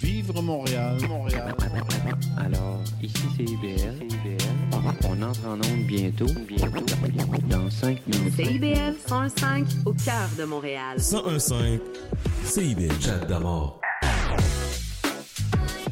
Vivre 0.00 0.40
Montréal, 0.40 0.98
Montréal. 1.08 1.54
Alors, 2.36 2.80
ici 3.02 3.22
c'est 3.36 3.42
IBL. 3.42 4.06
On 5.04 5.22
entre 5.22 5.46
en 5.46 5.54
onde 5.54 5.86
bientôt, 5.86 6.26
bientôt, 6.46 6.84
dans 7.50 7.68
5 7.68 8.06
minutes. 8.06 8.34
CIBL 8.36 8.94
105 9.06 9.66
au 9.84 9.92
cœur 9.92 10.28
de 10.38 10.44
Montréal. 10.44 10.98
1015 10.98 11.80
CIBL. 12.44 12.92
Chat 13.00 13.26
d'amour. 13.26 13.80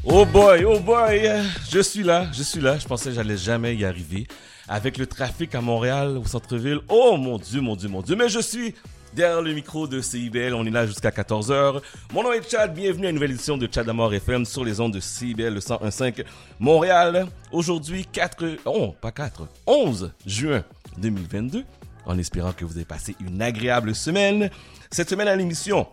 Oh 0.05 0.25
boy, 0.25 0.65
oh 0.65 0.79
boy, 0.79 1.29
je 1.69 1.81
suis 1.81 2.05
là, 2.05 2.29
je 2.33 2.45
suis 2.45 2.61
là. 2.61 2.79
Je 2.79 2.87
pensais 2.87 3.09
que 3.09 3.17
j'allais 3.17 3.37
jamais 3.37 3.75
y 3.75 3.85
arriver. 3.85 4.29
Avec 4.69 4.99
le 4.99 5.07
trafic 5.07 5.55
à 5.57 5.61
Montréal, 5.61 6.17
au 6.17 6.25
centre-ville. 6.25 6.79
Oh 6.89 7.17
mon 7.17 7.39
dieu, 7.39 7.61
mon 7.61 7.75
dieu, 7.75 7.89
mon 7.89 8.03
dieu. 8.03 8.15
Mais 8.15 8.29
je 8.29 8.41
suis 8.41 8.75
derrière 9.17 9.41
le 9.41 9.55
micro 9.55 9.89
de 9.89 10.03
CIBL. 10.03 10.53
On 10.53 10.67
est 10.67 10.71
là 10.71 10.87
jusqu'à 10.87 11.09
14h. 11.09 11.81
Mon 12.13 12.23
nom 12.23 12.33
est 12.35 12.49
Chad. 12.49 12.75
Bienvenue 12.75 13.07
à 13.07 13.09
une 13.09 13.15
nouvelle 13.15 13.31
édition 13.31 13.57
de 13.57 13.67
Chad 13.73 13.89
Amour 13.89 14.13
FM 14.13 14.45
sur 14.45 14.63
les 14.63 14.79
ondes 14.79 14.93
de 14.93 15.01
CIBL, 15.01 15.55
le 15.55 15.61
101.5 15.61 16.23
Montréal. 16.61 17.27
Aujourd'hui, 17.51 18.05
4, 18.13 18.59
oh, 18.67 18.95
pas 19.01 19.13
4, 19.13 19.49
11 19.67 20.13
juin 20.27 20.63
2022. 20.99 21.65
En 22.05 22.19
espérant 22.19 22.53
que 22.53 22.67
vous 22.67 22.77
avez 22.77 22.85
passé 22.85 23.17
une 23.19 23.41
agréable 23.41 23.95
semaine. 23.95 24.51
Cette 24.91 25.09
semaine 25.09 25.29
à 25.29 25.35
l'émission, 25.35 25.89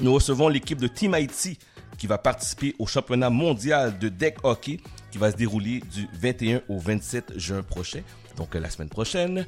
nous 0.00 0.14
recevons 0.14 0.48
l'équipe 0.48 0.80
de 0.80 0.86
Team 0.86 1.14
Haïti 1.14 1.58
qui 1.98 2.06
va 2.06 2.16
participer 2.16 2.76
au 2.78 2.86
championnat 2.86 3.28
mondial 3.28 3.98
de 3.98 4.08
deck 4.08 4.36
hockey 4.44 4.78
qui 5.10 5.18
va 5.18 5.32
se 5.32 5.36
dérouler 5.36 5.82
du 5.92 6.08
21 6.12 6.62
au 6.68 6.78
27 6.78 7.38
juin 7.38 7.62
prochain, 7.62 8.02
donc 8.36 8.54
la 8.54 8.70
semaine 8.70 8.88
prochaine. 8.88 9.46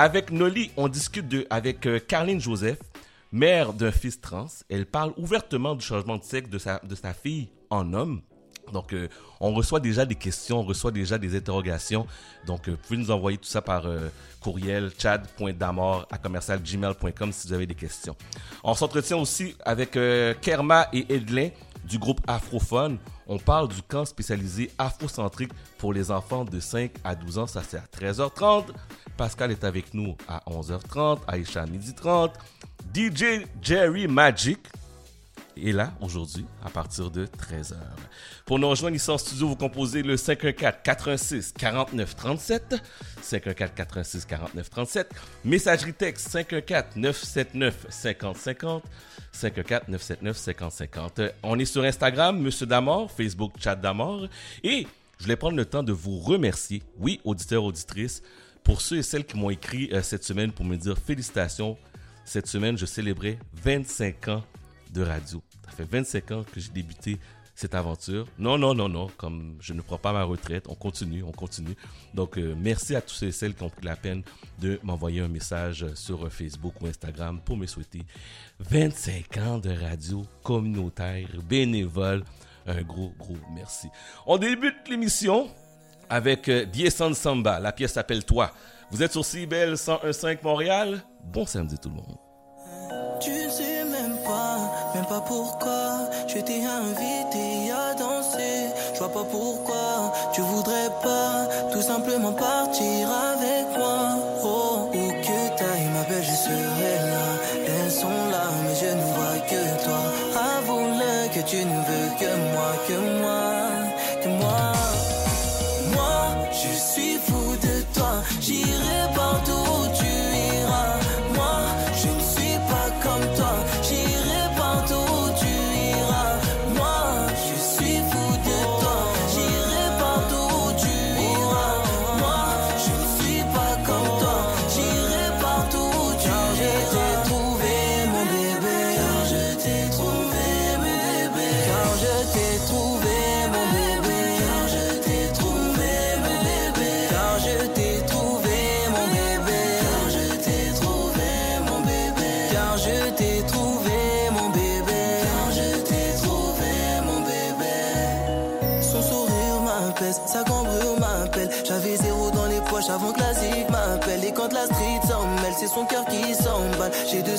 Avec 0.00 0.30
Noli, 0.30 0.70
on 0.76 0.86
discute 0.86 1.26
de, 1.26 1.44
avec 1.50 1.84
euh, 1.84 1.98
Carline 1.98 2.40
Joseph, 2.40 2.78
mère 3.32 3.72
d'un 3.72 3.90
fils 3.90 4.20
trans. 4.20 4.46
Elle 4.70 4.86
parle 4.86 5.12
ouvertement 5.16 5.74
du 5.74 5.84
changement 5.84 6.18
de 6.18 6.22
sexe 6.22 6.48
de 6.48 6.56
sa, 6.56 6.78
de 6.84 6.94
sa 6.94 7.12
fille 7.12 7.48
en 7.68 7.92
homme. 7.92 8.20
Donc, 8.72 8.92
euh, 8.92 9.08
on 9.40 9.52
reçoit 9.52 9.80
déjà 9.80 10.06
des 10.06 10.14
questions, 10.14 10.60
on 10.60 10.62
reçoit 10.62 10.92
déjà 10.92 11.18
des 11.18 11.36
interrogations. 11.36 12.06
Donc, 12.46 12.68
euh, 12.68 12.70
vous 12.70 12.76
pouvez 12.76 12.96
nous 12.96 13.10
envoyer 13.10 13.38
tout 13.38 13.48
ça 13.48 13.60
par 13.60 13.86
euh, 13.86 14.08
courriel 14.40 14.92
chad.damor 14.96 16.06
à 16.12 16.18
si 17.32 17.48
vous 17.48 17.52
avez 17.52 17.66
des 17.66 17.74
questions. 17.74 18.14
On 18.62 18.74
s'entretient 18.74 19.18
aussi 19.18 19.56
avec 19.64 19.98
Kerma 20.40 20.86
et 20.92 21.12
Edlin 21.12 21.48
du 21.84 21.98
groupe 21.98 22.20
Afrophone. 22.28 22.98
On 23.28 23.38
parle 23.38 23.68
du 23.68 23.82
camp 23.82 24.06
spécialisé 24.06 24.70
afrocentrique 24.78 25.52
pour 25.76 25.92
les 25.92 26.10
enfants 26.10 26.44
de 26.46 26.58
5 26.58 26.90
à 27.04 27.14
12 27.14 27.38
ans. 27.38 27.46
Ça, 27.46 27.62
c'est 27.62 27.76
à 27.76 27.84
13h30. 27.94 28.64
Pascal 29.18 29.50
est 29.50 29.64
avec 29.64 29.92
nous 29.92 30.16
à 30.26 30.42
11h30, 30.48 31.18
Aïcha 31.28 31.62
à 31.62 31.66
midi 31.66 31.94
30. 31.94 32.32
DJ 32.94 33.44
Jerry 33.60 34.08
Magic 34.08 34.60
est 35.64 35.72
là 35.72 35.92
aujourd'hui 36.00 36.46
à 36.64 36.70
partir 36.70 37.10
de 37.10 37.26
13h. 37.26 37.74
Pour 38.44 38.58
nous 38.58 38.68
rejoindre 38.68 38.96
ici 38.96 39.10
en 39.10 39.18
studio, 39.18 39.48
vous 39.48 39.56
composez 39.56 40.02
le 40.02 40.16
514 40.16 40.74
86 40.82 41.52
49 41.52 42.16
37 42.16 42.76
514 43.22 43.72
86 43.74 44.24
49 44.26 44.70
37 44.70 45.10
messagerie 45.44 45.94
texte 45.94 46.28
514 46.28 46.96
979 46.96 47.86
50 47.88 48.36
50 48.36 48.82
514 49.32 49.88
979 49.88 50.36
50 50.36 50.72
50 50.72 51.20
On 51.42 51.58
est 51.58 51.64
sur 51.64 51.82
Instagram 51.84 52.38
Monsieur 52.38 52.66
Damor, 52.66 53.10
Facebook 53.10 53.52
Chat 53.58 53.76
Damor 53.76 54.26
et 54.62 54.86
je 55.18 55.24
voulais 55.24 55.36
prendre 55.36 55.56
le 55.56 55.64
temps 55.64 55.82
de 55.82 55.92
vous 55.92 56.18
remercier, 56.18 56.82
oui, 56.96 57.20
auditeurs, 57.24 57.64
auditrices, 57.64 58.22
pour 58.62 58.80
ceux 58.80 58.98
et 58.98 59.02
celles 59.02 59.24
qui 59.24 59.36
m'ont 59.36 59.50
écrit 59.50 59.90
euh, 59.92 60.02
cette 60.02 60.24
semaine 60.24 60.52
pour 60.52 60.64
me 60.64 60.76
dire 60.76 60.96
félicitations. 60.96 61.76
Cette 62.24 62.46
semaine, 62.46 62.76
je 62.76 62.86
célébrais 62.86 63.38
25 63.64 64.28
ans 64.28 64.44
de 64.92 65.02
radio. 65.02 65.42
Ça 65.70 65.76
fait 65.76 65.84
25 65.90 66.30
ans 66.32 66.44
que 66.44 66.60
j'ai 66.60 66.70
débuté 66.70 67.18
cette 67.58 67.74
aventure. 67.74 68.26
Non, 68.38 68.56
non, 68.56 68.72
non, 68.72 68.88
non, 68.88 69.08
comme 69.16 69.56
je 69.60 69.72
ne 69.72 69.80
prends 69.80 69.98
pas 69.98 70.12
ma 70.12 70.22
retraite, 70.22 70.66
on 70.68 70.76
continue, 70.76 71.24
on 71.24 71.32
continue. 71.32 71.74
Donc, 72.14 72.38
euh, 72.38 72.54
merci 72.56 72.94
à 72.94 73.00
tous 73.00 73.14
ceux 73.14 73.26
et 73.26 73.32
celles 73.32 73.54
qui 73.54 73.64
ont 73.64 73.68
pris 73.68 73.84
la 73.84 73.96
peine 73.96 74.22
de 74.60 74.78
m'envoyer 74.84 75.20
un 75.22 75.28
message 75.28 75.84
sur 75.94 76.32
Facebook 76.32 76.74
ou 76.80 76.86
Instagram 76.86 77.40
pour 77.44 77.56
me 77.56 77.66
souhaiter 77.66 78.02
25 78.60 79.36
ans 79.38 79.58
de 79.58 79.70
radio 79.70 80.24
communautaire, 80.44 81.26
bénévole. 81.48 82.22
Un 82.64 82.82
gros, 82.82 83.12
gros 83.18 83.36
merci. 83.54 83.88
On 84.26 84.36
débute 84.36 84.88
l'émission 84.88 85.48
avec 86.08 86.48
euh, 86.48 86.64
Diesan 86.64 87.12
Samba. 87.12 87.58
La 87.58 87.72
pièce 87.72 87.94
s'appelle 87.94 88.24
Toi. 88.24 88.52
Vous 88.90 89.02
êtes 89.02 89.12
sur 89.12 89.24
CIBL 89.24 89.74
101.5 89.74 90.38
Montréal. 90.44 91.02
Bon 91.24 91.44
samedi 91.44 91.76
tout 91.78 91.88
le 91.88 91.96
monde. 91.96 92.16
Même 94.94 95.04
pas, 95.06 95.20
pourquoi 95.20 95.98
Je 96.26 96.38
t'ai 96.38 96.64
invité 96.64 97.70
à 97.70 97.94
danser. 97.94 98.68
Je 98.94 98.98
vois 98.98 99.12
pas 99.12 99.24
pourquoi 99.24 100.12
tu 100.32 100.40
voudrais 100.40 100.90
pas 101.02 101.46
Tout 101.72 101.82
simplement 101.82 102.32
partir 102.32 103.08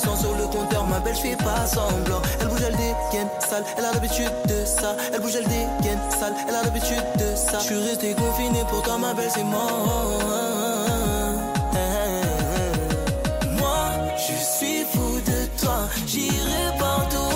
J'ai 0.00 0.06
200 0.06 0.16
sur 0.16 0.34
le 0.34 0.46
compteur, 0.46 0.86
ma 0.86 1.00
belle, 1.00 1.14
je 1.14 1.20
fais 1.20 1.36
pas 1.36 1.66
semblant. 1.66 2.22
Elle 2.40 2.48
bouge, 2.48 2.62
elle 2.66 2.76
dégaine, 2.76 3.28
sale, 3.40 3.64
elle 3.76 3.84
a 3.84 3.92
l'habitude 3.92 4.32
de 4.46 4.64
ça. 4.64 4.96
Elle 5.12 5.20
bouge, 5.20 5.36
elle 5.36 5.44
dégaine, 5.44 5.98
sale, 6.18 6.34
elle 6.48 6.54
a 6.54 6.62
l'habitude 6.62 7.04
de 7.16 7.36
ça. 7.36 7.58
Je 7.58 7.64
suis 7.64 7.78
resté 7.78 8.14
confiné, 8.14 8.60
pourtant 8.68 8.98
ma 8.98 9.14
belle, 9.14 9.30
c'est 9.30 9.44
mort 9.44 10.18
moi, 13.58 13.90
je 14.16 14.34
suis 14.56 14.84
fou 14.84 15.20
de 15.26 15.60
toi. 15.60 15.88
J'irai 16.06 16.78
partout 16.78 17.29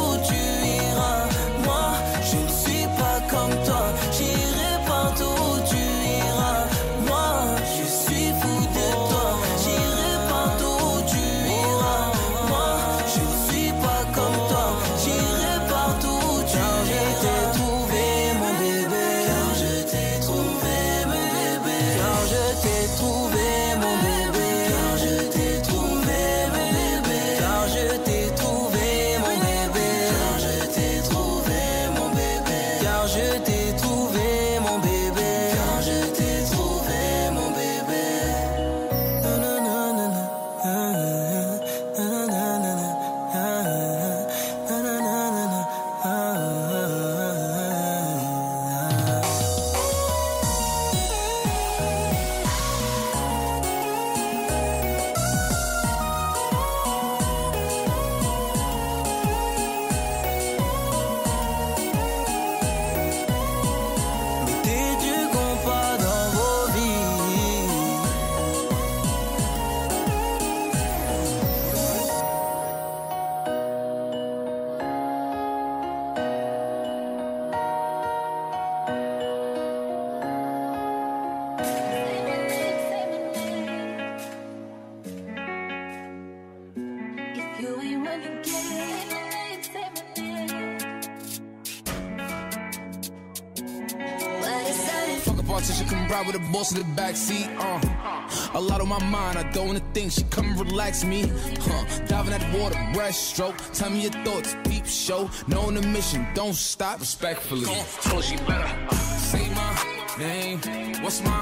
backseat. 97.04 97.48
Uh, 97.58 98.58
a 98.58 98.60
lot 98.60 98.80
on 98.80 98.88
my 98.88 99.02
mind, 99.04 99.36
I 99.38 99.42
don't 99.52 99.66
wanna 99.66 99.86
think. 99.92 100.12
She 100.12 100.22
come 100.24 100.46
and 100.50 100.60
relax 100.60 101.04
me. 101.04 101.30
Huh, 101.60 101.84
diving 102.06 102.32
at 102.32 102.40
the 102.40 102.58
water, 102.58 102.76
breaststroke. 102.94 103.56
Tell 103.78 103.90
me 103.90 104.02
your 104.02 104.16
thoughts, 104.24 104.56
peep 104.64 104.86
show. 104.86 105.30
Knowing 105.46 105.74
the 105.74 105.86
mission, 105.86 106.26
don't 106.34 106.54
stop. 106.54 107.00
Respectfully. 107.00 107.66
Told 108.02 108.24
she 108.24 108.36
better 108.48 108.70
uh, 108.90 108.94
say 109.30 109.44
my 109.60 109.72
name. 110.18 110.58
What's 111.02 111.20
my 111.22 111.40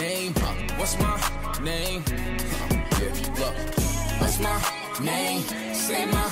name? 0.00 0.34
Huh, 0.36 0.54
what's 0.78 0.98
my 0.98 1.14
name? 1.62 2.02
Huh, 2.06 2.74
yeah, 3.00 3.40
look. 3.40 3.54
What's 4.20 4.38
my 4.40 4.56
name? 5.02 5.42
Say 5.72 6.04
my 6.06 6.26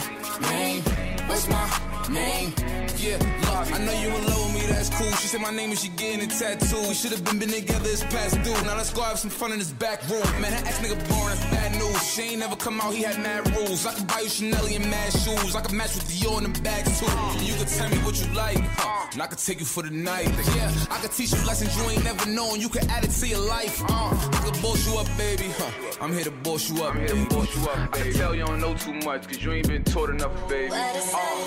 name. 0.51 0.83
What's 1.29 1.49
my 1.49 1.65
name? 2.11 2.86
Yeah, 2.99 3.19
look, 3.21 3.73
I 3.73 3.79
know 3.85 3.93
you 3.93 4.09
in 4.09 4.25
love 4.27 4.47
with 4.47 4.55
me, 4.55 4.67
that's 4.73 4.89
cool. 4.91 5.11
She 5.21 5.29
said 5.29 5.41
my 5.43 5.51
name 5.51 5.71
and 5.71 5.79
she 5.79 5.89
getting 5.91 6.23
a 6.23 6.27
tattoo. 6.27 6.81
We 6.89 6.95
should 6.95 7.13
have 7.13 7.23
been 7.25 7.39
been 7.39 7.51
together, 7.51 7.91
it's 7.91 8.03
past 8.05 8.43
due. 8.43 8.53
Now 8.65 8.77
let's 8.77 8.93
go 8.93 9.03
have 9.03 9.19
some 9.19 9.31
fun 9.31 9.53
in 9.53 9.59
this 9.59 9.71
back 9.71 10.01
room. 10.09 10.25
Man, 10.41 10.51
that 10.51 10.67
ex 10.67 10.79
nigga 10.79 10.97
born, 11.09 11.29
that's 11.29 11.45
bad 11.53 11.73
news. 11.79 12.03
She 12.15 12.23
ain't 12.23 12.39
never 12.41 12.57
come 12.57 12.81
out, 12.81 12.95
he 12.95 13.03
had 13.03 13.21
mad 13.23 13.55
rules. 13.55 13.85
I 13.85 13.93
could 13.93 14.07
buy 14.07 14.21
you 14.21 14.31
Chanel 14.31 14.65
and 14.67 14.91
mad 14.91 15.13
shoes. 15.13 15.55
I 15.55 15.61
could 15.61 15.75
match 15.75 15.95
with 15.95 16.09
Dior 16.09 16.39
in 16.43 16.51
the 16.53 16.61
back 16.63 16.85
too. 16.85 17.07
And 17.07 17.43
you 17.43 17.55
could 17.55 17.69
tell 17.69 17.89
me 17.91 17.99
what 17.99 18.19
you 18.19 18.33
like, 18.35 18.59
uh, 18.81 19.07
and 19.13 19.23
I 19.23 19.27
could 19.27 19.39
take 19.39 19.61
you 19.61 19.67
for 19.67 19.83
the 19.83 19.91
night. 19.91 20.29
Yeah, 20.57 20.73
I 20.91 20.99
could 20.99 21.13
teach 21.13 21.33
you 21.33 21.47
lessons 21.47 21.77
you 21.77 21.85
ain't 21.91 22.03
never 22.05 22.27
known. 22.31 22.61
You 22.61 22.71
could 22.71 22.87
add 22.89 23.05
it 23.05 23.11
to 23.11 23.27
your 23.29 23.41
life. 23.41 23.83
Uh, 23.85 24.09
I 24.33 24.41
could 24.43 24.63
boss 24.63 24.87
you 24.89 24.99
up, 24.99 25.07
baby. 25.19 25.51
Huh. 25.59 25.71
I'm 26.01 26.13
here 26.15 26.25
to 26.25 26.31
boss 26.31 26.71
you 26.71 26.83
up. 26.83 26.95
I'm 26.95 27.01
here 27.01 27.09
to 27.09 27.27
boss 27.29 27.55
you 27.55 27.63
up, 27.69 27.93
baby. 27.93 28.09
I 28.09 28.11
can 28.11 28.13
tell 28.21 28.35
you 28.35 28.47
don't 28.47 28.61
know 28.61 28.75
too 28.75 28.95
much, 29.05 29.29
cause 29.29 29.45
you 29.45 29.53
ain't 29.53 29.69
been 29.69 29.85
taught 29.85 30.11
enough, 30.11 30.49
baby. 30.49 30.73
Uh, 30.73 31.01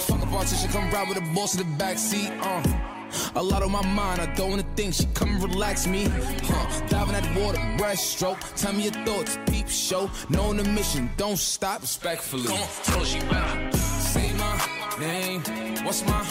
fuck 0.05 0.21
a 0.21 0.27
politician, 0.27 0.69
come 0.69 0.89
ride 0.91 1.07
with 1.07 1.17
the 1.17 1.33
boss 1.39 1.55
in 1.55 1.59
the 1.59 1.83
backseat. 1.83 2.31
Uh. 2.41 3.39
A 3.39 3.41
lot 3.41 3.63
on 3.63 3.71
my 3.71 3.85
mind, 3.99 4.19
I 4.21 4.27
don't 4.35 4.49
wanna 4.51 4.69
think. 4.75 4.93
She 4.93 5.05
come 5.13 5.29
and 5.29 5.41
relax 5.41 5.87
me. 5.87 6.03
Huh. 6.49 6.87
Diving 6.87 7.15
at 7.15 7.23
the 7.23 7.33
water, 7.39 7.59
breaststroke. 7.79 8.39
Tell 8.61 8.73
me 8.73 8.83
your 8.83 8.97
thoughts, 9.05 9.39
peep 9.47 9.69
show. 9.69 10.11
Knowing 10.29 10.57
the 10.57 10.65
mission, 10.65 11.09
don't 11.15 11.39
stop 11.39 11.81
respectfully. 11.81 12.47
Come 12.47 12.59
on, 12.59 12.69
told 12.83 13.07
she 13.07 13.19
better. 13.31 13.77
Say 14.13 14.33
my 14.43 14.55
name. 14.99 15.41
What's 15.85 16.01
my 16.11 16.21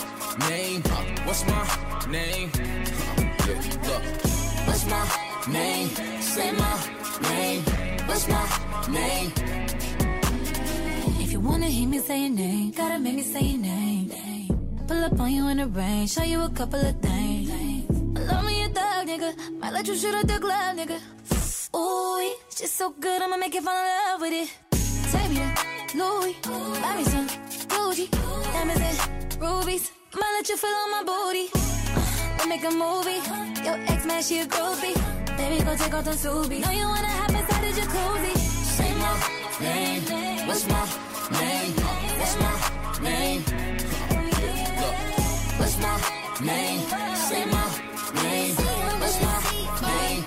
name? 0.50 0.82
Huh. 0.84 1.04
What's 1.26 1.42
my 1.52 1.62
name? 2.16 2.50
Huh. 2.54 3.46
Yeah, 3.48 3.88
look. 3.88 4.02
What's 4.66 4.84
my 4.94 5.04
name? 5.50 5.88
Say 6.20 6.52
my 6.52 6.74
name. 7.30 7.62
What's 8.08 8.28
my 8.28 8.44
name? 8.90 9.32
If 11.22 11.32
you 11.32 11.40
wanna 11.40 11.70
hear 11.76 11.88
me 11.88 11.98
say 11.98 12.20
your 12.26 12.34
name, 12.44 12.72
gotta 12.72 12.98
make 12.98 13.16
me 13.16 13.22
say 13.22 13.40
your 13.40 13.62
name. 13.62 14.47
Pull 14.88 15.04
up 15.04 15.20
on 15.20 15.30
you 15.30 15.46
in 15.48 15.58
the 15.58 15.66
rain, 15.66 16.06
show 16.06 16.22
you 16.22 16.40
a 16.42 16.48
couple 16.48 16.80
of 16.80 16.98
things. 17.00 17.50
Love 18.18 18.44
me 18.46 18.64
a 18.64 18.68
thug, 18.68 19.06
nigga. 19.06 19.60
Might 19.60 19.74
let 19.74 19.86
you 19.86 19.94
shoot 19.94 20.14
at 20.14 20.26
the 20.26 20.38
club, 20.38 20.76
nigga. 20.78 20.98
Ooh, 21.76 22.18
it's 22.46 22.58
just 22.58 22.74
so 22.76 22.88
good, 22.98 23.20
I'ma 23.20 23.36
make 23.36 23.52
you 23.52 23.60
fall 23.60 23.76
in 23.76 23.84
love 23.84 24.20
with 24.22 24.32
it. 24.32 24.48
Take 25.12 25.30
me 25.30 25.44
Louis, 25.94 26.36
buy 26.80 26.96
me 26.96 27.04
some 27.04 27.28
Gucci, 27.68 28.10
diamonds 28.52 28.80
and 28.80 29.42
rubies. 29.42 29.92
Might 30.14 30.32
let 30.38 30.48
you 30.48 30.56
feel 30.56 30.70
on 30.70 30.90
my 30.90 31.02
booty. 31.04 31.50
Uh, 31.54 32.38
we 32.40 32.48
make 32.48 32.64
a 32.64 32.70
movie. 32.70 33.20
Your 33.66 33.76
ex 33.92 34.06
man, 34.06 34.22
she 34.22 34.40
a 34.40 34.46
groupie. 34.46 34.96
Baby, 35.36 35.64
go 35.64 35.76
take 35.76 35.92
off 35.92 36.04
the 36.04 36.12
Subi. 36.12 36.60
Know 36.60 36.70
you 36.70 36.86
wanna 36.86 37.08
hop 37.08 37.30
inside 37.30 37.62
the 37.62 37.72
jacuzzi. 37.78 38.34
Say 38.76 38.94
my 38.94 39.12
name. 39.60 40.48
What's 40.48 40.66
my 40.66 40.80
name? 41.40 41.72
What's 42.20 42.36
my 42.40 43.00
name? 43.02 43.67
Name? 46.40 46.80
Say 47.16 47.44
my 47.46 47.66
name. 48.22 48.54
What's 48.54 49.20
my 49.20 49.42
name? 49.82 50.24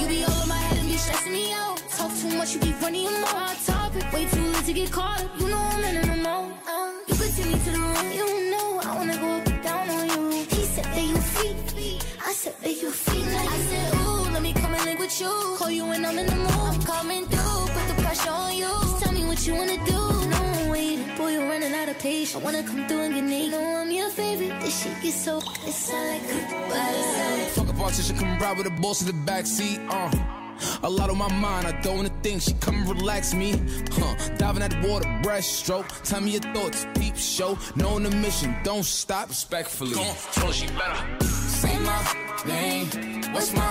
You 0.00 0.08
be 0.08 0.24
over 0.24 0.46
my 0.48 0.56
head 0.56 0.78
and 0.78 0.88
be 0.88 0.96
stressing 0.96 1.32
me 1.32 1.52
out. 1.52 1.76
Talk 1.90 2.12
too 2.16 2.36
much, 2.36 2.54
you 2.54 2.60
be 2.60 2.72
running 2.82 3.04
your 3.04 3.12
mouth. 3.12 3.64
Topic 3.64 4.12
way 4.12 4.24
too 4.24 4.42
late 4.42 4.64
to 4.64 4.72
get 4.72 4.90
caught 4.90 5.22
up. 5.22 5.30
You 5.38 5.48
know 5.50 5.56
I'm 5.56 5.84
in 5.84 6.02
the 6.02 6.08
remote. 6.10 6.52
Uh, 6.66 6.90
you 7.06 7.14
could 7.14 7.32
take 7.36 7.46
me 7.46 7.52
to 7.52 7.70
the 7.70 7.78
room. 7.78 8.12
You 8.12 8.50
know 8.50 8.80
I 8.82 8.96
wanna 8.96 9.16
go 9.16 9.28
up 9.36 9.46
and 9.46 9.62
down 9.62 9.88
on 9.88 10.08
you. 10.08 10.30
He 10.50 10.64
said 10.64 10.84
that 10.84 11.02
you 11.02 11.16
feet. 11.16 12.04
I 12.26 12.32
said 12.32 12.54
that 12.60 12.82
you 12.82 12.88
like. 12.90 13.48
I 13.48 13.58
said 13.58 13.95
let 14.36 14.42
me 14.42 14.52
come 14.52 14.74
and 14.74 14.84
link 14.84 14.98
with 14.98 15.18
you. 15.18 15.32
Call 15.56 15.70
you 15.70 15.86
when 15.86 16.04
I'm 16.04 16.18
in 16.18 16.26
the 16.26 16.36
mood. 16.36 16.50
I'm 16.70 16.82
coming 16.82 17.24
through, 17.24 17.60
put 17.74 17.84
the 17.90 18.02
pressure 18.02 18.30
on 18.30 18.54
you. 18.54 18.68
Just 18.82 19.02
tell 19.02 19.12
me 19.12 19.24
what 19.24 19.46
you 19.46 19.54
wanna 19.54 19.78
do. 19.92 20.00
No 20.32 20.40
I'm 20.40 21.16
boy, 21.16 21.28
you're 21.34 21.48
running 21.48 21.72
out 21.72 21.88
of 21.88 21.98
patience. 21.98 22.36
I 22.36 22.44
wanna 22.44 22.62
come 22.62 22.86
through 22.86 23.04
and 23.06 23.14
get 23.14 23.24
naked. 23.24 23.52
Know 23.52 23.76
I'm 23.80 23.90
your 23.90 24.10
favorite. 24.10 24.60
This 24.60 24.82
shit 24.82 25.00
gets 25.02 25.24
so. 25.24 25.38
It 25.38 25.72
sound 25.72 26.06
like 26.10 26.24
goodbye. 26.28 27.48
Fuck 27.54 27.68
a 27.70 27.72
politician, 27.72 28.16
come 28.18 28.38
ride 28.38 28.58
with 28.58 28.66
the 28.66 28.80
boss 28.82 29.00
in 29.00 29.06
the 29.06 29.18
backseat. 29.32 29.78
Uh. 29.88 30.45
A 30.82 30.88
lot 30.88 31.10
on 31.10 31.18
my 31.18 31.32
mind, 31.32 31.66
I 31.66 31.72
don't 31.80 31.96
wanna 31.96 32.10
think. 32.22 32.42
She 32.42 32.52
come 32.54 32.76
and 32.76 32.88
relax 32.88 33.34
me. 33.34 33.52
Huh. 33.92 34.14
Diving 34.36 34.62
at 34.62 34.70
the 34.70 34.88
water, 34.88 35.06
breaststroke. 35.22 35.86
Tell 36.02 36.20
me 36.20 36.32
your 36.32 36.42
thoughts, 36.54 36.86
peep 36.94 37.16
show. 37.16 37.58
Knowing 37.74 38.04
the 38.04 38.10
mission, 38.16 38.56
don't 38.62 38.84
stop 38.84 39.28
respectfully. 39.28 39.94
Come 39.94 40.06
on, 40.06 40.16
told 40.32 40.54
she 40.54 40.66
better. 40.68 41.24
Say 41.24 41.78
my 41.80 42.00
name. 42.46 42.86
What's 43.32 43.52
my 43.54 43.70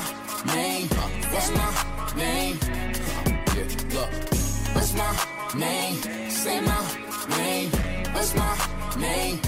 name? 0.54 0.88
Huh. 0.92 1.10
What's 1.32 1.52
my 1.52 2.16
name? 2.16 2.58
Huh. 2.62 3.32
Yeah, 3.56 4.00
look. 4.00 4.12
What's 4.76 4.94
my 4.94 5.12
name? 5.58 6.30
Say 6.30 6.62
my 6.62 6.82
name. 7.38 7.72
What's 8.14 8.34
my 8.36 8.58
name? 9.00 9.40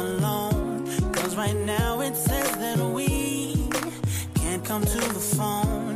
Alone. 0.00 0.84
Cause 1.12 1.36
right 1.36 1.56
now 1.56 2.00
it 2.00 2.16
says 2.16 2.50
that 2.56 2.78
we 2.78 3.68
can't 4.34 4.64
come 4.64 4.84
to 4.84 4.98
the 4.98 5.20
phone. 5.36 5.87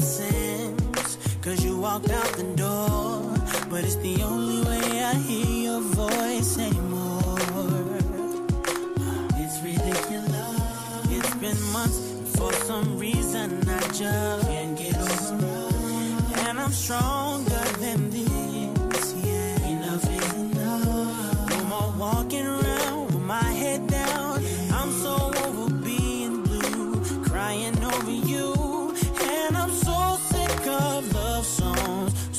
No. 0.00 0.76
Cause 1.42 1.64
you 1.64 1.78
walked 1.78 2.10
out 2.10 2.36
the 2.36 2.44
door. 2.56 3.34
But 3.70 3.84
it's 3.84 3.96
the 3.96 4.22
only 4.22 4.64
way 4.64 5.02
I 5.02 5.14
hear 5.14 5.46
your 5.46 5.80
voice 5.80 6.58
anymore. 6.58 7.38
It's 9.36 9.60
ridiculous. 9.62 11.10
It's 11.10 11.34
been 11.36 11.60
months. 11.72 11.98
For 12.36 12.52
some 12.52 12.98
reason, 12.98 13.68
I 13.68 13.80
just 13.92 14.46
can't 14.46 14.76
get 14.78 14.96
over. 14.96 15.68
And 16.48 16.60
I'm 16.60 16.72
stronger 16.72 17.64
than 17.80 18.10
this. 18.10 19.14
Yeah, 19.24 19.66
enough 19.66 20.04
is 20.04 20.34
enough. 20.34 21.50
No 21.50 21.64
more 21.64 21.94
walking 21.98 22.46
around 22.46 22.67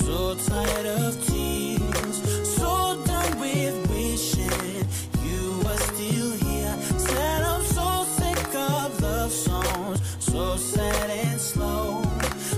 so 0.09 0.33
tired 0.33 0.87
of 0.87 1.13
tears, 1.27 2.15
so 2.57 2.99
done 3.05 3.39
with 3.39 3.75
wishing 3.91 4.87
you 5.23 5.59
were 5.63 5.81
still 5.89 6.31
here. 6.45 6.75
Said 6.97 7.43
I'm 7.43 7.61
so 7.61 8.05
sick 8.17 8.55
of 8.55 9.01
love 9.03 9.31
songs, 9.31 9.99
so 10.17 10.55
sad 10.57 11.09
and 11.11 11.39
slow. 11.39 12.01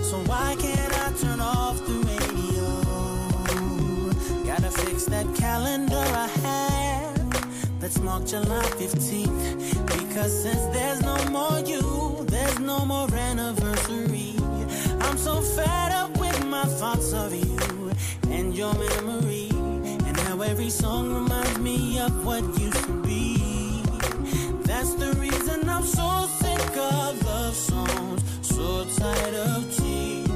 So 0.10 0.16
why 0.30 0.56
can't 0.60 0.94
I 1.06 1.12
turn 1.22 1.42
off 1.42 1.78
the 1.88 1.98
radio? 2.12 2.68
Gotta 4.46 4.72
fix 4.72 5.06
that 5.06 5.28
calendar 5.36 6.06
I 6.26 6.28
have. 6.48 7.82
Let's 7.82 8.00
mark 8.00 8.28
July 8.28 8.64
15th. 8.80 9.88
Because 9.88 10.44
since 10.44 10.64
there's 10.76 11.02
no 11.02 11.18
more 11.30 11.60
you, 11.60 12.26
there's 12.30 12.60
no 12.60 12.86
more 12.86 13.14
anniversary. 13.14 14.36
I'm 15.02 15.18
so 15.18 15.42
fed 15.42 15.92
up 15.92 16.11
my 16.52 16.66
thoughts 16.66 17.14
of 17.14 17.34
you 17.34 17.92
and 18.30 18.54
your 18.54 18.74
memory. 18.74 19.48
And 20.08 20.18
how 20.20 20.42
every 20.42 20.70
song 20.70 21.14
reminds 21.14 21.58
me 21.60 21.98
of 21.98 22.26
what 22.26 22.44
used 22.60 22.84
to 22.84 23.02
be. 23.04 23.82
That's 24.64 24.94
the 24.96 25.14
reason 25.14 25.70
I'm 25.70 25.84
so 25.84 26.28
sick 26.42 26.76
of 26.76 27.26
love 27.26 27.56
songs, 27.56 28.22
so 28.42 28.86
tired 28.98 29.36
of 29.36 29.60
tears, 29.78 30.31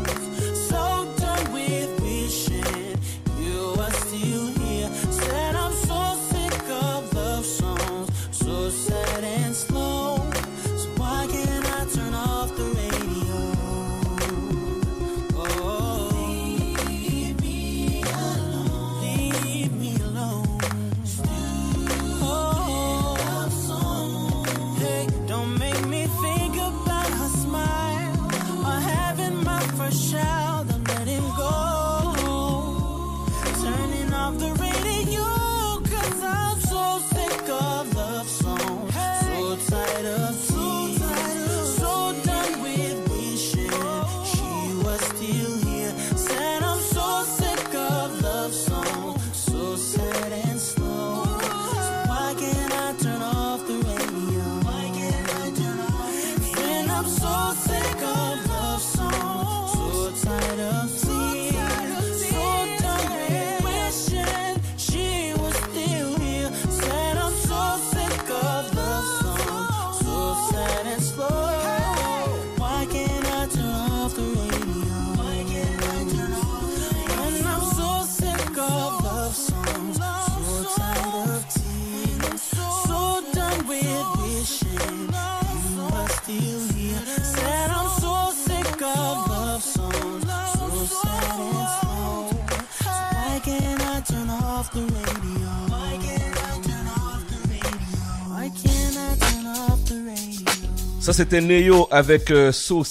c'était 101.16 101.40
Neo 101.40 101.88
avec 101.92 102.30
euh, 102.30 102.52
So. 102.52 102.84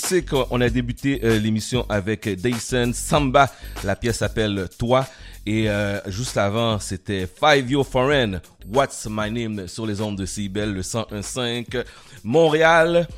On 0.50 0.62
a 0.62 0.70
débuté 0.70 1.20
euh, 1.22 1.38
l'émission 1.38 1.84
avec 1.90 2.26
Dyson 2.26 2.92
Samba. 2.94 3.52
La 3.84 3.96
pièce 3.96 4.16
s'appelle 4.16 4.66
Toi. 4.78 5.06
Et 5.44 5.68
euh, 5.68 6.00
juste 6.06 6.38
avant, 6.38 6.78
c'était 6.78 7.26
Five 7.26 7.70
Yo 7.70 7.84
Foreign. 7.84 8.40
What's 8.72 9.06
My 9.10 9.30
Name 9.30 9.68
sur 9.68 9.84
les 9.84 10.00
ondes 10.00 10.16
de 10.16 10.24
CIBEL, 10.24 10.72
le 10.72 10.80
101.5. 10.80 11.84
Montréal. 12.24 13.08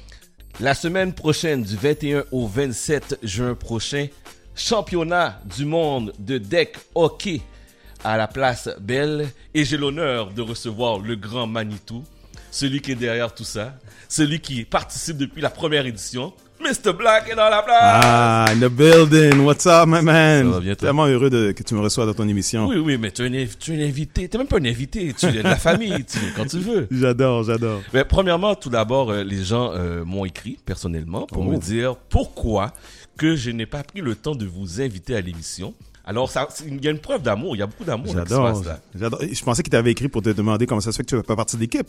La 0.59 0.75
semaine 0.75 1.13
prochaine, 1.13 1.63
du 1.63 1.77
21 1.77 2.25
au 2.33 2.49
27 2.49 3.21
juin 3.23 3.55
prochain, 3.55 4.09
championnat 4.57 5.41
du 5.57 5.67
monde 5.67 6.15
de 6.19 6.39
deck 6.39 6.79
hockey 6.97 7.43
à 8.03 8.17
la 8.17 8.27
place 8.27 8.69
Belle. 8.81 9.29
Et 9.55 9.65
j'ai 9.65 9.77
l'honneur 9.77 10.33
de 10.33 10.43
recevoir 10.43 10.99
le 10.99 11.15
grand 11.15 11.47
Manitou, 11.47 12.03
celui 12.57 12.81
qui 12.81 12.93
est 12.93 12.97
derrière 12.97 13.35
tout 13.35 13.45
ça, 13.45 13.75
celui 14.09 14.41
qui 14.41 14.65
participe 14.65 15.19
depuis 15.19 15.43
la 15.43 15.51
première 15.51 15.85
édition. 15.85 16.33
Mr. 16.59 16.95
Black 16.95 17.29
est 17.31 17.35
dans 17.37 17.51
la 17.51 17.63
place. 17.63 17.77
Ah, 18.03 18.47
in 18.49 18.57
the 18.59 18.71
building. 18.73 19.41
What's 19.41 19.67
up, 19.67 19.87
my 19.87 20.01
man? 20.03 20.47
Ça 20.47 20.51
va 20.53 20.61
bien, 20.61 20.75
toi? 20.75 20.89
Tellement 20.89 21.05
heureux 21.07 21.29
de, 21.29 21.53
que 21.53 21.63
tu 21.63 21.75
me 21.75 21.81
reçois 21.81 22.07
dans 22.07 22.15
ton 22.15 22.27
émission. 22.27 22.67
Oui, 22.67 22.79
oui, 22.79 22.97
mais 22.99 23.11
tu 23.11 23.23
es, 23.23 23.27
un, 23.27 23.47
tu 23.61 23.75
es 23.79 23.85
un 23.85 23.87
invité. 23.87 24.27
Tu 24.27 24.37
n'es 24.37 24.43
même 24.45 24.49
pas 24.49 24.57
un 24.57 24.65
invité. 24.65 25.13
Tu 25.13 25.27
es 25.27 25.33
de 25.33 25.41
la 25.43 25.57
famille. 25.57 26.03
Tu 26.07 26.19
viens 26.19 26.31
quand 26.35 26.47
tu 26.47 26.59
veux. 26.61 26.89
J'adore, 26.91 27.45
j'adore. 27.45 27.83
Mais 27.93 28.07
premièrement, 28.07 28.55
tout 28.55 28.71
d'abord, 28.71 29.11
euh, 29.11 29.23
les 29.23 29.45
gens 29.45 29.73
euh, 29.75 30.03
m'ont 30.07 30.25
écrit 30.25 30.59
personnellement 30.65 31.27
pour 31.27 31.43
Oh. 31.47 31.51
me 31.51 31.59
dire 31.59 31.95
pourquoi 32.09 32.73
que 33.19 33.37
je 33.37 33.51
n'ai 33.51 33.67
pas 33.67 33.83
pris 33.83 34.01
le 34.01 34.15
temps 34.15 34.35
de 34.35 34.47
vous 34.47 34.81
inviter 34.81 35.15
à 35.15 35.21
l'émission. 35.21 35.75
Alors, 36.07 36.31
ça, 36.31 36.49
il 36.67 36.83
y 36.83 36.89
a 36.89 36.91
une 36.91 37.01
preuve 37.01 37.21
d'amour. 37.23 37.55
Il 37.55 37.59
y 37.59 37.63
a 37.63 37.67
beaucoup 37.67 37.85
d'amour 37.85 38.15
J'adore. 38.15 38.63
J'adore. 38.99 39.21
Je 39.31 39.45
pensais 39.45 39.63
qu'il 39.63 39.71
t'avait 39.71 39.91
écrit 39.91 40.09
pour 40.09 40.23
te 40.23 40.31
demander 40.31 40.67
comment 40.67 40.81
ça 40.81 40.91
se 40.91 40.97
fait 40.97 41.03
que 41.03 41.11
tu 41.11 41.17
fais 41.17 41.23
pas 41.23 41.37
partie 41.37 41.57
de 41.57 41.61
l'équipe. 41.61 41.87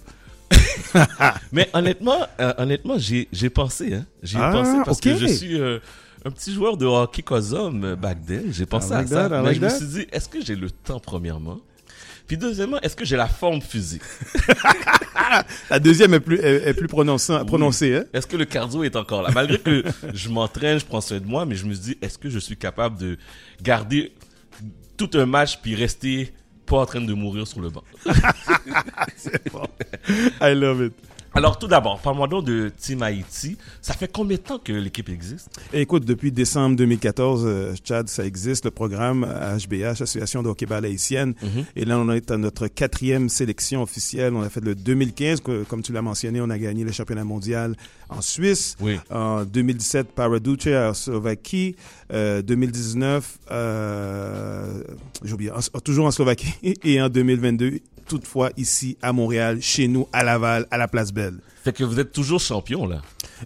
Mais 1.51 1.69
honnêtement, 1.73 2.25
euh, 2.39 2.53
honnêtement, 2.57 2.97
j'ai 2.97 3.27
j'ai 3.31 3.49
pensé, 3.49 3.93
hein. 3.93 4.05
J'ai 4.23 4.37
Ah, 4.39 4.51
pensé 4.51 4.77
parce 4.85 4.99
que 5.01 5.15
je 5.17 5.25
suis 5.27 5.59
euh, 5.59 5.79
un 6.25 6.31
petit 6.31 6.53
joueur 6.53 6.77
de 6.77 6.85
hockey 6.85 7.21
Cosum 7.21 7.83
euh, 7.83 7.95
back 7.95 8.25
then. 8.25 8.45
J'ai 8.51 8.65
pensé 8.65 8.89
I 8.89 8.91
like 8.93 9.05
à 9.05 9.07
ça. 9.09 9.25
I 9.27 9.29
mais 9.29 9.41
like 9.43 9.55
je 9.55 9.61
me 9.61 9.69
suis 9.69 9.85
dit, 9.85 10.07
est-ce 10.11 10.29
que 10.29 10.41
j'ai 10.43 10.55
le 10.55 10.69
temps 10.71 10.99
premièrement? 10.99 11.59
Puis 12.27 12.37
deuxièmement, 12.37 12.79
est-ce 12.81 12.95
que 12.95 13.05
j'ai 13.05 13.15
la 13.15 13.27
forme 13.27 13.61
physique? 13.61 14.01
La 15.69 15.79
deuxième 15.79 16.13
est 16.13 16.19
plus, 16.21 16.39
est, 16.39 16.69
est 16.69 16.73
plus 16.73 16.87
prononcée, 16.87 17.33
hein? 17.33 18.05
Est-ce 18.13 18.27
que 18.27 18.37
le 18.37 18.45
cardio 18.45 18.83
est 18.83 18.95
encore 18.95 19.21
là? 19.21 19.29
Malgré 19.33 19.59
que 19.59 19.83
je 20.13 20.29
m'entraîne, 20.29 20.79
je 20.79 20.85
prends 20.85 21.01
soin 21.01 21.19
de 21.19 21.25
moi, 21.25 21.45
mais 21.45 21.55
je 21.55 21.65
me 21.65 21.73
dis, 21.73 21.97
est-ce 22.01 22.17
que 22.17 22.29
je 22.29 22.39
suis 22.39 22.55
capable 22.55 22.97
de 22.97 23.17
garder 23.61 24.13
tout 24.95 25.09
un 25.15 25.25
match 25.25 25.59
puis 25.61 25.75
rester 25.75 26.33
pas 26.67 26.77
en 26.77 26.85
train 26.85 27.01
de 27.01 27.13
mourir 27.13 27.47
sur 27.47 27.61
le 27.61 27.69
banc? 27.75 27.83
I 30.41 30.53
love 30.53 30.81
it. 30.85 30.93
Alors 31.37 31.59
tout 31.59 31.67
d'abord, 31.67 31.99
parle-moi 31.99 32.27
donc 32.27 32.45
de 32.45 32.71
Team 32.75 33.03
Haïti. 33.03 33.57
Ça 33.83 33.93
fait 33.93 34.11
combien 34.11 34.37
de 34.37 34.41
temps 34.41 34.57
que 34.57 34.73
l'équipe 34.73 35.07
existe? 35.07 35.49
Écoute, 35.71 36.03
depuis 36.03 36.31
décembre 36.31 36.75
2014, 36.77 37.43
euh, 37.45 37.75
Chad, 37.83 38.09
ça 38.09 38.25
existe, 38.25 38.65
le 38.65 38.71
programme 38.71 39.23
HBH, 39.23 40.01
Association 40.01 40.41
de 40.41 40.49
hockey-ball 40.49 40.83
haïtienne. 40.83 41.35
Et 41.75 41.85
là, 41.85 41.99
on 41.99 42.09
est 42.11 42.31
à 42.31 42.37
notre 42.37 42.65
quatrième 42.67 43.29
sélection 43.29 43.83
officielle. 43.83 44.33
On 44.33 44.41
a 44.41 44.49
fait 44.49 44.61
le 44.63 44.73
2015, 44.73 45.41
que- 45.41 45.63
comme 45.65 45.83
tu 45.83 45.93
l'as 45.93 46.01
mentionné, 46.01 46.41
on 46.41 46.49
a 46.49 46.57
gagné 46.57 46.83
le 46.83 46.91
championnat 46.91 47.23
mondial 47.23 47.75
en 48.09 48.21
Suisse. 48.21 48.75
Oui. 48.81 48.97
En 49.11 49.43
2017, 49.45 50.07
Paraduce 50.15 50.65
en 50.65 50.95
Slovaquie. 50.95 51.75
Euh, 52.11 52.41
2019, 52.41 53.37
euh, 53.51 54.81
en- 55.53 55.79
toujours 55.81 56.07
en 56.07 56.11
Slovaquie. 56.11 56.53
Et 56.83 56.99
en 56.99 57.09
2022, 57.09 57.79
toutefois, 58.07 58.51
ici, 58.57 58.97
à 59.01 59.13
Montréal, 59.13 59.59
chez 59.61 59.87
nous, 59.87 60.07
à 60.13 60.23
Laval, 60.23 60.67
à 60.71 60.77
la 60.77 60.87
Place 60.87 61.13
Belle. 61.13 61.39
Fait 61.63 61.73
que 61.73 61.83
vous 61.83 61.99
êtes 61.99 62.13
toujours 62.13 62.39
champion 62.39 62.87
là. 62.87 63.01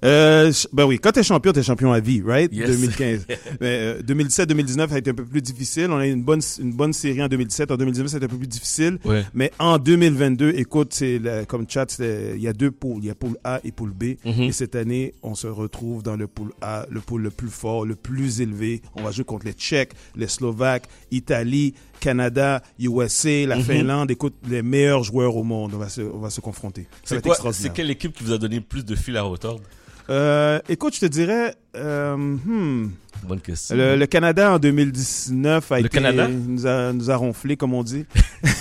Euh, 0.06 0.52
ben 0.74 0.86
oui, 0.86 1.00
quand 1.00 1.12
t'es 1.12 1.24
champion, 1.24 1.52
t'es 1.52 1.64
champion 1.64 1.92
à 1.92 2.00
vie, 2.00 2.22
right? 2.24 2.54
Yes. 2.54 2.70
2015. 2.70 3.26
Mais, 3.62 3.68
euh, 3.98 4.02
2017-2019 4.04 4.94
a 4.94 4.98
été 5.00 5.10
un 5.10 5.14
peu 5.16 5.26
plus 5.26 5.42
difficile. 5.42 5.88
On 5.90 5.98
a 5.98 6.08
eu 6.08 6.12
une 6.12 6.24
bonne, 6.24 6.42
une 6.60 6.72
bonne 6.72 6.94
série 6.94 7.22
en 7.24 7.28
2017. 7.28 7.72
En 7.72 7.78
2019, 7.78 8.12
c'était 8.12 8.26
un 8.26 8.30
peu 8.30 8.38
plus 8.38 8.48
difficile. 8.48 9.00
Ouais. 9.06 9.26
Mais 9.34 9.52
en 9.58 9.80
2022, 9.80 10.54
écoute, 10.56 10.94
c'est 10.94 11.20
comme 11.48 11.66
chat, 11.68 11.98
il 12.00 12.40
y 12.40 12.48
a 12.48 12.54
deux 12.54 12.70
poules. 12.70 13.00
Il 13.02 13.08
y 13.08 13.10
a 13.10 13.16
poule 13.16 13.38
A 13.44 13.60
et 13.64 13.72
poule 13.72 13.92
B. 13.92 14.16
Mhm. 14.24 14.44
Et 14.44 14.52
cette 14.52 14.76
année, 14.76 15.16
on 15.24 15.34
se 15.34 15.48
retrouve 15.48 16.04
dans 16.04 16.16
le 16.16 16.28
poule 16.28 16.52
A, 16.62 16.86
le 16.92 17.02
poule 17.02 17.24
le 17.24 17.32
plus 17.32 17.50
fort, 17.50 17.86
le 17.86 17.96
plus 17.96 18.40
élevé. 18.40 18.84
On 18.96 19.02
va 19.02 19.12
jouer 19.12 19.26
contre 19.26 19.46
les 19.48 19.54
Tchèques, 19.54 19.94
les 20.16 20.28
Slovaques, 20.28 20.88
Italie, 21.10 21.74
Canada, 22.02 22.62
USA, 22.80 23.46
la 23.46 23.56
Mhm. 23.56 23.64
Finlande. 23.64 24.12
Écoute, 24.12 24.34
les 24.50 24.62
meilleurs 24.62 25.04
joueurs 25.04 25.38
au 25.38 25.44
monde. 25.44 25.72
On 25.74 25.78
va 25.78 25.88
se, 25.88 26.02
on 26.02 26.18
va 26.20 26.30
se 26.30 26.42
confronter. 26.42 26.88
C'est 27.06 27.72
quelle 27.74 27.90
équipe 27.90 28.14
qui 28.18 28.26
vous 28.26 28.34
a 28.34 28.38
donné 28.38 28.58
le 28.58 28.62
plus 28.62 28.84
de 28.84 28.96
fil 28.96 29.16
à 29.16 29.22
retordre? 29.22 29.62
Euh, 30.10 30.60
écoute, 30.68 30.96
je 30.96 31.00
te 31.02 31.06
dirais, 31.06 31.56
euh, 31.78 32.18
hmm, 32.18 32.92
Bonne 33.24 33.40
question. 33.42 33.76
le, 33.76 33.96
le 33.96 34.06
Canada 34.08 34.54
en 34.54 34.60
2019 34.60 35.72
a 35.72 35.80
Le 35.80 35.86
été, 35.86 35.90
Canada? 35.90 36.28
nous 36.28 36.66
a, 36.68 36.92
nous 36.94 37.10
a 37.12 37.16
ronflé, 37.16 37.56
comme 37.58 37.74
on 37.74 37.84
dit. 37.84 38.06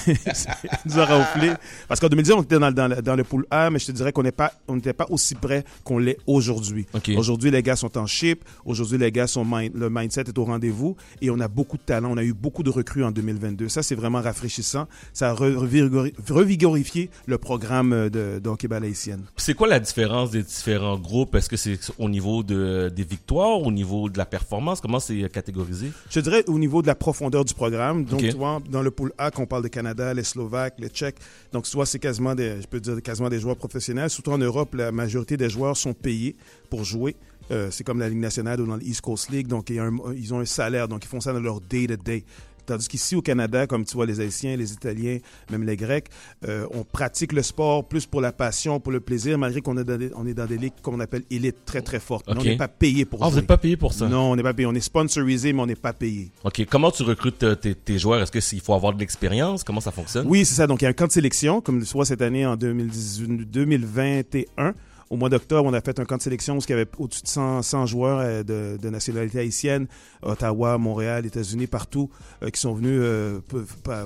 nous 0.87 0.99
a 0.99 1.07
ronflé. 1.07 1.53
Parce 1.89 2.01
qu'en 2.01 2.09
2019, 2.09 2.39
on 2.39 2.43
était 2.43 2.59
dans, 2.59 2.71
dans, 2.71 2.89
le- 2.89 3.03
dans 3.03 3.17
le 3.17 3.25
pool 3.25 3.47
A, 3.51 3.71
mais 3.71 3.79
je 3.79 3.87
te 3.87 3.93
dirais 3.93 4.13
qu'on 4.13 4.23
n'était 4.23 4.93
pas 4.93 5.07
aussi 5.09 5.35
près 5.35 5.65
qu'on 5.85 5.99
l'est 5.99 6.19
aujourd'hui. 6.27 6.87
Aujourd'hui, 7.17 7.51
les 7.51 7.63
gars 7.63 7.77
sont 7.77 7.97
en 7.99 8.07
chip. 8.07 8.45
Aujourd'hui, 8.65 8.99
les 8.99 9.11
gars 9.13 9.27
sont 9.27 9.45
mind- 9.45 9.73
le 9.75 9.89
mindset 9.91 10.23
est 10.29 10.39
au 10.39 10.45
rendez-vous 10.45 10.97
et 11.23 11.31
on 11.31 11.41
a 11.41 11.49
beaucoup 11.49 11.77
de 11.77 11.83
talent. 11.83 12.11
On 12.13 12.17
a 12.17 12.23
eu 12.25 12.33
beaucoup 12.35 12.63
de 12.63 12.71
recrues 12.71 13.05
en 13.05 13.11
2022. 13.11 13.69
Ça, 13.69 13.83
c'est 13.83 13.95
vraiment 13.95 14.21
rafraîchissant. 14.21 14.87
Ça 15.13 15.31
a 15.31 15.35
re- 15.35 15.55
revigori- 15.55 16.15
revigorifié 16.29 17.11
le 17.27 17.39
programme 17.39 18.09
de, 18.11 18.39
de 18.43 18.49
hockey 18.49 18.69
ball 18.69 18.85
haïtienne. 18.85 19.23
C'est 19.37 19.55
quoi 19.55 19.69
la 19.69 19.81
différence 19.81 20.31
des 20.31 20.43
différents 20.43 20.99
groupes? 20.99 21.35
Est-ce 21.35 21.49
que 21.49 21.57
c'est 21.57 21.79
au 21.99 22.09
niveau 22.09 22.43
de, 22.43 22.91
des 22.95 23.05
victoires, 23.05 23.61
au 23.63 23.73
niveau 23.73 24.09
de 24.09 24.19
la 24.19 24.27
performance? 24.27 24.50
Comment 24.81 25.01
c'est 25.01 25.29
catégorisé? 25.33 25.93
Je 26.11 26.21
dirais 26.21 26.45
au 26.49 26.59
niveau 26.59 26.83
de 26.83 26.87
la 26.87 26.95
profondeur 26.95 27.45
du 27.45 27.55
programme. 27.55 28.05
Donc, 28.05 28.21
Ok. 28.21 28.29
tu 28.31 28.37
vois, 28.37 28.61
dans 28.69 28.83
le 28.83 28.91
pool 28.91 29.13
A, 29.17 29.31
qu'on 29.31 29.47
parle 29.47 29.63
de 29.63 29.69
Canada, 29.69 30.13
les 30.13 30.25
Slovaques, 30.25 30.75
les 30.79 30.89
Tchèques. 30.89 31.19
Donc, 31.53 31.67
vois, 31.77 31.87
c'est 31.87 31.99
quasiment 31.99 32.35
des, 32.35 32.61
je 32.61 32.67
peux 32.67 32.81
dire 32.81 33.01
quasiment 33.03 33.29
des 33.29 33.41
joueurs 33.41 33.57
professionnels. 33.57 34.11
Surtout 34.11 34.33
en 34.33 34.39
Europe, 34.39 34.75
la 34.75 34.93
majorité 34.93 35.37
des 35.37 35.49
joueurs 35.49 35.77
sont 35.77 35.95
payés 35.95 36.37
pour 36.69 36.85
jouer. 36.85 37.17
Euh, 37.51 37.69
c'est 37.73 37.83
comme 37.83 37.99
la 37.99 38.09
Ligue 38.09 38.19
nationale 38.21 38.61
ou 38.61 38.67
dans 38.67 38.77
l'East 38.77 39.01
Coast 39.01 39.29
League. 39.31 39.49
Donc, 39.49 39.71
un- 39.73 39.91
ils 40.17 40.33
ont 40.33 40.39
un 40.41 40.45
salaire. 40.45 40.87
Donc, 40.87 41.05
ils 41.05 41.09
font 41.09 41.21
ça 41.21 41.33
dans 41.33 41.41
leur 41.41 41.61
day-to-day. 41.61 42.25
Tandis 42.71 42.87
qu'ici 42.87 43.17
au 43.17 43.23
Canada, 43.23 43.67
comme 43.67 43.85
tu 43.85 43.95
vois, 43.95 44.07
les 44.07 44.21
Haïtiens, 44.21 44.57
les 44.57 44.73
Italiens, 44.73 45.19
même 45.51 45.65
les 45.65 45.77
Grecs, 45.77 46.07
euh, 46.47 46.67
on 46.73 46.85
pratique 46.85 47.33
le 47.33 47.43
sport 47.43 47.89
plus 47.89 48.07
pour 48.07 48.21
la 48.21 48.31
passion, 48.31 48.79
pour 48.79 48.93
le 48.93 49.01
plaisir, 49.01 49.39
malgré 49.39 49.61
qu'on 49.61 49.77
est 49.77 49.83
dans 49.83 49.97
des, 49.99 50.11
on 50.15 50.25
est 50.25 50.35
dans 50.35 50.47
des 50.47 50.57
ligues 50.57 50.75
qu'on 50.81 51.01
appelle 51.01 51.25
élites 51.33 51.65
très 51.65 51.83
très 51.83 51.99
fortes. 51.99 52.27
On 52.29 52.35
n'est 52.37 52.57
pas 52.57 52.69
payé 52.69 53.05
pour 53.05 53.23
Ah, 53.23 53.27
vous 53.27 53.33
jouer. 53.33 53.41
n'êtes 53.41 53.49
pas 53.49 53.57
payé 53.59 53.77
pour 53.77 53.93
ça? 53.93 54.09
Non, 54.09 54.31
on 54.31 54.37
n'est 54.37 54.43
pas 54.45 54.55
payé. 54.55 54.67
On 54.67 54.75
est 54.75 54.81
sponsorisé, 54.81 55.53
mais 55.53 55.61
on 55.63 55.67
n'est 55.67 55.75
pas 55.75 55.93
payé. 55.93 56.31
OK. 56.45 56.65
Comment 56.71 56.93
tu 56.93 57.03
recrutes 57.03 57.43
euh, 57.43 57.57
tes, 57.57 57.75
tes 57.75 57.99
joueurs? 57.99 58.23
Est-ce 58.23 58.31
qu'il 58.51 58.61
faut 58.61 58.75
avoir 58.75 58.93
de 58.95 59.01
l'expérience? 59.01 59.65
Comment 59.65 59.81
ça 59.81 59.91
fonctionne? 59.91 60.27
Oui, 60.29 60.45
c'est 60.45 60.55
ça. 60.55 60.69
Donc, 60.69 60.81
il 60.83 60.85
y 60.85 60.87
a 60.87 60.91
un 60.91 60.93
camp 60.93 61.07
de 61.09 61.13
sélection, 61.13 61.61
comme 61.61 61.83
tu 61.83 61.93
vois 61.93 62.05
cette 62.05 62.23
année 62.23 62.47
en 62.47 62.57
2018 62.57 63.51
2021. 63.51 64.75
Au 65.11 65.17
mois 65.17 65.29
d'octobre, 65.29 65.69
on 65.69 65.75
a 65.75 65.81
fait 65.81 65.99
un 65.99 66.05
camp 66.05 66.19
de 66.19 66.23
sélection 66.23 66.57
où 66.57 66.61
il 66.61 66.71
y 66.71 66.73
avait 66.73 66.87
au-dessus 66.99 67.23
de 67.23 67.27
100, 67.27 67.63
100 67.63 67.87
joueurs 67.87 68.21
euh, 68.21 68.43
de, 68.45 68.79
de 68.81 68.91
nationalité 68.91 69.41
haïtienne, 69.41 69.89
Ottawa, 70.23 70.79
Montréal, 70.79 71.27
États-Unis, 71.27 71.67
partout, 71.67 72.09
euh, 72.45 72.51
qui 72.51 72.61
sont 72.61 72.75
venus 72.75 73.01
euh, 73.03 73.41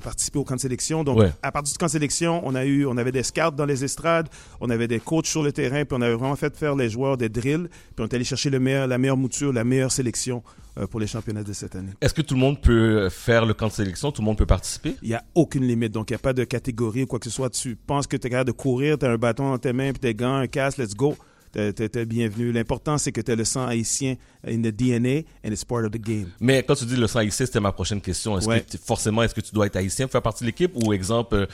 participer 0.02 0.38
au 0.38 0.44
camp 0.44 0.54
de 0.56 0.60
sélection. 0.60 1.04
Donc, 1.04 1.18
Ouais. 1.18 1.30
à 1.42 1.52
partir 1.52 1.74
du 1.74 1.78
camp 1.78 1.86
de 1.86 1.90
sélection, 1.90 2.40
on 2.42 2.54
a 2.54 2.64
eu, 2.64 2.86
on 2.86 2.96
avait 2.96 3.12
des 3.12 3.22
scouts 3.22 3.50
dans 3.54 3.66
les 3.66 3.84
estrades, 3.84 4.28
on 4.62 4.70
avait 4.70 4.88
des 4.88 4.98
coachs 4.98 5.26
sur 5.26 5.42
le 5.42 5.52
terrain, 5.52 5.84
puis 5.84 5.94
on 5.94 6.00
avait 6.00 6.14
vraiment 6.14 6.36
fait 6.36 6.56
faire 6.56 6.74
les 6.74 6.88
joueurs 6.88 7.18
des 7.18 7.28
drills, 7.28 7.68
puis 7.94 8.02
on 8.02 8.04
est 8.04 8.14
allé 8.14 8.24
chercher 8.24 8.48
le 8.48 8.58
meilleur, 8.58 8.86
la 8.86 8.96
meilleure 8.96 9.18
mouture, 9.18 9.52
la 9.52 9.62
meilleure 9.64 9.92
sélection 9.92 10.42
pour 10.90 11.00
les 11.00 11.06
championnats 11.06 11.44
de 11.44 11.52
cette 11.52 11.76
année. 11.76 11.92
Est-ce 12.00 12.14
que 12.14 12.22
tout 12.22 12.34
le 12.34 12.40
monde 12.40 12.60
peut 12.60 13.08
faire 13.08 13.46
le 13.46 13.54
camp 13.54 13.68
de 13.68 13.72
sélection? 13.72 14.10
Tout 14.12 14.22
le 14.22 14.26
monde 14.26 14.38
peut 14.38 14.46
participer? 14.46 14.96
Il 15.02 15.08
n'y 15.08 15.14
a 15.14 15.24
aucune 15.34 15.66
limite. 15.66 15.92
Donc, 15.92 16.10
il 16.10 16.14
n'y 16.14 16.16
a 16.16 16.20
pas 16.20 16.32
de 16.32 16.44
catégorie 16.44 17.04
ou 17.04 17.06
quoi 17.06 17.18
que 17.18 17.26
ce 17.26 17.30
soit. 17.30 17.50
Tu 17.50 17.76
penses 17.76 18.06
que 18.06 18.16
tu 18.16 18.26
es 18.26 18.30
capable 18.30 18.48
de 18.48 18.56
courir, 18.56 18.98
tu 18.98 19.06
as 19.06 19.10
un 19.10 19.16
bâton 19.16 19.50
dans 19.50 19.58
tes 19.58 19.72
mains, 19.72 19.92
puis 19.92 20.00
tes 20.00 20.14
gants, 20.14 20.36
un 20.36 20.46
casque, 20.46 20.78
let's 20.78 20.94
go. 20.94 21.16
T'es 21.52 22.06
bienvenu. 22.06 22.50
L'important, 22.50 22.98
c'est 22.98 23.12
que 23.12 23.20
tu 23.20 23.30
as 23.30 23.36
le 23.36 23.44
sang 23.44 23.66
haïtien 23.66 24.16
in 24.46 24.62
the 24.62 24.72
DNA 24.74 25.24
and 25.44 25.50
it's 25.52 25.64
part 25.64 25.84
of 25.84 25.90
the 25.92 25.98
game. 26.00 26.28
Mais 26.40 26.62
quand 26.62 26.74
tu 26.74 26.84
dis 26.84 26.96
le 26.96 27.06
sang 27.06 27.20
haïtien, 27.20 27.46
c'était 27.46 27.60
ma 27.60 27.72
prochaine 27.72 28.00
question. 28.00 28.38
Est-ce 28.38 28.48
Ouais. 28.48 28.60
que 28.60 28.70
tu- 28.72 28.78
forcément, 28.78 29.22
est-ce 29.22 29.34
que 29.34 29.40
tu 29.40 29.52
dois 29.54 29.66
être 29.66 29.76
haïtien 29.76 30.06
pour 30.06 30.12
faire 30.12 30.22
partie 30.22 30.44
de 30.44 30.48
l'équipe? 30.48 30.72
Ou 30.74 30.92
exemple, 30.92 31.34
euh, 31.34 31.46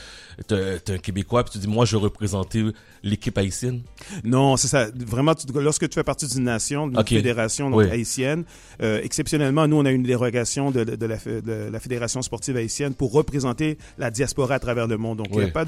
t'es 0.47 0.81
t'es 0.81 0.93
un 0.95 0.99
Québécois 0.99 1.45
puis 1.45 1.53
tu 1.53 1.59
dis 1.59 1.67
moi 1.69 1.85
je 1.85 1.93
veux 1.97 2.03
représenter 2.03 2.65
l'équipe 3.03 3.37
haïtienne? 3.39 3.83
Non, 4.25 4.57
c'est 4.57 4.69
ça. 4.69 4.89
Vraiment, 4.95 5.35
tu- 5.35 5.47
lorsque 5.55 5.89
tu 5.89 5.95
fais 5.95 6.05
partie 6.05 6.27
d'une 6.27 6.45
nation, 6.45 6.89
d'une 6.89 7.05
fédération 7.07 7.71
donc, 7.71 7.81
Oui. 7.81 7.91
haïtienne, 7.91 8.45
euh, 8.83 9.01
exceptionnellement, 9.03 9.67
nous, 9.69 9.77
on 9.77 9.85
a 9.85 9.91
une 9.91 10.03
dérogation 10.03 10.71
de, 10.71 10.85
de 10.85 11.07
la, 11.07 11.19
fé- 11.19 11.41
de 11.43 11.69
la 11.73 11.81
Fédération 11.81 12.23
sportive 12.23 12.57
haïtienne 12.57 12.95
pour 12.95 13.13
représenter 13.13 13.79
la 13.99 14.11
diaspora 14.11 14.55
à 14.55 14.59
travers 14.59 14.87
le 14.87 14.97
monde. 14.97 15.19
Donc, 15.19 15.29
il 15.33 15.39
n'y 15.39 15.45
a 15.45 15.49
pas 15.49 15.65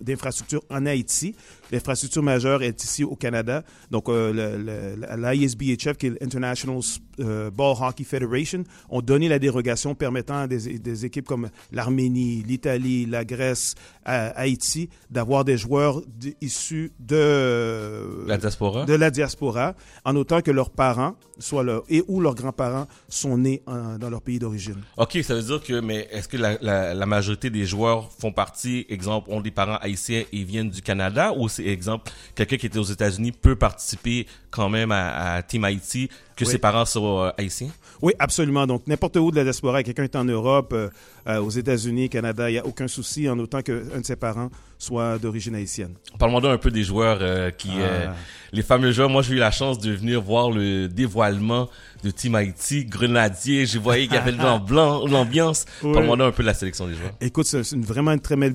d'infrastructure 0.00 0.62
en 0.70 0.86
Haïti. 0.86 1.34
L'infrastructure 1.72 2.22
majeure 2.22 2.62
est 2.62 2.82
ici 2.82 3.04
au 3.04 3.16
Canada. 3.16 3.62
Donc, 3.90 4.08
euh, 4.08 4.96
l'ISBHF, 5.16 5.96
qui 5.96 6.06
est 6.06 6.22
international 6.30 6.82
euh, 7.20 7.50
Ball 7.50 7.74
Hockey 7.80 8.04
Federation, 8.04 8.64
ont 8.88 9.00
donné 9.02 9.28
la 9.28 9.38
dérogation 9.38 9.94
permettant 9.94 10.38
à 10.42 10.46
des, 10.46 10.78
des 10.78 11.04
équipes 11.04 11.26
comme 11.26 11.48
l'Arménie, 11.72 12.42
l'Italie, 12.46 13.06
la 13.06 13.24
Grèce, 13.24 13.74
à- 14.04 14.28
Haïti, 14.38 14.88
d'avoir 15.10 15.44
des 15.44 15.56
joueurs 15.58 16.00
issus 16.40 16.92
de 17.00 18.24
La 18.26 18.36
diaspora? 18.38 18.84
de 18.84 18.94
la 18.94 19.10
diaspora, 19.10 19.74
en 20.04 20.16
autant 20.16 20.40
que 20.40 20.50
leurs 20.50 20.70
parents, 20.70 21.14
soit 21.38 21.62
leur, 21.62 21.84
et 21.88 22.02
ou 22.08 22.20
leurs 22.20 22.34
grands-parents, 22.34 22.86
sont 23.08 23.36
nés 23.38 23.62
en- 23.66 23.98
dans 23.98 24.10
leur 24.10 24.22
pays 24.22 24.38
d'origine. 24.38 24.76
Ok, 24.96 25.18
ça 25.22 25.34
veut 25.34 25.42
dire 25.42 25.62
que, 25.62 25.80
mais 25.80 26.08
est-ce 26.10 26.28
que 26.28 26.36
la, 26.36 26.56
la, 26.60 26.94
la 26.94 27.06
majorité 27.06 27.50
des 27.50 27.64
joueurs 27.66 28.10
font 28.18 28.32
partie, 28.32 28.86
exemple, 28.88 29.30
ont 29.30 29.40
des 29.40 29.50
parents 29.50 29.76
haïtiens 29.80 30.24
et 30.32 30.44
viennent 30.44 30.70
du 30.70 30.82
Canada, 30.82 31.32
ou 31.36 31.48
c'est, 31.48 31.66
exemple, 31.66 32.10
quelqu'un 32.34 32.56
qui 32.56 32.66
était 32.66 32.78
aux 32.78 32.82
États-Unis 32.84 33.32
peut 33.32 33.56
participer 33.56 34.26
quand 34.50 34.68
même 34.68 34.92
à, 34.92 35.34
à 35.34 35.42
Team 35.42 35.64
Haïti, 35.64 36.08
que 36.40 36.46
Oui. 36.46 36.52
ses 36.52 36.58
parents 36.58 36.84
soient 36.84 37.26
euh, 37.28 37.32
haïtiens? 37.38 37.70
Oui, 38.02 38.12
absolument. 38.18 38.66
Donc, 38.66 38.86
n'importe 38.86 39.16
où 39.16 39.30
de 39.30 39.36
la 39.36 39.44
diaspora, 39.44 39.82
quelqu'un 39.82 40.04
est 40.04 40.16
en 40.16 40.24
Europe, 40.24 40.72
euh, 40.72 40.88
euh, 41.26 41.40
aux 41.40 41.50
États-Unis, 41.50 42.08
Canada, 42.08 42.48
il 42.48 42.54
n'y 42.54 42.58
a 42.58 42.66
aucun 42.66 42.88
souci, 42.88 43.28
en 43.28 43.38
autant 43.38 43.60
qu'un 43.62 43.98
de 44.00 44.04
ses 44.04 44.16
parents 44.16 44.50
soit 44.80 45.18
d'origine 45.18 45.54
haïtienne. 45.54 45.92
Parle-moi 46.18 46.40
donc 46.40 46.52
un 46.52 46.58
peu 46.58 46.70
des 46.70 46.82
joueurs 46.82 47.18
euh, 47.20 47.50
qui, 47.50 47.68
euh, 47.78 48.06
Ah. 48.08 48.14
les 48.52 48.62
fameux 48.62 48.90
joueurs. 48.92 49.10
Moi, 49.10 49.20
j'ai 49.22 49.34
eu 49.34 49.38
la 49.38 49.50
chance 49.50 49.78
de 49.78 49.92
venir 49.92 50.20
voir 50.22 50.50
le 50.50 50.88
dévoilement 50.88 51.68
de 52.02 52.10
Team 52.10 52.34
Haïti, 52.34 52.86
Grenadier. 52.86 53.66
J'ai 53.66 53.78
voyé 53.78 54.06
qu'il 54.06 54.14
y 54.14 54.18
avait 54.18 54.32
l'ambiance. 55.08 55.66
Oui. 55.82 55.92
Parle-moi 55.92 56.16
donc 56.16 56.28
un 56.28 56.32
peu 56.36 56.42
de 56.42 56.46
la 56.48 56.54
sélection 56.54 56.86
des 56.88 56.94
joueurs. 56.94 57.12
Écoute, 57.20 57.46
c'est 57.46 57.62
c'est 57.62 57.76
une, 57.76 57.82
vraiment 57.84 58.12
une 58.12 58.20
très 58.20 58.36
belle 58.36 58.54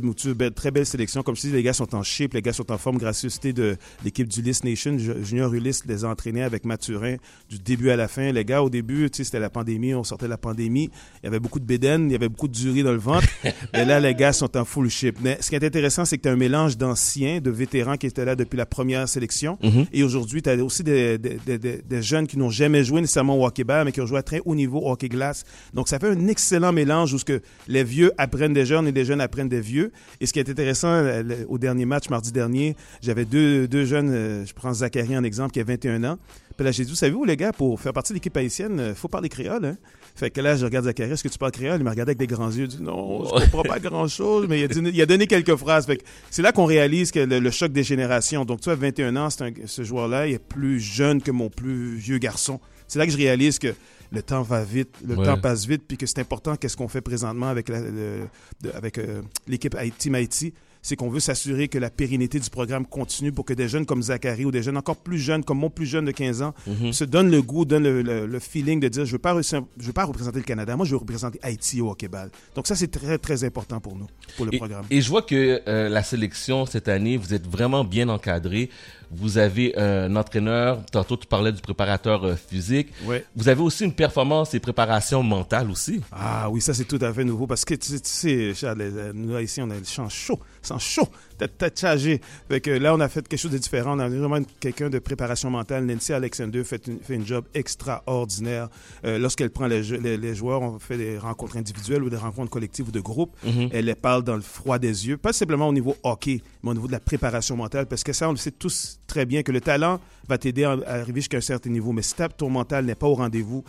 très 0.56 0.72
belle 0.72 0.86
sélection. 0.86 1.22
Comme 1.22 1.36
je 1.36 1.42
dis, 1.42 1.52
les 1.52 1.62
gars 1.64 1.74
sont 1.74 1.94
en 1.96 2.02
shape, 2.04 2.34
les 2.34 2.42
gars 2.42 2.54
sont 2.54 2.72
en 2.72 2.78
forme. 2.78 2.98
Gracieuseté 2.98 3.54
de 3.54 3.78
l'équipe 4.04 4.28
d'Ulysse 4.28 4.64
Nation. 4.64 4.98
Ju- 4.98 5.24
Junior 5.24 5.54
Ulysse 5.54 5.84
les 5.86 6.04
a 6.06 6.10
entraînés 6.10 6.42
avec 6.44 6.66
Mathurin 6.66 7.18
du 7.50 7.60
début 7.60 7.92
à 7.92 7.96
la 7.96 8.08
fin. 8.08 8.32
Les 8.32 8.44
gars, 8.46 8.64
au 8.64 8.70
début, 8.72 9.10
tu 9.12 9.18
sais, 9.18 9.24
c'était 9.26 9.40
la 9.40 9.52
pandémie, 9.52 9.94
on 9.94 10.04
sortait 10.04 10.26
de 10.26 10.32
la 10.32 10.38
pandémie. 10.40 10.90
Il 11.22 11.26
y 11.26 11.28
avait 11.28 11.40
beaucoup 11.40 11.60
de 11.60 11.66
bédaines, 11.66 12.10
il 12.10 12.14
y 12.14 12.16
avait 12.16 12.30
beaucoup 12.30 12.48
de 12.48 12.54
durée 12.54 12.82
dans 12.84 12.92
le 12.94 12.98
ventre. 12.98 13.28
Et 13.74 13.86
là, 13.86 14.00
les 14.00 14.16
gars 14.16 14.34
sont 14.34 14.58
en 14.58 14.66
full 14.66 14.90
shape. 14.90 15.16
Mais 15.22 15.38
ce 15.40 15.50
qui 15.50 15.56
est 15.56 15.64
intéressant, 15.64 16.04
c'est 16.16 16.20
que 16.20 16.24
tu 16.24 16.30
as 16.30 16.32
un 16.32 16.38
mélange 16.38 16.78
d'anciens, 16.78 17.42
de 17.42 17.50
vétérans 17.52 17.98
qui 17.98 18.08
étaient 18.08 18.24
là 18.24 18.36
depuis 18.36 18.56
la 18.58 18.66
première 18.66 19.08
sélection. 19.10 19.58
Mhm. 19.62 19.86
Et 19.92 20.04
aujourd'hui, 20.04 20.42
tu 20.42 20.50
as 20.50 20.56
aussi 20.64 20.84
des, 20.84 21.18
des, 21.18 21.38
des- 21.46 21.58
des- 21.58 21.82
des 21.82 22.02
jeunes 22.02 22.26
qui 22.28 22.38
n'ont 22.38 22.50
jamais 22.50 22.84
joué 22.84 23.02
nécessairement 23.02 23.38
au 23.38 23.46
hockey-ball, 23.46 23.84
mais 23.86 23.92
qui 23.92 24.00
ont 24.02 24.06
joué 24.06 24.20
à 24.20 24.24
très 24.24 24.42
haut 24.46 24.56
niveau 24.56 24.80
au 24.80 24.92
hockey-glace. 24.92 25.44
Donc, 25.74 25.90
ça 25.90 26.00
fait 26.00 26.08
un 26.08 26.28
excellent 26.28 26.72
mélange 26.72 27.14
où 27.14 27.20
ce 27.20 27.26
que 27.26 27.42
les 27.68 27.84
vieux 27.84 28.12
apprennent 28.18 28.54
des 28.54 28.66
jeunes 28.66 28.88
et 28.88 28.92
des 28.92 29.04
jeunes 29.06 29.20
apprennent 29.22 29.50
des 29.50 29.62
vieux. 29.62 29.92
Et 30.22 30.26
ce 30.26 30.34
qui 30.34 30.40
est 30.40 30.50
intéressant, 30.50 30.88
euh, 30.90 31.24
au 31.50 31.58
dernier 31.58 31.86
match, 31.86 32.10
mardi 32.10 32.32
dernier, 32.32 32.76
j'avais 33.02 33.26
deux, 33.26 33.68
deux 33.68 33.84
jeunes, 33.86 34.10
euh, 34.12 34.46
je 34.46 34.54
prends 34.54 34.74
Zachary 34.74 35.18
en 35.18 35.24
exemple, 35.24 35.52
qui 35.52 35.60
a 35.60 35.64
21 35.64 36.04
ans. 36.06 36.18
Puis 36.58 36.64
là, 36.64 36.72
j'ai 36.72 36.86
dit, 36.86 36.90
vous 36.92 36.96
savez 36.96 37.14
où, 37.14 37.26
les 37.26 37.36
gars, 37.36 37.52
pour 37.52 37.80
faire 37.82 37.92
partie 37.92 38.14
de 38.14 38.16
l'équipe 38.16 38.36
haïtienne, 38.38 38.82
il 38.90 38.96
faut 38.96 39.10
parler 39.10 39.28
créole. 39.28 39.66
Hein? 39.66 39.78
Fait 40.16 40.30
que 40.32 40.40
là, 40.40 40.56
je 40.56 40.64
regarde 40.64 40.86
Zachary, 40.86 41.12
est-ce 41.12 41.24
que 41.24 41.28
tu 41.28 41.38
parles 41.38 41.52
créole? 41.52 41.80
Il 41.80 41.84
m'a 41.84 41.90
regardé 41.90 42.12
avec 42.12 42.18
des 42.20 42.28
grands 42.28 42.50
yeux. 42.50 42.64
Il 42.64 42.68
dit, 42.70 42.82
non, 42.82 43.26
je 43.26 43.44
comprends 43.46 43.64
pas 43.64 43.80
grand-chose, 43.80 44.46
mais 44.48 44.62
il 44.62 44.64
a, 44.64 44.68
donné, 44.70 44.90
il 44.94 45.02
a 45.02 45.06
donné 45.06 45.28
quelques 45.28 45.56
phrases. 45.58 45.86
Fait 45.86 45.98
que 45.98 46.04
c'est 46.32 46.42
là 46.42 46.54
qu'on 46.54 46.64
réalise 46.66 47.12
que 47.12 47.20
le, 47.20 47.40
le 47.40 47.52
choc 47.52 47.74
des 47.74 47.84
générations. 47.84 48.46
Donc, 48.46 48.62
tu 48.62 48.66
vois, 48.66 48.76
21 48.76 49.16
ans, 49.18 49.28
un- 49.42 49.52
ce 49.66 49.84
joueur-là, 49.84 50.28
il 50.28 50.34
est 50.36 50.40
plus 50.40 50.80
jeune 50.80 51.22
que 51.22 51.32
mon 51.32 51.50
plus 51.50 51.96
vieux 51.98 52.18
garçon. 52.18 52.62
C'est 52.88 52.98
là 53.00 53.06
que 53.06 53.12
je 53.12 53.18
réalise 53.18 53.60
que 53.60 53.74
le 54.12 54.22
temps 54.22 54.42
va 54.44 54.64
vite, 54.64 54.96
le 55.06 55.16
Ouais. 55.16 55.26
temps 55.26 55.38
passe 55.38 55.66
vite, 55.66 55.84
puis 55.88 55.98
que 55.98 56.06
c'est 56.06 56.20
important 56.20 56.56
qu'est-ce 56.56 56.78
qu'on 56.78 56.88
fait 56.88 57.02
présentement 57.02 57.48
avec 57.50 57.68
la- 57.68 57.82
le- 57.82 58.28
de- 58.62 58.72
avec 58.74 58.98
euh, 59.00 59.22
l'équipe 59.48 59.76
Haïti- 59.76 59.98
Team 59.98 60.16
Haïti, 60.16 60.54
c'est 60.88 60.96
qu'on 60.96 61.10
veut 61.10 61.20
s'assurer 61.20 61.68
que 61.68 61.80
la 61.80 61.90
pérennité 61.90 62.40
du 62.40 62.48
programme 62.52 62.86
continue 62.86 63.32
pour 63.32 63.44
que 63.44 63.54
des 63.56 63.68
jeunes 63.68 63.88
comme 63.88 64.04
Zachary 64.04 64.46
ou 64.46 64.52
des 64.52 64.62
jeunes 64.62 64.78
encore 64.78 64.98
plus 64.98 65.18
jeunes, 65.18 65.44
comme 65.44 65.58
mon 65.58 65.72
plus 65.72 65.88
jeune 65.88 66.06
de 66.06 66.12
15 66.12 66.44
ans, 66.44 66.54
Mhm. 66.68 66.94
se 66.94 67.04
donnent 67.04 67.32
le 67.32 67.42
goût, 67.42 67.66
donnent 67.66 67.84
le, 67.86 68.04
le- 68.04 68.28
le 68.28 68.40
feeling 68.40 68.80
de 68.80 68.88
dire 68.88 69.04
je 69.04 69.12
veux 69.14 69.18
pas 69.18 69.34
re- 69.34 69.64
je 69.80 69.86
veux 69.88 69.94
pas 69.94 70.06
représenter 70.06 70.38
le 70.38 70.44
Canada, 70.46 70.76
moi 70.76 70.86
je 70.86 70.92
veux 70.92 70.98
représenter 70.98 71.40
Haïti 71.42 71.82
au 71.82 71.90
hockey-ball. 71.90 72.30
Donc 72.54 72.68
ça 72.68 72.76
c'est 72.76 72.90
très 72.92 73.18
très 73.18 73.44
important 73.44 73.80
pour 73.80 73.96
nous, 73.96 74.06
pour 74.38 74.46
le 74.46 74.54
Et, 74.54 74.58
programme. 74.58 74.86
et 74.92 75.02
je 75.02 75.10
vois 75.10 75.24
que 75.24 75.62
euh, 75.68 75.90
la 75.90 76.04
sélection 76.04 76.68
cette 76.68 76.88
année, 76.88 77.18
vous 77.18 77.34
êtes 77.34 77.48
vraiment 77.48 77.84
bien 77.84 78.08
encadré. 78.10 78.70
Vous 79.12 79.38
avez 79.38 79.78
un 79.78 80.16
entraîneur, 80.16 80.84
tantôt 80.92 81.18
tu 81.18 81.28
parlais 81.28 81.52
du 81.52 81.62
préparateur 81.62 82.24
euh, 82.26 82.36
physique. 82.36 82.90
Ouais. 83.06 83.26
Vous 83.36 83.48
avez 83.50 83.62
aussi 83.62 83.84
une 83.86 83.94
performance 83.94 84.54
et 84.54 84.60
préparation 84.60 85.22
mentale 85.24 85.70
aussi. 85.72 86.02
Ah 86.12 86.50
oui, 86.50 86.62
ça 86.62 86.74
c'est 86.74 86.86
tout 86.86 87.00
à 87.02 87.14
fait 87.14 87.24
nouveau 87.24 87.48
parce 87.48 87.64
que 87.66 87.76
tu, 87.76 87.98
sais- 88.04 88.54
Charles, 88.54 88.80
les- 88.80 89.14
nous 89.14 89.38
ici 89.40 89.62
on 89.62 89.70
a 89.70 89.76
le 89.76 89.84
champ 89.84 90.10
chaud, 90.10 90.40
sang 90.62 90.80
chaud, 90.80 91.08
tête 91.38 91.80
chargée. 91.80 92.22
Fait 92.50 92.62
que 92.62 92.72
là 92.72 92.94
on 92.94 93.00
a 93.00 93.08
fait 93.08 93.28
quelque 93.28 93.40
chose 93.40 93.52
de 93.52 93.58
différent. 93.58 93.98
On 93.98 94.00
a 94.00 94.10
vraiment 94.10 94.40
quelqu'un 94.60 94.90
de 94.90 95.00
préparation 95.00 95.50
mentale. 95.50 95.86
Nancy 95.86 96.14
Alexander 96.14 96.64
fait 96.64 96.88
une, 96.88 97.00
fait 97.00 97.16
une 97.16 97.26
job 97.26 97.46
extraordinaire. 97.54 98.70
Euh, 99.06 99.18
Lorsqu'elle 99.18 99.50
prend 99.50 99.68
les, 99.68 99.82
les, 99.82 100.18
les 100.18 100.36
joueurs, 100.36 100.62
on 100.62 100.80
fait 100.80 100.98
des 100.98 101.18
rencontres 101.18 101.58
individuelles 101.58 102.04
ou 102.04 102.10
des 102.10 102.18
rencontres 102.18 102.50
collectives 102.50 102.90
ou 102.90 102.92
de 102.92 103.00
groupe. 103.00 103.36
Mhm. 103.44 103.70
Elle 103.72 103.86
les 103.86 103.96
parle 103.96 104.24
dans 104.24 104.36
le 104.36 104.42
froid 104.42 104.80
des 104.80 105.08
yeux, 105.08 105.18
pas 105.18 105.34
simplement 105.34 105.68
au 105.68 105.74
niveau 105.74 105.96
hockey, 106.04 106.42
mais 106.64 106.72
au 106.72 106.74
niveau 106.74 106.88
de 106.88 106.92
la 106.92 107.00
préparation 107.00 107.56
mentale, 107.56 107.86
parce 107.86 108.04
que 108.04 108.14
ça, 108.14 108.28
on 108.30 108.32
le 108.32 108.38
sait 108.38 108.52
tous 108.52 109.00
très 109.08 109.26
bien, 109.26 109.44
que 109.44 109.52
le 109.52 109.62
talent 109.62 110.00
va 110.28 110.38
t'aider 110.38 110.64
à, 110.64 110.78
arriver 110.88 111.22
jusqu'à 111.22 111.38
un 111.38 111.42
certain 111.42 111.70
niveau, 111.70 111.92
mais 111.92 112.02
si 112.02 112.16
ton 112.38 112.50
mental 112.50 112.86
n'est 112.86 112.96
pas 112.96 113.08
au 113.08 113.16
rendez-vous, 113.16 113.64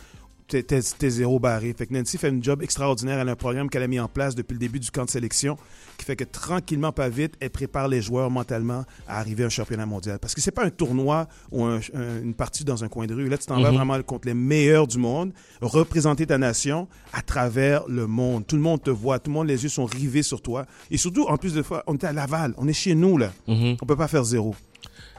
t'es, 0.49 1.11
zéro 1.11 1.39
barré. 1.39 1.75
Fait 1.77 1.87
que 1.87 1.95
Nancy 1.95 2.19
fait 2.19 2.29
un 2.29 2.41
job 2.41 2.63
extraordinaire. 2.63 3.19
Elle 3.19 3.29
a 3.29 3.33
un 3.33 3.37
programme 3.37 3.69
qu'elle 3.69 3.83
a 3.83 3.87
mis 3.89 4.01
en 4.01 4.09
place 4.09 4.35
depuis 4.35 4.55
le 4.55 4.59
début 4.61 4.81
du 4.81 4.91
camp 4.91 5.05
de 5.05 5.11
sélection, 5.11 5.57
qui 5.99 6.05
fait 6.05 6.17
que 6.17 6.25
tranquillement, 6.25 6.93
pas 6.93 7.09
vite, 7.09 7.35
elle 7.41 7.51
prépare 7.51 7.89
les 7.89 8.01
joueurs 8.03 8.31
mentalement 8.31 8.85
à 9.09 9.19
arriver 9.19 9.43
à 9.45 9.47
un 9.47 9.51
championnat 9.51 9.87
mondial. 9.87 10.19
Parce 10.19 10.35
que 10.35 10.41
c'est 10.41 10.51
pas 10.51 10.65
un 10.65 10.71
tournoi 10.71 11.27
ou 11.51 11.65
un- 11.65 11.81
un- 11.95 12.23
une 12.23 12.35
partie 12.35 12.65
dans 12.65 12.85
un 12.85 12.89
coin 12.89 13.07
de 13.07 13.15
rue. 13.15 13.29
Là, 13.29 13.39
tu 13.39 13.47
t'en 13.47 13.61
vas 13.61 13.71
Mhm. 13.71 13.77
vraiment 13.77 14.03
contre 14.03 14.29
les 14.29 14.35
meilleurs 14.35 14.87
du 14.87 14.99
monde, 14.99 15.33
représenter 15.61 16.27
ta 16.27 16.39
nation 16.39 16.87
à 17.13 17.23
travers 17.23 17.87
le 17.89 18.07
monde. 18.07 18.47
Tout 18.47 18.57
le 18.57 18.63
monde 18.63 18.83
te 18.83 18.91
voit, 18.91 19.19
tout 19.19 19.31
le 19.31 19.35
monde, 19.35 19.49
les 19.49 19.63
yeux 19.63 19.69
sont 19.69 19.85
rivés 19.87 20.23
sur 20.23 20.43
toi. 20.43 20.67
Et 20.91 20.97
surtout, 20.97 21.25
en 21.25 21.37
plus 21.37 21.55
de 21.55 21.63
fois, 21.63 21.83
on 21.87 21.95
est 21.95 22.05
à 22.05 22.13
Laval, 22.13 22.55
on 22.59 22.69
est 22.69 22.73
chez 22.73 22.95
nous, 22.95 23.19
là. 23.19 23.33
Mhm. 23.49 23.77
On 23.83 23.87
peut 23.87 23.97
pas 23.97 24.09
faire 24.09 24.25
zéro. 24.25 24.55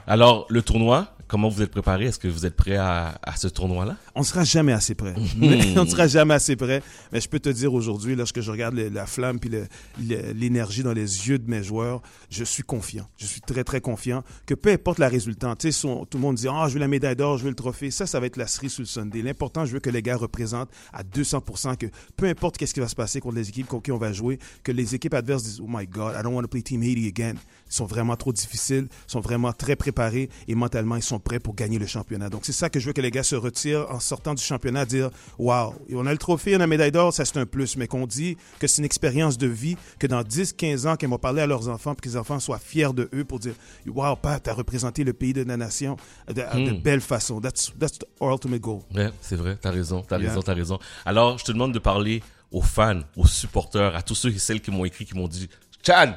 Alors, 0.06 0.46
le 0.50 0.62
tournoi, 0.62 1.08
comment 1.28 1.50
vous 1.50 1.62
êtes 1.62 1.72
préparé? 1.72 2.06
Est-ce 2.06 2.20
que 2.20 2.28
vous 2.28 2.46
êtes 2.46 2.56
prêt 2.56 2.76
à, 2.78 3.20
à 3.22 3.36
ce 3.36 3.48
tournoi-là? 3.48 3.98
On 4.16 4.22
ne 4.22 4.26
sera 4.26 4.44
jamais 4.44 4.74
assez 4.74 4.96
près. 4.96 5.14
on 5.78 5.84
ne 5.84 5.90
sera 5.90 6.08
jamais 6.08 6.34
assez 6.34 6.56
près. 6.56 6.82
Mais 7.12 7.20
je 7.22 7.28
peux 7.30 7.40
te 7.40 7.50
dire 7.50 7.74
aujourd'hui, 7.74 8.16
lorsque 8.16 8.42
je 8.42 8.50
regarde 8.52 8.76
le- 8.76 8.90
la 8.90 9.06
flamme 9.06 9.40
puis 9.40 9.50
le- 9.50 9.68
le- 10.00 10.32
l'énergie 10.34 10.84
dans 10.84 10.94
les 10.94 11.28
yeux 11.28 11.40
de 11.40 11.50
mes 11.50 11.64
joueurs, 11.64 12.02
je 12.30 12.44
suis 12.44 12.64
confiant. 12.64 13.08
Je 13.18 13.26
suis 13.26 13.42
très, 13.42 13.64
très 13.64 13.82
confiant 13.82 14.24
que 14.46 14.54
peu 14.54 14.72
importe 14.72 15.00
la 15.00 15.10
résultante, 15.10 15.70
son- 15.72 16.06
tout 16.06 16.18
le 16.18 16.22
monde 16.24 16.36
dit, 16.36 16.48
ah, 16.50 16.66
je 16.68 16.74
veux 16.76 16.80
la 16.80 16.88
médaille 16.88 17.16
d'or, 17.16 17.38
je 17.38 17.44
veux 17.44 17.50
le 17.50 17.56
trophée. 17.56 17.92
Ça, 17.92 18.06
ça 18.06 18.20
va 18.20 18.26
être 18.28 18.38
la 18.38 18.48
cerise 18.48 18.74
sur 18.74 18.82
le 18.82 18.88
Sunday. 18.88 19.22
L'important, 19.22 19.66
je 19.66 19.74
veux 19.74 19.80
que 19.80 19.90
les 19.90 20.02
gars 20.02 20.16
représentent 20.18 20.70
à 20.94 21.04
200% 21.04 21.76
que 21.78 21.88
peu 22.16 22.26
importe 22.28 22.58
qu'est-ce 22.58 22.74
qui 22.74 22.80
va 22.80 22.88
se 22.88 22.96
passer 22.96 23.20
contre 23.20 23.36
les 23.36 23.50
équipes 23.50 23.68
contre 23.68 23.84
qui 23.84 23.92
on 23.92 23.98
va 23.98 24.14
jouer, 24.14 24.40
que 24.64 24.72
les 24.72 24.96
équipes 24.96 25.14
adverses 25.14 25.44
disent, 25.44 25.60
oh 25.62 25.68
my 25.68 25.86
God, 25.86 26.14
I 26.18 26.24
don't 26.24 26.34
want 26.34 26.44
to 26.44 26.48
play 26.48 26.62
Team 26.62 26.82
Haiti 26.84 27.08
again. 27.08 27.36
Ils 27.70 27.74
sont 27.76 27.86
vraiment 27.86 28.16
trop 28.16 28.32
difficiles, 28.34 28.88
ils 28.92 29.12
sont 29.12 29.20
vraiment 29.20 29.52
très 29.54 29.76
préparés 29.76 30.30
et 30.48 30.56
mentalement, 30.56 30.96
ils 30.96 31.04
sont 31.04 31.20
prêts 31.20 31.40
pour 31.40 31.56
gagner 31.56 31.80
le 31.80 31.86
championnat. 31.86 32.30
Donc, 32.30 32.46
c'est 32.46 32.52
ça 32.54 32.70
que 32.70 32.80
je 32.80 32.88
veux 32.88 32.94
que 32.94 33.02
les 33.02 33.12
gars 33.12 33.24
se 33.24 33.36
retirent 33.36 33.86
en 33.90 34.00
sortant 34.00 34.34
du 34.34 34.44
championnat, 34.44 34.86
dire 34.86 35.10
Waouh, 35.38 35.74
on 35.94 36.06
a 36.06 36.12
le 36.12 36.18
trophée, 36.18 36.54
on 36.54 36.56
a 36.56 36.60
la 36.60 36.68
médaille 36.68 36.92
d'or, 36.92 37.14
ça 37.14 37.26
c'est 37.26 37.38
un 37.38 37.46
plus, 37.46 37.78
mais 37.78 37.88
qu'on 37.88 38.08
dit 38.08 38.38
que 38.60 38.68
c'est 38.68 38.80
une 38.80 38.86
expérience 38.86 39.38
de 39.38 39.48
vie, 39.48 39.76
que 40.00 40.08
dans 40.08 40.24
10, 40.24 40.54
15 40.54 40.88
ans, 40.88 40.96
qu'ils 40.96 41.10
vont 41.10 41.18
parler 41.18 41.42
à 41.42 41.48
leurs 41.48 41.68
enfants, 41.70 41.94
pour 41.94 42.02
que 42.02 42.10
les 42.10 42.18
enfants 42.18 42.40
soient 42.40 42.60
fiers 42.60 42.94
de 42.94 43.10
eux 43.14 43.26
pour 43.26 43.40
dire 43.40 43.54
Waouh, 43.88 44.16
papa, 44.16 44.40
t'as 44.40 44.54
représenté 44.54 45.04
le 45.04 45.14
pays 45.14 45.34
de 45.34 45.44
la 45.44 45.58
nation 45.58 45.98
de, 46.28 46.34
de 46.34 46.72
Hmm. 46.72 46.82
belle 46.82 47.02
façon. 47.02 47.40
That's, 47.42 47.72
that's 47.80 48.00
the 48.00 48.06
ultimate 48.22 48.62
goal. 48.62 48.82
Ouais, 48.96 49.10
c'est 49.22 49.36
vrai, 49.36 49.58
t'as 49.62 49.72
raison, 49.72 50.02
t'as 50.08 50.18
Yeah. 50.20 50.30
raison, 50.30 50.42
t'as 50.42 50.54
raison. 50.54 50.80
Alors, 51.06 51.38
je 51.38 51.44
te 51.46 51.52
demande 51.52 51.74
de 51.74 51.80
parler 51.80 52.24
aux 52.52 52.62
fans, 52.62 53.02
aux 53.16 53.28
supporters, 53.28 53.96
à 53.96 54.02
tous 54.02 54.16
ceux 54.16 54.30
et 54.34 54.40
celles 54.40 54.62
qui 54.62 54.72
m'ont 54.72 54.86
écrit, 54.86 55.06
qui 55.06 55.14
m'ont 55.16 55.28
dit 55.28 55.50
Chad, 55.88 56.16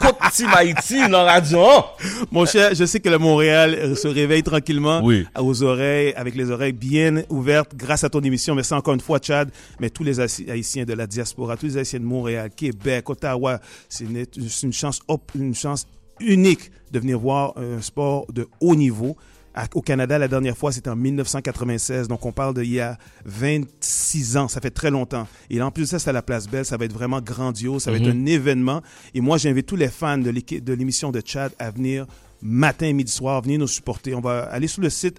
côte 0.00 0.16
Haïti 0.54 1.00
dans 1.08 1.22
la 1.24 1.32
radio. 1.32 1.60
hein? 1.64 1.84
Mon 2.30 2.44
cher, 2.44 2.74
je 2.74 2.84
sais 2.84 3.00
que 3.00 3.08
le 3.08 3.16
Montréal 3.16 3.74
euh, 3.74 3.94
se 3.94 4.06
réveille 4.06 4.42
tranquillement 4.42 5.00
Oui. 5.02 5.26
aux 5.38 5.62
oreilles, 5.62 6.12
avec 6.14 6.34
les 6.34 6.50
oreilles 6.50 6.72
bien 6.74 7.22
ouvertes 7.30 7.74
grâce 7.74 8.04
à 8.04 8.10
ton 8.10 8.20
émission. 8.20 8.54
Merci 8.54 8.74
encore 8.74 8.92
une 8.92 9.00
fois, 9.00 9.18
Chad. 9.22 9.50
Mais 9.80 9.88
tous 9.88 10.04
les 10.04 10.20
Haïti- 10.20 10.50
Haïtiens 10.50 10.84
de 10.84 10.92
la 10.92 11.06
diaspora, 11.06 11.56
tous 11.56 11.64
les 11.66 11.78
Haïtiens 11.78 12.00
de 12.00 12.04
Montréal, 12.04 12.50
Québec, 12.54 13.08
Ottawa, 13.08 13.60
c'est 13.88 14.04
une, 14.04 14.72
chance, 14.74 15.00
une 15.34 15.54
chance 15.54 15.86
unique 16.20 16.70
de 16.92 16.98
venir 16.98 17.18
voir 17.18 17.54
un 17.56 17.80
sport 17.80 18.26
de 18.30 18.46
haut 18.60 18.74
niveau. 18.76 19.16
À- 19.60 19.66
Au 19.74 19.82
Canada, 19.82 20.18
la 20.18 20.28
dernière 20.28 20.56
fois, 20.56 20.70
c'était 20.72 20.88
en 20.90 20.96
1996. 20.96 22.06
Donc, 22.08 22.24
on 22.24 22.32
parle 22.32 22.54
d'il 22.54 22.70
y 22.72 22.80
a 22.80 22.96
26 23.24 24.36
ans. 24.36 24.48
Ça 24.48 24.60
fait 24.60 24.70
très 24.70 24.90
longtemps. 24.90 25.26
Et 25.50 25.60
en 25.60 25.70
plus 25.70 25.82
de 25.82 25.88
ça, 25.88 25.98
c'est 25.98 26.10
à 26.10 26.12
la 26.12 26.22
Place 26.22 26.46
Belle. 26.48 26.64
Ça 26.64 26.76
va 26.76 26.84
être 26.84 26.92
vraiment 26.92 27.20
grandiose. 27.20 27.82
Ça 27.82 27.90
va 27.90 27.96
être 27.98 28.08
un 28.08 28.26
événement. 28.26 28.82
Et 29.14 29.20
moi, 29.20 29.36
j'invite 29.38 29.66
tous 29.66 29.76
les 29.76 29.88
fans 29.88 30.18
de 30.18 30.72
l'émission 30.72 31.10
de 31.10 31.20
Chad 31.24 31.52
à 31.58 31.70
venir 31.70 32.06
matin, 32.40 32.92
midi, 32.92 33.10
soir, 33.10 33.42
venir 33.42 33.58
nous 33.58 33.66
supporter. 33.66 34.14
On 34.14 34.20
va 34.20 34.42
aller 34.44 34.68
sur 34.68 34.80
le 34.82 34.90
site 34.90 35.18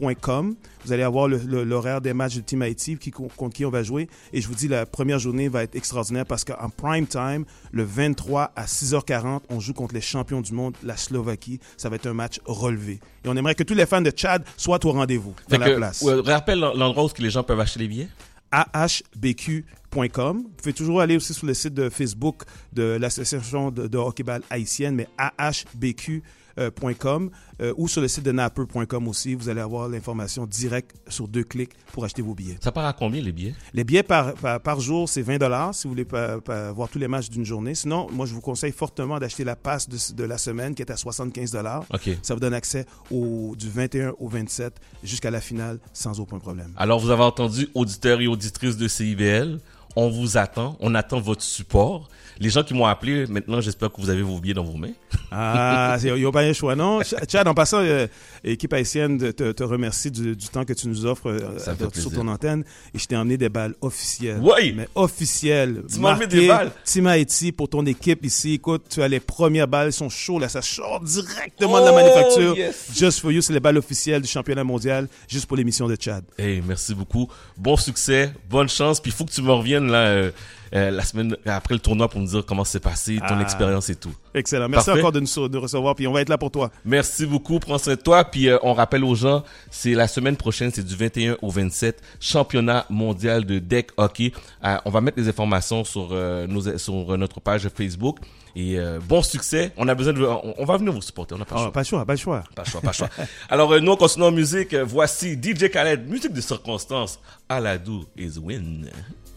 ahbq.com. 0.00 0.54
Vous 0.84 0.92
allez 0.92 1.02
avoir 1.02 1.28
l'horaire 1.28 2.00
des 2.00 2.12
matchs 2.12 2.36
de 2.36 2.40
Team 2.40 2.62
Haïti 2.62 2.96
qui, 2.96 3.10
contre 3.10 3.50
qui 3.50 3.64
on 3.64 3.70
va 3.70 3.82
jouer. 3.82 4.08
Et 4.32 4.40
je 4.40 4.48
vous 4.48 4.54
dis, 4.54 4.68
la 4.68 4.84
première 4.86 5.18
journée 5.18 5.48
va 5.48 5.62
être 5.62 5.76
extraordinaire 5.76 6.26
parce 6.26 6.44
qu'en 6.44 6.68
prime 6.70 7.06
time, 7.06 7.44
le 7.70 7.84
23 7.84 8.52
à 8.56 8.64
6h40, 8.64 9.42
on 9.48 9.60
joue 9.60 9.74
contre 9.74 9.94
les 9.94 10.00
champions 10.00 10.40
du 10.40 10.52
monde, 10.52 10.74
la 10.82 10.96
Slovaquie. 10.96 11.60
Ça 11.76 11.88
va 11.88 11.96
être 11.96 12.06
un 12.06 12.14
match 12.14 12.40
relevé. 12.44 13.00
Et 13.24 13.28
on 13.28 13.36
aimerait 13.36 13.54
que 13.54 13.62
tous 13.62 13.74
les 13.74 13.86
fans 13.86 14.00
de 14.00 14.12
Chad 14.14 14.44
soient 14.56 14.84
au 14.84 14.92
rendez-vous, 14.92 15.34
dans 15.48 15.58
la 15.58 15.70
que, 15.70 15.76
place. 15.76 16.02
ouais, 16.02 16.20
rappelle 16.20 16.58
l'endroit 16.58 17.04
où 17.04 17.08
les 17.18 17.30
gens 17.30 17.44
peuvent 17.44 17.60
acheter 17.60 17.80
les 17.80 17.88
billets? 17.88 18.08
ahbq.com. 18.50 20.42
Vous 20.42 20.48
pouvez 20.58 20.74
toujours 20.74 21.00
aller 21.00 21.16
aussi 21.16 21.32
sur 21.32 21.46
le 21.46 21.54
site 21.54 21.72
de 21.72 21.88
Facebook 21.88 22.42
de 22.74 22.98
l'association 23.00 23.70
de, 23.70 23.86
de 23.86 23.96
hockeyball 23.96 24.42
haïtienne, 24.50 24.94
mais 24.94 25.08
ahbq.com 25.16 26.22
euh, 26.58 27.72
ou 27.76 27.88
sur 27.88 28.00
le 28.00 28.08
site 28.08 28.24
de 28.24 28.32
napper.com 28.32 29.08
aussi. 29.08 29.34
Vous 29.34 29.48
allez 29.48 29.60
avoir 29.60 29.88
l'information 29.88 30.46
directe 30.46 30.96
sur 31.08 31.28
deux 31.28 31.44
clics 31.44 31.72
pour 31.92 32.04
acheter 32.04 32.22
vos 32.22 32.34
billets. 32.34 32.58
Ça 32.62 32.72
part 32.72 32.84
à 32.86 32.92
combien 32.92 33.20
les 33.22 33.32
billets? 33.32 33.54
Les 33.74 33.84
billets 33.84 34.02
par, 34.02 34.34
par, 34.34 34.60
par 34.60 34.80
jour, 34.80 35.08
c'est 35.08 35.22
20 35.22 35.38
dollars 35.38 35.74
si 35.74 35.84
vous 35.86 35.90
voulez 35.90 36.04
pa- 36.04 36.38
voir 36.72 36.88
tous 36.88 36.98
les 36.98 37.08
matchs 37.08 37.30
d'une 37.30 37.44
journée. 37.44 37.74
Sinon, 37.74 38.08
moi, 38.10 38.26
je 38.26 38.34
vous 38.34 38.40
conseille 38.40 38.72
fortement 38.72 39.18
d'acheter 39.18 39.44
la 39.44 39.56
passe 39.56 39.88
de, 39.88 39.96
de 40.14 40.24
la 40.24 40.38
semaine 40.38 40.74
qui 40.74 40.82
est 40.82 40.90
à 40.90 40.96
75 40.96 41.50
dollars. 41.52 41.84
Ça 42.22 42.34
vous 42.34 42.40
donne 42.40 42.54
accès 42.54 42.86
au, 43.10 43.54
du 43.58 43.68
21 43.68 44.14
au 44.18 44.28
27 44.28 44.74
jusqu'à 45.04 45.30
la 45.30 45.40
finale 45.40 45.78
sans 45.92 46.20
aucun 46.20 46.38
problème. 46.38 46.72
Alors, 46.76 46.98
vous 47.00 47.10
avez 47.10 47.22
entendu, 47.22 47.68
auditeurs 47.74 48.20
et 48.20 48.26
auditrices 48.26 48.76
de 48.76 48.88
CIBL, 48.88 49.58
on 49.96 50.08
vous 50.10 50.36
attend, 50.36 50.76
on 50.80 50.94
attend 50.94 51.20
votre 51.20 51.42
support. 51.42 52.08
Les 52.40 52.48
gens 52.50 52.62
qui 52.62 52.74
m'ont 52.74 52.86
appelé, 52.86 53.26
maintenant, 53.26 53.60
j'espère 53.60 53.92
que 53.92 54.00
vous 54.00 54.10
avez 54.10 54.22
vos 54.22 54.38
billets 54.40 54.54
dans 54.54 54.64
vos 54.64 54.76
mains. 54.76 54.92
Ah, 55.30 55.96
il 56.02 56.14
n'y 56.14 56.24
a 56.24 56.32
pas 56.32 56.40
un 56.42 56.52
choix, 56.52 56.74
non? 56.74 57.00
Ch- 57.04 57.20
Chad, 57.28 57.46
en 57.46 57.54
passant, 57.54 57.78
euh, 57.80 58.06
équipe 58.42 58.72
haïtienne 58.72 59.18
te, 59.32 59.52
te 59.52 59.62
remercie 59.62 60.10
du, 60.10 60.34
du 60.34 60.48
temps 60.48 60.64
que 60.64 60.72
tu 60.72 60.88
nous 60.88 61.06
offres 61.06 61.28
euh, 61.30 61.58
Ça 61.58 61.74
sur 61.94 62.10
ton 62.10 62.26
antenne. 62.28 62.64
Et 62.94 62.98
je 62.98 63.06
t'ai 63.06 63.16
emmené 63.16 63.36
des 63.36 63.48
balles 63.48 63.74
officielles. 63.80 64.40
Oui! 64.42 64.72
Mais 64.76 64.88
officielles. 64.94 65.82
Tu 65.92 66.00
m'as 66.00 66.14
des 66.26 66.48
balles? 66.48 66.72
Team 66.84 67.06
Haïti 67.06 67.52
pour 67.52 67.68
ton 67.68 67.84
équipe 67.86 68.24
ici. 68.24 68.54
Écoute, 68.54 68.84
tu 68.88 69.02
as 69.02 69.08
les 69.08 69.20
premières 69.20 69.68
balles, 69.68 69.86
elles 69.88 69.92
sont 69.92 70.08
chaudes, 70.08 70.40
là. 70.42 70.48
Ça 70.48 70.62
sort 70.62 71.00
directement 71.00 71.80
de 71.80 71.84
la 71.84 71.92
Oh, 71.92 71.94
manufacture. 71.94 72.56
yes. 72.56 72.88
Just 72.94 73.20
for 73.20 73.30
you, 73.30 73.42
c'est 73.42 73.52
les 73.52 73.60
balles 73.60 73.78
officielles 73.78 74.22
du 74.22 74.28
championnat 74.28 74.64
mondial, 74.64 75.06
juste 75.28 75.46
pour 75.46 75.56
l'émission 75.56 75.86
de 75.86 75.96
Chad. 76.00 76.24
Hey, 76.38 76.62
merci 76.66 76.94
beaucoup. 76.94 77.28
Bon 77.56 77.76
succès, 77.76 78.32
bonne 78.50 78.68
chance. 78.68 79.00
Puis 79.00 79.10
il 79.10 79.14
faut 79.14 79.24
que 79.24 79.30
tu 79.32 79.42
me 79.42 79.52
reviennes 79.52 79.81
là, 79.90 79.98
euh, 80.06 80.30
euh, 80.74 80.90
la 80.90 81.04
semaine 81.04 81.36
après 81.44 81.74
le 81.74 81.80
tournoi 81.80 82.08
pour 82.08 82.18
me 82.20 82.26
dire 82.26 82.44
comment 82.46 82.64
c'est 82.64 82.80
passé, 82.80 83.18
ton 83.18 83.36
Ah. 83.38 83.42
expérience 83.42 83.90
et 83.90 83.94
tout. 83.94 84.12
Excellent. 84.34 84.68
Merci 84.70 84.86
Parfait. 84.86 85.00
encore 85.00 85.12
de 85.12 85.20
nous 85.20 85.48
de 85.48 85.58
recevoir, 85.58 85.94
puis 85.94 86.06
on 86.06 86.12
va 86.12 86.22
être 86.22 86.30
là 86.30 86.38
pour 86.38 86.50
toi. 86.50 86.70
Merci 86.86 87.26
beaucoup, 87.26 87.58
prends 87.58 87.76
soin 87.76 87.94
de 87.94 88.00
toi. 88.00 88.24
Puis 88.24 88.48
euh, 88.48 88.56
on 88.62 88.72
rappelle 88.72 89.04
aux 89.04 89.14
gens, 89.14 89.44
c'est 89.70 89.92
la 89.92 90.08
semaine 90.08 90.36
prochaine, 90.36 90.70
c'est 90.74 90.84
du 90.84 90.96
21 90.96 91.36
au 91.42 91.50
27, 91.50 92.00
championnat 92.20 92.86
mondial 92.88 93.44
de 93.44 93.58
deck 93.58 93.90
hockey. 93.98 94.32
Euh, 94.64 94.76
on 94.86 94.90
va 94.90 95.02
mettre 95.02 95.18
les 95.18 95.28
informations 95.28 95.84
sur, 95.84 96.08
nos, 96.48 96.78
sur 96.78 97.18
notre 97.18 97.40
page 97.40 97.68
Facebook. 97.68 98.18
Et 98.54 98.76
bon 99.08 99.22
succès. 99.22 99.72
On 99.78 99.88
a 99.88 99.94
besoin 99.94 100.12
de, 100.12 100.22
on, 100.22 100.54
on 100.58 100.64
va 100.66 100.76
venir 100.76 100.92
vous 100.92 101.00
supporter. 101.00 101.34
On 101.34 101.38
n'a 101.38 101.44
pas 101.46 101.54
Ah, 101.56 101.62
choix. 101.62 101.72
pas 101.72 101.84
choix, 101.84 102.04
pas 102.06 102.16
choix. 102.16 102.44
Pas 102.54 102.64
choix, 102.64 102.80
pas 102.82 102.88
le 102.88 102.92
choix. 102.92 103.08
Alors, 103.48 103.80
nous, 103.80 103.92
on 103.92 103.96
continue 103.96 104.26
en 104.26 104.30
musique. 104.30 104.74
Voici 104.74 105.34
DJ 105.42 105.70
Khaled, 105.70 106.06
musique 106.08 106.32
de 106.34 106.40
circonstance. 106.42 107.18
Aladou 107.48 108.04
is 108.16 108.38
win. 108.38 108.90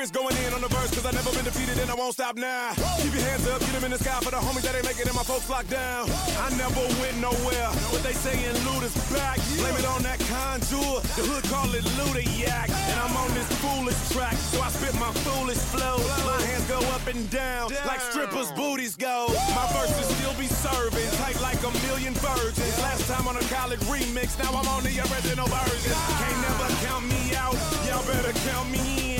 Luda, 0.00 0.12
going 0.12 0.36
in 0.46 0.54
on 0.54 0.60
the 0.62 0.68
verse, 0.68 0.88
cause 0.96 1.04
I 1.04 1.12
never 1.12 1.30
been 1.36 1.44
defeated 1.44 1.76
and 1.76 1.90
I 1.90 1.94
won't 1.94 2.14
stop 2.14 2.36
now. 2.36 2.72
Keep 3.04 3.12
your 3.12 3.24
hands 3.28 3.46
up, 3.48 3.60
get 3.60 3.72
them 3.76 3.84
in 3.84 3.90
the 3.90 3.98
sky 3.98 4.16
for 4.24 4.30
the 4.30 4.40
homies 4.40 4.64
that 4.64 4.74
ain't 4.74 4.84
making 4.88 5.04
it 5.04 5.12
and 5.12 5.16
my 5.16 5.22
folks 5.22 5.48
locked 5.50 5.68
down. 5.68 6.08
I 6.40 6.48
never 6.56 6.80
went 7.04 7.20
nowhere, 7.20 7.68
but 7.92 8.00
they 8.00 8.16
saying 8.16 8.56
Luda's 8.64 8.96
back. 9.12 9.36
Blame 9.60 9.76
it 9.76 9.84
on 9.84 10.02
that 10.08 10.16
contour, 10.24 11.04
the 11.20 11.24
hood 11.28 11.44
call 11.52 11.68
it 11.76 11.84
Luda 12.00 12.24
Yak. 12.40 12.72
And 12.72 12.96
I'm 12.96 13.12
on 13.12 13.28
this 13.36 13.48
foolish 13.60 14.00
track, 14.08 14.36
so 14.48 14.64
I 14.64 14.72
spit 14.72 14.96
my 14.96 15.12
foolish 15.20 15.60
flow. 15.68 16.00
My 16.24 16.40
hands 16.48 16.64
go 16.64 16.80
up 16.96 17.04
and 17.04 17.28
down, 17.28 17.68
like 17.84 18.00
strippers' 18.00 18.52
booties 18.56 18.96
go. 18.96 19.28
My 19.52 19.68
verses 19.76 20.08
still 20.16 20.32
be 20.40 20.48
serving, 20.48 21.10
tight 21.20 21.36
like 21.44 21.60
a 21.60 21.72
million 21.84 22.16
virgins. 22.24 22.76
Last 22.80 23.04
time 23.04 23.28
on 23.28 23.36
a 23.36 23.44
college 23.52 23.84
remix, 23.84 24.38
now 24.40 24.48
I'm 24.56 24.68
on 24.68 24.80
the 24.80 24.96
original 25.12 25.44
version. 25.44 25.92
Can't 25.92 26.40
never 26.40 26.68
count 26.88 27.04
me 27.04 27.36
out, 27.36 27.56
y'all 27.84 28.00
better 28.08 28.32
count 28.48 28.70
me 28.72 29.16
in. 29.16 29.19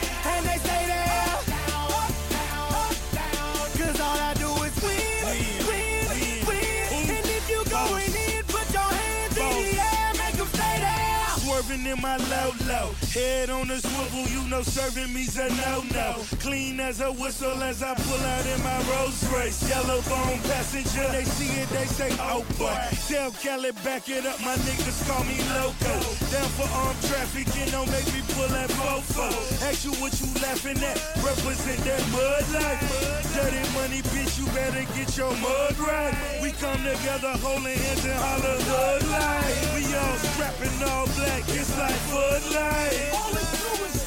in 11.91 12.01
my 12.01 12.15
low 12.15 12.51
low, 12.67 12.87
head 13.11 13.49
on 13.49 13.67
the 13.67 13.77
swivel, 13.79 14.25
you 14.31 14.47
know 14.47 14.61
serving 14.61 15.11
me's 15.13 15.37
a 15.37 15.49
no 15.49 15.83
no. 15.93 16.15
Clean 16.39 16.79
as 16.79 17.01
a 17.01 17.11
whistle 17.11 17.61
as 17.63 17.83
I 17.83 17.93
pull 17.95 18.23
out 18.33 18.45
in 18.45 18.63
my 18.63 18.79
Rolls 18.91 19.19
Royce. 19.31 19.59
Yellow 19.67 20.01
bone 20.07 20.39
passenger, 20.47 21.07
they 21.11 21.25
see 21.25 21.51
it, 21.59 21.67
they 21.69 21.85
say 21.85 22.11
oh 22.19 22.45
boy. 22.57 22.75
Tell 23.07 23.31
Kelly 23.31 23.71
back 23.83 24.07
it 24.09 24.25
up, 24.25 24.39
my 24.41 24.55
niggas 24.63 24.99
call 25.07 25.23
me 25.25 25.37
loco. 25.59 25.93
Down 26.31 26.49
for 26.55 26.69
armed 26.79 27.01
trafficking, 27.03 27.69
don't 27.71 27.91
make 27.91 28.07
me 28.13 28.21
pull 28.33 28.47
that 28.47 28.69
fofo. 28.71 29.27
Ask 29.67 29.83
you 29.83 29.91
what 29.99 30.13
you 30.21 30.27
laughing 30.41 30.79
at, 30.79 30.97
represent 31.19 31.79
that 31.83 32.03
mud 32.15 32.45
life. 32.55 33.11
Dirty 33.35 33.63
money, 33.75 34.01
bitch, 34.11 34.39
you 34.39 34.45
better 34.55 34.85
get 34.95 35.17
your 35.17 35.33
mud 35.43 35.77
right. 35.79 36.15
We 36.41 36.51
come 36.51 36.79
together 36.83 37.35
holding 37.43 37.77
hands 37.77 38.05
and 38.05 38.15
holler 38.15 38.59
hood 38.69 39.03
light. 39.11 39.59
We 39.75 39.83
all 39.95 40.17
strapping 40.31 40.83
all 40.87 41.05
black, 41.17 41.43
it's 41.47 41.80
like 41.81 42.01
Bud 42.11 42.43
Light. 42.53 43.09
All 43.17 43.31
we 43.33 43.41
do 43.41 43.71
is 43.89 43.97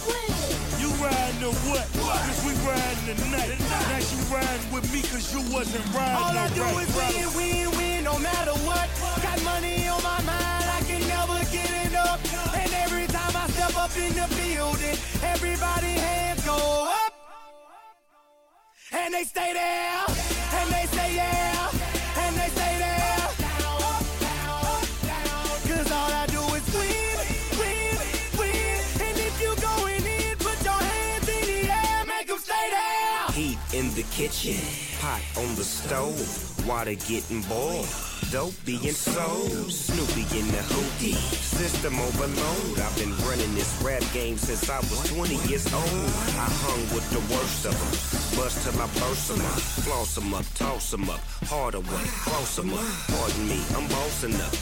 You 0.81 0.89
riding 1.03 1.43
or 1.45 1.55
what? 1.71 1.87
Cause 1.99 2.41
we 2.47 2.53
riding 2.69 3.17
tonight. 3.17 3.59
Now 3.91 3.99
you 3.99 4.19
riding 4.31 4.69
with 4.73 4.87
me 4.93 5.01
cause 5.03 5.27
you 5.35 5.43
wasn't 5.53 5.85
riding 5.95 6.23
All 6.23 6.37
I 6.39 6.49
do 6.55 6.63
right, 6.63 6.89
is 6.89 6.95
win, 6.97 7.27
win, 7.37 7.71
win, 7.79 8.05
no 8.05 8.19
matter 8.19 8.55
what. 8.69 8.87
Got 9.23 9.43
money 9.43 9.89
on 9.89 10.03
my 10.03 10.21
mind, 10.23 10.67
I 10.79 10.81
can 10.87 11.03
never 11.09 11.39
get 11.51 11.71
enough. 11.91 12.19
And 12.55 12.71
every 12.85 13.07
time 13.09 13.35
I 13.37 13.47
step 13.49 13.75
up 13.77 13.95
in 13.97 14.13
the 14.15 14.29
building, 14.39 14.97
everybody 15.35 15.93
hands 16.07 16.45
go 16.47 16.59
up. 16.89 17.13
And 18.93 19.13
they 19.13 19.25
stay 19.25 19.53
there, 19.53 20.05
and 20.59 20.69
they 20.71 20.87
say 20.97 21.17
yeah, 21.17 21.69
kitchen, 34.11 34.61
pot 35.01 35.21
on 35.37 35.55
the 35.55 35.65
stove, 35.65 36.67
water 36.67 36.95
getting 36.95 37.43
boiled. 37.43 38.14
Dope 38.35 38.65
being 38.67 38.91
sold, 38.91 39.71
Snoopy 39.71 40.23
in 40.37 40.49
the 40.49 40.59
hoopty, 40.75 41.15
system 41.15 41.95
overload. 42.01 42.81
I've 42.81 42.99
been 42.99 43.15
running 43.29 43.55
this 43.55 43.81
rap 43.81 44.03
game 44.13 44.37
since 44.37 44.69
I 44.69 44.79
was 44.81 45.09
20 45.15 45.37
years 45.47 45.73
old. 45.73 45.85
I 46.35 46.51
hung 46.67 46.81
with 46.91 47.09
the 47.15 47.23
worst 47.33 47.65
of 47.65 47.79
them, 47.79 48.43
bust 48.43 48.67
till 48.67 48.83
I 48.83 48.87
burst 48.99 49.29
them 49.29 49.41
up, 49.41 49.61
floss 49.87 50.17
them 50.17 50.35
up, 50.35 50.45
toss 50.57 50.91
them 50.91 51.09
up, 51.11 51.21
harder 51.47 51.79
way, 51.79 52.07
cross 52.27 52.57
them 52.57 52.75
up. 52.75 52.85
Pardon 53.07 53.49
me, 53.49 53.63
I'm 53.77 53.87
bossing 53.87 54.35
up, 54.35 54.53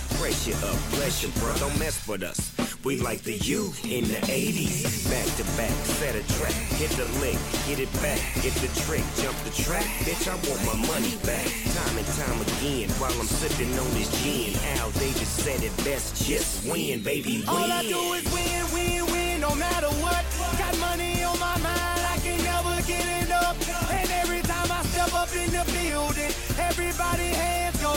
you 0.45 0.55
up, 0.69 0.77
bless 0.93 1.23
you, 1.23 1.31
bro, 1.41 1.55
don't 1.57 1.79
mess 1.79 2.07
with 2.07 2.23
us. 2.23 2.53
We 2.85 2.99
like 2.99 3.23
the 3.23 3.39
U 3.47 3.73
in 3.87 4.03
the 4.11 4.19
80s, 4.27 5.07
back 5.07 5.29
to 5.39 5.45
back, 5.57 5.71
set 5.87 6.17
a 6.19 6.23
track, 6.35 6.51
hit 6.83 6.91
the 6.99 7.07
lick, 7.23 7.39
get 7.71 7.79
it 7.79 7.93
back, 8.03 8.19
get 8.43 8.55
the 8.59 8.67
trick, 8.83 9.07
jump 9.23 9.39
the 9.47 9.55
track, 9.55 9.87
bitch, 10.03 10.27
I 10.27 10.35
want 10.51 10.61
my 10.67 10.75
money 10.91 11.15
back. 11.23 11.47
Time 11.79 11.97
and 11.97 12.07
time 12.19 12.41
again, 12.43 12.91
while 12.99 13.15
I'm 13.15 13.27
sipping 13.27 13.62
on 13.79 13.91
this 13.95 14.11
gin, 14.23 14.55
Al 14.79 14.91
Davis 14.93 15.29
said 15.29 15.63
it 15.63 15.77
best, 15.85 16.27
just 16.27 16.67
win, 16.67 17.03
baby, 17.03 17.39
win. 17.41 17.49
All 17.49 17.71
I 17.71 17.83
do 17.83 18.13
is 18.15 18.25
win, 18.33 18.65
win, 18.75 19.07
win, 19.13 19.41
no 19.41 19.55
matter 19.55 19.89
what. 20.03 20.25
Got 20.59 20.79
money 20.79 21.23
on 21.23 21.39
my 21.39 21.57
mind, 21.59 22.03
I 22.15 22.19
can 22.23 22.39
never 22.43 22.83
get 22.87 23.07
enough. 23.25 23.57
And 23.91 24.11
every 24.23 24.43
time 24.43 24.71
I 24.71 24.83
step 24.85 25.15
up 25.15 25.33
in 25.35 25.51
the 25.51 25.65
building, 25.73 26.33
everybody 26.59 27.29
hands 27.29 27.81
go 27.81 27.93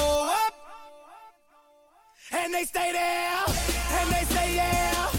up. 0.45 0.53
And 2.31 2.53
they 2.53 2.65
stay 2.65 2.91
there, 2.91 3.43
and 3.97 4.09
they 4.11 4.25
say 4.35 4.55
yeah, 4.55 5.09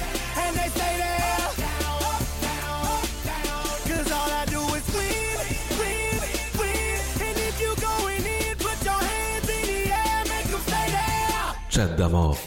Chat 11.77 11.89
d'amour. 11.89 12.39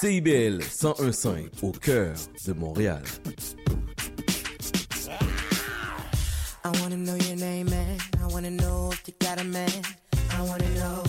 CIBL 0.00 0.62
101.5 0.62 1.50
au 1.60 1.70
cœur 1.70 2.14
de 2.46 2.52
Montréal. 2.54 3.02
I 6.64 6.68
wanna 6.80 6.96
know 6.96 7.14
your 7.14 7.36
name, 7.36 7.68
man. 7.68 7.98
I 8.22 8.32
wanna 8.32 8.48
know 8.48 8.90
if 8.90 9.06
you 9.06 9.12
got 9.20 9.38
a 9.38 9.44
man. 9.44 9.68
I 10.32 10.40
wanna 10.40 10.64
know. 10.70 11.02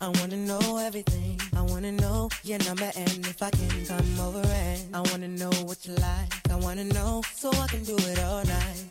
I 0.00 0.08
wanna 0.18 0.36
know 0.36 0.78
everything. 0.78 1.38
I 1.54 1.60
wanna 1.70 1.92
know 1.92 2.30
your 2.44 2.60
number 2.64 2.90
and 2.96 3.26
if 3.26 3.42
I 3.42 3.50
can 3.50 3.84
come 3.84 4.20
over 4.26 4.48
and 4.48 4.96
I 4.96 5.02
wanna 5.10 5.28
know 5.28 5.52
what 5.66 5.84
you 5.84 5.96
like. 5.96 6.32
I 6.50 6.56
wanna 6.56 6.84
know 6.84 7.20
so 7.36 7.50
I 7.50 7.66
can 7.66 7.84
do 7.84 7.96
it 7.96 8.18
all 8.20 8.42
night. 8.44 8.86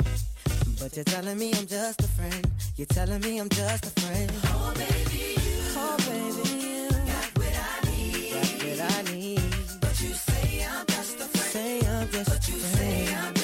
But 0.79 0.95
you're 0.95 1.05
telling 1.05 1.39
me 1.39 1.53
I'm 1.55 1.65
just 1.65 2.01
a 2.01 2.07
friend. 2.09 2.47
You're 2.75 2.85
telling 2.85 3.21
me 3.21 3.39
I'm 3.39 3.49
just 3.49 3.85
a 3.87 3.99
friend. 3.99 4.31
Oh 4.45 4.73
baby, 4.75 5.33
you. 5.41 5.57
Oh 5.75 5.97
baby, 6.05 6.49
you. 6.67 7.06
Got 8.41 8.63
what 8.63 8.81
I 8.81 9.15
need. 9.15 9.41
But 9.81 10.01
you 10.01 10.13
say 10.13 10.65
I'm 10.69 10.85
just 10.85 11.15
a 11.15 11.25
friend. 11.25 11.51
Say 11.51 11.87
I'm 11.87 12.07
just 12.09 12.29
but 12.29 12.47
a 12.49 12.51
friend. 12.51 13.36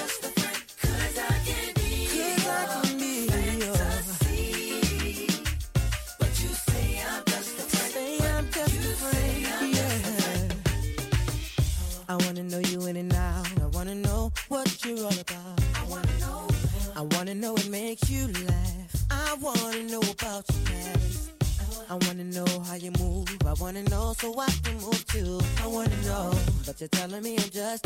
You're 26.83 26.89
telling 26.89 27.23
me 27.23 27.37
I'm 27.37 27.49
just 27.49 27.82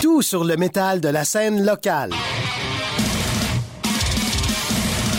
Tout 0.00 0.22
sur 0.22 0.44
le 0.44 0.56
métal 0.56 1.00
de 1.00 1.08
la 1.08 1.24
scène 1.24 1.64
locale. 1.64 2.10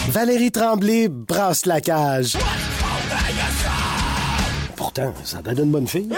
Valérie 0.08 0.52
Tremblay 0.52 1.10
brasse 1.10 1.65
la 1.65 1.82
cage. 1.82 2.38
Pourtant, 4.78 5.13
ça 5.26 5.41
donne 5.41 5.65
une 5.65 5.72
bonne 5.72 5.88
fille. 5.88 6.10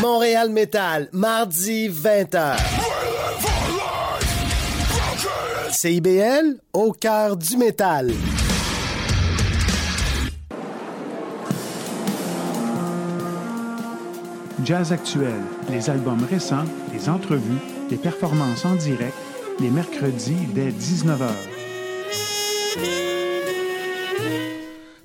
Montréal 0.00 0.48
Métal, 0.48 1.08
mardi 1.12 1.90
20h. 1.90 2.56
CIBL, 5.72 6.56
au 6.72 6.92
cœur 6.92 7.36
du 7.36 7.58
métal. 7.58 8.12
jazz 14.64 14.92
actuel, 14.92 15.40
les 15.70 15.90
albums 15.90 16.24
récents, 16.24 16.64
les 16.92 17.08
entrevues, 17.08 17.58
les 17.90 17.96
performances 17.96 18.64
en 18.64 18.74
direct, 18.74 19.14
les 19.60 19.70
mercredis 19.70 20.46
dès 20.54 20.70
19h. 20.70 21.28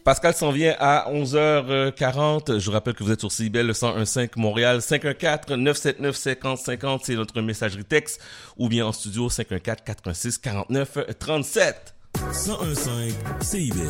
Pascal 0.04 0.34
s'en 0.34 0.52
vient 0.52 0.74
à 0.80 1.12
11h40. 1.12 2.60
Je 2.60 2.65
vous 2.65 2.72
rappelle 2.72 2.93
que 2.93 3.04
vous 3.04 3.12
êtes 3.12 3.20
sur 3.20 3.32
Cibel 3.32 3.65
1015 3.67 4.30
Montréal 4.38 4.82
514 4.82 5.58
979 5.58 6.15
50 6.15 6.58
50, 6.58 7.02
c'est 7.04 7.15
notre 7.15 7.41
messagerie 7.41 7.84
texte 7.84 8.22
ou 8.58 8.70
bien 8.70 8.86
en 8.86 8.93
studio 8.93 9.30
514 9.30 9.84
86 9.86 10.38
49 10.38 10.98
37. 11.20 11.93
1015 12.15 13.15
CIBEL. 13.41 13.88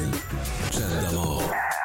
Chat 0.72 1.77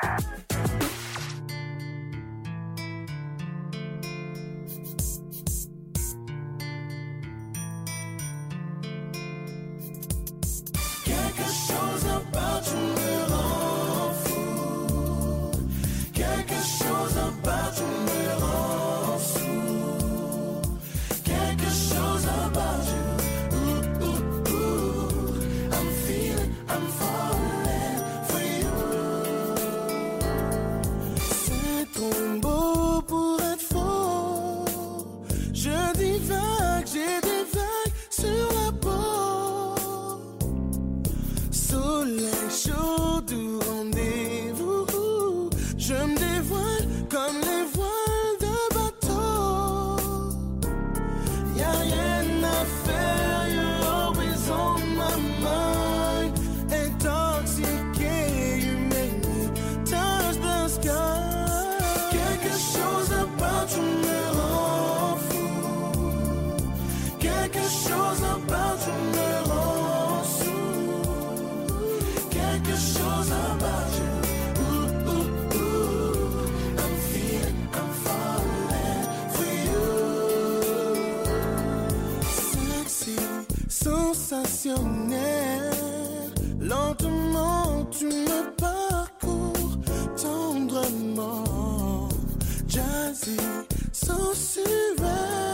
será. 94.35 95.52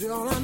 sur 0.00 0.24
la 0.24 0.39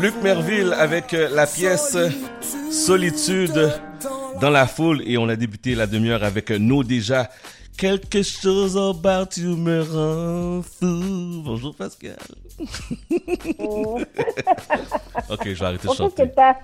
Luc 0.00 0.14
Merville 0.22 0.72
avec 0.78 1.12
euh, 1.14 1.28
la 1.32 1.46
pièce 1.46 1.96
Solitude 2.70 3.72
dans 4.40 4.50
la 4.50 4.66
foule 4.66 5.02
et 5.06 5.18
on 5.18 5.28
a 5.28 5.36
débuté 5.36 5.74
la 5.74 5.86
demi-heure 5.86 6.24
avec 6.24 6.50
euh, 6.50 6.58
No 6.58 6.82
déjà. 6.82 7.28
Quelque 7.76 8.22
chose 8.22 8.76
about 8.76 9.36
you 9.40 9.56
me 9.56 9.80
rend 9.82 10.62
fou. 10.62 11.42
Bonjour 11.44 11.74
Pascal. 11.74 12.16
ok, 12.58 12.68
je 15.44 15.54
vais 15.54 15.64
arrêter 15.64 15.86
de 15.86 15.92
Oh, 15.92 15.94
chanter. 15.94 16.22
Qu'est-ce 16.28 16.28
que 16.28 16.34
t'as? 16.34 16.54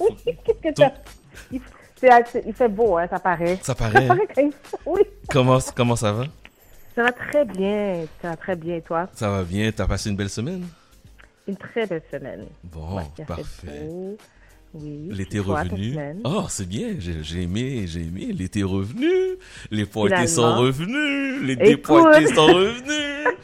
Oui, 0.00 0.10
qu'est-ce 0.24 0.68
que 0.70 0.74
t'as? 0.74 0.92
Il, 2.46 2.54
fait 2.54 2.68
beau, 2.68 2.96
hein, 2.98 3.06
ça 3.10 3.18
paraît. 3.18 3.58
Ça 3.62 3.74
paraît. 3.74 4.06
quand 4.06 4.16
il- 4.42 4.52
Oui, 4.86 5.00
Comment, 5.28 5.58
comment 5.74 5.96
ça 5.96 6.12
va? 6.12 6.24
ça 6.94 7.02
va 7.02 7.12
très 7.12 7.44
bien. 7.44 8.04
Ça 8.22 8.28
va 8.30 8.36
très 8.36 8.56
bien, 8.56 8.80
toi? 8.80 9.08
Ça 9.14 9.28
va 9.28 9.42
bien, 9.42 9.70
t'as 9.72 9.86
passé 9.86 10.08
une 10.10 10.16
belle 10.16 10.30
semaine? 10.30 10.66
Une 11.48 11.56
très 11.56 11.86
belle 11.86 12.02
semaine. 12.10 12.46
Bon, 12.64 12.96
Ouais, 12.96 13.24
parfait. 13.26 13.88
Oui. 14.72 15.08
L'été 15.10 15.40
revenu. 15.40 15.98
Oh, 16.24 16.44
c'est 16.48 16.68
bien. 16.68 16.94
J'ai 16.98 17.42
aimé, 17.42 17.86
j'ai 17.88 18.02
aimé. 18.02 18.26
L'été 18.32 18.62
revenu. 18.62 19.10
Les 19.72 19.84
pointés 19.84 20.28
sont 20.28 20.54
revenus. 20.58 21.42
Les 21.42 21.56
dépointés 21.56 22.32
sont 22.32 22.46
revenus. 22.46 23.34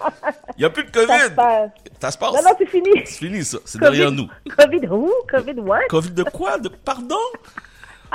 Il 0.57 0.61
n'y 0.61 0.64
a 0.64 0.70
plus 0.70 0.84
de 0.84 0.90
Ça 0.94 1.01
se 1.03 1.07
COVID. 1.07 1.34
passe. 1.34 1.70
Ça 2.01 2.11
se 2.12 2.18
passe. 2.18 2.32
Non, 2.34 2.42
non, 2.44 2.51
c'est 2.59 2.66
fini. 2.66 2.90
C'est 3.05 3.18
fini, 3.26 3.44
ça. 3.44 3.59
C'est 3.64 3.80
derrière 3.80 4.12
nous. 4.12 4.28
Covid 4.57 4.86
où? 4.88 5.11
Covid 5.28 5.59
what? 5.61 5.80
Covid 5.88 6.11
de 6.12 6.22
quoi? 6.22 6.59
De 6.59 6.68
pardon? 6.68 7.16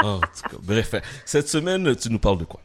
Oh, 0.01 0.05
en 0.05 0.19
tout 0.19 0.49
cas, 0.49 0.57
bref, 0.61 0.95
cette 1.25 1.49
semaine, 1.49 1.93
tu 1.97 2.09
nous 2.09 2.19
parles 2.19 2.37
de 2.37 2.45
quoi? 2.45 2.61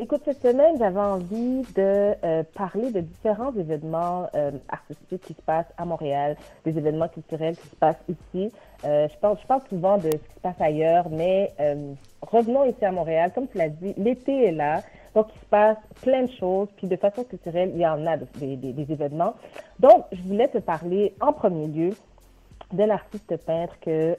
Écoute, 0.00 0.22
cette 0.24 0.40
semaine, 0.42 0.76
j'avais 0.78 1.00
envie 1.00 1.62
de 1.74 2.14
euh, 2.24 2.44
parler 2.54 2.92
de 2.92 3.00
différents 3.00 3.52
événements 3.54 4.28
euh, 4.36 4.52
artistiques 4.68 5.22
qui 5.22 5.34
se 5.34 5.42
passent 5.42 5.72
à 5.76 5.84
Montréal, 5.84 6.36
des 6.64 6.78
événements 6.78 7.08
culturels 7.08 7.56
qui 7.56 7.66
se 7.68 7.74
passent 7.74 8.04
ici. 8.08 8.52
Euh, 8.84 9.08
je, 9.12 9.18
parle, 9.18 9.36
je 9.42 9.46
parle 9.48 9.62
souvent 9.68 9.96
de 9.98 10.02
ce 10.12 10.16
qui 10.16 10.34
se 10.36 10.40
passe 10.40 10.60
ailleurs, 10.60 11.08
mais 11.10 11.52
revenons 12.22 12.64
ici 12.64 12.84
à 12.84 12.92
Montréal. 12.92 13.32
Comme 13.34 13.48
tu 13.48 13.58
l'as 13.58 13.70
dit, 13.70 13.92
l'été 13.96 14.44
est 14.46 14.52
là, 14.52 14.82
donc 15.16 15.26
il 15.34 15.40
se 15.40 15.46
passe 15.46 15.78
plein 16.02 16.22
de 16.22 16.30
choses, 16.30 16.68
puis 16.76 16.86
de 16.86 16.94
façon 16.96 17.24
culturelle, 17.24 17.72
il 17.74 17.80
y 17.80 17.86
en 17.86 18.06
a 18.06 18.16
de- 18.16 18.26
des, 18.38 18.56
des- 18.56 18.92
événements. 18.92 19.34
Donc, 19.80 20.04
je 20.12 20.22
voulais 20.22 20.46
te 20.46 20.58
parler 20.58 21.12
en 21.20 21.32
premier 21.32 21.66
lieu 21.66 21.90
d'un 22.72 22.90
artiste 22.90 23.36
peintre 23.44 23.74
que 23.80 24.16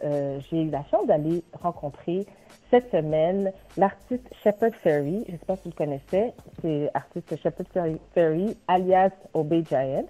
j'ai 0.49 0.63
eu 0.63 0.69
la 0.71 0.83
chance 0.91 1.07
d'aller 1.07 1.41
rencontrer 1.61 2.25
cette 2.69 2.91
semaine, 2.91 3.51
l'artiste 3.77 4.27
Shepard 4.43 4.73
Ferry. 4.83 5.23
Je 5.27 5.33
ne 5.33 5.37
sais 5.37 5.45
pas 5.45 5.55
si 5.55 5.63
vous 5.63 5.71
le 5.71 5.85
connaissez, 5.85 6.33
c'est 6.61 6.89
l'artiste 6.93 7.35
Shepard 7.41 7.65
Ferry, 8.13 8.57
alias 8.67 9.11
Obey 9.33 9.63
Giant. 9.67 10.05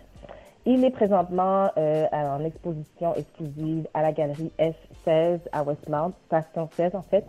Il 0.66 0.84
est 0.84 0.92
présentement 0.92 1.72
euh, 1.78 2.06
en 2.12 2.44
exposition 2.44 3.16
exclusive 3.16 3.88
à 3.94 4.02
la 4.02 4.12
galerie 4.12 4.52
S16 4.60 5.40
à 5.52 5.64
Westmount, 5.64 6.14
station 6.28 6.70
16 6.76 6.96
en 6.96 7.02
fait. 7.02 7.26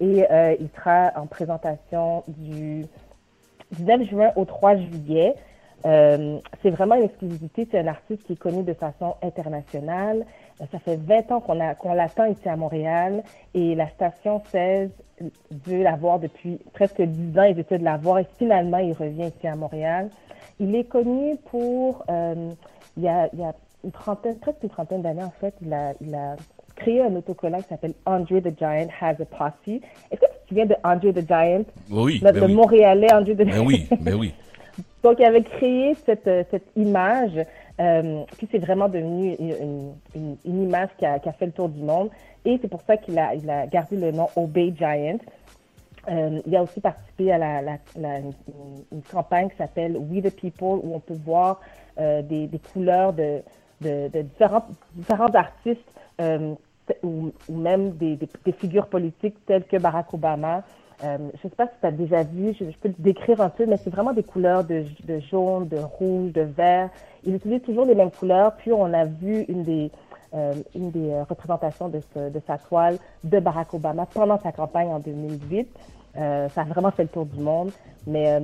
Et 0.00 0.26
euh, 0.30 0.56
il 0.58 0.68
sera 0.76 1.12
en 1.16 1.26
présentation 1.26 2.24
du 2.26 2.84
19 3.72 4.02
juin 4.10 4.30
au 4.36 4.44
3 4.44 4.76
juillet. 4.76 5.36
Euh, 5.86 6.38
c'est 6.62 6.70
vraiment 6.70 6.96
une 6.96 7.04
exclusivité. 7.04 7.68
C'est 7.70 7.78
un 7.78 7.86
artiste 7.86 8.24
qui 8.24 8.32
est 8.32 8.36
connu 8.36 8.62
de 8.64 8.74
façon 8.74 9.14
internationale. 9.22 10.26
Ça 10.70 10.78
fait 10.78 10.96
20 10.96 11.32
ans 11.32 11.40
qu'on 11.40 11.92
l'attend 11.94 12.24
ici 12.26 12.48
à 12.48 12.56
Montréal 12.56 13.22
et 13.52 13.74
la 13.74 13.88
station 13.88 14.40
16 14.52 14.90
veut 15.66 15.82
l'avoir 15.82 16.20
depuis 16.20 16.58
presque 16.72 17.02
10 17.02 17.38
ans. 17.38 17.42
Ils 17.42 17.58
essaient 17.58 17.78
de 17.78 17.84
l'avoir 17.84 18.18
et 18.18 18.26
finalement 18.38 18.78
il 18.78 18.92
revient 18.92 19.30
ici 19.36 19.46
à 19.46 19.56
Montréal. 19.56 20.08
Il 20.60 20.74
est 20.76 20.84
connu 20.84 21.36
pour 21.50 22.04
euh, 22.08 22.50
il, 22.96 23.02
y 23.02 23.08
a, 23.08 23.28
il 23.32 23.40
y 23.40 23.44
a 23.44 23.54
une 23.84 23.90
trentaine, 23.90 24.38
presque 24.38 24.62
une 24.62 24.70
trentaine 24.70 25.02
d'années 25.02 25.24
en 25.24 25.32
fait, 25.40 25.54
il 25.62 25.72
a, 25.72 25.92
il 26.00 26.14
a 26.14 26.36
créé 26.76 27.02
un 27.02 27.14
autocollant 27.16 27.60
qui 27.60 27.68
s'appelle 27.68 27.94
Andre 28.06 28.40
the 28.40 28.56
Giant 28.56 28.88
Has 29.00 29.16
a 29.20 29.24
Posse. 29.24 29.52
Est-ce 29.66 30.20
que 30.20 30.26
tu 30.26 30.42
te 30.44 30.48
souviens 30.48 30.66
de 30.66 30.76
Andre 30.84 31.12
the 31.12 31.26
Giant? 31.26 31.64
Oui, 31.90 32.20
Notre 32.22 32.40
ben 32.40 32.46
oui. 32.46 32.54
Montréalais 32.54 33.12
Andre 33.12 33.32
the 33.32 33.44
Ben 33.44 33.66
oui, 33.66 33.88
ben 34.00 34.14
oui. 34.14 34.32
Donc, 35.02 35.16
il 35.18 35.24
avait 35.24 35.42
créé 35.42 35.94
cette, 36.06 36.26
euh, 36.28 36.44
cette 36.50 36.66
image, 36.76 37.32
euh, 37.80 38.24
puis 38.36 38.48
c'est 38.50 38.58
vraiment 38.58 38.88
devenu 38.88 39.36
une, 40.14 40.36
image 40.44 40.90
qui 40.98 41.06
a, 41.06 41.18
fait 41.20 41.46
le 41.46 41.52
tour 41.52 41.68
du 41.68 41.82
monde. 41.82 42.10
Et 42.44 42.58
c'est 42.60 42.68
pour 42.68 42.82
ça 42.82 42.96
qu'il 42.96 43.18
a, 43.18 43.66
gardé 43.66 43.96
le 43.96 44.12
nom 44.12 44.28
Obey 44.36 44.72
Giant. 44.76 45.18
Euh, 46.08 46.40
il 46.46 46.56
a 46.56 46.62
aussi 46.62 46.80
participé 46.80 47.32
à 47.32 47.38
la, 47.38 47.78
une, 47.96 49.02
campagne 49.10 49.48
qui 49.50 49.56
s'appelle 49.56 49.96
We 49.96 50.22
the 50.22 50.34
People, 50.34 50.80
où 50.82 50.94
on 50.94 51.00
peut 51.00 51.18
voir 51.24 51.60
euh, 51.98 52.22
des, 52.22 52.48
couleurs 52.72 53.12
de, 53.12 53.42
différents, 53.80 54.64
artistes 55.34 55.80
euh, 56.20 56.54
ou, 57.02 57.32
même 57.48 57.92
des 57.92 58.18
figures 58.58 58.88
politiques 58.88 59.36
telles 59.46 59.64
que 59.64 59.76
Barack 59.76 60.12
Obama. 60.12 60.64
Euh, 61.04 61.18
je 61.18 61.46
ne 61.46 61.50
sais 61.50 61.56
pas 61.56 61.66
si 61.66 61.72
tu 61.80 61.86
as 61.86 61.90
déjà 61.90 62.22
vu, 62.22 62.54
je, 62.58 62.64
peux 62.80 62.90
te 62.90 63.02
décrire 63.02 63.40
un 63.40 63.48
peu, 63.48 63.66
mais 63.66 63.76
c'est 63.76 63.90
vraiment 63.90 64.12
des 64.12 64.22
couleurs 64.22 64.64
de, 64.64 64.84
jaune, 65.30 65.66
de 65.68 65.78
rouge, 65.78 66.32
de 66.32 66.42
vert. 66.42 66.90
Il 67.24 67.34
utilise 67.34 67.62
toujours 67.62 67.84
les 67.84 67.94
mêmes 67.94 68.10
couleurs. 68.10 68.54
Puis 68.56 68.72
on 68.72 68.92
a 68.92 69.04
vu 69.04 69.44
une 69.48 69.64
des, 69.64 69.90
euh, 70.34 70.54
euh, 70.76 71.24
représentations 71.28 71.88
de, 71.88 72.00
sa 72.46 72.58
toile 72.58 72.98
de 73.24 73.38
Barack 73.40 73.74
Obama 73.74 74.06
pendant 74.06 74.38
sa 74.38 74.52
campagne 74.52 74.88
en 74.88 75.00
2008. 75.00 75.68
Euh, 76.14 76.48
ça 76.50 76.60
a 76.60 76.64
vraiment 76.64 76.90
fait 76.90 77.02
le 77.02 77.08
tour 77.08 77.26
du 77.26 77.40
monde. 77.40 77.70
Mais, 78.06 78.40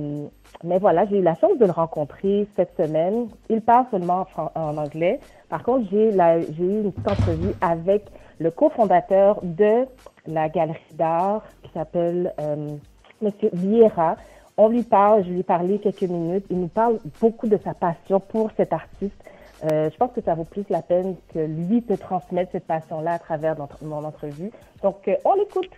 voilà, 0.79 1.05
j'ai 1.05 1.19
eu 1.19 1.21
la 1.21 1.35
chance 1.35 1.57
de 1.57 1.65
le 1.65 1.71
rencontrer 1.71 2.47
cette 2.55 2.75
semaine. 2.75 3.27
Il 3.49 3.61
parle 3.61 3.85
seulement 3.91 4.27
en, 4.35 4.51
en 4.55 4.77
anglais. 4.77 5.19
Par 5.47 5.63
contre, 5.63 5.87
j'ai 5.89 6.09
eu 6.09 6.81
une 6.81 6.91
petite 6.91 7.07
entrevue 7.07 7.53
avec 7.61 8.05
le 8.39 8.51
cofondateur 8.51 9.39
de 9.43 9.85
la 10.27 10.49
galerie 10.49 10.79
d'art 10.93 11.43
qui 11.63 11.71
s'appelle 11.73 12.33
euh, 12.39 12.75
Monsieur 13.21 13.49
Vieira. 13.53 14.15
On 14.57 14.67
lui 14.69 14.83
parle, 14.83 15.23
je 15.25 15.29
lui 15.29 15.39
ai 15.39 15.43
parlé 15.43 15.79
quelques 15.79 16.01
minutes. 16.03 16.45
Il 16.49 16.59
nous 16.59 16.67
parle 16.67 16.99
beaucoup 17.21 17.47
de 17.47 17.57
sa 17.63 17.73
passion 17.73 18.19
pour 18.19 18.49
cet 18.57 18.73
artiste. 18.73 19.15
Euh, 19.65 19.89
je 19.91 19.97
pense 19.97 20.11
que 20.13 20.21
ça 20.21 20.35
vaut 20.35 20.45
plus 20.45 20.63
la 20.69 20.81
peine 20.81 21.15
que 21.33 21.39
lui 21.39 21.81
te 21.83 21.93
transmette 21.93 22.49
cette 22.51 22.65
passion-là 22.65 23.13
à 23.13 23.19
travers 23.19 23.57
notre- 23.57 23.83
mon 23.83 24.03
entrevue. 24.05 24.51
Donc, 24.81 25.07
euh, 25.07 25.15
on 25.25 25.33
l'écoute. 25.35 25.69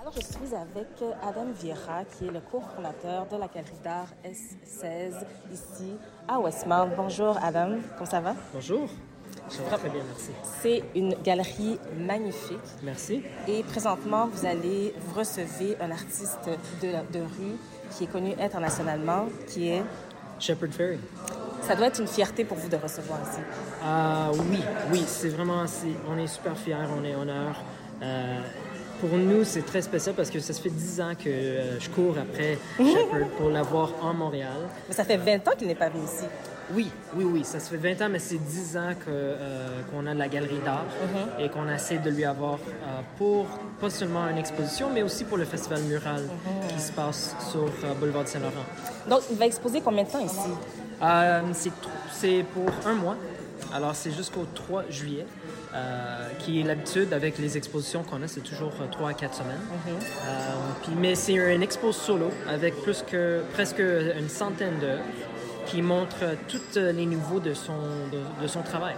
Alors, 0.00 0.12
je 0.12 0.20
suis 0.20 0.54
avec 0.54 0.86
Adam 1.26 1.46
Vieira, 1.58 2.04
qui 2.16 2.26
est 2.28 2.30
le 2.30 2.40
cofondateur 2.40 3.26
de 3.26 3.36
la 3.36 3.46
galerie 3.48 3.80
d'art 3.82 4.08
S16 4.24 5.24
ici 5.52 5.96
à 6.28 6.38
Westmount. 6.38 6.90
Bonjour 6.96 7.36
Adam, 7.42 7.70
comment 7.96 8.10
ça 8.10 8.20
va? 8.20 8.34
Bonjour. 8.54 8.88
Très 9.48 9.88
bien, 9.88 10.02
merci. 10.08 10.30
C'est 10.60 10.82
une 10.98 11.14
galerie 11.22 11.78
magnifique. 11.98 12.58
Merci. 12.82 13.22
Et 13.48 13.62
présentement, 13.62 14.28
vous 14.32 14.44
allez, 14.46 14.92
vous 15.00 15.18
recevez 15.18 15.76
un 15.80 15.90
artiste 15.90 16.38
de, 16.82 16.88
de 17.16 17.22
rue 17.24 17.56
qui 17.92 18.04
est 18.04 18.08
connu 18.08 18.32
internationalement, 18.40 19.26
qui 19.48 19.68
est... 19.70 19.82
Shepard 20.38 20.70
Ferry. 20.70 20.98
Ça 21.62 21.74
doit 21.74 21.86
être 21.86 22.00
une 22.00 22.06
fierté 22.08 22.44
pour 22.44 22.56
vous 22.58 22.68
de 22.68 22.76
recevoir 22.76 23.18
ici. 23.22 23.40
Ah 23.82 24.30
oui, 24.50 24.60
oui, 24.92 25.02
c'est 25.06 25.28
vraiment, 25.30 25.66
c'est- 25.66 25.86
on 26.08 26.18
est 26.18 26.26
super 26.26 26.56
fiers, 26.56 26.76
on 27.00 27.04
est 27.04 27.14
honneur. 27.14 27.62
Euh, 28.02 28.40
pour 29.00 29.10
nous, 29.16 29.44
c'est 29.44 29.62
très 29.64 29.80
spécial 29.82 30.14
parce 30.14 30.30
que 30.30 30.38
ça 30.40 30.52
se 30.52 30.60
fait 30.60 30.68
10 30.70 31.00
ans 31.00 31.12
que 31.14 31.28
euh, 31.28 31.80
je 31.80 31.88
cours 31.90 32.16
après 32.18 32.58
Shepard 32.78 33.28
pour 33.38 33.48
l'avoir 33.50 33.92
en 34.02 34.12
Montréal. 34.12 34.68
Mais 34.88 34.94
ça 34.94 35.04
fait 35.04 35.16
20 35.16 35.48
ans 35.48 35.52
qu'il 35.56 35.68
n'est 35.68 35.74
pas 35.74 35.88
venu 35.88 36.04
ici. 36.04 36.24
Oui, 36.74 36.90
oui, 37.14 37.24
oui, 37.24 37.44
ça 37.44 37.60
se 37.60 37.70
fait 37.70 37.94
20 37.94 38.04
ans, 38.04 38.08
mais 38.10 38.18
c'est 38.18 38.38
10 38.38 38.76
ans 38.76 38.92
que, 38.98 39.04
euh, 39.08 39.68
qu'on 39.90 40.04
a 40.06 40.14
de 40.14 40.18
la 40.18 40.26
galerie 40.28 40.58
d'art 40.64 40.84
Mhm. 41.02 41.44
et 41.44 41.48
qu'on 41.48 41.68
essaie 41.68 41.98
de 41.98 42.10
lui 42.10 42.24
avoir 42.24 42.54
euh, 42.54 43.00
pour 43.18 43.46
pas 43.80 43.88
seulement 43.88 44.28
une 44.28 44.38
exposition, 44.38 44.88
mais 44.92 45.02
aussi 45.02 45.24
pour 45.24 45.36
le 45.36 45.44
festival 45.44 45.80
mural 45.82 46.22
Mhm. 46.22 46.68
qui 46.68 46.80
se 46.80 46.90
passe 46.90 47.36
sur 47.50 47.64
euh, 47.84 47.94
Boulevard 48.00 48.24
de 48.24 48.28
Saint-Laurent. 48.28 48.66
Donc, 49.08 49.20
il 49.30 49.36
va 49.36 49.46
exposer 49.46 49.80
combien 49.80 50.02
de 50.02 50.08
temps 50.10 50.18
ici? 50.24 50.50
C'est, 52.12 52.44
pour 52.52 52.66
un 52.84 52.94
mois. 52.94 53.16
Alors, 53.72 53.94
c'est 53.94 54.10
jusqu'au 54.10 54.46
3 54.54 54.84
juillet, 54.90 55.26
euh, 55.74 56.28
qui 56.40 56.60
est 56.60 56.64
l'habitude 56.64 57.12
avec 57.12 57.38
les 57.38 57.56
expositions 57.56 58.02
qu'on 58.02 58.22
a, 58.22 58.28
c'est 58.28 58.40
toujours 58.40 58.72
3 58.90 59.10
à 59.10 59.14
4 59.14 59.34
semaines. 59.34 59.60
Euh, 59.88 60.30
puis, 60.82 60.92
mais 60.98 61.14
c'est 61.14 61.34
une 61.34 61.62
expo 61.62 61.92
solo 61.92 62.30
avec 62.48 62.74
plus 62.82 63.02
que, 63.02 63.42
presque 63.52 63.78
une 63.80 64.28
centaine 64.28 64.78
d'œuvres 64.80 65.02
qui 65.66 65.82
montrent 65.82 66.36
tous 66.48 66.78
les 66.78 67.06
niveaux 67.06 67.40
de 67.40 67.54
son, 67.54 67.78
de, 68.12 68.42
de 68.42 68.46
son 68.46 68.62
travail. 68.62 68.94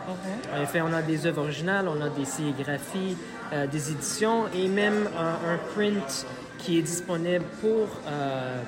En 0.56 0.62
effet, 0.62 0.80
on 0.80 0.92
a 0.92 1.02
des 1.02 1.26
œuvres 1.26 1.42
originales, 1.42 1.88
on 1.88 2.00
a 2.00 2.08
des 2.08 2.24
sérigraphies, 2.24 3.16
euh, 3.52 3.66
des 3.66 3.90
éditions 3.90 4.44
et 4.54 4.68
même 4.68 5.08
un, 5.18 5.52
un 5.52 5.58
print 5.74 6.26
qui 6.58 6.78
est 6.78 6.82
disponible 6.82 7.44
pour 7.60 7.88
euh, 8.06 8.60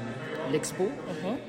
l'expo, 0.51 0.88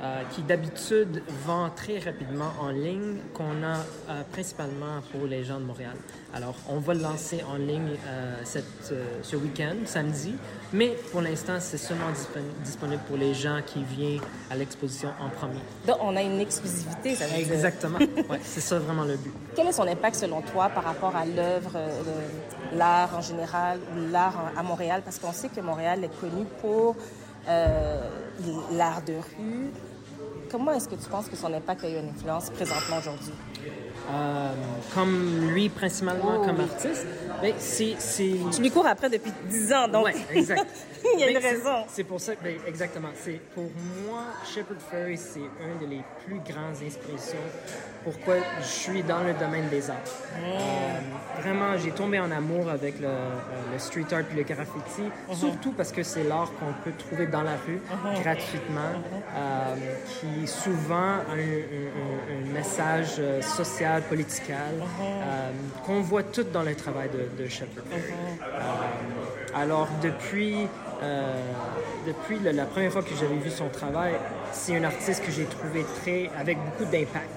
euh, 0.01 0.21
qui 0.31 0.41
d'habitude 0.43 1.23
vend 1.45 1.69
très 1.75 1.99
rapidement 1.99 2.51
en 2.61 2.69
ligne, 2.69 3.17
qu'on 3.33 3.63
a 3.63 3.77
euh, 4.09 4.21
principalement 4.31 5.01
pour 5.11 5.25
les 5.27 5.43
gens 5.43 5.59
de 5.59 5.65
Montréal. 5.65 5.95
Alors, 6.33 6.55
on 6.69 6.77
va 6.79 6.93
le 6.93 7.01
lancer 7.01 7.43
en 7.43 7.55
ligne 7.55 7.97
euh, 8.07 8.35
cette, 8.43 8.93
ce 9.21 9.35
week-end, 9.35 9.75
samedi, 9.85 10.35
mais 10.71 10.95
pour 11.11 11.21
l'instant, 11.21 11.57
c'est 11.59 11.77
seulement 11.77 12.09
dispon- 12.11 12.63
disponible 12.63 13.01
pour 13.07 13.17
les 13.17 13.33
gens 13.33 13.59
qui 13.65 13.83
viennent 13.83 14.21
à 14.49 14.55
l'exposition 14.55 15.09
en 15.19 15.29
premier. 15.29 15.59
Donc, 15.87 15.97
on 16.01 16.15
a 16.15 16.21
une 16.21 16.39
exclusivité, 16.39 17.15
ça 17.15 17.25
veut 17.27 17.43
dire. 17.43 17.51
Exactement. 17.53 17.97
ouais, 18.29 18.39
c'est 18.43 18.61
ça 18.61 18.79
vraiment 18.79 19.03
le 19.03 19.17
but. 19.17 19.33
Quel 19.55 19.67
est 19.67 19.71
son 19.73 19.87
impact 19.87 20.15
selon 20.15 20.41
toi 20.41 20.69
par 20.69 20.83
rapport 20.85 21.15
à 21.15 21.25
l'œuvre, 21.25 21.77
l'art 22.73 23.17
en 23.17 23.21
général 23.21 23.79
ou 23.95 24.11
l'art 24.11 24.51
à 24.55 24.63
Montréal? 24.63 25.01
Parce 25.03 25.19
qu'on 25.19 25.33
sait 25.33 25.49
que 25.49 25.59
Montréal 25.61 26.03
est 26.03 26.19
connu 26.19 26.45
pour 26.61 26.95
euh, 27.47 28.01
l'art 28.71 29.03
de 29.03 29.13
rue. 29.13 29.71
Comment 30.49 30.73
est-ce 30.73 30.87
que 30.87 30.95
tu 30.95 31.09
penses 31.09 31.27
que 31.27 31.35
son 31.35 31.53
impact 31.53 31.83
a 31.83 31.89
eu 31.89 31.97
une 31.97 32.09
influence 32.09 32.49
présentement 32.49 32.97
aujourd'hui? 32.97 33.33
Euh, 34.09 34.53
comme 34.93 35.51
lui, 35.53 35.69
principalement 35.69 36.39
Oh, 36.41 36.45
comme 36.45 36.57
oui. 36.57 36.63
artiste, 36.69 37.05
ben, 37.41 37.53
c'est, 37.57 37.95
c'est... 37.99 38.33
Tu 38.53 38.61
lui 38.61 38.71
cours 38.71 38.85
après 38.87 39.09
depuis 39.09 39.31
10 39.49 39.73
ans, 39.73 39.87
donc 39.87 40.05
Ouais, 40.05 40.15
exact. 40.33 40.65
il 41.15 41.19
y 41.19 41.23
a 41.23 41.29
une 41.29 41.39
Ben, 41.39 41.43
raison. 41.43 41.85
C'est 41.87 42.03
pour 42.03 42.19
ça 42.19 42.33
ben, 42.43 42.55
exactement. 42.67 43.09
C'est, 43.15 43.39
pour 43.53 43.63
moi, 44.05 44.23
Shepard 44.45 44.77
Ferry, 44.89 45.17
c'est 45.17 45.39
un 45.39 45.79
des 45.79 45.85
les 45.87 46.01
plus 46.25 46.39
grandes 46.39 46.75
inspirations. 46.85 47.37
Pourquoi 48.03 48.35
je 48.59 48.65
suis 48.65 49.03
dans 49.03 49.23
le 49.23 49.33
domaine 49.33 49.69
des 49.69 49.89
arts. 49.89 49.95
Euh, 50.43 51.41
vraiment, 51.41 51.77
j'ai 51.77 51.91
tombé 51.91 52.19
en 52.19 52.31
amour 52.31 52.69
avec 52.69 52.99
le, 52.99 53.05
euh, 53.07 53.29
le 53.71 53.77
street 53.79 54.05
art 54.11 54.21
et 54.31 54.35
le 54.37 54.43
graffiti, 54.43 55.03
surtout 55.33 55.71
parce 55.73 55.91
que 55.91 56.01
c'est 56.03 56.23
l'art 56.23 56.51
qu'on 56.59 56.73
peut 56.83 56.95
trouver 56.97 57.27
dans 57.27 57.43
la 57.43 57.55
rue 57.67 57.79
gratuitement, 58.23 58.91
euh, 59.35 59.75
qui 60.07 60.47
souvent 60.47 60.95
a 60.95 61.33
un, 61.33 61.37
un- 61.37 62.41
un- 62.41 62.41
un 62.49 62.53
message 62.53 63.21
social, 63.91 64.03
political, 64.03 64.73
euh, 65.01 65.51
qu'on 65.85 66.01
voit 66.01 66.23
tout 66.23 66.43
dans 66.43 66.63
le 66.63 66.75
travail 66.75 67.09
de, 67.09 67.43
de 67.43 67.49
Shepard. 67.49 67.83
Euh, 67.91 69.55
alors, 69.55 69.87
depuis, 70.01 70.67
euh, 71.03 71.33
la 72.43 72.65
première 72.65 72.91
fois 72.91 73.03
que 73.03 73.15
j'avais 73.19 73.35
vu 73.35 73.49
son 73.49 73.69
travail, 73.69 74.13
c'est 74.51 74.77
un 74.77 74.83
artiste 74.83 75.23
que 75.25 75.31
j'ai 75.31 75.45
trouvé 75.45 75.85
très, 76.01 76.29
avec 76.37 76.57
beaucoup 76.57 76.89
d'impact. 76.89 77.29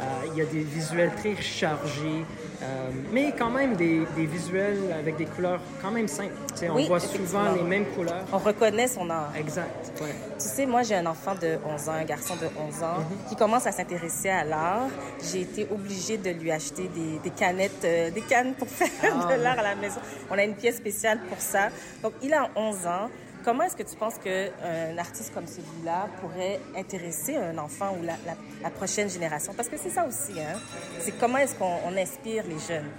Euh, 0.00 0.04
il 0.30 0.38
y 0.38 0.42
a 0.42 0.44
des 0.44 0.60
visuels 0.60 1.10
très 1.16 1.34
chargés, 1.42 2.24
euh, 2.62 2.90
mais 3.12 3.34
quand 3.36 3.50
même 3.50 3.74
des, 3.74 4.02
des 4.14 4.26
visuels 4.26 4.78
avec 4.96 5.16
des 5.16 5.24
couleurs 5.26 5.60
quand 5.82 5.90
même 5.90 6.06
simples. 6.06 6.34
Tu 6.52 6.58
sais, 6.60 6.70
on 6.70 6.76
Oui, 6.76 6.86
voit 6.86 7.00
souvent 7.00 7.52
les 7.52 7.62
mêmes 7.62 7.86
couleurs. 7.86 8.24
On 8.32 8.38
reconnaît 8.38 8.86
son 8.86 9.10
art. 9.10 9.32
Exact. 9.36 9.92
ouais. 10.00 10.14
Tu 10.38 10.44
sais, 10.46 10.66
moi, 10.66 10.82
j'ai 10.84 10.94
un 10.94 11.06
enfant 11.06 11.34
de 11.34 11.58
11 11.74 11.88
ans, 11.88 11.92
un 11.92 12.04
garçon 12.04 12.34
de 12.36 12.46
11 12.46 12.82
ans, 12.84 13.04
qui 13.28 13.34
commence 13.34 13.66
à 13.66 13.72
s'intéresser 13.72 14.28
à 14.28 14.44
l'art. 14.44 14.88
J'ai 15.32 15.40
été 15.40 15.66
obligée 15.68 16.16
de 16.16 16.30
lui 16.30 16.52
acheter 16.52 16.88
des, 16.94 17.18
des 17.22 17.30
canettes, 17.30 17.84
euh, 17.84 18.10
des 18.12 18.22
cannes 18.22 18.54
pour 18.54 18.68
faire 18.68 18.88
Ah, 19.02 19.36
de 19.36 19.42
l'art 19.42 19.58
à 19.58 19.62
la 19.62 19.74
maison. 19.74 20.00
On 20.30 20.38
a 20.38 20.44
une 20.44 20.54
pièce 20.54 20.76
spéciale 20.76 21.18
pour 21.28 21.40
ça. 21.40 21.70
Donc, 22.04 22.12
il 22.22 22.32
a 22.32 22.48
11 22.54 22.86
ans. 22.86 23.10
Comment 23.48 23.62
est-ce 23.62 23.76
que 23.76 23.82
tu 23.82 23.96
penses 23.96 24.16
qu'un 24.18 24.98
artiste 24.98 25.32
comme 25.32 25.46
celui-là 25.46 26.08
pourrait 26.20 26.60
intéresser 26.76 27.34
un 27.36 27.56
enfant 27.56 27.96
ou 27.98 28.02
la, 28.04 28.12
la- 28.26 28.36
la 28.62 28.68
prochaine 28.68 29.08
génération? 29.08 29.54
Parce 29.54 29.70
que 29.70 29.78
c'est 29.78 29.88
ça 29.88 30.04
aussi, 30.06 30.38
hein? 30.38 30.58
C'est 31.00 31.12
comment 31.18 31.38
est-ce 31.38 31.54
qu'on 31.54 31.78
on 31.86 31.96
inspire 31.96 32.44
les 32.46 32.58
jeunes? 32.58 32.90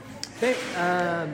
Ben, 0.41 0.55
euh, 0.77 1.25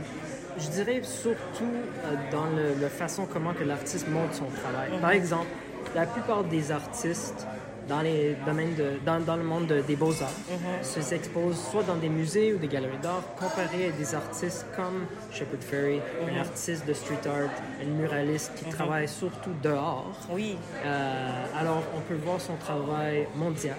je 0.58 0.68
dirais 0.68 1.00
surtout 1.02 1.64
euh, 1.64 2.16
dans 2.30 2.48
le, 2.48 2.74
la 2.82 2.90
façon 2.90 3.26
comment 3.26 3.54
que 3.54 3.64
l'artiste 3.64 4.10
montre 4.10 4.34
son 4.34 4.48
travail. 4.48 4.90
Par 5.00 5.12
Mhm. 5.12 5.16
exemple, 5.16 5.48
la 5.96 6.06
plupart 6.08 6.44
des 6.44 6.74
artistes 6.74 7.48
dans 7.88 8.02
les 8.02 8.36
domaines 8.46 8.76
de, 8.76 8.94
dans, 9.06 9.20
dans 9.20 9.36
le 9.36 9.44
monde 9.44 9.68
de- 9.68 9.82
des 9.82 9.96
beaux-arts 9.96 10.30
Mhm. 10.50 10.84
se 10.84 11.14
exposent 11.14 11.62
soit 11.72 11.84
dans 11.84 11.96
des 11.96 12.10
musées 12.10 12.54
ou 12.54 12.58
des 12.58 12.68
galeries 12.68 12.98
d'art 13.02 13.24
comparés 13.40 13.88
à 13.90 13.92
des 13.92 14.16
artistes 14.16 14.66
comme 14.76 15.06
Shepard 15.32 15.62
Fairey, 15.62 16.02
un 16.28 16.32
Mhm. 16.34 16.40
artiste 16.40 16.86
de 16.88 16.94
street 16.94 17.26
art, 17.28 17.50
un 17.82 17.86
muraliste 18.02 18.52
qui 18.56 18.66
Mhm. 18.66 18.72
travaille 18.72 19.08
surtout 19.08 19.52
dehors. 19.62 20.12
Oui. 20.32 20.58
Euh, 20.84 21.60
alors, 21.60 21.84
on 21.96 22.02
peut 22.02 22.16
voir 22.16 22.42
son 22.42 22.56
travail 22.56 23.28
mondial, 23.36 23.76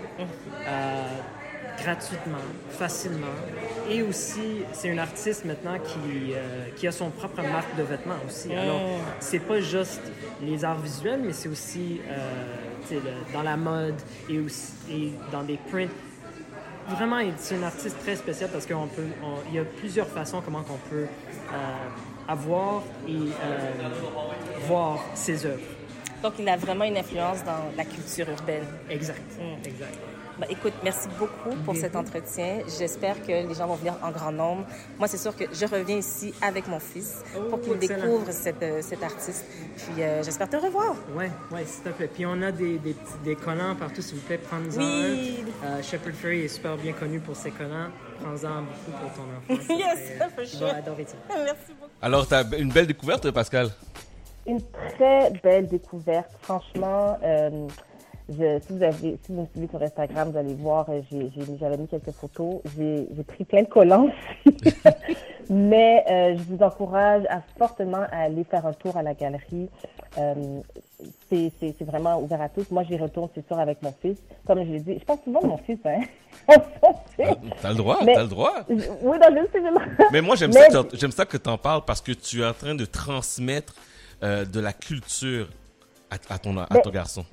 euh, 0.67 1.03
gratuitement, 1.83 2.39
facilement. 2.71 3.37
Et 3.91 4.03
aussi, 4.03 4.63
c'est 4.73 4.91
un 4.91 4.99
artiste 4.99 5.45
maintenant 5.45 5.79
qui, 5.79 6.33
euh, 6.33 6.67
qui 6.77 6.87
a 6.87 6.93
son 6.93 7.11
propre 7.11 7.43
marque 7.43 7.77
de 7.77 7.83
vêtements 7.83 8.17
aussi. 8.27 8.53
Alors, 8.55 8.81
Mm. 8.81 9.03
c'est 9.21 9.41
pas 9.41 9.61
juste 9.61 10.01
les 10.43 10.65
arts 10.65 10.81
visuels, 10.81 11.21
mais 11.25 11.33
c'est 11.35 11.49
aussi 11.49 12.01
euh, 12.09 12.55
le- 12.95 13.33
dans 13.33 13.43
la 13.43 13.57
mode 13.57 13.95
et, 14.29 14.39
aussi, 14.39 14.73
et 14.91 15.13
dans 15.33 15.43
des 15.43 15.59
prints. 15.71 15.91
Vraiment, 16.89 17.19
c'est 17.37 17.57
un 17.57 17.65
artiste 17.65 17.99
très 18.05 18.15
spécial 18.17 18.49
parce 18.51 18.65
qu'il 18.65 18.77
peut, 18.77 19.03
on- 19.23 19.39
il 19.49 19.57
y 19.57 19.59
a 19.59 19.65
plusieurs 19.65 20.07
façons 20.07 20.41
comment 20.45 20.65
on 20.71 20.89
peut 20.89 21.07
euh, 21.07 21.57
avoir 22.29 22.83
et 23.09 23.13
euh, 23.13 23.89
voir 24.69 25.01
ses 25.15 25.45
œuvres. 25.47 25.61
Donc, 26.23 26.35
il 26.39 26.49
a 26.49 26.57
vraiment 26.57 26.85
une 26.85 26.97
influence 26.97 27.45
dans 27.45 27.71
la 27.77 27.85
culture 27.85 28.29
urbaine. 28.31 28.65
Exact. 28.89 29.21
Mm. 29.39 29.67
Exact. 29.67 29.99
Ben, 30.39 30.47
écoute, 30.51 30.75
merci 30.85 31.09
beaucoup 31.19 31.57
pour 31.65 31.75
cet 31.77 31.97
entretien. 31.97 32.59
J'espère 32.79 33.23
que 33.23 33.29
les 33.49 33.55
gens 33.55 33.67
vont 33.67 33.77
venir 33.77 33.95
en 34.03 34.11
grand 34.11 34.33
nombre. 34.33 34.65
Moi, 34.99 35.09
c'est 35.09 35.17
sûr 35.17 35.35
que 35.35 35.45
je 35.51 35.65
reviens 35.67 35.97
ici 35.97 36.35
avec 36.43 36.69
mon 36.69 36.79
fils 36.79 37.23
pour 37.49 37.61
qu'il 37.61 37.79
découvre 37.79 38.31
cette, 38.33 38.63
euh, 38.63 38.83
cet 38.83 39.03
artiste. 39.03 39.47
Puis, 39.77 40.03
euh, 40.03 40.23
j'espère 40.23 40.51
te 40.51 40.57
revoir. 40.57 40.95
Ouais, 41.17 41.31
ouais, 41.51 41.65
s'il 41.65 41.85
te 41.85 41.89
plaît. 41.89 42.11
Puis 42.13 42.27
on 42.27 42.43
a 42.43 42.53
des, 42.53 42.79
des, 43.25 43.35
collants 43.37 43.75
partout, 43.77 44.03
s'il 44.03 44.17
vous 44.19 44.27
plaît, 44.27 44.39
prends-en 44.39 44.79
Oui. 44.79 45.45
un. 45.65 45.79
Euh, 45.79 45.83
Shepard 45.83 46.31
est 46.33 46.49
super 46.49 46.77
bien 46.77 46.93
connu 46.93 47.19
pour 47.19 47.35
ses 47.35 47.51
collants. 47.51 47.89
Prends-en 48.21 48.63
beaucoup 48.63 48.91
pour 49.01 49.13
ton 49.15 49.55
enfant. 49.57 49.75
Yes, 49.79 50.19
Ça 50.19 50.29
for 50.29 50.45
sure. 50.45 50.67
va 50.67 50.77
adorer 50.77 51.07
ça. 51.07 51.17
Merci 51.35 51.73
beaucoup. 51.81 51.93
Alors, 52.03 52.27
t'as 52.27 52.45
une 52.59 52.71
belle 52.71 52.87
découverte, 52.87 53.31
Pascal. 53.31 53.71
Une 54.47 54.61
très 54.97 55.31
belle 55.43 55.67
découverte. 55.67 56.31
Franchement, 56.43 57.19
euh, 57.23 57.67
je- 58.29 58.59
si, 58.61 58.73
vous 58.73 58.83
avez, 58.83 59.19
si 59.23 59.33
vous 59.33 59.43
me 59.43 59.47
suivez 59.47 59.69
sur 59.69 59.83
Instagram, 59.83 60.31
vous 60.31 60.39
allez 60.39 60.55
voir, 60.55 60.87
euh, 60.91 61.01
j'ai- 61.11 61.31
j'ai- 61.35 61.57
j'avais 61.59 61.77
mis 61.77 61.87
quelques 61.87 62.11
photos. 62.11 62.61
J'ai 62.77 63.07
j'ai 63.17 63.23
pris 63.23 63.45
plein 63.45 63.63
de 63.63 63.69
collants. 63.69 64.09
Mais 65.49 66.05
euh, 66.11 66.37
je 66.37 66.43
vous 66.43 66.61
encourage 66.63 67.23
à, 67.29 67.41
fortement 67.57 68.05
à 68.11 68.23
aller 68.23 68.43
faire 68.43 68.67
un 68.67 68.73
tour 68.73 68.97
à 68.97 69.03
la 69.03 69.15
galerie. 69.15 69.69
Euh, 70.19 70.35
c'est 71.31 71.53
c'est- 71.61 71.75
c'est 71.79 71.85
vraiment 71.85 72.21
ouvert 72.21 72.41
à 72.43 72.49
tous. 72.49 72.69
Moi, 72.73 72.83
j'y 72.83 72.97
retourne, 72.97 73.29
c'est 73.35 73.47
sûr, 73.47 73.57
avec 73.59 73.81
mon 73.83 73.93
fils. 74.03 74.19
Comme 74.45 74.59
je 74.65 74.73
l'ai 74.73 74.81
dit, 74.81 74.97
je 74.99 75.05
pense 75.05 75.21
souvent 75.23 75.41
de 75.43 75.47
mon 75.47 75.59
fils, 75.59 75.79
hein. 75.85 76.01
T'as 77.63 77.71
le 77.71 77.75
droit, 77.77 77.99
Mais- 78.05 78.15
t'as 78.15 78.23
le 78.23 78.29
droit. 78.29 78.55
Oui, 78.69 78.77
je 78.81 79.53
sais, 79.53 79.61
je- 79.63 80.13
Mais 80.13 80.21
moi, 80.21 80.35
j'aime 80.37 80.53
Mais- 80.53 80.69
ça, 80.71 80.83
que- 80.83 80.97
j'aime 80.97 81.13
ça 81.13 81.25
que 81.27 81.37
t'en 81.37 81.59
parles 81.59 81.83
parce 81.87 82.01
que 82.01 82.13
tu 82.13 82.43
es 82.43 82.47
en 82.47 82.53
train 82.53 82.75
de 82.75 82.85
transmettre 82.85 83.75
euh, 84.23 84.45
de 84.45 84.61
la 84.61 84.73
culture 84.73 85.49
à, 86.11 86.17
à 86.35 86.39
ton, 86.39 86.57
à 86.57 86.67
ton 86.83 86.91
garçon. 86.91 87.25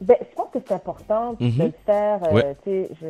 Ben, 0.00 0.16
je 0.20 0.34
pense 0.36 0.48
que 0.52 0.58
c'est 0.66 0.74
important 0.74 1.32
de 1.32 1.44
Mhm. 1.44 1.58
le 1.58 1.72
faire. 1.84 2.20
euh, 2.24 2.32
Ouais. 2.34 2.56
tu 2.62 2.70
sais, 2.70 2.88
je, 3.00 3.06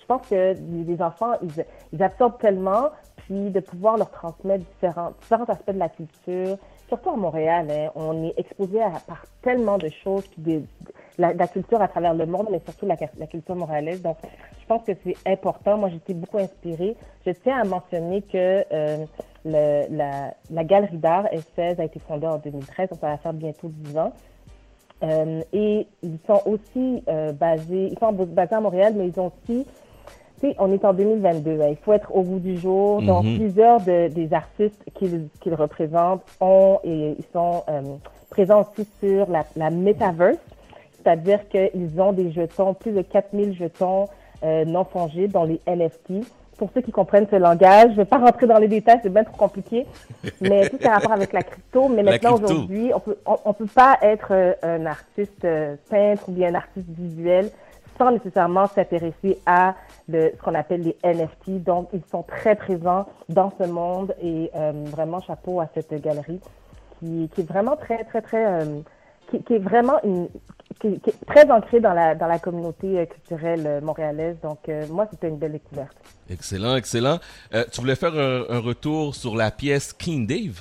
je 0.00 0.06
pense 0.06 0.22
que 0.28 0.54
les 0.54 0.84
les 0.84 1.02
enfants, 1.02 1.32
ils, 1.42 1.64
ils 1.92 2.02
absorbent 2.02 2.38
tellement, 2.38 2.90
puis 3.16 3.50
de 3.50 3.60
pouvoir 3.60 3.96
leur 3.96 4.10
transmettre 4.10 4.64
différents, 4.64 5.10
différents 5.20 5.44
aspects 5.44 5.72
de 5.72 5.78
la 5.78 5.88
culture, 5.88 6.56
surtout 6.88 7.10
à 7.10 7.16
Montréal, 7.16 7.66
hein, 7.70 7.90
on 7.96 8.22
est 8.24 8.34
exposé 8.38 8.80
à, 8.80 8.90
par 9.06 9.24
tellement 9.42 9.78
de 9.78 9.88
choses, 9.88 10.24
puis 10.28 10.40
des- 10.42 10.62
la, 11.18 11.32
la 11.34 11.48
culture 11.48 11.80
à 11.82 11.88
travers 11.88 12.14
le 12.14 12.26
monde, 12.26 12.46
mais 12.50 12.60
surtout 12.60 12.86
la, 12.86 12.96
la 13.18 13.26
culture 13.26 13.56
montréalaise. 13.56 14.00
Donc, 14.02 14.16
je 14.60 14.66
pense 14.66 14.82
que 14.84 14.92
c'est 15.04 15.16
important. 15.26 15.76
Moi, 15.78 15.88
j'étais 15.90 16.14
beaucoup 16.14 16.38
inspirée. 16.38 16.96
Je 17.26 17.32
tiens 17.32 17.60
à 17.60 17.64
mentionner 17.64 18.22
que 18.22 18.64
euh, 18.72 19.04
le- 19.44 19.86
la, 19.96 20.32
la 20.50 20.64
Galerie 20.64 20.96
d'art 20.98 21.26
S16 21.26 21.80
a 21.80 21.84
été 21.84 21.98
fondée 21.98 22.26
en 22.28 22.38
2013, 22.38 22.88
donc 22.90 23.00
ça 23.00 23.08
va 23.08 23.16
faire 23.18 23.32
bientôt 23.32 23.68
10 23.68 23.98
ans. 23.98 24.12
Euh, 25.02 25.40
et 25.52 25.86
ils 26.02 26.18
sont 26.26 26.40
aussi 26.46 27.02
euh, 27.08 27.32
basés, 27.32 27.88
ils 27.92 27.98
sont 27.98 28.12
basés 28.12 28.54
à 28.54 28.60
Montréal, 28.60 28.94
mais 28.96 29.08
ils 29.08 29.18
ont 29.18 29.26
aussi, 29.46 29.66
tu 30.40 30.48
sais, 30.48 30.54
on 30.58 30.72
est 30.72 30.84
en 30.84 30.92
2022, 30.92 31.60
hein, 31.60 31.66
il 31.70 31.76
faut 31.76 31.92
être 31.92 32.14
au 32.14 32.22
bout 32.22 32.38
du 32.38 32.56
jour. 32.58 33.02
Donc, 33.02 33.24
Mhm. 33.24 33.36
plusieurs 33.38 33.80
de- 33.80 34.08
des 34.08 34.32
artistes 34.32 34.80
qu'ils 34.94 35.28
qu'ils 35.40 35.54
représentent 35.54 36.22
ont 36.40 36.78
et 36.84 37.16
ils 37.18 37.24
sont 37.32 37.64
euh, 37.68 37.80
présents 38.30 38.60
aussi 38.62 38.86
sur 39.00 39.28
la, 39.30 39.44
la 39.56 39.70
Metaverse, 39.70 40.38
c'est-à-dire 40.96 41.40
qu'ils 41.48 42.00
ont 42.00 42.12
des 42.12 42.30
jetons, 42.30 42.74
plus 42.74 42.92
de 42.92 43.02
4000 43.02 43.54
jetons 43.56 44.06
euh, 44.44 44.64
non 44.64 44.84
fongibles, 44.84 45.32
dont 45.32 45.44
les 45.44 45.60
NFT. 45.66 46.24
Pour 46.62 46.70
ceux 46.72 46.80
qui 46.80 46.92
comprennent 46.92 47.26
ce 47.28 47.34
langage, 47.34 47.86
je 47.86 47.90
ne 47.90 47.96
vais 47.96 48.04
pas 48.04 48.18
rentrer 48.18 48.46
dans 48.46 48.58
les 48.58 48.68
détails, 48.68 49.00
c'est 49.02 49.12
bien 49.12 49.24
trop 49.24 49.36
compliqué, 49.36 49.84
mais 50.40 50.68
tout 50.68 50.78
a 50.84 50.90
rapport 50.90 51.10
avec 51.10 51.32
la 51.32 51.42
crypto. 51.42 51.88
Mais 51.88 52.04
La 52.04 52.12
maintenant, 52.12 52.34
aujourd'hui, 52.36 52.92
on 52.94 53.00
peut, 53.00 53.18
on, 53.26 53.36
on 53.46 53.52
peut 53.52 53.66
pas 53.66 53.98
être 54.00 54.28
euh, 54.30 54.52
un 54.62 54.86
artiste 54.86 55.44
euh, 55.44 55.74
peintre 55.90 56.28
ou 56.28 56.30
bien 56.30 56.50
un 56.50 56.54
artiste 56.54 56.86
visuel 56.88 57.50
sans 57.98 58.12
nécessairement 58.12 58.68
s'intéresser 58.68 59.40
à 59.44 59.74
le, 60.08 60.30
ce 60.36 60.40
qu'on 60.40 60.54
appelle 60.54 60.82
les 60.82 60.96
NFT. 61.02 61.64
Donc, 61.64 61.88
ils 61.92 62.04
sont 62.08 62.22
très 62.22 62.54
présents 62.54 63.06
dans 63.28 63.52
ce 63.60 63.66
monde 63.66 64.14
et 64.22 64.48
euh, 64.54 64.70
vraiment 64.86 65.20
chapeau 65.20 65.58
à 65.58 65.68
cette 65.74 65.92
galerie 66.00 66.38
qui, 67.00 67.28
qui 67.34 67.40
est 67.40 67.48
vraiment 67.48 67.74
très, 67.74 68.04
très, 68.04 68.22
très, 68.22 68.46
euh, 68.46 68.80
qui, 69.32 69.42
qui 69.42 69.54
est 69.54 69.58
vraiment 69.58 70.00
une, 70.04 70.28
qui, 70.82 71.00
qui 71.00 71.10
est 71.10 71.24
très 71.26 71.50
ancrée 71.50 71.80
dans 71.80 71.94
la, 71.94 72.14
dans 72.14 72.26
la 72.26 72.38
communauté 72.38 72.98
euh, 72.98 73.06
culturelle 73.06 73.62
euh, 73.66 73.80
montréalaise. 73.80 74.36
Donc, 74.42 74.68
euh, 74.68 74.84
moi, 74.90 75.06
c'était 75.10 75.28
une 75.28 75.38
belle 75.38 75.52
découverte. 75.52 75.96
Excellent, 76.28 76.76
excellent. 76.76 77.18
Euh, 77.54 77.64
tu 77.72 77.80
voulais 77.80 77.94
faire 77.96 78.12
un, 78.14 78.44
un 78.50 78.58
retour 78.60 79.14
sur 79.14 79.34
la 79.36 79.50
pièce 79.50 79.92
King 79.94 80.26
Dave? 80.26 80.60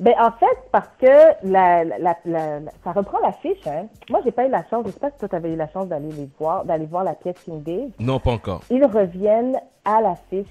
Ben, 0.00 0.14
en 0.18 0.32
fait, 0.32 0.46
parce 0.72 0.88
que 0.98 1.06
la, 1.44 1.84
la, 1.84 1.98
la- 1.98 2.16
la- 2.24 2.60
ça 2.82 2.92
reprend 2.92 3.18
l'affiche. 3.20 3.66
Hein. 3.66 3.86
Moi, 4.10 4.20
j'ai 4.24 4.32
pas 4.32 4.46
eu 4.46 4.50
la 4.50 4.64
chance, 4.70 4.84
je 4.86 4.92
sais 4.92 4.98
pas 4.98 5.10
si 5.10 5.18
toi, 5.18 5.28
tu 5.28 5.36
avais 5.36 5.52
eu 5.52 5.56
la 5.56 5.68
chance 5.68 5.86
d'aller 5.88 6.10
les 6.10 6.28
voir, 6.38 6.64
d'aller 6.64 6.86
voir 6.86 7.04
la 7.04 7.14
pièce 7.14 7.36
King 7.44 7.62
Dave. 7.62 7.90
Non, 7.98 8.18
pas 8.18 8.30
encore. 8.32 8.62
Ils 8.70 8.84
reviennent 8.84 9.58
à 9.84 10.00
l'affiche 10.00 10.46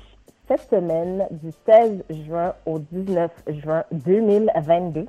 cette 0.47 0.69
semaine 0.69 1.27
du 1.31 1.51
16 1.67 2.03
juin 2.27 2.53
au 2.65 2.79
19 2.79 3.31
juin 3.63 3.83
2022. 3.91 5.05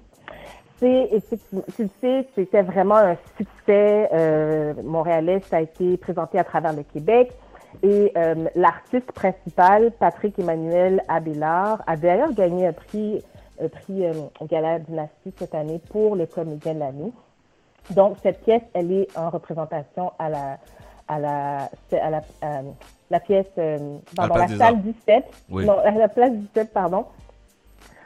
Tu 0.80 1.82
le 1.82 1.88
sais, 2.00 2.26
c'était 2.34 2.62
vraiment 2.62 2.96
un 2.96 3.16
succès 3.36 4.08
euh, 4.12 4.74
montréalais. 4.82 5.40
Ça 5.40 5.58
a 5.58 5.60
été 5.60 5.96
présenté 5.98 6.38
à 6.38 6.44
travers 6.44 6.72
le 6.72 6.82
Québec. 6.82 7.32
Et 7.82 8.12
euh, 8.16 8.34
l'artiste 8.56 9.12
principal, 9.12 9.92
Patrick 9.98 10.38
Emmanuel 10.38 11.02
Abélard, 11.08 11.82
a 11.86 11.96
d'ailleurs 11.96 12.32
gagné 12.32 12.66
un 12.66 12.72
prix, 12.72 13.22
un 13.62 13.68
prix 13.68 14.04
euh, 14.04 14.12
Gala 14.48 14.80
Dynastie 14.80 15.32
cette 15.38 15.54
année 15.54 15.80
pour 15.90 16.16
le 16.16 16.26
comédien 16.26 16.74
de 16.74 16.80
l'année. 16.80 17.12
Donc, 17.90 18.16
cette 18.22 18.42
pièce, 18.42 18.62
elle 18.74 18.92
est 18.92 19.16
en 19.16 19.30
représentation 19.30 20.12
à 20.18 20.28
la, 20.28 20.58
à 21.08 21.18
la, 21.18 21.70
à 21.92 22.10
la, 22.10 22.22
euh, 22.44 22.62
la 23.10 23.20
pièce, 23.20 23.46
pardon, 24.16 24.34
la 24.34 24.48
salle 24.48 24.60
Arts. 24.60 24.76
17. 24.76 25.24
Oui. 25.50 25.66
Non, 25.66 25.78
à 25.78 25.90
la 25.92 26.08
place 26.08 26.32
17, 26.32 26.72
pardon. 26.72 27.06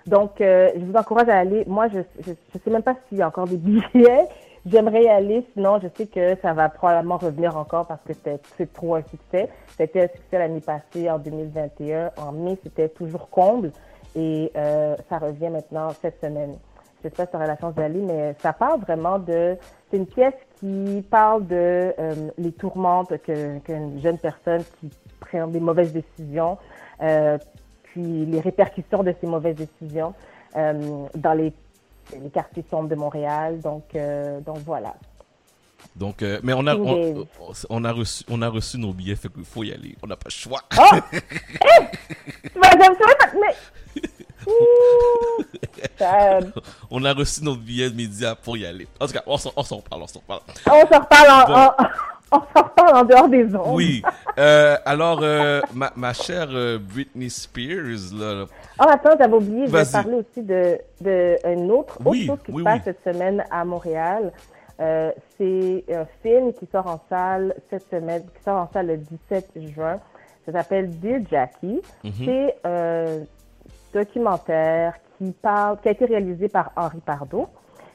Donc, 0.07 0.41
euh, 0.41 0.71
je 0.77 0.85
vous 0.85 0.95
encourage 0.97 1.29
à 1.29 1.39
aller. 1.39 1.65
Moi, 1.67 1.89
je 1.89 2.01
je 2.27 2.59
sais 2.59 2.71
même 2.71 2.83
pas 2.83 2.95
s'il 3.09 3.19
y 3.19 3.23
a 3.23 3.29
encore 3.29 3.47
des 3.47 3.57
billets. 3.93 4.29
J'aimerais 4.67 5.05
y 5.05 5.09
aller, 5.09 5.47
sinon 5.53 5.79
je 5.83 5.89
sais 5.95 6.07
que 6.07 6.37
ça 6.41 6.55
va 6.55 6.71
probablement 6.71 7.19
revenir 7.19 7.55
encore 7.59 7.87
parce 7.87 8.01
que 8.03 8.15
c'est 8.57 8.73
trop 8.73 8.95
un 8.95 9.03
succès. 9.03 9.51
C'était 9.77 10.05
un 10.05 10.09
succès 10.09 10.39
l'année 10.39 10.63
passée, 10.63 11.11
en 11.11 11.19
2021. 11.19 12.11
En 12.17 12.33
mai, 12.33 12.57
c'était 12.63 12.89
toujours 12.89 13.29
comble. 13.29 13.73
Et 14.17 14.51
euh, 14.57 14.97
ça 15.11 15.19
revient 15.19 15.51
maintenant 15.51 15.91
cette 16.01 16.19
semaine. 16.21 16.55
Je 17.03 17.11
sais 17.11 17.15
pas 17.15 17.25
si 17.27 17.31
tu 17.33 17.37
auras 17.37 17.47
la 17.47 17.59
chance 17.59 17.75
d'aller, 17.75 18.01
mais 18.01 18.35
ça 18.41 18.55
parle 18.55 18.81
vraiment 18.81 19.19
de... 19.19 19.57
C'est 19.91 19.99
une 19.99 20.07
pièce 20.07 20.33
qui 20.61 21.05
parle 21.11 21.47
de 21.47 21.93
euh, 21.99 22.15
les 22.39 22.53
tourmentes 22.53 23.19
que- 23.19 23.59
qu'une 23.59 24.01
jeune 24.01 24.17
personne 24.17 24.63
qui 24.81 24.89
prendre 25.21 25.53
des 25.53 25.61
mauvaises 25.61 25.93
décisions, 25.93 26.57
euh, 27.03 27.37
puis 27.95 28.27
les 28.27 28.41
répercussions 28.41 29.05
de 29.05 29.15
ces 29.21 29.27
mauvaises 29.27 29.55
décisions 29.55 30.15
euh, 30.57 31.07
dans 31.15 31.33
les, 31.33 31.53
les 32.13 32.31
quartiers 32.31 32.65
sombres 32.69 32.89
de 32.89 32.97
Montréal. 32.97 33.61
Donc, 33.61 33.85
euh, 33.95 34.41
donc 34.41 34.59
voilà. 34.67 34.95
Donc, 35.95 36.23
euh, 36.23 36.41
mais 36.43 36.55
on 36.55 36.67
a, 36.67 36.75
on, 36.75 37.85
a 37.85 37.93
reçu, 37.93 38.25
on 38.29 38.43
a 38.43 38.49
reçu 38.49 38.79
nos 38.79 38.93
billets, 38.93 39.15
fait 39.15 39.33
qu'il 39.33 39.45
faut 39.45 39.63
y 39.63 39.73
aller. 39.73 39.95
On 40.03 40.09
n'a 40.09 40.17
pas 40.17 40.27
le 40.27 40.31
choix. 40.31 40.61
Oh! 40.77 40.97
Mais... 42.57 43.55
Ouh! 44.47 45.43
Sad. 45.97 46.53
on 46.91 47.05
a 47.05 47.13
reçu 47.15 47.45
nos 47.45 47.55
billets 47.55 47.91
de 47.91 47.97
médias 47.97 48.35
pour 48.35 48.57
y 48.57 48.67
aller. 48.67 48.89
En 49.01 49.07
tout 49.07 49.13
cas, 49.13 49.23
on 49.27 49.39
s'en 49.39 49.53
on 49.57 49.63
s'en 49.63 49.81
parle, 49.81 50.03
on 50.03 50.07
s'en 50.07 50.21
parle. 50.21 50.41
On 50.67 50.87
s'en 50.93 51.01
reparle 51.01 51.31
en- 51.31 51.75
on 52.35 52.59
s'en 52.59 52.65
reparle 52.65 52.97
en 52.97 53.05
dehors 53.05 53.29
des 53.29 53.55
ondes. 53.55 53.75
Oui. 53.75 54.03
Euh, 54.39 54.77
alors, 54.85 55.21
euh, 55.23 55.61
ma, 55.75 55.93
ma 55.97 56.13
chère 56.13 56.49
euh, 56.53 56.79
Britney 56.79 57.31
Spears, 57.31 58.13
là, 58.19 58.35
là, 58.35 58.45
Oh, 58.81 58.85
attends, 58.89 59.17
j'avais 59.19 59.35
oublié, 59.35 59.67
je 59.67 59.73
vais 59.73 59.85
parler 59.91 60.15
aussi 60.15 60.43
de, 60.43 60.79
de 61.01 61.37
une 61.47 61.71
autre, 61.71 61.97
autre 62.01 62.11
Oui, 62.11 62.27
chose 62.27 62.39
qui 62.45 62.53
oui, 62.53 62.61
se 62.61 62.65
passe 62.65 62.81
oui. 62.87 62.93
cette 63.05 63.15
semaine 63.15 63.45
à 63.51 63.65
Montréal. 63.65 64.33
Euh, 64.81 65.13
c'est 65.39 65.85
un 65.93 66.05
film 66.23 66.53
qui 66.53 66.67
sort 66.73 66.89
en 66.89 67.01
salle 67.09 67.55
cette 67.71 67.89
semaine, 67.89 68.23
qui 68.37 68.43
sort 68.43 68.57
en 68.63 68.69
salle 68.73 68.89
le 68.89 68.97
17 68.97 69.51
juin. 69.75 70.01
Ça 70.47 70.53
s'appelle 70.53 70.91
Dear 70.99 71.21
Jackie. 71.31 71.81
Mhm. 72.03 72.13
C'est 72.25 72.57
un 72.65 73.05
documentaire 73.95 74.95
qui 75.19 75.31
parle, 75.41 75.79
qui 75.81 75.89
a 75.89 75.93
été 75.93 76.05
réalisé 76.05 76.49
par 76.49 76.73
Henri 76.77 76.99
Pardo, 77.05 77.47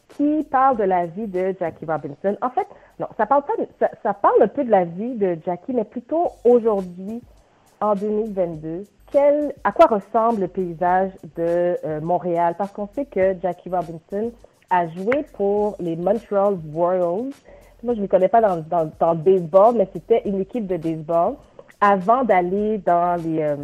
qui 0.09 0.43
parle 0.43 0.77
de 0.77 0.83
la 0.83 1.05
vie 1.05 1.27
de 1.27 1.55
Jackie 1.59 1.85
Robinson. 1.85 2.35
En 2.41 2.49
fait, 2.49 2.67
non, 2.99 3.07
ça 3.17 3.25
parle 3.25 3.43
pas, 3.43 3.87
ça, 4.03 4.13
parle 4.13 4.41
un 4.41 4.47
peu 4.47 4.63
de 4.63 4.71
la 4.71 4.85
vie 4.85 5.15
de 5.15 5.37
Jackie, 5.45 5.73
mais 5.73 5.83
plutôt 5.83 6.27
aujourd'hui, 6.43 7.21
en 7.81 7.95
2022, 7.95 8.83
quel, 9.11 9.53
à 9.63 9.71
quoi 9.71 9.87
ressemble 9.87 10.41
le 10.41 10.47
paysage 10.47 11.11
de 11.35 11.77
euh, 11.85 12.01
Montréal? 12.01 12.55
Parce 12.57 12.71
qu'on 12.71 12.87
sait 12.93 13.05
que 13.05 13.35
Jackie 13.41 13.69
Robinson 13.69 14.31
a 14.69 14.87
joué 14.87 15.25
pour 15.33 15.75
les 15.79 15.95
Montreal 15.95 16.57
Royals. 16.73 17.31
Moi, 17.81 17.93
je 17.93 17.99
ne 17.99 18.01
les 18.01 18.07
connais 18.07 18.27
pas 18.27 18.41
dans, 18.41 18.57
dans, 18.57 18.91
dans 18.99 19.13
le 19.13 19.19
baseball, 19.19 19.75
mais 19.75 19.87
c'était 19.93 20.21
une 20.25 20.41
équipe 20.41 20.67
de 20.67 20.77
baseball. 20.77 21.35
Avant 21.81 22.23
d'aller 22.23 22.77
dans 22.79 23.15
les, 23.23 23.41
euh, 23.41 23.55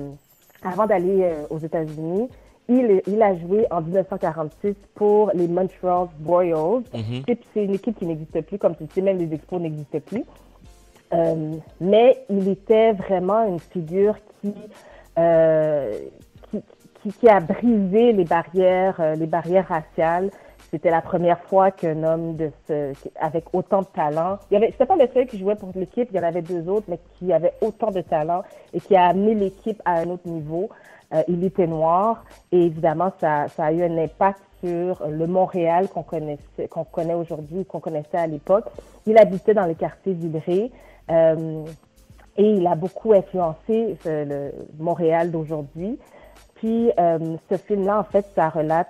avant 0.63 0.85
d'aller 0.85 1.23
euh, 1.23 1.45
aux 1.49 1.59
États-Unis, 1.59 2.29
il, 2.67 3.01
il 3.07 3.21
a 3.21 3.35
joué 3.35 3.65
en 3.71 3.81
1946 3.81 4.73
pour 4.95 5.31
les 5.33 5.47
Montreal 5.47 6.07
Royals. 6.25 6.81
Mhm. 6.93 7.23
C'est 7.53 7.63
une 7.63 7.75
équipe 7.75 7.97
qui 7.99 8.05
n'existe 8.05 8.41
plus, 8.41 8.57
comme 8.57 8.75
tu 8.75 8.85
sais, 8.93 9.01
même 9.01 9.17
les 9.17 9.33
expos 9.33 9.59
n'existent 9.61 9.99
plus. 9.99 10.23
Euh, 11.13 11.51
mais 11.79 12.17
il 12.29 12.47
était 12.49 12.93
vraiment 12.93 13.45
une 13.47 13.59
figure 13.59 14.15
qui, 14.41 14.53
euh, 15.19 15.93
qui, 16.49 16.61
qui, 17.01 17.11
qui 17.13 17.29
a 17.29 17.39
brisé 17.39 18.11
les 18.11 18.23
barrières, 18.25 18.95
euh, 18.99 19.15
les 19.15 19.27
barrières 19.27 19.67
raciales. 19.67 20.31
C'était 20.71 20.89
la 20.89 21.01
première 21.01 21.39
fois 21.41 21.71
qu'un 21.71 22.03
homme 22.03 22.35
de 22.35 22.49
ce, 22.67 22.91
qui- 22.93 23.11
avec 23.21 23.45
autant 23.53 23.81
de 23.81 23.87
talent, 23.87 24.39
il 24.49 24.55
y 24.55 24.57
avait, 24.57 24.71
c'était 24.71 24.87
pas 24.87 24.95
le 24.97 25.07
seul 25.13 25.27
qui 25.27 25.37
jouait 25.37 25.55
pour 25.55 25.69
l'équipe, 25.75 26.09
il 26.11 26.17
y 26.17 26.19
en 26.19 26.23
avait 26.23 26.41
deux 26.41 26.67
autres, 26.67 26.87
mais 26.89 26.99
qui 27.17 27.31
avait 27.31 27.53
autant 27.61 27.91
de 27.91 28.01
talent 28.01 28.41
et 28.73 28.79
qui 28.81 28.95
a 28.95 29.05
amené 29.05 29.35
l'équipe 29.35 29.81
à 29.85 29.99
un 29.99 30.09
autre 30.09 30.27
niveau. 30.27 30.69
Euh, 31.13 31.23
il 31.27 31.43
était 31.43 31.67
noir 31.67 32.23
et 32.51 32.65
évidemment, 32.65 33.11
ça, 33.19 33.47
a 33.57 33.71
eu 33.71 33.83
un 33.83 33.97
impact 33.97 34.41
sur 34.63 35.07
le 35.07 35.27
Montréal 35.27 35.87
qu'on 35.89 36.03
connaissait, 36.03 36.67
qu'on 36.69 36.83
connaît 36.83 37.13
aujourd'hui, 37.13 37.65
qu'on 37.65 37.79
connaissait 37.79 38.17
à 38.17 38.27
l'époque. 38.27 38.65
Il 39.05 39.17
habitait 39.17 39.53
dans 39.53 39.65
le 39.65 39.75
quartier 39.75 40.13
Villeray. 40.13 40.71
Euh, 41.11 41.65
et 42.37 42.51
il 42.51 42.67
a 42.67 42.75
beaucoup 42.75 43.13
influencé 43.13 43.97
euh, 44.05 44.25
le 44.25 44.83
Montréal 44.83 45.31
d'aujourd'hui. 45.31 45.97
Puis 46.55 46.91
euh, 46.99 47.37
ce 47.49 47.57
film-là, 47.57 47.99
en 47.99 48.03
fait, 48.03 48.25
ça 48.35 48.49
relate. 48.49 48.89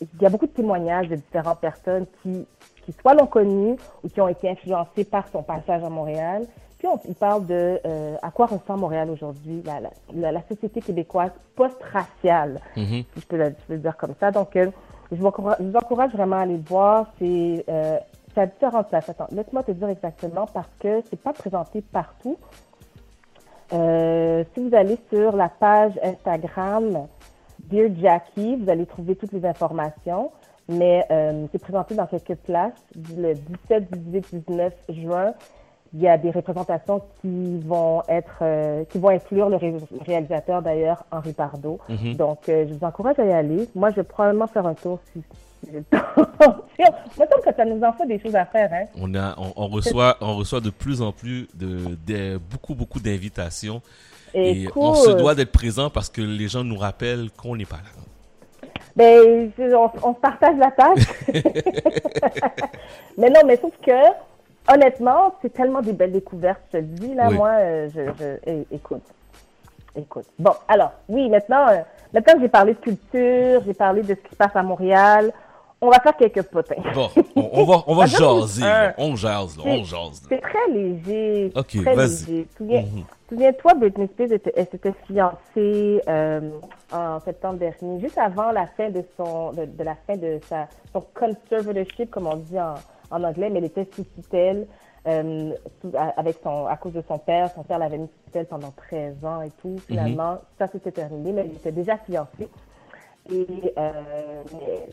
il 0.00 0.08
y 0.20 0.26
a 0.26 0.28
beaucoup 0.28 0.46
de 0.46 0.52
témoignages 0.52 1.08
de 1.08 1.16
différentes 1.16 1.60
personnes 1.60 2.06
qui, 2.22 2.46
qui 2.84 2.92
soit 2.92 3.14
l'ont 3.14 3.26
connu 3.26 3.76
ou 4.02 4.08
qui 4.08 4.20
ont 4.20 4.28
été 4.28 4.50
influencées 4.50 5.04
par 5.04 5.28
son 5.28 5.42
passage 5.42 5.82
à 5.82 5.88
Montréal. 5.88 6.46
Puis 6.78 6.86
on, 6.88 6.98
il 7.08 7.14
parle 7.14 7.46
de 7.46 7.80
euh, 7.86 8.16
à 8.22 8.30
quoi 8.30 8.46
ressemble 8.46 8.80
Montréal 8.80 9.10
aujourd'hui, 9.10 9.62
la, 9.64 9.80
la, 9.80 9.90
la, 10.14 10.32
la 10.32 10.42
société 10.48 10.80
québécoise 10.80 11.30
post-raciale, 11.54 12.60
Mhm. 12.76 12.84
si 12.86 13.06
je 13.20 13.26
peux, 13.26 13.36
le- 13.36 13.54
je 13.58 13.64
peux 13.66 13.72
le 13.74 13.78
dire 13.78 13.96
comme 13.96 14.14
ça. 14.20 14.30
Donc, 14.30 14.54
euh, 14.56 14.70
je, 15.10 15.16
vous 15.16 15.26
encourage, 15.26 15.56
je 15.60 15.64
vous 15.64 15.76
encourage 15.76 16.12
vraiment 16.12 16.36
à 16.36 16.40
aller 16.40 16.56
le 16.58 16.62
voir. 16.68 17.06
C'est 17.18 17.64
euh, 17.68 17.98
à 18.36 18.44
différentes 18.46 18.88
places. 18.90 19.08
Attends, 19.08 19.28
laisse-moi 19.32 19.62
te 19.62 19.72
dire 19.72 19.88
exactement 19.88 20.46
parce 20.52 20.68
que 20.80 21.00
c'est 21.08 21.18
pas 21.18 21.32
présenté 21.32 21.80
partout. 21.80 22.36
Euh, 23.72 24.44
si 24.54 24.68
vous 24.68 24.74
allez 24.76 24.98
sur 25.10 25.34
la 25.34 25.48
page 25.48 25.98
Instagram 26.02 27.06
Dear 27.64 27.88
Jackie, 27.98 28.56
vous 28.56 28.68
allez 28.70 28.86
trouver 28.86 29.16
toutes 29.16 29.32
les 29.32 29.44
informations. 29.46 30.30
Mais 30.68 31.06
c'est 31.52 31.58
présenté 31.60 31.94
dans 31.94 32.06
quelques 32.06 32.34
places. 32.36 32.72
Le 33.16 33.34
17, 33.34 33.90
18, 33.90 34.34
19 34.48 34.72
juin, 34.90 35.32
il 35.94 36.00
y 36.00 36.08
a 36.08 36.18
des 36.18 36.30
représentations 36.30 37.00
qui 37.20 37.58
vont 37.60 38.02
être, 38.08 38.38
euh, 38.42 38.84
qui 38.90 38.98
vont 38.98 39.08
inclure 39.10 39.48
le, 39.48 39.56
ré- 39.56 39.72
le 39.72 40.04
réalisateur 40.04 40.60
d'ailleurs, 40.62 41.04
Henri 41.10 41.32
Pardo. 41.32 41.78
Mhm. 41.88 42.14
Donc, 42.14 42.48
euh, 42.48 42.66
je 42.68 42.74
vous 42.74 42.84
encourage 42.84 43.18
à 43.18 43.24
y 43.24 43.32
aller. 43.32 43.68
Moi, 43.74 43.90
je 43.90 43.96
vais 43.96 44.02
probablement 44.02 44.46
faire 44.46 44.66
un 44.66 44.74
tour 44.74 44.98
si, 45.12 45.20
si 45.20 45.70
j'ai 45.72 45.78
le 45.78 45.84
temps. 45.84 45.98
Moi, 47.16 47.26
je 47.30 47.50
que 47.50 47.54
ça 47.56 47.64
nous 47.64 47.82
en 47.82 47.92
fait 47.92 48.06
des 48.06 48.18
choses 48.18 48.34
à 48.36 48.44
faire, 48.44 48.70
hein. 48.72 48.84
on, 49.00 49.14
a, 49.14 49.34
on, 49.38 49.52
on 49.56 49.68
reçoit, 49.68 50.16
on 50.20 50.36
reçoit 50.36 50.60
de 50.60 50.70
plus 50.70 51.00
en 51.02 51.12
plus 51.12 51.48
de, 51.54 51.96
de- 52.06 52.38
beaucoup, 52.38 52.74
beaucoup 52.74 53.00
d'invitations. 53.00 53.80
Et 54.34 54.66
on 54.76 54.94
se 54.94 55.10
doit 55.12 55.34
d'être 55.34 55.52
présent 55.52 55.88
parce 55.88 56.10
que 56.10 56.20
les 56.20 56.48
gens 56.48 56.62
nous 56.62 56.76
rappellent 56.76 57.30
qu'on 57.30 57.56
n'est 57.56 57.64
pas 57.64 57.76
là. 57.76 58.70
Ben, 58.94 59.50
on, 59.58 59.90
on 60.02 60.14
se 60.14 60.20
partage 60.20 60.56
la 60.58 60.70
tâche. 60.70 61.06
mais 63.18 63.30
non, 63.30 63.40
mais 63.46 63.56
sauf 63.56 63.72
que, 63.82 63.92
honnêtement, 64.72 65.34
c'est 65.42 65.52
tellement 65.52 65.80
des 65.82 65.92
belles 65.92 66.12
découvertes, 66.12 66.60
je 66.72 66.78
te 66.78 66.82
dis, 66.82 67.14
là, 67.14 67.28
Oui. 67.28 67.36
moi, 67.36 67.50
euh, 67.50 67.88
je, 67.94 68.00
je- 68.18 68.50
é- 68.50 68.66
écoute. 68.72 69.02
Écoute. 69.98 70.26
Bon, 70.38 70.52
alors, 70.68 70.92
oui, 71.08 71.28
maintenant, 71.30 71.68
euh, 71.68 71.78
maintenant 72.12 72.34
que 72.34 72.40
j'ai 72.40 72.48
parlé 72.48 72.74
de 72.74 72.78
culture, 72.78 73.62
j'ai 73.64 73.74
parlé 73.74 74.02
de 74.02 74.08
ce 74.14 74.20
qui 74.20 74.30
se 74.30 74.36
passe 74.36 74.54
à 74.54 74.62
Montréal, 74.62 75.32
on 75.80 75.88
va 75.90 76.00
faire 76.00 76.16
quelques 76.16 76.42
potins. 76.42 76.74
Bon, 76.94 77.08
on, 77.34 77.50
on 77.52 77.64
va, 77.64 77.82
on 77.86 77.94
va 77.94 78.06
jaser. 78.06 78.62
là. 78.62 78.94
On 78.98 79.14
jase, 79.16 79.56
là, 79.56 79.62
on 79.66 79.84
jase. 79.84 80.22
là. 80.22 80.28
C'est 80.28 80.40
très 80.40 80.70
léger. 80.70 81.52
Ok, 81.54 81.82
très 81.82 81.94
vas-y. 81.94 82.46
Souviens- 82.56 82.82
Mhm. 82.82 83.04
Souviens-toi, 83.28 83.74
Britney 83.74 84.06
Spears, 84.06 84.32
était- 84.32 84.52
elle 84.56 84.66
s'était 84.68 84.92
fiancée 85.06 86.00
euh, 86.08 86.40
en 86.92 87.18
septembre 87.20 87.58
dernier, 87.58 88.00
juste 88.00 88.18
avant 88.18 88.52
la 88.52 88.66
fin 88.68 88.88
de 88.90 89.02
son, 89.16 89.50
de, 89.52 89.64
de 89.64 89.82
la 89.82 89.96
fin 90.06 90.16
de 90.16 90.38
sa, 90.48 90.68
son 90.92 91.02
conservatorship, 91.14 92.10
comme 92.10 92.26
on 92.28 92.36
dit 92.36 92.58
en, 92.60 92.74
en 93.10 93.22
anglais, 93.24 93.50
mais 93.50 93.58
elle 93.58 93.64
était 93.66 93.88
sous 93.94 94.04
tutelle. 94.04 94.66
euh, 95.08 95.52
sous- 95.80 95.92
avec 96.16 96.38
son, 96.42 96.66
à 96.66 96.76
cause 96.76 96.92
de 96.94 97.02
son 97.06 97.16
père, 97.18 97.48
son 97.54 97.62
père 97.62 97.78
l'avait 97.78 97.96
mis 97.98 98.08
sous 98.08 98.24
tutelle 98.26 98.46
pendant 98.46 98.72
13 98.72 99.24
ans 99.24 99.40
et 99.40 99.50
tout. 99.62 99.76
Finalement, 99.86 100.38
ça 100.58 100.66
s'était 100.66 100.90
terminé, 100.90 101.30
mais 101.30 101.42
elle 101.42 101.52
était 101.52 101.70
déjà 101.70 101.96
fiancée. 101.98 102.48
Et 103.32 103.72
euh, 103.78 104.42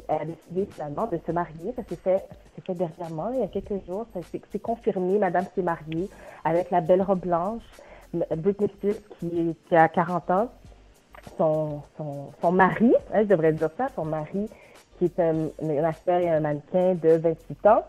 elle 0.07 0.21
a 0.21 0.25
décidé 0.25 0.65
finalement 0.71 1.07
de 1.07 1.19
se 1.25 1.31
marier. 1.31 1.73
Ça 1.75 1.81
s'est 1.89 1.95
fait, 1.95 2.23
fait 2.63 2.73
dernièrement, 2.75 3.31
il 3.33 3.39
y 3.39 3.43
a 3.43 3.47
quelques 3.47 3.83
jours. 3.87 4.05
C'est 4.51 4.59
confirmé. 4.61 5.17
Madame 5.17 5.45
s'est 5.55 5.63
mariée 5.63 6.07
avec 6.43 6.69
la 6.69 6.81
belle 6.81 7.01
robe 7.01 7.21
blanche. 7.21 7.63
Britney 8.37 8.69
Spears, 8.69 8.93
qui, 9.19 9.55
qui 9.67 9.75
a 9.75 9.87
40 9.87 10.29
ans. 10.29 10.47
Son, 11.39 11.81
son, 11.97 12.27
son 12.41 12.51
mari, 12.51 12.93
hein, 13.13 13.21
je 13.23 13.27
devrais 13.27 13.53
dire 13.53 13.69
ça, 13.77 13.87
son 13.95 14.05
mari, 14.05 14.47
qui 14.99 15.05
est 15.05 15.19
un, 15.19 15.47
un 15.63 15.83
acteur 15.83 16.19
et 16.19 16.29
un 16.29 16.39
mannequin 16.39 16.93
de 16.95 17.09
28 17.17 17.65
ans. 17.65 17.83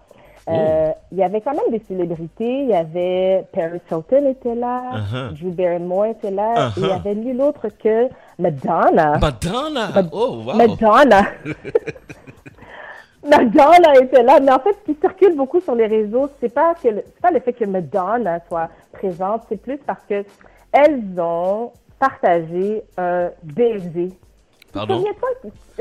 Euh, 0.49 0.91
Il 1.11 1.19
y 1.19 1.23
avait 1.23 1.41
quand 1.41 1.53
même 1.53 1.71
des 1.71 1.79
célébrités. 1.87 2.61
Il 2.65 2.69
y 2.69 2.75
avait 2.75 3.45
Paris 3.53 3.81
Hilton 3.91 4.27
était 4.29 4.55
là, 4.55 4.83
Uh-huh. 4.93 5.33
Drew 5.41 5.51
Barrymore 5.53 6.07
était 6.07 6.31
là, 6.31 6.69
et 6.77 6.81
il 6.81 6.83
y 6.83 6.87
Uh-huh. 6.87 6.95
avait 6.97 7.15
nul 7.15 7.41
autre 7.41 7.69
que 7.83 8.09
Madonna. 8.39 9.19
Madonna! 9.19 9.89
Mad- 9.95 10.09
Oh, 10.13 10.43
wow! 10.45 10.55
Madonna. 10.55 11.23
Madonna 13.27 13.95
était 14.03 14.23
là, 14.23 14.39
mais 14.41 14.53
en 14.53 14.59
fait, 14.61 14.75
ce 14.85 14.93
qui 14.93 14.99
circule 15.01 15.35
beaucoup 15.35 15.61
sur 15.61 15.75
les 15.75 15.87
réseaux, 15.87 16.29
c'est 16.41 16.53
pas 16.53 16.75
que 16.75 16.89
le- 16.89 17.03
c'est 17.07 17.21
pas 17.23 17.31
le 17.31 17.41
fait 17.41 17.55
que 17.55 17.65
Madonna 17.65 18.39
soit 18.49 18.69
présente, 18.93 19.43
c'est 19.49 19.57
plus 19.57 19.79
parce 19.79 20.03
que 20.07 20.25
elles 20.73 21.01
ont 21.19 21.73
partagé 21.99 22.83
un 22.99 23.31
baiser. 23.43 24.11
Pardon? 24.75 25.05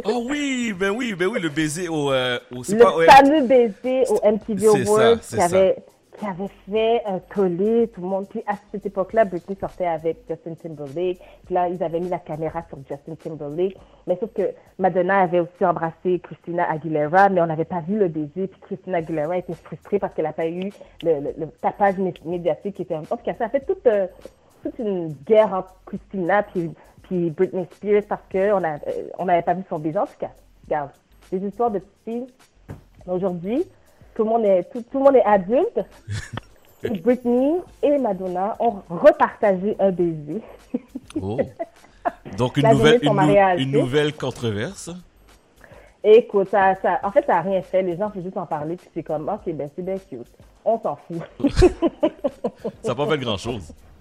Oh 0.06 0.24
oui, 0.30 0.74
ben 0.78 0.91
oui, 0.91 1.14
ben 1.14 1.28
oui, 1.28 1.39
le 1.39 1.50
baiser 1.50 1.88
au... 1.89 2.12
euh, 2.12 2.39
au 2.52 2.64
le 2.74 2.78
pas- 2.78 2.96
ouais. 2.98 3.06
fameux 3.06 3.41
baiser 3.48 4.04
au 4.10 4.20
MTV 4.24 4.68
Awards 4.88 5.20
qui 5.20 5.41
avait, 5.41 5.76
qui 6.20 6.26
avait 6.26 6.50
fait 6.72 7.02
un 7.06 7.20
tollé, 7.34 7.88
tout 7.94 8.02
le 8.02 8.08
monde. 8.08 8.28
Puis 8.30 8.44
à 8.48 8.54
cette 8.72 8.86
époque-là, 8.86 9.26
Britney 9.26 9.58
sortait 9.60 9.86
avec 9.88 10.18
Justin 10.30 10.54
Timberlake. 10.56 11.20
Puis 11.46 11.54
là, 11.56 11.70
ils 11.70 11.84
avaient 11.84 12.00
mis 12.00 12.10
la 12.10 12.20
caméra 12.20 12.64
sur 12.70 12.78
Justin 12.88 13.16
Timberlake. 13.16 13.76
Mais 14.08 14.18
sauf 14.20 14.32
que 14.34 14.52
Madonna 14.80 15.22
avait 15.22 15.39
aussi 15.39 15.66
embrassé 15.66 16.20
Christina 16.22 16.70
Aguilera, 16.70 17.30
mais 17.30 17.41
on 17.41 17.48
n'avait 17.48 17.66
pas 17.66 17.82
vu 17.88 17.98
le 17.98 18.08
baiser. 18.08 18.48
Puis 18.48 18.60
Christina 18.62 18.98
Aguilera 19.00 19.38
était 19.38 19.54
frustrée 19.54 20.00
parce 20.00 20.14
qu'elle 20.14 20.26
n'a 20.26 20.34
pas 20.34 20.48
eu 20.48 20.72
le, 21.04 21.20
le- 21.20 21.34
le 21.38 21.48
tapage 21.62 21.96
mé- 21.98 22.14
médiatique 22.26 22.76
qui 22.76 22.82
était... 22.84 22.96
En 22.96 23.02
tout 23.04 23.18
cas, 23.26 23.34
ça 23.38 23.46
a 23.46 23.50
fait 23.50 23.66
tout... 23.66 23.78
euh, 23.88 24.08
toute 24.64 24.80
une 24.80 25.12
guerre 25.28 25.54
entre 25.54 25.74
Christina 25.86 26.41
puis, 26.44 26.72
puis 27.14 27.30
Britney 27.30 27.68
Spears 27.76 28.03
parce 28.07 28.22
qu'on 28.32 28.64
a, 28.64 28.76
euh, 28.76 29.09
on 29.20 29.26
n'avait 29.26 29.41
pas 29.41 29.53
vu 29.53 29.64
son 29.70 29.80
baiser. 29.80 29.99
En 29.99 30.05
tout 30.05 30.14
cas, 30.20 30.32
regarde, 30.66 30.89
des 31.32 31.45
histoires 31.47 31.72
de 31.72 31.80
petites 31.80 32.03
filles. 32.05 32.28
Aujourd'hui, 33.05 33.64
tout 34.16 34.24
le 34.24 34.30
monde 34.30 34.45
est, 34.45 34.64
tout, 34.72 34.82
tout 34.91 34.97
le 34.97 35.03
monde 35.03 35.16
est 35.16 35.26
adulte. 35.26 35.80
Et 36.86 36.89
Britney 36.89 37.61
et 37.82 37.97
Madonna 37.97 38.57
ont 38.59 38.82
repartagé 38.89 39.74
un 39.80 39.89
baiser. 39.91 40.41
Oh. 41.22 41.39
Donc, 42.38 42.57
une 42.57 42.68
nouvelle, 42.68 42.99
une, 43.01 43.14
mariage, 43.14 43.66
nouvelle 43.66 44.14
controverse. 44.14 44.89
Écoute, 46.03 46.49
ça, 46.49 46.76
ça, 46.82 46.99
en 47.03 47.11
fait, 47.11 47.26
ça 47.26 47.36
n'a 47.36 47.41
rien 47.41 47.61
fait. 47.61 47.84
Les 47.84 47.95
gens 47.95 48.09
font 48.09 48.22
juste 48.22 48.36
en 48.36 48.45
parler, 48.45 48.76
puis 48.76 48.89
c'est 48.93 49.03
comme, 49.03 49.30
ok, 49.30 49.53
ben 49.53 49.70
c'est 49.74 49.82
bien 49.82 49.95
cute. 49.97 50.28
On 50.66 50.78
s'en 50.78 50.97
fout. 50.97 51.22
Ça 52.82 52.89
n'a 52.89 52.95
pas 52.95 53.07
fait 53.07 53.18
grand-chose. 53.18 53.74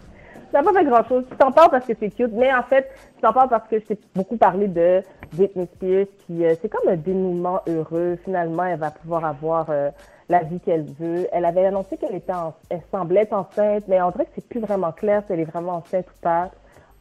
Ça 0.52 0.60
n'a 0.60 0.70
pas 0.70 0.78
fait 0.78 0.84
grand-chose. 0.84 1.24
Tu 1.30 1.36
t'en 1.36 1.50
parles 1.50 1.70
parce 1.70 1.86
que 1.86 1.94
c'est 1.98 2.10
cute, 2.10 2.32
mais 2.32 2.52
en 2.52 2.62
fait, 2.62 2.90
tu 3.16 3.22
t'en 3.22 3.32
parles 3.32 3.48
parce 3.48 3.66
que 3.68 3.78
je 3.78 3.86
t'ai 3.86 3.98
beaucoup 4.14 4.36
parlé 4.36 4.68
de 4.68 5.02
Britney 5.32 5.66
Spears, 5.74 6.06
puis 6.26 6.44
euh, 6.44 6.54
c'est 6.60 6.68
comme 6.68 6.92
un 6.92 6.96
dénouement 6.96 7.60
heureux. 7.66 8.18
Finalement, 8.22 8.64
elle 8.64 8.78
va 8.78 8.90
pouvoir 8.90 9.24
avoir 9.24 9.66
euh, 9.70 9.90
la 10.28 10.42
vie 10.42 10.60
qu'elle 10.60 10.84
veut. 10.84 11.26
Elle 11.32 11.46
avait 11.46 11.64
annoncé 11.64 11.96
qu'elle 11.96 12.14
était, 12.14 12.34
elle 12.68 12.82
semblait 12.90 13.22
être 13.22 13.32
enceinte, 13.32 13.84
mais 13.88 14.02
on 14.02 14.10
dirait 14.10 14.26
que 14.26 14.32
c'est 14.34 14.46
plus 14.46 14.60
vraiment 14.60 14.92
clair 14.92 15.22
si 15.26 15.32
elle 15.32 15.40
est 15.40 15.44
vraiment 15.44 15.76
enceinte 15.76 16.06
ou 16.06 16.20
pas. 16.20 16.50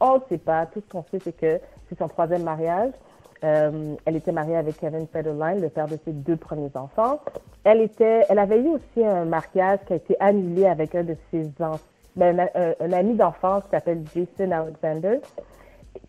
On 0.00 0.14
ne 0.14 0.20
sait 0.30 0.38
pas. 0.38 0.64
Tout 0.66 0.80
ce 0.80 0.90
qu'on 0.90 1.04
sait, 1.10 1.18
c'est 1.22 1.36
que 1.36 1.60
c'est 1.88 1.98
son 1.98 2.08
troisième 2.08 2.44
mariage. 2.44 2.92
Euh, 3.44 3.96
elle 4.06 4.16
était 4.16 4.32
mariée 4.32 4.56
avec 4.56 4.78
Kevin 4.78 5.06
Federline, 5.06 5.60
le 5.60 5.68
père 5.68 5.88
de 5.88 5.98
ses 6.04 6.12
deux 6.12 6.36
premiers 6.36 6.70
enfants. 6.74 7.20
Elle 7.64 7.80
était, 7.80 8.24
elle 8.28 8.38
avait 8.38 8.60
eu 8.60 8.68
aussi 8.68 9.04
un 9.04 9.24
mariage 9.24 9.80
qui 9.86 9.92
a 9.92 9.96
été 9.96 10.16
annulé 10.20 10.66
avec 10.66 10.94
un 10.94 11.02
de 11.02 11.16
ses 11.30 11.50
enfants, 11.60 11.78
ben, 12.16 12.40
un, 12.54 12.74
un- 12.80 12.92
ami 12.92 13.14
d'enfance 13.14 13.64
qui 13.64 13.70
s'appelle 13.70 14.02
Jason 14.14 14.50
Alexander, 14.52 15.18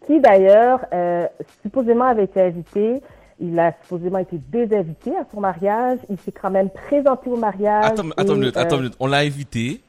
qui 0.06 0.20
d'ailleurs 0.20 0.80
euh, 0.94 1.28
supposément 1.62 2.06
avait 2.06 2.26
été 2.26 2.42
invité. 2.42 3.02
Il 3.40 3.58
a 3.60 3.74
supposément 3.82 4.20
été 4.20 4.38
désinvité 4.52 5.12
à 5.18 5.26
son 5.34 5.42
mariage. 5.42 6.00
Il 6.10 6.18
s'est 6.20 6.32
quand 6.32 6.52
même 6.52 6.70
présenté 6.70 7.30
au 7.30 7.36
mariage. 7.38 7.86
Attends, 7.86 8.04
et, 8.18 8.22
une 8.22 8.34
minute, 8.40 8.58
euh, 8.58 8.62
attends 8.62 8.78
minute. 8.78 8.96
On 9.00 9.08
l'a 9.08 9.18
invité. 9.18 9.82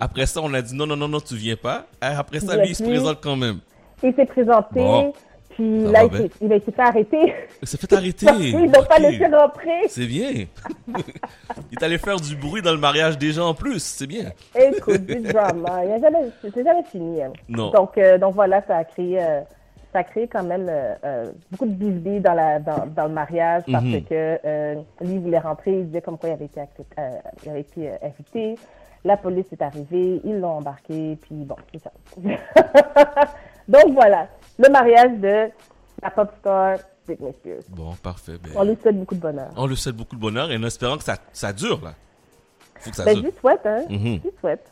Après 0.00 0.26
ça, 0.26 0.40
on 0.42 0.52
a 0.54 0.62
dit 0.62 0.74
non, 0.74 0.86
non, 0.86 0.96
non, 0.96 1.08
non, 1.08 1.20
tu 1.20 1.34
viens 1.34 1.56
pas. 1.56 1.86
Euh, 2.02 2.14
Après 2.18 2.40
ça, 2.40 2.56
lui, 2.56 2.68
il 2.70 2.74
se 2.74 2.82
présente 2.82 3.18
quand 3.22 3.36
même. 3.36 3.58
Il 4.02 4.14
s'est 4.14 4.26
présenté. 4.26 4.80
Bon. 4.80 5.12
Puis 5.54 5.84
Ça 5.86 5.90
là, 5.92 6.04
il, 6.04 6.30
il 6.40 6.52
a 6.52 6.56
été 6.56 6.72
fait 6.72 6.82
arrêter. 6.82 7.34
Il 7.62 7.68
s'est 7.68 7.76
fait 7.78 7.92
arrêter. 7.92 8.26
Ils 8.40 8.70
n'ont 8.70 8.82
pas 8.84 8.98
laissé 8.98 9.26
rentrer. 9.26 9.88
C'est 9.88 10.06
bien. 10.06 10.30
il 10.88 11.78
est 11.78 11.82
allé 11.82 11.96
faire 11.98 12.16
du 12.16 12.34
bruit 12.36 12.60
dans 12.62 12.72
le 12.72 12.78
mariage 12.78 13.16
des 13.18 13.32
gens 13.32 13.48
en 13.50 13.54
plus. 13.54 13.82
C'est 13.82 14.06
bien. 14.06 14.32
Écoute, 14.54 15.06
du 15.06 15.20
drama. 15.20 15.82
C'est 16.42 16.64
jamais 16.64 16.82
fini. 16.90 17.22
hein. 17.22 17.32
Non. 17.48 17.70
Donc, 17.70 17.96
euh, 17.98 18.18
donc 18.18 18.34
voilà, 18.34 18.62
ça 18.66 18.78
a 18.78 18.84
créé, 18.84 19.22
euh, 19.22 19.40
ça 19.92 20.00
a 20.00 20.04
créé 20.04 20.26
quand 20.26 20.42
même 20.42 20.66
euh, 20.68 21.30
beaucoup 21.52 21.66
de 21.66 21.72
bisbis 21.72 22.20
dans, 22.20 22.34
la, 22.34 22.58
dans, 22.58 22.86
dans 22.86 23.04
le 23.06 23.12
mariage 23.12 23.62
parce 23.70 23.84
Mhm. 23.84 24.04
que 24.04 24.74
lui 25.02 25.14
il 25.14 25.20
voulait 25.20 25.38
rentrer, 25.38 25.72
il 25.72 25.86
disait 25.86 26.00
comme 26.02 26.18
quoi 26.18 26.30
il 26.30 26.32
avait 26.32 26.46
été, 26.46 26.60
accept- 26.60 26.98
euh, 26.98 27.10
il 27.44 27.50
avait 27.50 27.60
été 27.60 27.90
invité. 28.02 28.56
La 29.04 29.16
police 29.18 29.46
est 29.52 29.62
arrivée, 29.62 30.20
ils 30.24 30.40
l'ont 30.40 30.56
embarqué, 30.58 31.16
puis 31.22 31.44
bon, 31.44 31.56
c'est 31.72 31.80
ça. 31.82 31.92
donc 33.68 33.92
voilà, 33.92 34.28
le 34.58 34.68
mariage 34.70 35.18
de 35.18 35.50
la 36.02 36.10
pop 36.10 36.30
star 36.40 36.78
Britney 37.06 37.32
Spears. 37.40 37.62
Bon, 37.68 37.92
parfait. 38.02 38.34
Ben, 38.42 38.50
On 38.56 38.64
lui 38.64 38.76
souhaite 38.80 38.98
beaucoup 38.98 39.14
de 39.14 39.20
bonheur. 39.20 39.50
on 39.56 39.66
lui 39.66 39.76
souhaite 39.76 39.96
beaucoup 39.96 40.16
de 40.16 40.20
bonheur 40.20 40.50
et 40.50 40.56
en 40.56 40.62
espérant 40.62 40.96
que 40.96 41.04
ça, 41.04 41.16
ça 41.32 41.52
dure, 41.52 41.80
là. 41.84 41.94
Faut 42.80 42.90
que 42.90 42.96
ça 42.96 43.04
Ben, 43.04 43.14
dure. 43.14 43.22
je 43.24 43.28
lui 43.28 43.34
souhaite, 43.40 43.66
hein. 43.66 43.82
Mhm. 43.90 44.18
Je 44.22 44.28
lui 44.28 44.34
souhaite. 44.40 44.66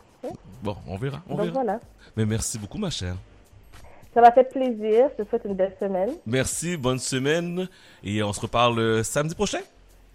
Bon, 0.63 0.77
on 0.87 0.97
verra. 0.97 1.21
On 1.29 1.35
Donc 1.37 1.41
verra. 1.47 1.53
voilà. 1.55 1.81
Mais 2.17 2.25
merci 2.25 2.59
beaucoup, 2.59 2.79
ma 2.79 2.91
chère. 2.91 3.17
Ça 4.15 4.21
m'a 4.21 4.31
fait 4.33 4.45
plaisir. 4.45 5.09
Je 5.19 5.23
te 5.25 5.29
souhaite 5.29 5.43
une 5.47 5.55
belle 5.55 5.75
semaine. 5.81 6.11
Merci, 6.27 6.77
bonne 6.77 6.99
semaine. 6.99 7.69
Et 8.05 8.23
on 8.23 8.33
se 8.33 8.41
reparle 8.41 8.79
euh, 8.79 9.03
samedi 9.03 9.35
prochain? 9.35 9.61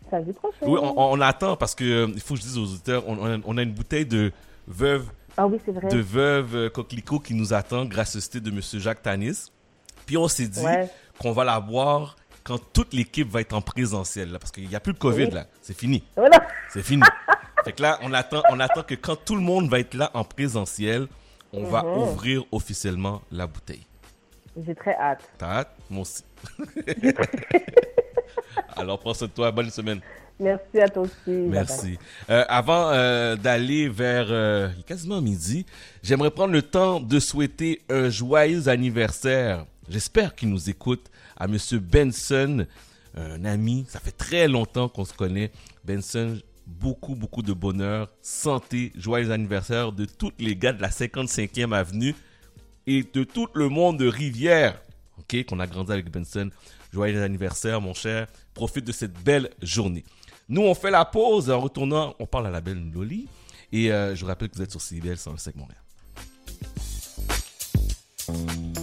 Samedi 0.09 0.33
prochain. 0.33 0.57
Oui, 0.61 0.79
on, 0.81 0.93
on 0.97 1.19
attend 1.21 1.55
parce 1.57 1.75
que 1.75 1.83
euh, 1.83 2.07
il 2.13 2.21
faut 2.21 2.35
que 2.35 2.39
je 2.39 2.45
dise 2.45 2.57
aux 2.57 2.63
auditeurs, 2.63 3.03
on, 3.07 3.41
on 3.45 3.57
a 3.57 3.61
une 3.63 3.73
bouteille 3.73 4.05
de 4.05 4.31
veuve, 4.67 5.07
Ah 5.37 5.45
oui, 5.47 5.59
c'est 5.65 5.71
vrai. 5.71 5.87
de 5.87 5.99
veuve 5.99 6.55
euh, 6.55 6.69
coquelicot 6.69 7.19
qui 7.19 7.33
nous 7.35 7.53
attend, 7.53 7.85
gracieuseté 7.85 8.39
de 8.39 8.49
Monsieur 8.51 8.79
Jacques 8.79 9.03
Tanis. 9.03 9.51
Puis 10.05 10.17
on 10.17 10.27
s'est 10.27 10.47
dit 10.47 10.59
Ouais. 10.65 10.89
qu'on 11.19 11.31
va 11.31 11.43
la 11.43 11.59
boire 11.59 12.15
quand 12.43 12.57
toute 12.73 12.93
l'équipe 12.93 13.29
va 13.29 13.41
être 13.41 13.53
en 13.53 13.61
présentiel, 13.61 14.31
là, 14.31 14.39
parce 14.39 14.51
qu'il 14.51 14.67
n'y 14.67 14.75
a 14.75 14.79
plus 14.79 14.93
de 14.93 14.97
COVID 14.99 15.25
Oui. 15.25 15.31
là, 15.31 15.47
c'est 15.61 15.77
fini. 15.77 16.03
Voilà. 16.15 16.45
C'est 16.69 16.81
fini. 16.81 17.03
fait 17.65 17.73
que 17.73 17.81
là, 17.81 17.99
on 18.01 18.13
attend, 18.13 18.41
on 18.49 18.59
attend 18.59 18.83
que 18.83 18.95
quand 18.95 19.15
tout 19.17 19.35
le 19.35 19.41
monde 19.41 19.69
va 19.69 19.79
être 19.79 19.93
là 19.93 20.09
en 20.13 20.23
présentiel, 20.23 21.07
on 21.53 21.63
va 21.65 21.83
Mhm. 21.83 21.97
ouvrir 21.97 22.43
officiellement 22.51 23.21
la 23.31 23.47
bouteille. 23.47 23.85
J'ai 24.65 24.73
très 24.75 24.95
hâte. 24.95 25.21
T'as 25.37 25.59
hâte? 25.59 25.75
Moi 25.89 26.01
aussi. 26.01 26.23
Alors, 28.75 28.99
prends 28.99 29.13
soin 29.13 29.27
de 29.27 29.33
toi. 29.33 29.51
Bonne 29.51 29.69
semaine. 29.69 30.01
Merci 30.39 30.79
à 30.79 30.87
toi 30.87 31.03
aussi. 31.03 31.31
Merci. 31.31 31.97
Euh, 32.29 32.45
avant 32.47 32.91
euh, 32.91 33.35
d'aller 33.35 33.89
vers 33.89 34.27
euh, 34.29 34.69
quasiment 34.85 35.21
midi, 35.21 35.65
j'aimerais 36.03 36.31
prendre 36.31 36.53
le 36.53 36.61
temps 36.61 36.99
de 36.99 37.19
souhaiter 37.19 37.81
un 37.89 38.09
joyeux 38.09 38.67
anniversaire. 38.67 39.65
J'espère 39.89 40.35
qu'il 40.35 40.49
nous 40.49 40.69
écoute 40.69 41.09
à 41.35 41.47
Monsieur 41.47 41.79
Benson, 41.79 42.67
un 43.15 43.45
ami. 43.45 43.85
Ça 43.87 43.99
fait 43.99 44.11
très 44.11 44.47
longtemps 44.47 44.89
qu'on 44.89 45.05
se 45.05 45.13
connaît. 45.13 45.51
Benson, 45.83 46.37
beaucoup 46.67 47.15
beaucoup 47.15 47.41
de 47.41 47.53
bonheur, 47.53 48.09
santé, 48.21 48.91
joyeux 48.95 49.31
anniversaire 49.31 49.91
de 49.91 50.05
tous 50.05 50.33
les 50.37 50.55
gars 50.55 50.73
de 50.73 50.81
la 50.81 50.89
55e 50.89 51.73
avenue 51.73 52.13
et 52.85 53.03
de 53.03 53.23
tout 53.23 53.47
le 53.53 53.69
monde 53.69 53.97
de 53.97 54.07
Rivière. 54.07 54.79
Ok, 55.17 55.45
qu'on 55.45 55.59
a 55.59 55.67
grandi 55.67 55.91
avec 55.91 56.11
Benson. 56.11 56.51
Joyeux 56.93 57.23
anniversaire, 57.23 57.81
mon 57.81 57.93
cher. 57.93 58.27
Profite 58.53 58.85
de 58.85 58.91
cette 58.91 59.13
belle 59.23 59.49
journée. 59.61 60.03
Nous, 60.49 60.61
on 60.61 60.73
fait 60.73 60.91
la 60.91 61.03
pause. 61.05 61.49
En 61.49 61.59
retournant, 61.59 62.15
on 62.19 62.25
parle 62.25 62.47
à 62.47 62.51
la 62.51 62.61
belle 62.61 62.91
Loli. 62.93 63.27
Et 63.71 63.91
euh, 63.91 64.15
je 64.15 64.21
vous 64.21 64.27
rappelle 64.27 64.49
que 64.49 64.55
vous 64.55 64.61
êtes 64.61 64.71
sur 64.71 64.81
CBL 64.81 65.17
105 65.17 65.55
Montréal. 65.55 65.81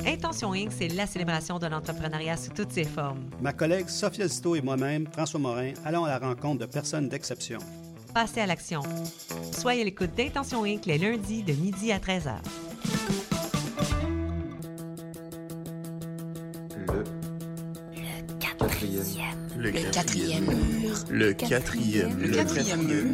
Intention 0.06 0.52
Inc., 0.52 0.70
c'est 0.70 0.88
la 0.88 1.06
célébration 1.06 1.58
de 1.58 1.66
l'entrepreneuriat 1.66 2.36
sous 2.36 2.50
toutes 2.50 2.72
ses 2.72 2.84
formes. 2.84 3.30
Ma 3.40 3.52
collègue 3.52 3.88
Sophia 3.88 4.28
Zito 4.28 4.54
et 4.54 4.60
moi-même, 4.60 5.06
François 5.12 5.40
Morin, 5.40 5.72
allons 5.84 6.04
à 6.04 6.08
la 6.08 6.18
rencontre 6.18 6.60
de 6.60 6.66
personnes 6.66 7.08
d'exception. 7.08 7.58
Passez 8.12 8.40
à 8.40 8.46
l'action. 8.46 8.82
Soyez 9.52 9.82
à 9.82 9.84
l'écoute 9.84 10.14
d'Intention 10.14 10.64
Inc. 10.64 10.84
les 10.86 10.98
lundis 10.98 11.42
de 11.42 11.52
midi 11.54 11.90
à 11.92 11.98
13h. 11.98 12.36
Le 16.86 18.38
quatrième 18.38 19.43
mur. 19.56 19.64
Le 21.10 21.32
quatrième 21.32 22.10
Le 22.20 22.30
quatrième 22.30 22.82
mur. 22.82 23.04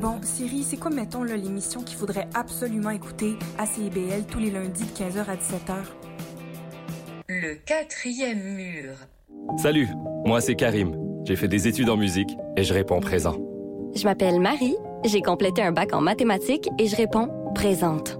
Bon, 0.00 0.14
Siri, 0.22 0.62
c'est 0.62 0.76
quoi, 0.78 0.90
mettons, 0.90 1.24
là, 1.24 1.36
l'émission 1.36 1.82
qu'il 1.82 1.98
faudrait 1.98 2.28
absolument 2.34 2.90
écouter 2.90 3.36
à 3.58 3.66
CIBL 3.66 4.24
tous 4.30 4.38
les 4.38 4.50
lundis 4.50 4.84
de 4.84 4.98
15h 4.98 5.26
à 5.28 5.36
17h? 5.36 5.76
Le 7.28 7.54
quatrième 7.64 8.42
mur. 8.42 8.92
Salut, 9.58 9.88
moi 10.26 10.40
c'est 10.40 10.54
Karim. 10.54 10.96
J'ai 11.24 11.36
fait 11.36 11.48
des 11.48 11.68
études 11.68 11.88
en 11.88 11.96
musique 11.96 12.30
et 12.56 12.64
je 12.64 12.74
réponds 12.74 13.00
présent. 13.00 13.36
Je 13.94 14.04
m'appelle 14.04 14.40
Marie, 14.40 14.76
j'ai 15.04 15.22
complété 15.22 15.62
un 15.62 15.72
bac 15.72 15.92
en 15.92 16.00
mathématiques 16.00 16.68
et 16.78 16.86
je 16.86 16.96
réponds 16.96 17.28
présente. 17.54 18.18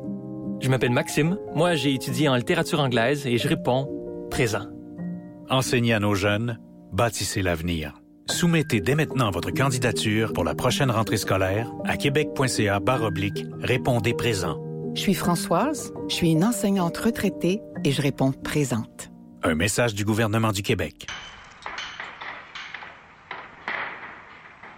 Je 0.60 0.68
m'appelle 0.68 0.90
Maxime. 0.90 1.38
Moi, 1.54 1.74
j'ai 1.74 1.94
étudié 1.94 2.28
en 2.28 2.36
littérature 2.36 2.80
anglaise 2.80 3.26
et 3.26 3.38
je 3.38 3.48
réponds 3.48 3.88
présent. 4.30 4.66
Enseignez 5.48 5.94
à 5.94 6.00
nos 6.00 6.14
jeunes, 6.14 6.58
bâtissez 6.92 7.42
l'avenir. 7.42 8.00
Soumettez 8.28 8.80
dès 8.80 8.94
maintenant 8.94 9.30
votre 9.30 9.50
candidature 9.50 10.32
pour 10.32 10.44
la 10.44 10.54
prochaine 10.54 10.90
rentrée 10.90 11.16
scolaire 11.16 11.70
à 11.84 11.96
québec.ca 11.96 12.80
oblique 13.02 13.44
répondez 13.60 14.14
présent. 14.14 14.58
Je 14.94 15.00
suis 15.00 15.14
Françoise, 15.14 15.92
je 16.08 16.14
suis 16.14 16.32
une 16.32 16.44
enseignante 16.44 16.96
retraitée 16.96 17.60
et 17.84 17.92
je 17.92 18.02
réponds 18.02 18.32
présente. 18.32 19.10
Un 19.42 19.54
message 19.54 19.94
du 19.94 20.04
gouvernement 20.04 20.52
du 20.52 20.62
Québec. 20.62 21.06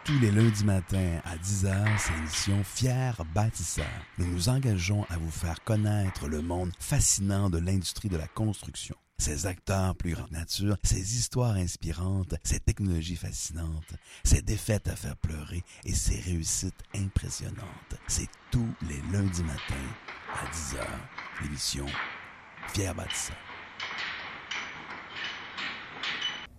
Tous 0.04 0.18
les 0.18 0.30
lundis 0.30 0.64
matins 0.64 1.20
à 1.24 1.36
10h, 1.36 1.74
c'est 1.96 2.12
l'émission 2.14 2.60
Fier 2.64 3.22
bâtisseur. 3.34 3.86
Nous 4.18 4.26
nous 4.26 4.48
engageons 4.48 5.04
à 5.10 5.16
vous 5.16 5.30
faire 5.30 5.62
connaître 5.64 6.26
le 6.26 6.42
monde 6.42 6.72
fascinant 6.80 7.50
de 7.50 7.58
l'industrie 7.58 8.08
de 8.08 8.16
la 8.16 8.26
construction. 8.26 8.96
Ses 9.22 9.46
acteurs 9.46 9.94
plus 9.94 10.14
grande 10.14 10.32
nature, 10.32 10.76
ses 10.82 11.16
histoires 11.16 11.54
inspirantes, 11.54 12.34
ses 12.42 12.58
technologies 12.58 13.14
fascinantes, 13.14 13.94
ses 14.24 14.42
défaites 14.42 14.88
à 14.88 14.96
faire 14.96 15.16
pleurer 15.16 15.62
et 15.84 15.94
ses 15.94 16.18
réussites 16.18 16.82
impressionnantes. 16.92 17.94
C'est 18.08 18.26
tous 18.50 18.66
les 18.88 19.00
lundis 19.12 19.44
matins 19.44 19.94
à 20.34 20.44
10h, 20.50 20.84
l'émission 21.40 21.86
Fier 22.74 22.92
bâtisseur. 22.96 23.36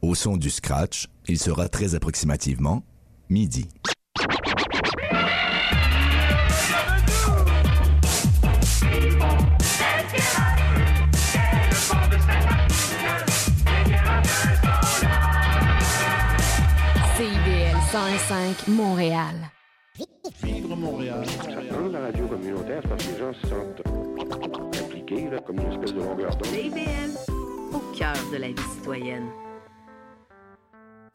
Au 0.01 0.15
son 0.15 0.37
du 0.37 0.49
scratch, 0.49 1.09
il 1.27 1.39
sera 1.39 1.67
très 1.67 1.95
approximativement 1.95 2.81
midi. 3.29 3.67
101.5 18.33 18.69
Montréal. 18.71 19.35
Vivre 20.41 20.75
Montréal. 20.75 21.23
la 21.91 21.99
radio 21.99 22.27
communautaire, 22.27 22.81
parce 22.89 23.05
que 23.05 23.11
les 23.11 23.19
gens 23.19 23.33
se 23.33 23.47
sentent 23.47 24.83
impliqués, 24.83 25.29
là, 25.29 25.39
comme 25.45 25.59
une 25.59 25.71
espèce 25.71 25.93
de 25.93 25.99
longueur 25.99 26.35
d'onde. 26.37 26.47
CIBL, 26.47 27.11
au 27.73 27.79
cœur 27.95 28.15
de 28.31 28.37
la 28.37 28.47
vie 28.47 28.55
citoyenne. 28.75 29.27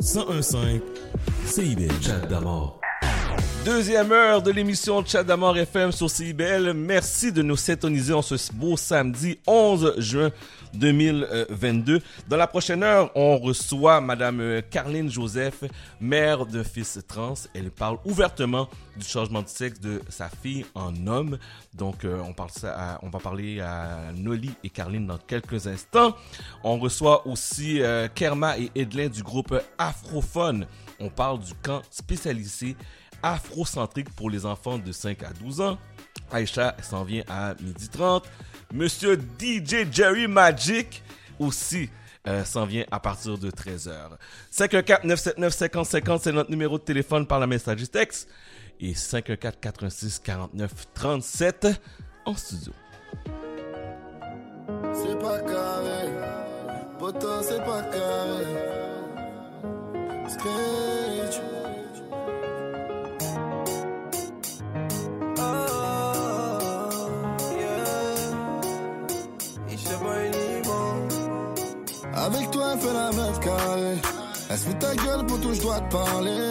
101.5 0.01 0.81
CIBL. 1.45 1.91
Chat 2.01 2.27
d'amour. 2.29 2.81
Deuxième 3.65 4.13
heure 4.13 4.41
de 4.41 4.53
l'émission 4.53 5.05
Chat 5.05 5.25
d'Amour 5.25 5.59
FM 5.59 5.91
sur 5.91 6.09
CIBL. 6.09 6.73
Merci 6.73 7.33
de 7.33 7.43
nous 7.43 7.57
syntoniser 7.57 8.13
en 8.13 8.23
ce 8.23 8.37
beau 8.53 8.77
samedi 8.77 9.41
11 9.47 9.95
juin 9.99 10.31
2022. 10.75 12.01
Dans 12.29 12.37
la 12.37 12.47
prochaine 12.47 12.83
heure, 12.83 13.11
on 13.15 13.39
reçoit 13.39 14.01
Madame 14.01 14.63
Carline 14.71 15.11
Joseph, 15.11 15.65
mère 16.01 16.47
d'un 16.47 16.65
fils 16.65 16.99
trans. 17.07 17.35
Elle 17.55 17.71
parle 17.71 17.99
ouvertement 18.05 18.69
du 18.97 19.07
changement 19.07 19.43
de 19.43 19.49
sexe 19.49 19.81
de 19.81 20.03
sa 20.09 20.29
fille 20.29 20.67
en 20.75 21.07
homme. 21.07 21.39
Donc, 21.75 22.05
euh, 22.05 22.21
on, 22.27 22.33
parle 22.33 22.51
ça 22.51 22.99
on 23.03 23.09
va 23.09 23.19
parler 23.19 23.61
à 23.61 24.13
Noli 24.17 24.51
et 24.65 24.71
Carline 24.71 25.07
dans 25.07 25.19
quelques 25.19 25.67
instants. 25.67 26.15
On 26.65 26.79
reçoit 26.79 27.27
aussi 27.27 27.81
euh, 27.81 28.09
Kerma 28.15 28.59
et 28.59 28.71
Edlin 28.75 29.09
du 29.09 29.23
groupe 29.23 29.55
Afrophone. 29.79 30.67
On 31.01 31.09
parle 31.09 31.41
du 31.41 31.55
camp 31.63 31.83
spécialisé 31.91 32.77
afrocentrique 33.23 34.11
pour 34.15 34.31
les 34.31 34.47
enfants 34.47 34.79
de 34.79 34.93
5 34.93 35.23
à 35.23 35.33
12 35.33 35.61
ans. 35.61 35.79
Aïcha 36.33 36.75
s'en 36.83 37.05
vient 37.05 37.23
à 37.29 37.55
12h30. 37.55 38.25
Monsieur 38.73 39.19
DJ 39.39 39.87
Jerry 39.91 40.29
Magic 40.29 41.03
aussi 41.39 41.89
euh, 42.27 42.45
s'en 42.45 42.67
vient 42.67 42.85
à 42.91 42.99
partir 43.01 43.39
de 43.39 43.51
13h. 43.51 44.11
514-979-5050, 44.53 46.21
c'est 46.23 46.33
notre 46.33 46.51
numéro 46.51 46.77
de 46.79 46.83
téléphone 46.83 47.27
par 47.27 47.39
la 47.39 47.47
message 47.47 47.91
texte. 47.91 48.29
Et 48.81 48.93
514-436-4937 48.93 51.75
en 52.27 52.35
studio. 52.35 52.73
C'est 54.93 55.19
pas 55.19 55.41
carré, 55.41 56.11
poteau 56.99 57.41
c'est 57.43 57.65
pas 57.65 57.83
carré. 57.83 58.45
Avec 72.29 72.51
toi, 72.51 72.77
fais 72.77 72.93
la 72.93 73.11
meuf 73.11 73.41
carrée. 73.41 73.97
Laisse-moi 74.51 74.75
ta 74.75 74.95
gueule, 74.97 75.25
poteau, 75.25 75.55
je 75.55 75.63
dois 75.63 75.81
te 75.81 75.93
parler. 75.93 76.51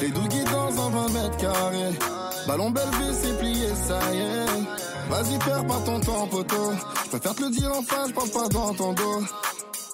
J'ai 0.00 0.08
dougué 0.08 0.42
dans 0.44 0.86
un 0.86 0.88
20 0.88 1.08
mètres 1.12 1.36
carrés. 1.36 1.98
Ballon 2.46 2.70
belvé, 2.70 3.12
c'est 3.12 3.38
plié, 3.38 3.68
ça 3.86 4.00
y 4.14 4.20
est. 4.20 5.10
Vas-y, 5.10 5.38
perds 5.38 5.66
pas 5.66 5.80
ton 5.84 6.00
temps, 6.00 6.26
poteau. 6.28 6.72
Je 7.04 7.08
préfère 7.10 7.34
te 7.34 7.42
le 7.42 7.50
dire 7.50 7.70
en 7.76 7.82
face, 7.82 8.10
parle 8.12 8.30
pas 8.30 8.48
dans 8.48 8.72
ton 8.72 8.94
dos. 8.94 9.20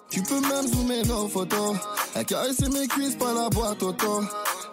Tu 0.08 0.22
peux 0.22 0.40
même 0.40 0.68
zoomer 0.68 1.04
nos 1.04 1.26
photos. 1.26 1.78
Elle 2.14 2.24
caresser 2.26 2.68
mes 2.68 2.86
cuisses, 2.86 3.16
pas 3.16 3.34
la 3.34 3.48
boîte 3.48 3.82
auto. 3.82 4.22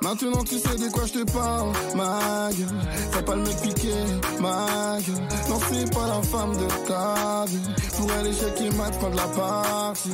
Maintenant 0.02 0.44
tu 0.44 0.58
sais 0.58 0.76
de 0.78 0.92
quoi 0.92 1.06
je 1.06 1.14
te 1.14 1.32
parle, 1.32 1.72
ma 1.96 2.50
gueule. 2.52 2.68
Fais 3.12 3.22
pas 3.22 3.36
le 3.36 3.44
mec 3.44 3.56
piqué, 3.62 3.94
ma 4.40 4.98
gueule. 5.00 5.22
Non, 5.48 5.60
c'est 5.70 5.94
pas 5.94 6.08
la 6.08 6.22
femme 6.24 6.58
de 6.58 6.68
ta 6.88 7.46
vie. 7.46 7.70
Pour 7.98 8.12
elle, 8.14 8.26
l'échec 8.26 8.56
qui 8.56 8.70
mate 8.72 9.00
pas 9.00 9.10
de 9.10 9.16
la 9.16 9.28
partie. 9.28 10.10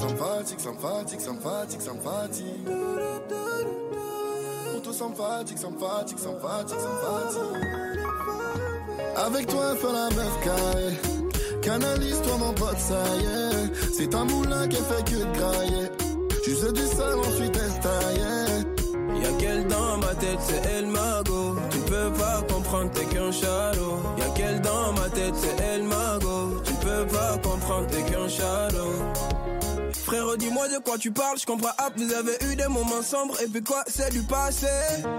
Sympathique, 0.00 0.60
sympathique, 0.60 1.20
sympathique, 1.20 1.80
sympathique. 1.80 2.64
Plutôt 4.70 4.92
sympathique, 4.92 5.58
sympathique, 5.58 6.18
sympathique, 6.18 6.80
sympathique. 6.80 8.00
Avec 9.16 9.46
toi, 9.46 9.76
fais 9.76 9.92
la 9.92 10.10
meuf 10.10 10.44
carrée. 10.44 10.94
Canalise-toi, 11.62 12.36
mon 12.38 12.52
pote, 12.52 12.78
ça 12.78 13.02
y 13.16 13.24
est. 13.24 13.94
C'est 13.96 14.14
un 14.14 14.24
moulin 14.24 14.68
qui 14.68 14.76
fait 14.76 15.04
que 15.04 15.16
de 15.16 15.38
grailler. 15.38 15.88
Juste 16.44 16.72
du 16.72 16.86
sale, 16.86 17.18
ensuite 17.18 17.56
estaillé. 17.56 18.19
C'est 20.42 20.62
elle 20.66 20.86
Mago. 20.86 21.56
Tu 21.70 21.78
peux 21.78 22.10
pas 22.18 22.42
comprendre, 22.52 22.90
t'es 22.92 23.04
qu'un 23.04 23.30
chalot. 23.30 23.98
Y'a 24.18 24.28
qu'elle 24.34 24.60
dans 24.60 24.92
ma 24.92 25.08
tête, 25.10 25.34
c'est 25.34 25.62
elle 25.62 25.84
Mago. 25.84 26.60
Tu 26.64 26.72
peux 26.74 27.06
pas 27.06 27.38
comprendre, 27.42 27.86
t'es 27.88 28.02
qu'un 28.10 28.28
chalot. 28.28 28.92
Frérot, 30.10 30.36
dis-moi 30.36 30.66
de 30.66 30.78
quoi 30.78 30.98
tu 30.98 31.12
parles, 31.12 31.38
je 31.38 31.46
comprends 31.46 31.70
hop, 31.86 31.92
vous 31.96 32.12
avez 32.12 32.36
eu 32.50 32.56
des 32.56 32.66
moments 32.66 33.00
sombres, 33.00 33.40
et 33.40 33.46
puis 33.46 33.62
quoi, 33.62 33.84
c'est 33.86 34.10
du 34.10 34.22
passé. 34.22 34.66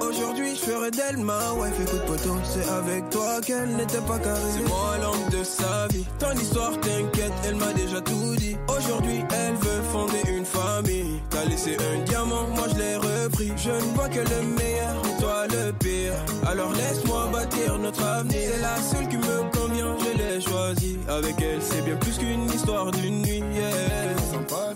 Aujourd'hui, 0.02 0.54
je 0.54 0.70
ferai 0.70 0.92
d'elle 0.92 1.16
ma 1.16 1.54
wife, 1.54 1.80
écoute 1.80 2.06
poteau, 2.08 2.36
c'est 2.44 2.68
avec 2.68 3.10
toi 3.10 3.40
qu'elle 3.40 3.70
n'était 3.78 4.02
pas 4.02 4.20
carrée. 4.20 4.42
C'est 4.54 4.68
moi 4.68 4.98
l'homme 5.02 5.30
de 5.40 5.46
sa 5.46 5.88
vie, 5.88 6.04
ton 6.20 6.34
histoire 6.34 6.78
t'inquiète, 6.82 7.32
elle 7.46 7.56
m'a 7.56 7.72
déjà 7.72 8.02
tout 8.02 8.36
dit. 8.36 8.58
Aujourd'hui, 8.68 9.24
elle 9.32 9.56
veut 9.56 9.82
fonder 9.94 10.24
une 10.28 10.44
famille. 10.44 11.22
T'as 11.30 11.46
laissé 11.46 11.78
un 11.78 12.04
diamant, 12.04 12.50
moi 12.54 12.68
je 12.74 12.78
l'ai 12.78 12.98
repris. 12.98 13.54
Je 13.56 13.72
ne 13.72 13.96
vois 13.96 14.10
que 14.10 14.20
le 14.20 14.42
meilleur, 14.58 15.02
et 15.06 15.22
toi 15.22 15.48
le 15.48 15.72
pire. 15.72 16.16
Alors 16.46 16.74
laisse-moi 16.74 17.30
bâtir 17.32 17.78
notre 17.80 18.04
avenir. 18.04 18.42
C'est 18.54 18.60
la 18.60 18.76
seule 18.82 19.08
qui 19.08 19.16
me 19.16 19.58
convient, 19.58 19.96
je 20.00 20.18
l'ai 20.18 20.42
choisie. 20.42 20.98
Avec 21.08 21.36
elle, 21.40 21.62
c'est 21.62 21.82
bien 21.86 21.96
plus 21.96 22.18
qu'une 22.18 22.44
histoire 22.52 22.92
d'une 22.92 23.22
nuit. 23.22 23.42
yeah. 23.54 23.92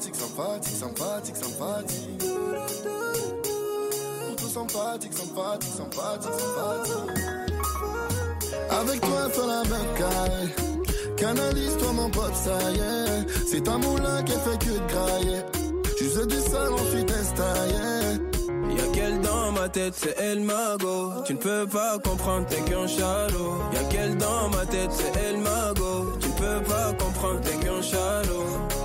Sympathique, 0.05 0.75
sympathique, 0.75 1.35
sympathique, 1.35 1.35
sympathique. 1.35 2.19
Plutôt 4.27 4.47
sympathique, 4.47 5.13
sympathique, 5.13 5.73
sympathique, 5.73 6.33
sympathique. 6.37 7.23
Avec 8.69 9.01
toi, 9.01 9.29
fais 9.31 9.47
la 9.47 9.63
carrée. 9.97 10.49
Canalise-toi, 11.17 11.91
mon 11.93 12.09
pote, 12.11 12.35
ça 12.35 12.71
y 12.71 12.75
est. 12.75 13.47
C'est 13.47 13.67
un 13.67 13.79
moulin 13.79 14.21
qui 14.21 14.33
fait 14.33 14.59
que 14.59 14.73
de 14.73 14.87
grailler. 14.93 15.41
Juste 15.97 16.27
du 16.27 16.39
sale, 16.39 16.73
ensuite 16.73 17.09
estaillé. 17.09 18.19
Y'a 18.77 18.87
qu'elle 18.93 19.21
dans 19.21 19.51
ma 19.53 19.69
tête, 19.69 19.95
c'est 19.97 20.15
elle 20.19 20.41
Mago. 20.41 21.13
Tu 21.25 21.33
ne 21.33 21.39
peux 21.39 21.65
pas 21.65 21.97
comprendre, 21.97 22.45
t'es 22.45 22.61
qu'un 22.61 22.85
chalot. 22.85 23.57
Y'a 23.73 23.83
qu'elle 23.85 24.17
dans 24.17 24.49
ma 24.49 24.67
tête, 24.67 24.91
c'est 24.91 25.19
elle 25.19 25.39
Mago. 25.39 26.11
Tu 26.19 26.27
ne 26.27 26.33
peux 26.33 26.63
pas 26.63 26.93
comprendre, 26.93 27.41
t'es 27.41 27.57
qu'un 27.57 27.81
chalot. 27.81 28.84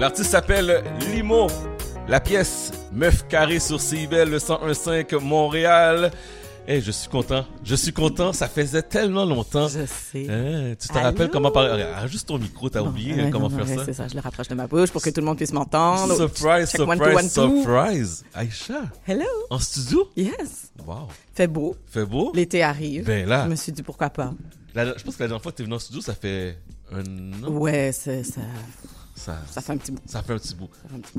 L'artiste 0.00 0.30
s'appelle 0.30 0.82
Limo. 1.12 1.46
La 2.08 2.20
pièce 2.20 2.72
Meuf 2.92 3.28
carré 3.28 3.60
sur 3.60 3.80
CIBEL, 3.80 4.30
le 4.30 4.38
1015 4.38 5.22
Montréal. 5.22 6.10
Eh, 6.66 6.80
je 6.80 6.90
suis 6.90 7.08
content. 7.08 7.44
Je 7.62 7.74
suis 7.74 7.92
content. 7.92 8.32
Ça 8.32 8.48
faisait 8.48 8.80
tellement 8.82 9.26
longtemps. 9.26 9.68
Je 9.68 9.84
sais. 9.84 10.26
Hein, 10.30 10.74
tu 10.80 10.88
te 10.88 10.92
Allô? 10.94 11.02
rappelles 11.02 11.28
comment 11.30 11.50
parler? 11.50 11.84
Ah, 11.94 12.06
Juste 12.06 12.28
ton 12.28 12.38
micro, 12.38 12.70
t'as 12.70 12.80
oublié 12.82 13.20
hein, 13.20 13.28
comment 13.30 13.50
non, 13.50 13.58
faire 13.64 13.78
ça? 13.78 13.84
C'est 13.84 13.92
ça, 13.92 14.08
je 14.08 14.14
le 14.14 14.20
rapproche 14.20 14.48
de 14.48 14.54
ma 14.54 14.66
bouche 14.66 14.90
pour 14.90 15.02
que 15.02 15.10
tout 15.10 15.20
le 15.20 15.26
monde 15.26 15.36
puisse 15.36 15.52
m'entendre. 15.52 16.14
Surprise, 16.16 16.70
Check 16.70 16.80
one, 16.80 16.98
two, 16.98 17.04
one, 17.04 17.28
surprise, 17.28 17.34
two. 17.34 17.62
surprise. 17.62 18.24
Aïcha. 18.34 18.82
Hello. 19.06 19.24
En 19.50 19.58
studio? 19.58 20.08
Yes. 20.16 20.72
Wow. 20.86 21.08
Fait 21.34 21.46
beau. 21.46 21.76
Fait 21.86 22.06
beau? 22.06 22.32
L'été 22.34 22.62
arrive. 22.62 23.04
Ben 23.04 23.28
là. 23.28 23.44
Je 23.44 23.50
me 23.50 23.56
suis 23.56 23.72
dit 23.72 23.82
pourquoi 23.82 24.08
pas. 24.10 24.32
La- 24.74 24.96
je 24.96 25.02
pense 25.04 25.16
que 25.16 25.22
la 25.22 25.28
dernière 25.28 25.42
fois 25.42 25.52
que 25.52 25.58
t'es 25.58 25.64
venu 25.64 25.74
en 25.74 25.78
studio, 25.78 26.00
ça 26.00 26.14
fait 26.14 26.56
un 26.92 27.02
an. 27.44 27.48
Ouais, 27.50 27.90
c'est 27.92 28.24
ça. 28.24 28.40
Ça, 29.20 29.36
Ça 29.50 29.60
fait 29.60 29.72
un 29.72 29.76
petit 29.76 29.92
bout. 29.92 30.00
Ça 30.06 30.22
fait 30.22 30.32
un 30.32 30.38
petit 30.38 30.54
bout. 30.54 30.70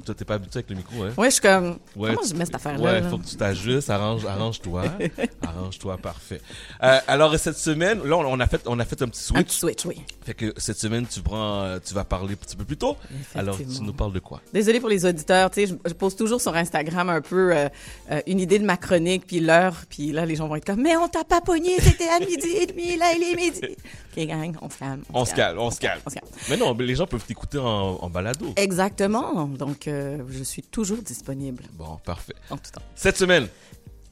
Toi, 0.03 0.15
t'es 0.15 0.25
pas 0.25 0.33
habitué 0.35 0.57
avec 0.57 0.69
le 0.71 0.75
micro, 0.75 1.03
hein? 1.03 1.11
Ouais, 1.17 1.27
je 1.27 1.33
suis 1.33 1.41
comme, 1.41 1.77
Ouais, 1.95 2.09
comment 2.09 2.21
tu- 2.23 2.29
je 2.29 2.33
mets 2.35 2.45
cette 2.45 2.55
affaire-là? 2.55 2.83
Ouais, 2.83 3.01
là? 3.01 3.09
faut 3.09 3.17
que 3.19 3.25
tu 3.27 3.35
t'ajustes, 3.35 3.89
arrange, 3.91 4.25
arrange-toi. 4.25 4.83
arrange-toi, 5.45 5.97
parfait. 5.97 6.41
Euh, 6.83 6.99
alors, 7.07 7.37
cette 7.37 7.57
semaine, 7.57 8.01
là, 8.03 8.17
on 8.17 8.39
a 8.39 8.47
fait, 8.47 8.61
on 8.65 8.79
a 8.79 8.85
fait 8.85 9.01
un 9.01 9.07
petit 9.07 9.21
switch. 9.21 9.39
Un 9.39 9.43
petit 9.43 9.57
switch, 9.59 9.85
oui. 9.85 10.01
Fait 10.25 10.33
que 10.33 10.53
cette 10.57 10.77
semaine, 10.79 11.05
tu 11.05 11.21
prends, 11.21 11.61
euh, 11.63 11.79
tu 11.83 11.93
vas 11.93 12.03
parler 12.03 12.33
un 12.33 12.37
petit 12.37 12.55
peu 12.55 12.65
plus 12.65 12.77
tôt. 12.77 12.97
Alors, 13.35 13.57
tu 13.57 13.65
nous 13.81 13.93
parles 13.93 14.13
de 14.13 14.19
quoi? 14.19 14.41
Désolée 14.53 14.79
pour 14.79 14.89
les 14.89 15.05
auditeurs, 15.05 15.51
tu 15.51 15.61
sais, 15.61 15.67
je, 15.67 15.75
je 15.89 15.93
pose 15.93 16.15
toujours 16.15 16.41
sur 16.41 16.55
Instagram 16.55 17.09
un 17.09 17.21
peu 17.21 17.55
euh, 17.55 17.69
euh, 18.11 18.21
une 18.27 18.39
idée 18.39 18.59
de 18.59 18.65
ma 18.65 18.77
chronique, 18.77 19.25
puis 19.27 19.39
l'heure, 19.39 19.75
puis 19.89 20.11
là, 20.11 20.25
les 20.25 20.35
gens 20.35 20.47
vont 20.47 20.55
être 20.55 20.65
comme, 20.65 20.81
mais 20.81 20.95
on 20.97 21.07
t'a 21.07 21.23
pas 21.23 21.41
pogné, 21.41 21.79
c'était 21.79 22.07
à 22.09 22.19
midi 22.19 22.47
et 22.61 22.65
demi, 22.65 22.97
là, 22.97 23.13
il 23.15 23.23
est 23.23 23.35
midi. 23.35 23.61
OK, 24.17 24.25
gang, 24.25 24.53
on 24.61 24.69
se 24.69 24.77
calme. 24.77 25.03
On 25.13 25.25
se 25.25 25.33
calme, 25.33 25.59
on 25.59 25.71
se 25.71 25.79
calme. 25.79 26.01
on 26.05 26.09
se 26.09 26.15
calme. 26.15 26.27
Mais 26.49 26.57
non, 26.57 26.73
mais 26.75 26.83
les 26.85 26.95
gens 26.95 27.07
peuvent 27.07 27.23
t'écouter 27.23 27.57
en, 27.59 27.90
en 27.99 28.09
balado. 28.09 28.47
Exactement. 28.55 29.45
Donc, 29.45 29.87
euh, 29.87 30.23
je 30.29 30.43
suis 30.43 30.61
toujours 30.63 31.01
disponible. 31.01 31.63
Bon, 31.73 31.97
parfait. 32.05 32.35
En 32.49 32.57
tout 32.57 32.71
temps. 32.71 32.81
Cette 32.95 33.17
semaine, 33.17 33.47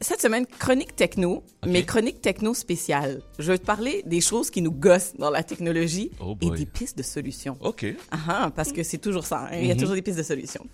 Cette 0.01 0.21
semaine, 0.21 0.45
chronique 0.45 0.95
techno, 0.95 1.43
mais 1.67 1.83
chronique 1.83 2.21
techno 2.21 2.53
spéciale. 2.53 3.21
Je 3.37 3.51
vais 3.51 3.57
te 3.57 3.65
parler 3.65 4.01
des 4.05 4.21
choses 4.21 4.49
qui 4.49 4.61
nous 4.61 4.71
gossent 4.71 5.13
dans 5.17 5.29
la 5.29 5.43
technologie 5.43 6.09
Oh 6.21 6.37
et 6.39 6.49
des 6.51 6.65
pistes 6.65 6.97
de 6.97 7.03
solutions. 7.03 7.57
OK. 7.59 7.85
Ah, 8.11 8.17
ah, 8.29 8.51
parce 8.55 8.71
que 8.71 8.81
c'est 8.83 8.97
toujours 8.99 9.25
ça. 9.25 9.47
hein. 9.51 9.57
Il 9.59 9.65
y 9.65 9.71
a 9.71 9.73
Mhm. 9.73 9.79
toujours 9.81 9.95
des 9.95 10.01
pistes 10.01 10.17
de 10.17 10.23
solutions. 10.23 10.65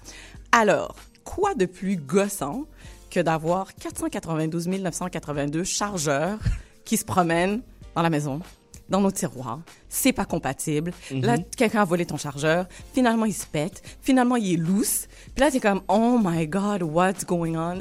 Alors, 0.52 0.96
quoi 1.24 1.56
de 1.56 1.66
plus 1.66 1.98
gossant 1.98 2.66
que 3.10 3.20
d'avoir 3.20 3.74
492 3.74 4.68
982 4.68 5.64
chargeurs 5.64 6.38
qui 6.84 6.96
se 6.98 7.04
promènent 7.06 7.62
dans 7.96 8.04
la 8.04 8.12
maison, 8.12 8.42
dans 8.90 9.02
nos 9.02 9.12
tiroirs. 9.12 9.62
C'est 9.90 10.14
pas 10.14 10.26
compatible. 10.26 10.94
Mhm. 11.12 11.22
Là, 11.26 11.38
quelqu'un 11.58 11.82
a 11.82 11.86
volé 11.86 12.06
ton 12.06 12.18
chargeur. 12.18 12.68
Finalement, 12.94 13.26
il 13.26 13.34
se 13.34 13.46
pète. 13.46 13.82
Finalement, 14.02 14.36
il 14.36 14.54
est 14.54 14.58
loose. 14.58 15.08
Puis 15.34 15.44
là, 15.44 15.52
t'es 15.52 15.60
comme, 15.60 15.82
oh 15.88 16.20
my 16.24 16.48
God, 16.48 16.84
what's 16.84 17.26
going 17.26 17.56
on? 17.56 17.80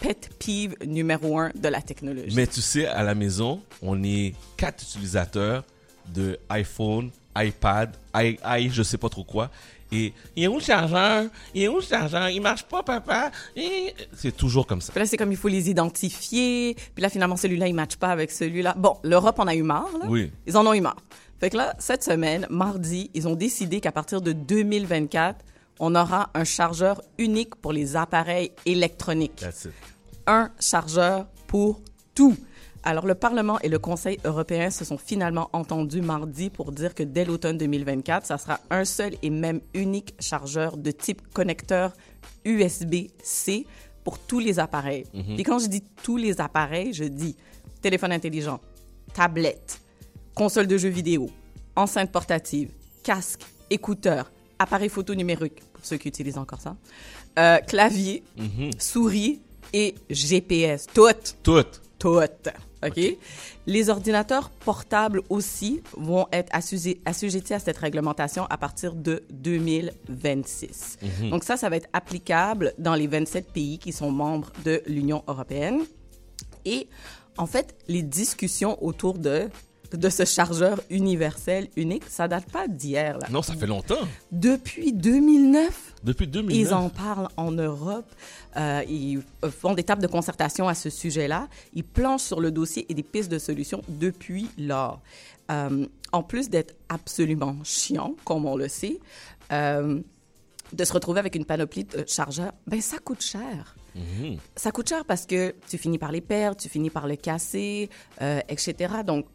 Pet 0.00 0.28
peeve 0.38 0.76
numéro 0.86 1.38
un 1.38 1.50
de 1.54 1.68
la 1.68 1.80
technologie. 1.80 2.36
mais 2.36 2.46
tu 2.46 2.60
sais, 2.60 2.86
à 2.86 3.02
la 3.02 3.14
maison, 3.14 3.62
on 3.80 4.02
est 4.04 4.34
quatre 4.58 4.82
utilisateurs 4.82 5.64
de 6.14 6.38
iPhone, 6.50 7.10
iPad, 7.34 7.96
i, 8.14 8.36
i 8.44 8.70
je 8.70 8.82
sais 8.82 8.98
pas 8.98 9.08
trop 9.08 9.24
quoi. 9.24 9.50
Et 9.92 10.12
il 10.34 10.44
est 10.44 10.46
où 10.48 10.54
le 10.56 10.60
chargeur? 10.62 11.26
Il 11.54 11.62
est 11.62 11.68
où 11.68 11.76
le 11.76 11.80
chargeur? 11.82 12.28
Il 12.28 12.40
marche 12.40 12.64
pas, 12.64 12.82
papa? 12.82 13.30
Et- 13.54 13.94
C'est 14.16 14.36
toujours 14.36 14.66
comme 14.66 14.80
ça. 14.80 14.92
Puis 14.92 15.00
là, 15.00 15.06
c'est 15.06 15.16
comme 15.16 15.30
il 15.30 15.36
faut 15.38 15.48
les 15.48 15.70
identifier. 15.70 16.74
Puis 16.94 17.02
là, 17.02 17.08
finalement, 17.08 17.36
celui-là, 17.36 17.68
il 17.68 17.72
ne 17.72 17.76
matche 17.76 17.96
pas 17.96 18.08
avec 18.08 18.30
celui-là. 18.30 18.74
Bon, 18.76 18.96
l'Europe 19.04 19.38
en 19.38 19.46
a 19.46 19.54
eu 19.54 19.62
marre. 19.62 19.90
Là. 20.00 20.06
Oui. 20.08 20.32
Ils 20.46 20.56
en 20.56 20.66
ont 20.66 20.74
eu 20.74 20.80
marre. 20.80 20.96
Fait 21.38 21.50
que 21.50 21.56
là, 21.56 21.74
cette 21.78 22.02
semaine, 22.02 22.46
mardi, 22.50 23.10
ils 23.14 23.28
ont 23.28 23.34
décidé 23.36 23.80
qu'à 23.80 23.92
partir 23.92 24.20
de 24.22 24.32
2024, 24.32 25.44
on 25.78 25.94
aura 25.94 26.30
un 26.34 26.44
chargeur 26.44 27.02
unique 27.18 27.54
pour 27.56 27.72
les 27.72 27.94
appareils 27.96 28.52
électroniques. 28.64 29.36
That's 29.36 29.66
it. 29.66 29.72
Un 30.26 30.50
chargeur 30.58 31.26
pour 31.46 31.80
tout. 32.14 32.36
Alors, 32.88 33.04
le 33.04 33.16
Parlement 33.16 33.58
et 33.62 33.68
le 33.68 33.80
Conseil 33.80 34.16
européen 34.24 34.70
se 34.70 34.84
sont 34.84 34.96
finalement 34.96 35.50
entendus 35.52 36.02
mardi 36.02 36.50
pour 36.50 36.70
dire 36.70 36.94
que 36.94 37.02
dès 37.02 37.24
l'automne 37.24 37.58
2024, 37.58 38.24
ça 38.24 38.38
sera 38.38 38.60
un 38.70 38.84
seul 38.84 39.14
et 39.24 39.28
même 39.30 39.60
unique 39.74 40.14
chargeur 40.20 40.76
de 40.76 40.92
type 40.92 41.20
connecteur 41.32 41.92
USB-C 42.44 43.66
pour 44.04 44.20
tous 44.20 44.38
les 44.38 44.60
appareils. 44.60 45.04
Mhm. 45.12 45.34
Puis 45.34 45.42
quand 45.42 45.58
je 45.58 45.66
dis 45.66 45.82
tous 46.04 46.16
les 46.16 46.40
appareils, 46.40 46.92
je 46.92 47.02
dis 47.02 47.34
téléphone 47.82 48.12
intelligent, 48.12 48.60
tablette, 49.14 49.80
console 50.36 50.68
de 50.68 50.78
jeux 50.78 50.88
vidéo, 50.88 51.28
enceinte 51.74 52.12
portative, 52.12 52.70
casque, 53.02 53.40
écouteur, 53.68 54.30
appareil 54.60 54.90
photo 54.90 55.12
numérique, 55.12 55.60
pour 55.72 55.84
ceux 55.84 55.96
qui 55.96 56.06
utilisent 56.06 56.38
encore 56.38 56.60
ça, 56.60 56.76
euh, 57.40 57.58
clavier, 57.58 58.22
Mhm. 58.36 58.70
souris 58.78 59.40
et 59.72 59.96
GPS. 60.08 60.86
Toutes. 60.94 61.36
Toutes. 61.42 61.82
Toutes. 61.98 62.48
OK? 62.84 63.00
Les 63.66 63.90
ordinateurs 63.90 64.50
portables 64.50 65.22
aussi 65.30 65.82
vont 65.96 66.26
être 66.32 66.54
assujettis, 66.54 67.00
assujettis 67.04 67.54
à 67.54 67.58
cette 67.58 67.78
réglementation 67.78 68.46
à 68.46 68.58
partir 68.58 68.94
de 68.94 69.22
2026. 69.30 70.98
Mhm. 71.02 71.30
Donc 71.30 71.44
ça, 71.44 71.56
ça 71.56 71.68
va 71.68 71.76
être 71.76 71.88
applicable 71.92 72.74
dans 72.78 72.94
les 72.94 73.06
27 73.06 73.52
pays 73.52 73.78
qui 73.78 73.92
sont 73.92 74.10
membres 74.10 74.52
de 74.64 74.82
l'Union 74.86 75.22
européenne. 75.26 75.80
Et 76.64 76.88
en 77.38 77.46
fait, 77.46 77.74
les 77.88 78.02
discussions 78.02 78.82
autour 78.84 79.18
de, 79.18 79.48
de 79.94 80.08
ce 80.08 80.24
chargeur 80.24 80.80
universel 80.90 81.68
unique, 81.76 82.04
ça 82.08 82.28
date 82.28 82.46
pas 82.50 82.66
d'hier. 82.68 83.18
Non, 83.30 83.42
ça 83.42 83.54
fait 83.54 83.66
longtemps. 83.66 84.08
Depuis 84.32 84.92
2009, 84.92 85.94
Depuis 86.04 86.26
2009. 86.26 86.56
ils 86.58 86.74
en 86.74 86.88
parlent 86.88 87.28
en 87.36 87.52
Europe. 87.52 88.06
Euh, 88.56 88.82
ils 88.88 89.22
euh, 89.44 89.50
font 89.50 89.74
des 89.74 89.82
tables 89.84 90.02
de 90.02 90.06
concertation 90.06 90.66
à 90.68 90.74
ce 90.74 90.90
sujet-là. 90.90 91.48
Ils 91.74 91.84
planchent 91.84 92.22
sur 92.22 92.40
le 92.40 92.50
dossier 92.50 92.86
et 92.88 92.94
des 92.94 93.02
pistes 93.02 93.30
de 93.30 93.38
solutions 93.38 93.82
depuis 93.88 94.48
lors. 94.58 95.00
Euh, 95.50 95.86
en 96.12 96.22
plus 96.22 96.48
d'être 96.50 96.74
absolument 96.88 97.56
chiant, 97.62 98.14
comme 98.24 98.46
on 98.46 98.56
le 98.56 98.68
sait, 98.68 98.98
euh, 99.52 100.00
de 100.72 100.84
se 100.84 100.92
retrouver 100.92 101.20
avec 101.20 101.34
une 101.36 101.44
panoplie 101.44 101.84
de 101.84 102.04
chargeurs, 102.06 102.52
ben 102.66 102.80
ça 102.80 102.98
coûte 102.98 103.22
cher. 103.22 103.76
Mhm. 103.94 104.36
Ça 104.56 104.72
coûte 104.72 104.88
cher 104.88 105.04
parce 105.04 105.24
que 105.26 105.54
tu 105.68 105.78
finis 105.78 105.98
par 105.98 106.12
les 106.12 106.20
perdre, 106.20 106.56
tu 106.56 106.68
finis 106.68 106.90
par 106.90 107.06
le 107.06 107.16
casser, 107.16 107.88
euh, 108.20 108.40
etc. 108.48 108.94
Donc, 109.06 109.26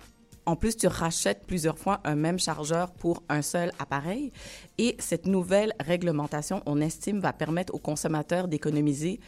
en 0.46 0.56
plus, 0.56 0.76
tu 0.76 0.88
rachètes 0.88 1.46
plusieurs 1.46 1.78
fois 1.78 2.02
un 2.04 2.16
même 2.16 2.40
chargeur 2.40 2.92
pour 2.92 3.24
un 3.30 3.42
seul 3.42 3.72
appareil. 3.80 4.32
Et 4.78 4.96
cette 5.00 5.28
nouvelle 5.28 5.74
réglementation, 5.80 6.64
on 6.66 6.82
estime, 6.82 7.20
va 7.20 7.34
permettre 7.34 7.74
aux 7.76 7.80
consommateurs 7.80 8.48
d'économiser 8.48 9.20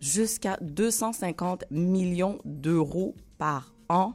jusqu'à 0.00 0.58
250 0.60 1.64
millions 1.70 2.38
d'euros 2.44 3.14
par 3.38 3.72
an 3.88 4.14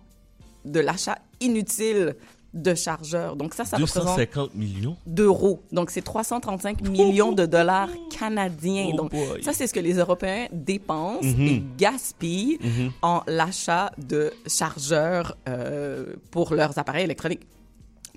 de 0.65 0.79
l'achat 0.79 1.17
inutile 1.39 2.15
de 2.53 2.75
chargeurs. 2.75 3.35
Donc 3.37 3.53
ça, 3.53 3.63
ça 3.65 3.77
représente 3.77 4.03
250 4.17 4.55
millions? 4.55 4.97
d'euros. 5.07 5.61
Donc, 5.71 5.89
c'est 5.89 6.01
335 6.01 6.81
millions 6.89 7.31
de 7.31 7.45
dollars 7.45 7.89
canadiens. 8.09 8.89
Oh 8.93 8.97
Donc, 8.97 9.11
boy. 9.11 9.41
ça, 9.43 9.53
c'est 9.53 9.67
ce 9.67 9.73
que 9.73 9.79
les 9.79 9.93
Européens 9.95 10.47
dépensent 10.51 11.23
Mhm. 11.37 11.47
et 11.47 11.63
gaspillent 11.77 12.57
Mhm. 12.61 12.91
en 13.01 13.21
l'achat 13.27 13.91
de 13.97 14.31
chargeurs 14.47 15.37
euh, 15.47 16.13
pour 16.31 16.53
leurs 16.53 16.77
appareils 16.77 17.05
électroniques. 17.05 17.47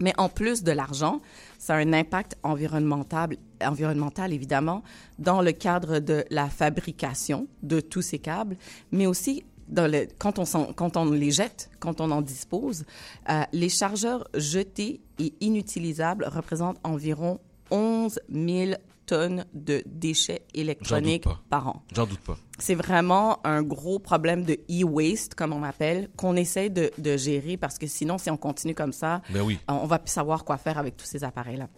Mais 0.01 0.13
en 0.19 0.29
plus 0.29 0.65
de 0.65 0.73
l'argent, 0.73 1.21
ça 1.57 1.75
a 1.75 1.79
un 1.79 1.93
impact 1.93 2.37
environnemental, 2.43 3.37
environnemental, 3.65 4.33
évidemment, 4.33 4.83
dans 5.21 5.41
le 5.41 5.53
cadre 5.53 6.01
de 6.01 6.25
la 6.31 6.49
fabrication 6.49 7.47
de 7.63 7.79
tous 7.79 8.03
ces 8.03 8.19
câbles, 8.19 8.57
mais 8.91 9.07
aussi 9.07 9.45
dans 9.75 9.87
le, 9.91 10.07
quand, 10.19 10.39
on 10.39 10.45
s'en- 10.45 10.73
quand 10.73 10.97
on 10.97 11.11
les 11.11 11.31
jette, 11.31 11.69
quand 11.81 12.01
on 12.01 12.11
en 12.11 12.23
dispose. 12.23 12.85
Euh, 13.29 13.43
les 13.53 13.69
chargeurs 13.69 14.27
jetés 14.35 15.01
et 15.19 15.35
inutilisables 15.41 16.25
représentent 16.27 16.79
environ 16.85 17.41
11 17.71 18.19
000 18.33 18.73
tonnes 19.07 19.45
de 19.53 19.83
déchets 19.85 20.47
électroniques 20.55 21.27
par 21.51 21.69
an. 21.69 21.83
J'en 21.95 22.07
doute 22.07 22.21
pas. 22.21 22.39
C'est 22.59 22.75
vraiment 22.75 23.45
un 23.47 23.63
gros 23.63 23.99
problème 23.99 24.45
de 24.45 24.55
e-waste, 24.71 25.35
comme 25.35 25.53
on 25.53 25.63
appelle, 25.63 26.09
qu'on 26.17 26.37
essaie 26.37 26.71
de, 26.71 26.91
de 26.97 27.17
gérer 27.19 27.59
parce 27.59 27.79
que 27.79 27.87
sinon, 27.87 28.17
si 28.17 28.31
on 28.31 28.39
continue 28.39 28.75
comme 28.75 28.93
ça, 28.95 29.21
Ben 29.31 29.43
oui. 29.43 29.59
on 29.69 29.75
on 29.75 29.87
va 29.87 29.99
plus 29.99 30.11
savoir 30.13 30.45
quoi 30.45 30.57
faire 30.57 30.79
avec 30.79 30.97
tous 30.97 31.05
ces 31.05 31.23
appareils-là. 31.23 31.69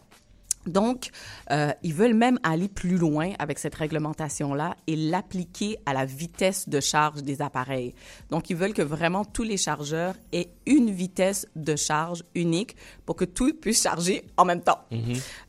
Donc, 0.66 1.10
euh, 1.50 1.72
ils 1.82 1.94
veulent 1.94 2.14
même 2.14 2.38
aller 2.42 2.68
plus 2.68 2.96
loin 2.96 3.32
avec 3.38 3.58
cette 3.58 3.74
réglementation-là 3.74 4.76
et 4.86 4.96
l'appliquer 4.96 5.78
à 5.86 5.94
la 5.94 6.04
vitesse 6.04 6.68
de 6.68 6.80
charge 6.80 7.22
des 7.22 7.42
appareils. 7.42 7.94
Donc, 8.30 8.50
ils 8.50 8.56
veulent 8.56 8.74
que 8.74 8.82
vraiment 8.82 9.24
tous 9.24 9.44
les 9.44 9.56
chargeurs 9.56 10.14
aient 10.32 10.50
une 10.66 10.90
vitesse 10.90 11.46
de 11.56 11.76
charge 11.76 12.24
unique 12.34 12.76
pour 13.04 13.16
que 13.16 13.24
tout 13.24 13.52
puisse 13.54 13.82
charger 13.82 14.24
en 14.36 14.44
même 14.44 14.62
temps. 14.62 14.80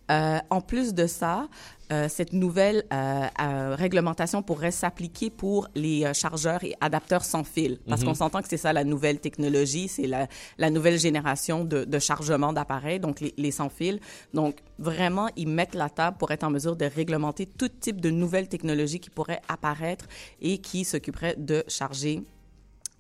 Euh, 0.10 0.39
en 0.49 0.61
plus 0.61 0.94
de 0.94 1.06
ça, 1.06 1.48
euh, 1.91 2.07
cette 2.09 2.34
nouvelle 2.34 2.84
euh, 2.91 3.27
euh, 3.41 3.76
réglementation 3.77 4.41
pourrait 4.41 4.72
s'appliquer 4.72 5.30
pour 5.30 5.68
les 5.76 6.05
euh, 6.05 6.14
chargeurs 6.14 6.64
et 6.64 6.73
adapteurs 6.81 7.23
sans 7.23 7.43
fil, 7.43 7.80
parce 7.88 8.01
Mhm. 8.01 8.07
qu'on 8.07 8.14
s'entend 8.15 8.41
que 8.41 8.47
c'est 8.49 8.57
ça 8.57 8.73
la 8.73 8.84
nouvelle 8.84 9.19
technologie, 9.19 9.88
c'est 9.88 10.07
la, 10.07 10.27
la 10.57 10.69
nouvelle 10.69 10.99
génération 10.99 11.64
de, 11.64 11.85
de 11.85 11.99
chargement 11.99 12.51
d'appareils, 12.53 12.99
donc 12.99 13.19
les, 13.22 13.34
les 13.38 13.51
sans 13.51 13.69
fil. 13.69 13.99
Donc 14.34 14.57
vraiment, 14.80 15.27
ils 15.35 15.47
mettent 15.47 15.76
la 15.76 15.89
table 15.89 16.18
pour 16.18 16.31
être 16.31 16.43
en 16.43 16.49
mesure 16.49 16.76
de 16.76 16.85
réglementer 16.85 17.45
tout 17.45 17.69
type 17.69 18.01
de 18.01 18.09
nouvelles 18.09 18.47
technologies 18.49 18.99
qui 18.99 19.09
pourraient 19.09 19.41
apparaître 19.47 20.05
et 20.41 20.57
qui 20.59 20.84
s'occuperaient 20.85 21.35
de 21.38 21.64
charger 21.68 22.22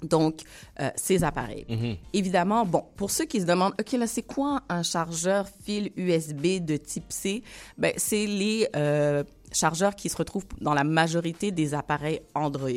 donc 0.03 0.41
euh, 0.79 0.89
ces 0.95 1.23
appareils. 1.23 1.65
Mhm. 1.69 1.95
Évidemment, 2.13 2.65
bon, 2.65 2.83
pour 2.95 3.11
ceux 3.11 3.25
qui 3.25 3.41
se 3.41 3.45
demandent, 3.45 3.73
OK, 3.79 3.91
là, 3.93 4.07
c'est 4.07 4.21
quoi 4.23 4.61
un 4.69 4.83
chargeur 4.83 5.47
fil 5.63 5.91
USB 5.95 6.63
de 6.63 6.77
type 6.77 7.11
C? 7.11 7.43
Ben, 7.77 7.93
c'est 7.97 8.25
les 8.25 8.67
euh, 8.75 9.23
chargeurs 9.51 9.95
qui 9.95 10.09
se 10.09 10.17
retrouvent 10.17 10.45
dans 10.61 10.73
la 10.73 10.83
majorité 10.83 11.51
des 11.51 11.73
appareils 11.73 12.21
Android. 12.35 12.69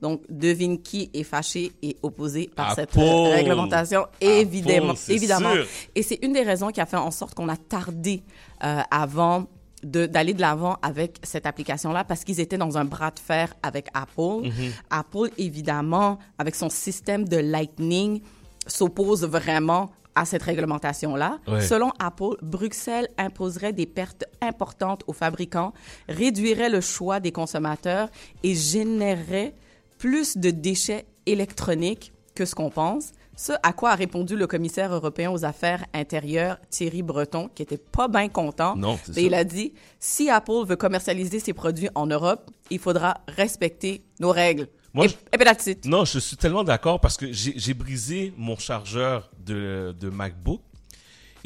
Donc, 0.00 0.20
devine 0.28 0.82
qui 0.82 1.10
est 1.14 1.22
fâché 1.22 1.72
et 1.82 1.96
opposé 2.02 2.50
par 2.54 2.74
cette 2.74 2.90
Apple. 2.90 2.98
euh, 3.00 3.34
réglementation, 3.34 4.06
évidemment. 4.20 4.94
évidemment. 5.08 5.52
sûr. 5.52 5.66
Et 5.94 6.02
c'est 6.02 6.18
une 6.22 6.34
des 6.34 6.42
raisons 6.42 6.68
qui 6.70 6.80
a 6.80 6.86
fait 6.86 6.96
en 6.98 7.10
sorte 7.10 7.34
qu'on 7.34 7.48
a 7.48 7.56
tardé 7.56 8.22
euh, 8.62 8.80
avant 8.90 9.46
d'aller 9.84 10.34
de 10.34 10.40
l'avant 10.40 10.78
avec 10.82 11.18
cette 11.22 11.46
application-là 11.46 12.04
parce 12.04 12.24
qu'ils 12.24 12.40
étaient 12.40 12.58
dans 12.58 12.78
un 12.78 12.84
bras 12.84 13.10
de 13.10 13.18
fer 13.18 13.54
avec 13.62 13.88
Apple. 13.94 14.46
Mhm. 14.48 14.72
Apple, 14.90 15.30
évidemment, 15.38 16.18
avec 16.38 16.54
son 16.54 16.70
système 16.70 17.28
de 17.28 17.36
Lightning, 17.36 18.20
s'oppose 18.66 19.24
vraiment 19.24 19.90
à 20.14 20.24
cette 20.24 20.42
réglementation-là. 20.42 21.38
Ouais. 21.48 21.60
Selon 21.60 21.92
Apple, 21.98 22.36
Bruxelles 22.42 23.08
imposerait 23.18 23.72
des 23.72 23.86
pertes 23.86 24.24
importantes 24.40 25.02
aux 25.06 25.12
fabricants, 25.12 25.72
réduirait 26.08 26.70
le 26.70 26.80
choix 26.80 27.20
des 27.20 27.32
consommateurs 27.32 28.08
et 28.42 28.54
générerait 28.54 29.54
plus 29.98 30.36
de 30.36 30.50
déchets 30.50 31.06
électroniques 31.26 32.12
que 32.34 32.44
ce 32.44 32.54
qu'on 32.54 32.70
pense. 32.70 33.12
Ce 33.36 33.52
à 33.62 33.72
quoi 33.72 33.90
a 33.90 33.94
répondu 33.96 34.36
le 34.36 34.46
commissaire 34.46 34.92
européen 34.94 35.30
aux 35.30 35.44
affaires 35.44 35.84
intérieures, 35.92 36.58
Thierry 36.70 37.02
Breton, 37.02 37.48
qui 37.54 37.62
était 37.62 37.78
pas 37.78 38.06
bien 38.08 38.28
content. 38.28 38.76
Non, 38.76 38.98
c'est 39.02 39.10
Et 39.12 39.14
ça. 39.14 39.20
il 39.22 39.34
a 39.34 39.44
dit, 39.44 39.72
si 39.98 40.30
Apple 40.30 40.64
veut 40.66 40.76
commercialiser 40.76 41.40
ses 41.40 41.52
produits 41.52 41.88
en 41.94 42.06
Europe, 42.06 42.50
il 42.70 42.78
faudra 42.78 43.18
respecter 43.28 44.02
nos 44.20 44.30
règles. 44.30 44.68
Moi, 44.92 45.06
et, 45.06 45.08
je- 45.08 45.70
et. 45.70 45.76
Non, 45.86 46.04
je 46.04 46.20
suis 46.20 46.36
tellement 46.36 46.62
d'accord 46.62 47.00
parce 47.00 47.16
que 47.16 47.26
j'ai 47.32 47.74
brisé 47.74 48.32
mon 48.36 48.56
chargeur 48.56 49.30
de, 49.44 49.94
de 49.98 50.08
MacBook. 50.10 50.60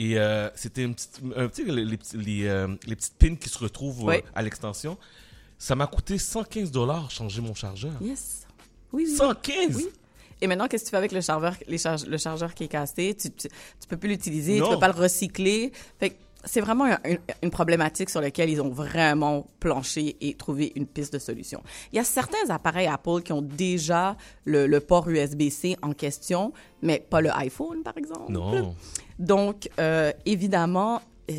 Et 0.00 0.16
euh, 0.18 0.48
c'était 0.54 0.84
une 0.84 0.94
petite, 0.94 1.20
un 1.34 1.48
petit- 1.48 1.64
les, 1.64 1.84
les 1.84 1.96
petits- 1.96 2.16
les, 2.18 2.46
euh, 2.46 2.68
les 2.86 2.94
petites 2.94 3.14
pins 3.14 3.34
qui 3.34 3.48
se 3.48 3.58
retrouvent 3.58 4.08
euh, 4.10 4.20
à 4.34 4.42
l'extension. 4.42 4.96
Ça 5.58 5.74
m'a 5.74 5.86
coûté 5.88 6.18
115 6.18 6.70
dollars 6.70 7.10
changer 7.10 7.40
mon 7.40 7.54
chargeur. 7.54 7.94
Yes. 8.00 8.46
Oui, 8.92 9.06
oui. 9.08 9.16
115? 9.16 9.76
Oui. 9.76 9.88
Et 10.40 10.46
maintenant, 10.46 10.66
qu'est-ce 10.68 10.84
que 10.84 10.88
tu 10.88 10.90
fais 10.92 10.96
avec 10.98 11.12
le 11.12 11.20
chargeur, 11.20 11.54
les 11.66 11.78
charge- 11.78 12.06
le 12.06 12.16
chargeur 12.18 12.54
qui 12.54 12.64
est 12.64 12.68
cassé? 12.68 13.14
Tu, 13.14 13.30
tu, 13.30 13.48
tu 13.48 13.88
peux 13.88 13.96
plus 13.96 14.08
l'utiliser, 14.10 14.58
tu 14.66 14.70
peux 14.74 14.78
pas 14.78 14.88
le 14.88 14.94
recycler. 15.00 15.72
Fait 15.98 16.10
que 16.10 16.14
c'est 16.44 16.60
vraiment 16.60 16.84
un- 16.84 16.98
une, 17.04 17.18
une 17.42 17.50
problématique 17.50 18.08
sur 18.10 18.20
laquelle 18.20 18.48
ils 18.48 18.60
ont 18.62 18.68
vraiment 18.70 19.46
planché 19.58 20.16
et 20.20 20.34
trouvé 20.34 20.72
une 20.76 20.86
piste 20.86 21.12
de 21.12 21.18
solution. 21.18 21.60
Il 21.92 21.96
y 21.96 21.98
a 21.98 22.04
certains 22.04 22.48
appareils 22.50 22.86
Apple 22.86 23.22
qui 23.22 23.32
ont 23.32 23.42
déjà 23.42 24.16
le, 24.44 24.66
le 24.68 24.78
port 24.80 25.08
USB-C 25.08 25.76
en 25.82 25.92
question, 25.92 26.52
mais 26.82 27.00
pas 27.00 27.20
le 27.20 27.30
iPhone, 27.36 27.82
par 27.82 27.98
exemple. 27.98 28.30
Non. 28.30 28.74
Donc, 29.18 29.68
euh, 29.80 30.12
évidemment, 30.26 31.02
euh, 31.30 31.34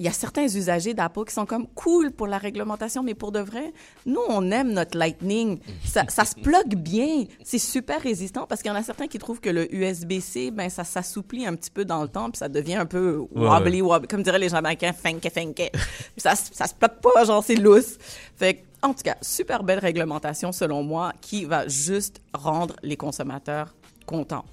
il 0.00 0.06
y 0.06 0.08
a 0.08 0.12
certains 0.12 0.46
usagers 0.46 0.94
d'Apple 0.94 1.26
qui 1.26 1.34
sont 1.34 1.44
comme 1.44 1.66
cool 1.74 2.10
pour 2.10 2.26
la 2.26 2.38
réglementation, 2.38 3.02
mais 3.02 3.12
pour 3.12 3.32
de 3.32 3.40
vrai, 3.40 3.74
nous, 4.06 4.22
on 4.30 4.50
aime 4.50 4.72
notre 4.72 4.96
Lightning. 4.96 5.60
Ça, 5.84 6.04
ça 6.08 6.24
se 6.24 6.34
plug 6.36 6.74
bien. 6.74 7.26
C'est 7.44 7.58
super 7.58 8.00
résistant 8.00 8.46
parce 8.46 8.62
qu'il 8.62 8.70
y 8.70 8.72
en 8.72 8.78
a 8.78 8.82
certains 8.82 9.08
qui 9.08 9.18
trouvent 9.18 9.40
que 9.40 9.50
le 9.50 9.72
USB-C, 9.74 10.52
ben, 10.52 10.70
ça 10.70 10.84
s'assouplit 10.84 11.44
un 11.44 11.54
petit 11.54 11.70
peu 11.70 11.84
dans 11.84 12.00
le 12.00 12.08
temps, 12.08 12.30
puis 12.30 12.38
ça 12.38 12.48
devient 12.48 12.76
un 12.76 12.86
peu 12.86 13.26
wobbly, 13.30 13.82
wobbly, 13.82 14.08
comme 14.08 14.22
diraient 14.22 14.38
les 14.38 14.48
Jamaïcains, 14.48 14.94
funke. 14.94 15.30
Puis 15.54 15.70
ça, 16.16 16.34
ça 16.34 16.66
se 16.66 16.72
plug 16.72 16.92
pas, 17.02 17.26
genre, 17.26 17.44
c'est 17.44 17.56
lousse. 17.56 17.98
Fait 18.36 18.54
que, 18.54 18.60
en 18.80 18.94
tout 18.94 19.02
cas, 19.02 19.18
super 19.20 19.62
belle 19.64 19.80
réglementation, 19.80 20.50
selon 20.50 20.82
moi, 20.82 21.12
qui 21.20 21.44
va 21.44 21.68
juste 21.68 22.22
rendre 22.32 22.74
les 22.82 22.96
consommateurs 22.96 23.74
contents. 24.06 24.46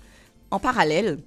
En 0.52 0.60
parallèle, 0.60 1.20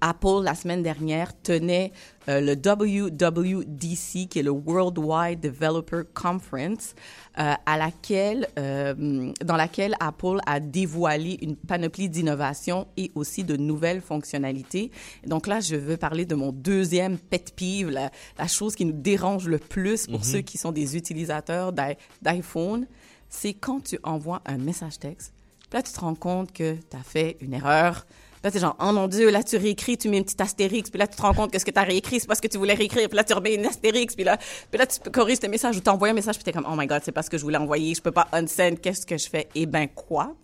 Apple, 0.00 0.42
la 0.42 0.54
semaine 0.54 0.82
dernière, 0.82 1.32
tenait 1.42 1.92
euh, 2.30 2.40
le 2.40 2.52
WWDC, 2.54 4.28
qui 4.28 4.38
est 4.38 4.42
le 4.42 4.50
Worldwide 4.50 5.40
Developer 5.40 6.02
Conference, 6.14 6.94
euh, 7.38 7.52
à 7.66 7.76
laquelle, 7.76 8.46
euh, 8.58 9.32
dans 9.44 9.56
laquelle 9.56 9.94
Apple 10.00 10.38
a 10.46 10.60
dévoilé 10.60 11.38
une 11.42 11.56
panoplie 11.56 12.08
d'innovations 12.08 12.86
et 12.96 13.10
aussi 13.14 13.44
de 13.44 13.56
nouvelles 13.56 14.00
fonctionnalités. 14.00 14.90
Donc 15.26 15.46
là, 15.46 15.60
je 15.60 15.76
veux 15.76 15.96
parler 15.96 16.24
de 16.24 16.34
mon 16.34 16.52
deuxième 16.52 17.18
pet 17.18 17.52
peeve, 17.54 17.90
la, 17.90 18.10
la 18.38 18.46
chose 18.46 18.74
qui 18.74 18.84
nous 18.84 18.92
dérange 18.92 19.48
le 19.48 19.58
plus 19.58 20.06
pour 20.06 20.20
Mhm. 20.20 20.24
ceux 20.24 20.40
qui 20.40 20.56
sont 20.58 20.72
des 20.72 20.96
utilisateurs 20.96 21.72
d'i- 21.72 21.96
d'iPhone, 22.22 22.86
c'est 23.28 23.54
quand 23.54 23.80
tu 23.84 23.98
envoies 24.02 24.40
un 24.46 24.58
message 24.58 24.98
texte. 24.98 25.32
Là, 25.72 25.82
tu 25.82 25.92
te 25.92 26.00
rends 26.00 26.16
compte 26.16 26.52
que 26.52 26.74
tu 26.74 26.96
as 26.96 27.02
fait 27.04 27.36
une 27.40 27.54
erreur. 27.54 28.06
Là, 28.42 28.50
t'es 28.50 28.58
genre, 28.58 28.74
oh 28.80 28.90
mon 28.92 29.06
Dieu, 29.06 29.30
là, 29.30 29.42
tu 29.42 29.56
réécris, 29.58 29.98
tu 29.98 30.08
mets 30.08 30.16
une 30.16 30.24
petite 30.24 30.40
astérix, 30.40 30.88
puis 30.88 30.98
là, 30.98 31.06
tu 31.06 31.14
te 31.16 31.20
rends 31.22 31.34
compte 31.34 31.52
que 31.52 31.58
ce 31.58 31.64
que 31.64 31.70
tu 31.70 31.78
as 31.78 31.82
réécrit, 31.82 32.20
c'est 32.20 32.26
parce 32.26 32.40
que 32.40 32.48
tu 32.48 32.56
voulais 32.56 32.72
réécrire, 32.74 33.06
puis 33.08 33.16
là, 33.16 33.22
tu 33.24 33.34
remets 33.34 33.54
une 33.54 33.66
astérix, 33.66 34.14
puis 34.14 34.24
là, 34.24 34.38
puis 34.70 34.78
là, 34.78 34.86
tu 34.86 34.98
corriges 35.10 35.40
tes 35.40 35.48
messages 35.48 35.76
ou 35.76 35.80
t'envoies 35.80 36.08
un 36.08 36.12
message, 36.14 36.36
puis 36.36 36.44
t'es 36.44 36.52
comme, 36.52 36.66
oh 36.66 36.74
my 36.74 36.86
God, 36.86 37.02
c'est 37.04 37.12
pas 37.12 37.22
ce 37.22 37.28
que 37.28 37.36
je 37.36 37.42
voulais 37.42 37.58
envoyer, 37.58 37.94
je 37.94 38.00
peux 38.00 38.12
pas 38.12 38.28
unsend, 38.32 38.76
qu'est-ce 38.80 39.04
que 39.04 39.18
je 39.18 39.28
fais? 39.28 39.48
Eh 39.54 39.66
ben, 39.66 39.88
quoi? 39.88 40.34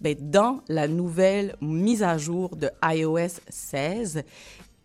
Ben, 0.00 0.16
dans 0.18 0.60
la 0.68 0.88
nouvelle 0.88 1.54
mise 1.60 2.02
à 2.02 2.16
jour 2.16 2.56
de 2.56 2.70
iOS 2.82 3.40
16, 3.48 4.22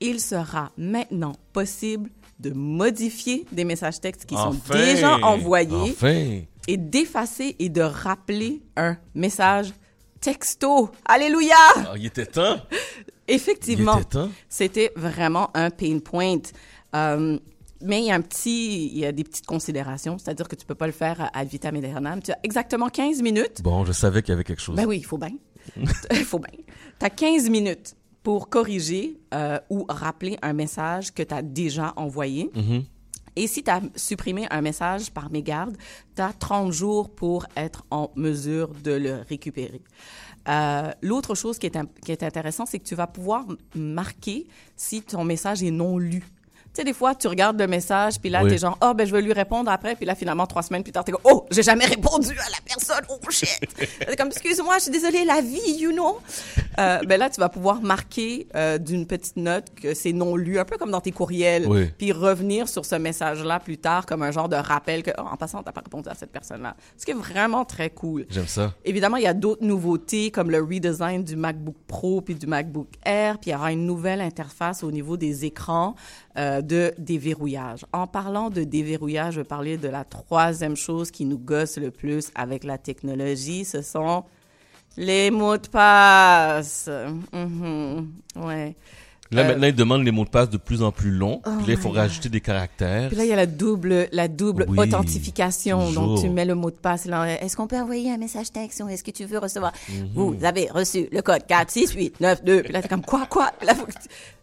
il 0.02 0.20
sera 0.20 0.72
maintenant 0.78 1.34
possible 1.54 2.10
de 2.40 2.50
modifier 2.50 3.46
des 3.54 3.64
messages 3.64 4.02
textes 4.02 4.26
qui 4.26 4.36
sont 4.36 4.56
déjà 4.70 5.16
envoyés 5.20 5.92
Enfin! 5.92 6.42
et 6.68 6.78
d'effacer 6.78 7.56
et 7.60 7.70
de 7.70 7.82
rappeler 7.82 8.62
un 8.76 8.98
message 9.16 9.72
texto. 10.24 10.90
Alléluia! 11.06 11.56
Ah, 11.76 11.94
il 11.98 12.06
était 12.06 12.26
temps. 12.26 12.58
Effectivement, 13.28 13.96
Il 13.98 14.02
était 14.02 14.10
temps. 14.10 14.30
c'était 14.50 14.92
vraiment 14.96 15.50
un 15.54 15.70
pain 15.70 16.00
point. 16.00 16.40
Euh, 16.96 17.38
mais 17.82 18.00
il 18.00 18.06
y 18.06 18.12
a 18.12 18.16
un 18.16 18.22
petit, 18.22 18.88
il 18.88 18.98
y 18.98 19.06
a 19.06 19.12
des 19.12 19.26
petites 19.26 19.46
considérations, 19.46 20.18
c'est-à-dire 20.18 20.48
que 20.48 20.56
tu 20.56 20.66
peux 20.66 20.76
pas 20.76 20.88
le 20.88 20.94
faire 20.94 21.30
à 21.34 21.44
vitam 21.44 21.76
aeternam. 21.76 22.22
Tu 22.22 22.32
as 22.32 22.40
exactement 22.44 22.88
15 22.88 23.22
minutes. 23.22 23.62
Bon, 23.62 23.84
je 23.84 23.92
savais 23.92 24.22
qu'il 24.22 24.32
y 24.32 24.36
avait 24.36 24.46
quelque 24.46 24.62
chose. 24.62 24.76
Ben 24.78 24.86
oui, 24.86 24.98
il 24.98 25.06
faut 25.06 25.18
bien. 25.18 25.32
Il 26.12 26.26
faut 26.26 26.40
bien. 26.40 26.60
Tu 27.00 27.06
as 27.06 27.10
15 27.10 27.50
minutes 27.50 27.96
pour 28.22 28.50
corriger 28.50 29.18
euh, 29.34 29.60
ou 29.70 29.86
rappeler 29.88 30.38
un 30.42 30.52
message 30.54 31.14
que 31.14 31.24
tu 31.24 31.34
as 31.34 31.42
déjà 31.42 31.94
envoyé. 31.96 32.50
Mhm. 32.54 32.84
Et 33.36 33.48
si 33.48 33.64
tu 33.64 33.72
as 33.72 33.82
supprimé 33.96 34.48
un 34.52 34.62
message 34.62 35.12
par 35.12 35.32
mégarde, 35.32 35.78
tu 36.16 36.22
as 36.22 36.34
30 36.34 36.72
jours 36.72 37.10
pour 37.10 37.46
être 37.56 37.86
en 37.92 38.12
mesure 38.16 38.70
de 38.84 38.92
le 38.92 39.24
récupérer. 39.28 39.82
Euh, 40.48 40.92
L'autre 41.02 41.36
chose 41.36 41.58
qui 41.58 41.68
est, 41.68 41.78
qui 42.04 42.12
est 42.12 42.24
intéressant, 42.24 42.66
c'est 42.66 42.80
que 42.80 42.86
tu 42.86 42.96
vas 42.96 43.08
pouvoir 43.08 43.46
marquer 43.76 44.48
si 44.76 45.02
ton 45.02 45.24
message 45.24 45.64
est 45.64 45.72
non 45.72 45.98
lu. 45.98 46.24
Tu 46.74 46.82
sais, 46.82 46.86
des 46.86 46.94
fois, 46.94 47.14
tu 47.14 47.28
regardes 47.28 47.60
le 47.60 47.68
message, 47.68 48.20
puis 48.20 48.32
là, 48.32 48.42
Oui. 48.44 48.50
t'es 48.50 48.58
genre, 48.58 48.76
oh, 48.82 48.94
ben, 48.96 49.06
je 49.06 49.12
vais 49.12 49.22
lui 49.22 49.32
répondre 49.32 49.70
après, 49.70 49.96
puis 49.96 50.06
là, 50.08 50.16
finalement, 50.16 50.48
trois 50.48 50.64
semaines 50.64 50.82
plus 50.82 50.92
tard, 50.92 51.04
t'es 51.04 51.12
comme, 51.12 51.22
oh, 51.24 51.46
j'ai 51.52 51.62
jamais 51.62 51.86
répondu 51.86 52.30
à 52.32 52.50
la 52.50 52.58
personne, 52.66 53.06
oh 53.10 53.20
shit! 53.30 53.48
C'est 54.08 54.16
comme, 54.18 54.30
excuse-moi, 54.30 54.78
je 54.80 54.84
suis 54.84 54.92
désolée, 54.92 55.24
la 55.24 55.40
vie, 55.42 55.78
you 55.80 55.92
know? 55.92 56.18
Euh, 56.80 56.98
ben 57.08 57.20
là, 57.20 57.30
tu 57.30 57.40
vas 57.40 57.50
pouvoir 57.50 57.80
marquer 57.84 58.48
euh, 58.56 58.80
d'une 58.80 59.06
petite 59.06 59.38
note 59.38 59.66
que 59.80 59.94
c'est 59.94 60.12
non 60.14 60.36
lu, 60.36 60.58
un 60.58 60.66
peu 60.66 60.78
comme 60.78 60.90
dans 60.90 61.02
tes 61.02 61.12
courriels, 61.12 61.68
Oui. 61.68 61.92
puis 61.96 62.12
revenir 62.12 62.68
sur 62.68 62.86
ce 62.86 62.96
message-là 62.96 63.60
plus 63.60 63.78
tard 63.78 64.08
comme 64.08 64.24
un 64.24 64.32
genre 64.32 64.50
de 64.50 64.56
rappel 64.56 65.04
que, 65.04 65.12
oh, 65.20 65.28
en 65.32 65.38
passant, 65.38 65.62
t'as 65.62 65.72
pas 65.72 65.82
répondu 65.82 66.10
à 66.10 66.16
cette 66.16 66.32
personne-là. 66.32 66.76
Ce 66.98 67.06
qui 67.06 67.12
est 67.12 67.16
vraiment 67.16 67.66
très 67.66 67.92
cool. 67.92 68.26
J'aime 68.32 68.48
ça. 68.48 68.74
Évidemment, 68.84 69.18
il 69.18 69.24
y 69.24 69.28
a 69.28 69.36
d'autres 69.36 69.64
nouveautés 69.64 70.32
comme 70.32 70.50
le 70.50 70.60
redesign 70.64 71.24
du 71.24 71.36
MacBook 71.36 71.76
Pro 71.88 72.22
puis 72.22 72.34
du 72.34 72.48
MacBook 72.48 72.88
Air, 73.06 73.38
puis 73.38 73.52
il 73.52 73.54
y 73.54 73.56
aura 73.56 73.72
une 73.72 73.86
nouvelle 73.86 74.22
interface 74.22 74.84
au 74.84 74.90
niveau 74.92 75.18
des 75.18 75.46
écrans 75.46 75.94
euh, 76.38 76.62
de 76.62 76.94
déverrouillage. 76.98 77.86
En 77.94 78.08
parlant 78.08 78.50
de 78.50 78.64
déverrouillage, 78.64 79.36
je 79.36 79.40
veux 79.40 79.46
parler 79.46 79.78
de 79.78 79.88
la 79.88 80.04
troisième 80.04 80.76
chose 80.76 81.12
qui 81.12 81.26
nous 81.26 81.38
gosse 81.38 81.78
le 81.78 81.92
plus 81.92 82.32
avec 82.36 82.64
la 82.64 82.78
technologie, 82.78 83.66
ce 83.66 83.82
sont 83.82 84.24
les 84.98 85.32
mots 85.32 85.58
de 85.58 85.68
passe. 85.68 86.90
Mhm. 87.32 88.14
Ouais. 88.36 88.76
Là, 89.34 89.42
Euh, 89.42 89.48
maintenant, 89.48 89.68
ils 89.68 89.76
demandent 89.76 90.04
les 90.06 90.12
mots 90.12 90.26
de 90.26 90.30
passe 90.30 90.50
de 90.50 90.58
plus 90.58 90.82
en 90.84 90.92
plus 90.92 91.12
longs. 91.12 91.42
Oh 91.46 91.50
puis 91.58 91.68
là, 91.68 91.74
il 91.74 91.78
faut 91.78 91.90
rajouter 91.90 92.30
des 92.30 92.42
caractères. 92.42 93.08
Puis 93.10 93.18
là, 93.18 93.24
il 93.24 93.30
y 93.30 93.34
a 93.34 93.36
la 93.36 93.46
double, 93.46 94.08
la 94.12 94.28
double 94.28 94.66
Oui, 94.70 94.78
authentification. 94.80 95.92
Donc, 95.92 96.22
tu 96.22 96.30
mets 96.30 96.46
le 96.46 96.56
mot 96.56 96.72
de 96.72 96.76
passe. 96.76 97.06
Là, 97.06 97.42
Est-ce 97.42 97.56
qu'on 97.58 97.68
peut 97.68 97.80
envoyer 97.80 98.12
un 98.12 98.18
message 98.18 98.52
texte 98.52 98.82
ou 98.84 98.90
est-ce 98.90 99.04
que 99.04 99.12
tu 99.12 99.26
veux 99.26 99.40
recevoir? 99.40 99.72
Mhm. 99.90 100.10
Vous 100.14 100.36
avez 100.44 100.68
reçu 100.70 101.08
le 101.12 101.22
code 101.22 101.46
46892. 101.48 102.62
Puis 102.64 102.74
là, 102.74 102.82
t'es 102.82 102.88
comme 102.88 103.04
quoi, 103.06 103.26
quoi? 103.30 103.52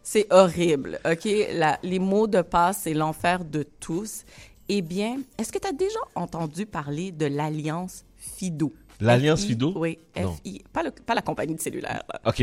C'est 0.03 0.27
horrible. 0.31 0.99
OK? 1.05 1.29
La- 1.55 1.79
les 1.83 1.99
mots 1.99 2.27
de 2.27 2.41
passe, 2.43 2.81
c'est 2.85 2.95
l'enfer 2.95 3.45
de 3.45 3.67
tous. 3.81 4.25
Eh 4.69 4.83
bien, 4.83 5.19
est-ce 5.39 5.53
que 5.53 5.59
tu 5.59 5.69
as 5.69 5.73
déjà 5.73 5.99
entendu 6.15 6.65
parler 6.67 7.13
de 7.13 7.27
l'Alliance 7.27 8.05
FIDO? 8.17 8.73
L'Alliance 9.01 9.41
F-I- 9.43 9.49
FIDO? 9.49 9.73
Oui. 9.77 9.99
F-I, 10.17 10.63
pas, 10.73 10.83
le- 10.83 10.91
pas 10.91 11.15
la 11.15 11.23
compagnie 11.23 11.55
de 11.55 11.61
cellulaire. 11.61 12.03
là. 12.13 12.21
OK. 12.27 12.39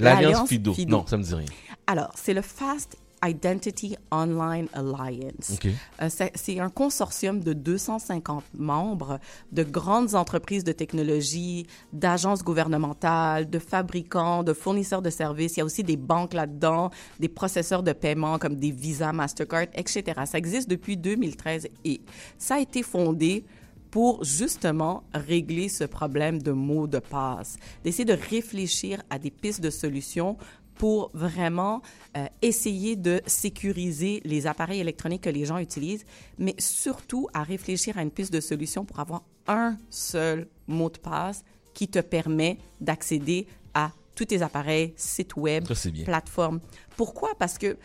L'Alliance 0.00 0.22
L'Alliance 0.22 0.48
Fido. 0.48 0.74
Fido. 0.74 0.96
Non, 0.96 1.06
ça 1.06 1.16
me 1.16 1.22
dit 1.22 1.34
rien. 1.34 1.44
Alors, 1.88 2.12
c'est 2.16 2.34
le 2.34 2.42
Fast 2.42 2.98
Identity 3.24 3.96
Online 4.12 4.68
Alliance. 4.74 5.54
OK. 5.54 5.70
Euh, 6.02 6.08
c'est 6.10 6.30
c'est 6.34 6.60
un 6.60 6.68
consortium 6.68 7.40
de 7.40 7.54
250 7.54 8.44
membres 8.54 9.18
de 9.52 9.62
grandes 9.62 10.14
entreprises 10.14 10.64
de 10.64 10.72
technologie, 10.72 11.66
d'agences 11.94 12.44
gouvernementales, 12.44 13.48
de 13.48 13.58
fabricants, 13.58 14.42
de 14.42 14.52
fournisseurs 14.52 15.00
de 15.00 15.08
services. 15.08 15.56
Il 15.56 15.60
y 15.60 15.62
a 15.62 15.64
aussi 15.64 15.82
des 15.82 15.96
banques 15.96 16.34
là-dedans, 16.34 16.90
des 17.18 17.28
processeurs 17.28 17.82
de 17.82 17.94
paiement 17.94 18.38
comme 18.38 18.56
des 18.56 18.70
Visa, 18.70 19.10
Mastercard, 19.14 19.66
etc. 19.74 20.02
Ça 20.26 20.36
existe 20.36 20.68
depuis 20.68 20.98
2013 20.98 21.68
et 21.86 22.02
ça 22.36 22.56
a 22.56 22.60
été 22.60 22.82
fondé 22.82 23.46
pour 23.90 24.22
justement 24.24 25.02
régler 25.14 25.68
ce 25.68 25.84
problème 25.84 26.42
de 26.42 26.52
mots 26.52 26.86
de 26.86 26.98
passe, 26.98 27.56
d'essayer 27.82 28.04
de 28.04 28.18
réfléchir 28.30 29.02
à 29.10 29.18
des 29.18 29.30
pistes 29.30 29.60
de 29.62 29.70
solutions 29.70 30.36
pour 30.78 31.10
vraiment 31.12 31.82
euh, 32.16 32.26
essayer 32.40 32.96
de 32.96 33.20
sécuriser 33.26 34.22
les 34.24 34.46
appareils 34.46 34.80
électroniques 34.80 35.22
que 35.22 35.30
les 35.30 35.44
gens 35.44 35.58
utilisent, 35.58 36.04
mais 36.38 36.54
surtout 36.58 37.28
à 37.34 37.42
réfléchir 37.42 37.98
à 37.98 38.02
une 38.02 38.10
piste 38.10 38.32
de 38.32 38.40
solution 38.40 38.84
pour 38.84 39.00
avoir 39.00 39.24
un 39.48 39.76
seul 39.90 40.48
mot 40.66 40.88
de 40.88 40.98
passe 40.98 41.44
qui 41.74 41.88
te 41.88 41.98
permet 41.98 42.58
d'accéder 42.80 43.46
à 43.74 43.92
tous 44.14 44.24
tes 44.24 44.42
appareils, 44.42 44.94
sites 44.96 45.36
web, 45.36 45.64
plateformes. 46.04 46.60
Pourquoi? 46.96 47.30
Parce 47.38 47.56
que, 47.56 47.76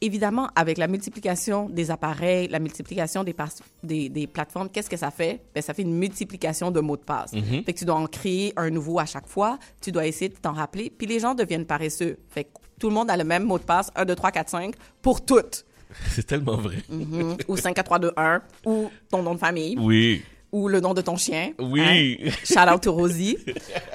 évidemment, 0.00 0.48
avec 0.56 0.78
la 0.78 0.86
multiplication 0.86 1.68
des 1.68 1.90
appareils, 1.90 2.48
la 2.48 2.58
multiplication 2.58 3.24
des, 3.24 3.34
des, 3.82 4.08
des 4.08 4.26
plateformes, 4.26 4.68
qu'est-ce 4.70 4.90
que 4.90 4.96
ça 4.96 5.10
fait? 5.10 5.40
Ben, 5.54 5.62
ça 5.62 5.74
fait 5.74 5.82
une 5.82 5.94
multiplication 5.94 6.70
de 6.70 6.80
mots 6.80 6.96
de 6.96 7.02
passe. 7.02 7.32
Mhm. 7.32 7.64
Fait 7.64 7.72
que 7.72 7.78
tu 7.78 7.84
dois 7.84 7.96
en 7.96 8.06
créer 8.06 8.52
un 8.56 8.70
nouveau 8.70 8.98
à 8.98 9.06
chaque 9.06 9.26
fois. 9.26 9.58
Tu 9.80 9.92
dois 9.92 10.06
essayer 10.06 10.28
de 10.28 10.36
t'en 10.36 10.52
rappeler. 10.52 10.90
Puis 10.90 11.06
les 11.06 11.20
gens 11.20 11.34
deviennent 11.34 11.66
paresseux. 11.66 12.18
Fait 12.28 12.44
que 12.44 12.50
tout 12.78 12.88
le 12.88 12.94
monde 12.94 13.10
a 13.10 13.16
le 13.16 13.24
même 13.24 13.44
mot 13.44 13.58
de 13.58 13.64
passe, 13.64 13.90
1, 13.94 14.04
2, 14.04 14.14
3, 14.14 14.30
4, 14.32 14.48
5, 14.48 14.74
pour 15.02 15.24
toutes. 15.24 15.64
C'est 16.10 16.26
tellement 16.26 16.56
vrai. 16.56 16.76
Mhm. 16.88 17.36
ou 17.48 17.56
5, 17.56 17.74
4, 17.74 17.84
3, 17.84 17.98
2, 17.98 18.12
1, 18.16 18.42
ou 18.66 18.90
ton 19.10 19.22
nom 19.22 19.34
de 19.34 19.40
famille. 19.40 19.76
Oui. 19.78 20.22
Ou 20.52 20.68
le 20.68 20.80
nom 20.80 20.94
de 20.94 21.00
ton 21.02 21.16
chien. 21.16 21.52
Oui. 21.58 22.18
Hein? 22.24 22.30
Shout 22.44 22.72
out 22.72 22.82
to 22.82 22.92
Rosie. 22.92 23.36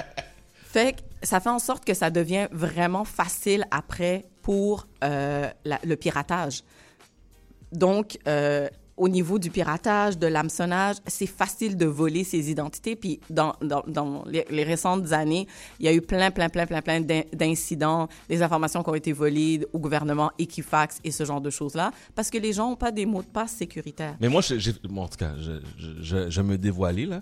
fait 0.71 0.93
que 0.93 1.01
ça 1.25 1.39
fait 1.39 1.49
en 1.49 1.59
sorte 1.59 1.85
que 1.85 1.93
ça 1.93 2.09
devient 2.09 2.47
vraiment 2.51 3.05
facile 3.05 3.65
après 3.71 4.25
pour 4.41 4.87
euh, 5.03 5.49
le 5.65 5.95
piratage. 5.95 6.63
Donc, 7.71 8.17
euh, 8.27 8.67
au 8.97 9.09
niveau 9.09 9.39
du 9.39 9.49
piratage, 9.49 10.17
de 10.17 10.27
l'hameçonnage, 10.27 10.97
c'est 11.07 11.27
facile 11.27 11.75
de 11.75 11.85
voler 11.85 12.23
ses 12.23 12.49
identités. 12.49 12.95
Puis, 12.95 13.19
dans, 13.29 13.53
dans, 13.61 14.23
les, 14.25 14.63
récentes 14.63 15.11
années, 15.11 15.47
il 15.79 15.85
y 15.85 15.89
a 15.89 15.93
eu 15.93 16.01
plein, 16.01 16.31
plein, 16.31 16.49
plein, 16.49 16.65
plein, 16.65 16.81
plein 16.81 17.01
d'in- 17.01 17.23
d'incidents, 17.33 18.07
des 18.29 18.41
informations 18.41 18.83
qui 18.83 18.89
ont 18.89 18.95
été 18.95 19.11
volées 19.11 19.65
au 19.73 19.79
gouvernement, 19.79 20.31
Equifax 20.39 20.99
et 21.03 21.11
ce 21.11 21.25
genre 21.25 21.41
de 21.41 21.49
choses-là, 21.49 21.91
parce 22.15 22.29
que 22.29 22.37
les 22.37 22.53
gens 22.53 22.69
n'ont 22.69 22.75
pas 22.75 22.91
des 22.91 23.05
mots 23.05 23.21
de 23.21 23.27
passe 23.27 23.51
sécuritaires. 23.51 24.15
Mais 24.21 24.29
moi, 24.29 24.41
en 24.41 25.07
tout 25.07 25.17
cas, 25.17 25.33
je, 25.37 26.29
je, 26.29 26.41
me 26.41 26.57
dévoiler 26.57 27.05
là. 27.05 27.21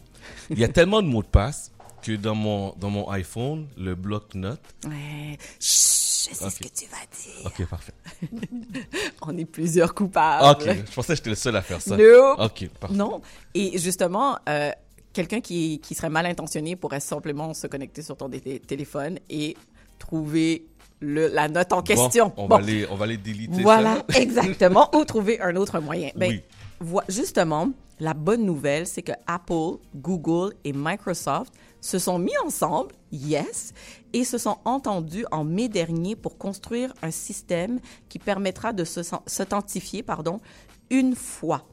Il 0.49 0.59
y 0.59 0.63
a 0.63 0.67
tellement 0.67 1.01
de 1.01 1.07
mots 1.07 1.23
de 1.23 1.27
passe 1.27 1.71
que 2.03 2.11
dans 2.15 2.35
mon, 2.35 2.73
dans 2.77 2.89
mon 2.89 3.09
iPhone, 3.09 3.67
le 3.77 3.95
bloc-notes. 3.95 4.59
Ouais. 4.85 5.37
Chut, 5.59 6.29
je 6.31 6.35
sais 6.35 6.49
ce 6.49 6.59
que 6.59 6.67
tu 6.67 6.85
vas 6.85 6.97
dire. 7.11 7.45
Ok, 7.45 7.65
parfait. 7.67 7.93
On 9.21 9.37
est 9.37 9.45
plusieurs 9.45 9.93
coupables. 9.93 10.45
Ok, 10.61 10.67
je 10.87 10.93
pensais 10.93 11.13
que 11.13 11.17
j'étais 11.17 11.29
le 11.29 11.35
seul 11.35 11.55
à 11.55 11.61
faire 11.61 11.81
ça. 11.81 11.95
Ok, 12.39 12.67
parfait. 12.79 12.95
Non. 12.95 13.21
Et 13.53 13.77
justement, 13.77 14.37
euh, 14.47 14.71
quelqu'un 15.13 15.41
qui, 15.41 15.79
qui 15.81 15.95
serait 15.95 16.09
mal 16.09 16.25
intentionné 16.25 16.75
pourrait 16.75 16.99
simplement 16.99 17.53
se 17.53 17.67
connecter 17.67 18.01
sur 18.01 18.17
ton 18.17 18.29
téléphone 18.29 19.19
et 19.29 19.55
trouver 19.99 20.65
le, 20.99 21.27
la 21.27 21.47
note 21.49 21.73
en 21.73 21.77
Bon, 21.77 21.81
question. 21.83 22.33
on, 22.37 22.47
Bon. 22.47 22.57
va 22.57 22.61
les, 22.61 22.87
on 22.89 22.95
va 22.95 23.05
les 23.05 23.17
déliter. 23.17 23.61
Voilà, 23.61 24.03
ça. 24.09 24.19
exactement. 24.21 24.89
Ou 24.95 25.03
trouver 25.05 25.39
un 25.41 25.55
autre 25.55 25.79
moyen. 25.79 26.09
Ben, 26.15 26.41
Oui. 26.81 27.01
justement, 27.09 27.69
la 27.99 28.13
bonne 28.13 28.45
nouvelle, 28.45 28.87
c'est 28.87 29.01
que 29.01 29.11
Apple, 29.27 29.77
Google 29.95 30.53
et 30.63 30.73
Microsoft 30.73 31.53
se 31.83 31.99
sont 31.99 32.17
mis 32.17 32.37
ensemble, 32.45 32.95
yes, 33.11 33.73
et 34.13 34.23
se 34.23 34.37
sont 34.37 34.57
entendus 34.63 35.25
en 35.31 35.43
mai 35.43 35.67
dernier 35.67 36.15
pour 36.15 36.37
construire 36.37 36.93
un 37.01 37.11
système 37.11 37.81
qui 38.07 38.19
permettra 38.19 38.71
de 38.71 38.85
s'authentifier, 38.85 40.01
pardon, 40.01 40.39
une 40.89 41.13
fois. 41.13 41.67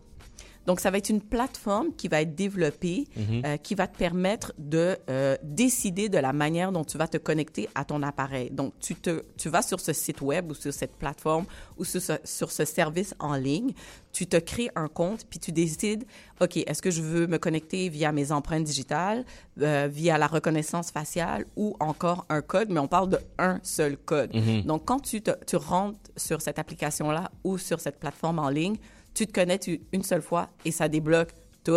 Donc, 0.67 0.81
ça 0.81 0.91
va 0.91 0.99
être 0.99 1.09
une 1.09 1.21
plateforme 1.23 1.93
qui 1.95 2.09
va 2.09 2.21
être 2.23 2.35
développée, 2.35 3.07
Mhm. 3.17 3.43
euh, 3.45 3.57
qui 3.57 3.75
va 3.75 3.87
te 3.87 3.97
permettre 3.97 4.53
de 4.59 4.97
euh, 5.09 5.37
décider 5.43 6.09
de 6.09 6.19
la 6.19 6.33
manière 6.33 6.71
dont 6.73 6.85
tu 6.85 6.99
vas 6.99 7.09
te 7.09 7.17
connecter 7.17 7.69
à 7.75 7.85
ton 7.85 8.03
appareil. 8.03 8.51
Donc, 8.51 8.75
tu, 8.79 8.95
te, 8.95 9.25
tu 9.37 9.49
vas 9.49 9.63
sur 9.63 9.81
ce 9.81 9.93
site 9.93 10.21
web 10.21 10.51
ou 10.51 10.55
sur 10.55 10.73
cette 10.73 10.97
plateforme 10.97 11.47
ou 11.79 11.85
sur 11.85 12.01
ce, 12.03 12.13
sur 12.25 12.53
ce 12.53 12.65
service 12.65 13.15
en 13.19 13.35
ligne, 13.35 13.73
tu 14.13 14.27
te 14.27 14.37
crées 14.37 14.71
un 14.77 14.89
compte, 14.89 15.25
puis 15.29 15.39
tu 15.39 15.51
décides, 15.53 16.05
OK, 16.41 16.57
est-ce 16.59 16.83
que 16.83 16.91
je 16.91 17.01
veux 17.03 17.27
me 17.27 17.39
connecter 17.39 17.89
via 17.89 18.13
mes 18.13 18.33
empreintes 18.33 18.65
digitales, 18.65 19.25
euh, 19.61 19.89
via 19.91 20.19
la 20.19 20.27
reconnaissance 20.27 20.91
faciale 20.91 21.47
ou 21.57 21.77
encore 21.81 22.27
un 22.29 22.43
code, 22.43 22.69
mais 22.71 22.81
on 22.81 22.89
parle 22.89 23.09
de 23.09 23.19
un 23.39 23.61
seul 23.63 23.97
code. 23.97 24.35
Mhm. 24.35 24.63
Donc, 24.63 24.85
quand 24.85 25.01
tu, 25.01 25.23
te- 25.23 25.43
tu 25.47 25.57
rentres 25.57 25.99
sur 26.17 26.43
cette 26.43 26.59
application-là 26.59 27.31
ou 27.45 27.57
sur 27.57 27.81
cette 27.81 27.99
plateforme 27.99 28.39
en 28.41 28.49
ligne, 28.51 28.77
tu 29.15 29.27
te 29.27 29.33
connectes 29.33 29.71
une 29.93 30.03
seule 30.03 30.23
fois 30.23 30.51
et 30.65 30.71
ça 30.71 30.89
débloque 30.89 31.33
tout. 31.65 31.77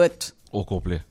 Au 0.51 0.64
complet. 0.64 1.01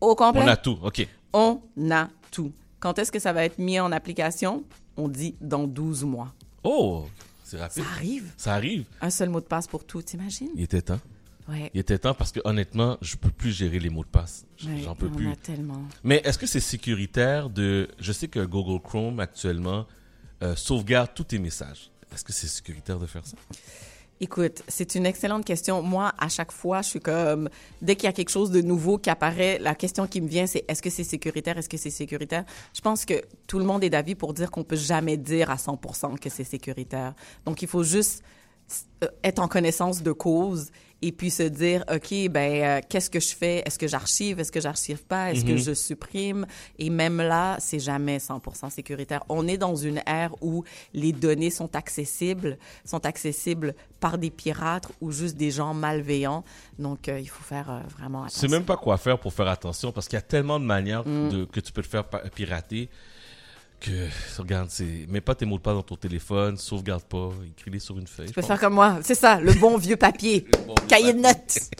Au 0.00 0.14
complet? 0.14 0.42
On 0.44 0.48
a 0.48 0.56
tout, 0.56 0.78
ok. 0.82 1.06
On 1.32 1.60
a 1.90 2.08
tout. 2.30 2.52
Quand 2.80 2.98
est-ce 2.98 3.10
que 3.12 3.18
ça 3.18 3.32
va 3.32 3.44
être 3.44 3.58
mis 3.58 3.78
en 3.80 3.92
application? 3.92 4.64
On 4.96 5.08
dit 5.08 5.36
dans 5.40 5.66
12 5.66 6.04
mois. 6.04 6.34
Oh, 6.64 7.06
c'est 7.44 7.58
rapide. 7.58 7.82
Ça 7.84 7.90
arrive. 7.90 8.32
Ça 8.36 8.54
arrive. 8.54 8.84
Un 9.00 9.10
seul 9.10 9.28
mot 9.28 9.40
de 9.40 9.46
passe 9.46 9.66
pour 9.66 9.84
tout, 9.84 10.02
t'imagines? 10.02 10.50
Il 10.54 10.62
était 10.62 10.82
temps. 10.82 11.00
Ouais. 11.48 11.70
Il 11.74 11.80
était 11.80 11.98
temps 11.98 12.14
parce 12.14 12.32
que 12.32 12.40
honnêtement, 12.44 12.98
je 13.02 13.16
peux 13.16 13.30
plus 13.30 13.52
gérer 13.52 13.78
les 13.78 13.88
mots 13.90 14.02
de 14.04 14.08
passe. 14.08 14.44
J- 14.56 14.68
Ouais, 14.68 14.78
J'en 14.82 14.94
peux 14.96 15.06
on 15.06 15.14
plus. 15.14 15.30
a 15.30 15.36
tellement. 15.36 15.82
Mais 16.02 16.20
est-ce 16.24 16.38
que 16.38 16.46
c'est 16.46 16.60
sécuritaire 16.60 17.50
de... 17.50 17.88
Je 18.00 18.10
sais 18.12 18.26
que 18.28 18.44
Google 18.44 18.82
Chrome 18.82 19.20
actuellement 19.20 19.86
euh, 20.42 20.56
sauvegarde 20.56 21.10
tous 21.14 21.24
tes 21.24 21.38
messages. 21.38 21.90
Est-ce 22.12 22.24
que 22.24 22.32
c'est 22.32 22.48
sécuritaire 22.48 22.98
de 22.98 23.06
faire 23.06 23.24
ça? 23.26 23.36
Écoute, 24.18 24.62
c'est 24.66 24.94
une 24.94 25.04
excellente 25.04 25.44
question. 25.44 25.82
Moi, 25.82 26.10
à 26.18 26.28
chaque 26.28 26.50
fois, 26.50 26.80
je 26.80 26.88
suis 26.88 27.00
comme, 27.00 27.50
dès 27.82 27.96
qu'il 27.96 28.04
y 28.04 28.08
a 28.08 28.14
quelque 28.14 28.30
chose 28.30 28.50
de 28.50 28.62
nouveau 28.62 28.96
qui 28.96 29.10
apparaît, 29.10 29.58
la 29.58 29.74
question 29.74 30.06
qui 30.06 30.22
me 30.22 30.28
vient, 30.28 30.46
c'est 30.46 30.64
est-ce 30.68 30.80
que 30.80 30.88
c'est 30.88 31.04
sécuritaire? 31.04 31.58
Est-ce 31.58 31.68
que 31.68 31.76
c'est 31.76 31.90
sécuritaire? 31.90 32.44
Je 32.72 32.80
pense 32.80 33.04
que 33.04 33.20
tout 33.46 33.58
le 33.58 33.66
monde 33.66 33.84
est 33.84 33.90
d'avis 33.90 34.14
pour 34.14 34.32
dire 34.32 34.50
qu'on 34.50 34.64
peut 34.64 34.76
jamais 34.76 35.18
dire 35.18 35.50
à 35.50 35.56
100% 35.56 36.18
que 36.18 36.30
c'est 36.30 36.44
sécuritaire. 36.44 37.14
Donc, 37.44 37.60
il 37.60 37.68
faut 37.68 37.82
juste 37.82 38.22
euh, 39.04 39.08
être 39.22 39.38
en 39.38 39.48
connaissance 39.48 40.02
de 40.02 40.12
cause 40.12 40.70
et 41.02 41.12
puis 41.12 41.30
se 41.30 41.42
dire, 41.42 41.84
OK, 41.92 42.28
ben, 42.30 42.62
euh, 42.62 42.80
qu'est-ce 42.88 43.10
que 43.10 43.20
je 43.20 43.34
fais? 43.34 43.62
Est-ce 43.66 43.78
que 43.78 43.86
j'archive? 43.86 44.40
Est-ce 44.40 44.50
que 44.50 44.60
j'archive 44.60 45.04
pas? 45.04 45.30
Est-ce 45.32 45.44
que 45.44 45.52
Mhm. 45.52 45.58
je 45.58 45.74
supprime? 45.74 46.46
Et 46.78 46.88
même 46.90 47.18
là, 47.18 47.56
c'est 47.60 47.78
jamais 47.78 48.18
100% 48.18 48.70
sécuritaire. 48.70 49.22
On 49.28 49.46
est 49.46 49.58
dans 49.58 49.76
une 49.76 50.00
ère 50.06 50.34
où 50.42 50.64
les 50.94 51.12
données 51.12 51.50
sont 51.50 51.74
accessibles, 51.76 52.56
sont 52.84 53.04
accessibles 53.04 53.74
par 54.00 54.16
des 54.18 54.30
pirates 54.30 54.88
ou 55.00 55.12
juste 55.12 55.36
des 55.36 55.50
gens 55.50 55.74
malveillants. 55.74 56.44
Donc, 56.78 57.08
euh, 57.08 57.20
il 57.20 57.28
faut 57.28 57.44
faire 57.44 57.70
euh, 57.70 57.80
vraiment 57.98 58.24
attention. 58.24 58.48
même 58.48 58.64
pas 58.64 58.76
quoi 58.76 58.96
faire 58.96 59.18
pour 59.18 59.32
faire 59.32 59.48
attention 59.48 59.92
parce 59.92 60.08
qu'il 60.08 60.16
y 60.16 60.18
a 60.18 60.22
tellement 60.22 60.58
de 60.58 60.64
manières 60.64 61.06
Mm. 61.06 61.28
de, 61.30 61.44
que 61.44 61.60
tu 61.60 61.72
peux 61.72 61.82
te 61.82 61.88
faire 61.88 62.04
pirater 62.34 62.88
que, 63.80 64.08
regarde, 64.40 64.68
c'est, 64.70 65.06
mets 65.08 65.20
pas 65.20 65.34
tes 65.34 65.44
mots 65.44 65.58
de 65.58 65.62
passe 65.62 65.74
dans 65.74 65.82
ton 65.82 65.96
téléphone, 65.96 66.56
sauvegarde 66.56 67.02
pas, 67.04 67.30
écris-les 67.46 67.78
sur 67.78 67.98
une 67.98 68.06
feuille. 68.06 68.26
Tu 68.28 68.32
peux 68.32 68.42
faire 68.42 68.58
comme 68.58 68.74
moi. 68.74 68.98
C'est 69.02 69.14
ça, 69.14 69.40
le 69.40 69.52
bon 69.54 69.76
vieux 69.78 69.96
papier. 69.96 70.46
Cahier 70.88 71.12
de 71.12 71.20
notes. 71.20 71.58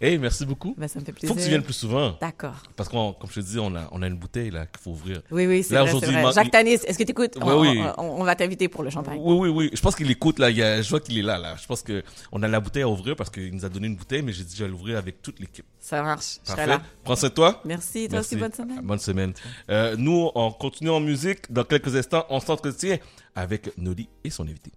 Hey, 0.00 0.18
merci 0.18 0.46
beaucoup. 0.46 0.72
Ben, 0.78 0.86
ça 0.86 1.00
me 1.00 1.04
fait 1.04 1.10
Faut 1.12 1.16
que 1.20 1.26
tu 1.26 1.32
plaisir. 1.32 1.48
viennes 1.50 1.62
plus 1.64 1.72
souvent. 1.74 2.16
D'accord. 2.20 2.62
Parce 2.76 2.88
qu'on, 2.88 3.12
comme 3.12 3.28
je 3.30 3.40
te 3.40 3.44
dis, 3.44 3.58
on 3.58 3.74
a, 3.74 3.88
on 3.90 4.02
a 4.02 4.06
une 4.06 4.16
bouteille 4.16 4.50
là 4.52 4.66
qu'il 4.66 4.80
faut 4.80 4.90
ouvrir. 4.90 5.20
Oui, 5.32 5.46
oui, 5.48 5.64
c'est 5.64 5.74
vrai, 5.74 5.82
aujourd'hui, 5.88 6.12
vrai. 6.12 6.32
Jacques 6.32 6.52
Tanis, 6.52 6.74
est-ce 6.74 6.96
que 6.96 7.02
tu 7.02 7.10
écoutes? 7.10 7.36
Oui. 7.44 7.80
on, 7.98 8.02
on- 8.04 8.20
on 8.20 8.24
va 8.24 8.36
t'inviter 8.36 8.68
pour 8.68 8.84
le 8.84 8.90
champagne. 8.90 9.18
Oui, 9.20 9.36
oui, 9.36 9.48
oui. 9.48 9.70
Je 9.74 9.80
pense 9.80 9.96
qu'il 9.96 10.08
écoute, 10.10 10.38
là. 10.38 10.50
Il 10.50 10.56
y 10.58 10.62
a, 10.62 10.80
je 10.80 10.88
vois 10.88 11.00
qu'il 11.00 11.18
est 11.18 11.22
là, 11.22 11.38
là. 11.38 11.56
Je 11.60 11.66
pense 11.66 11.82
que 11.82 12.04
on 12.30 12.40
a 12.44 12.48
la 12.48 12.60
bouteille 12.60 12.84
à 12.84 12.88
ouvrir 12.88 13.16
parce 13.16 13.30
qu'il 13.30 13.52
nous 13.52 13.64
a 13.64 13.68
donné 13.68 13.88
une 13.88 13.96
bouteille, 13.96 14.22
mais 14.22 14.32
j'ai 14.32 14.44
dit, 14.44 14.54
je 14.56 14.62
vais 14.62 14.70
l'ouvrir 14.70 14.96
avec 14.96 15.22
toute 15.22 15.40
l'équipe. 15.40 15.66
Ça 15.84 16.02
marche. 16.02 16.38
Je 16.42 16.50
serai 16.50 16.64
Parfait. 16.64 16.66
là. 16.66 16.82
Prends 17.04 17.14
soin 17.14 17.28
de 17.28 17.34
toi. 17.34 17.60
Merci. 17.66 18.08
Toi 18.08 18.20
aussi, 18.20 18.36
bonne 18.36 18.52
semaine. 18.54 18.80
Bonne 18.82 18.98
semaine. 18.98 19.34
Euh, 19.68 19.94
nous, 19.98 20.30
on 20.34 20.50
continue 20.50 20.88
en 20.88 20.98
musique. 20.98 21.52
Dans 21.52 21.62
quelques 21.64 21.94
instants, 21.94 22.24
on 22.30 22.40
s'entretient 22.40 22.96
avec 23.34 23.76
Noli 23.76 24.08
et 24.24 24.30
son 24.30 24.44
invité. 24.44 24.72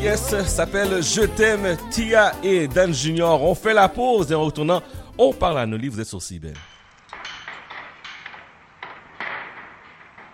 Yes, 0.00 0.34
s'appelle 0.46 1.02
Je 1.02 1.22
t'aime, 1.22 1.76
Tia 1.90 2.32
et 2.42 2.66
Dan 2.66 2.92
Junior. 2.92 3.42
On 3.42 3.54
fait 3.54 3.72
la 3.74 3.88
pause 3.88 4.32
et 4.32 4.34
en 4.34 4.44
retournant, 4.44 4.82
on 5.16 5.32
parle 5.32 5.58
à 5.58 5.66
Noli. 5.66 5.88
Vous 5.88 6.00
êtes 6.00 6.08
sur 6.08 6.18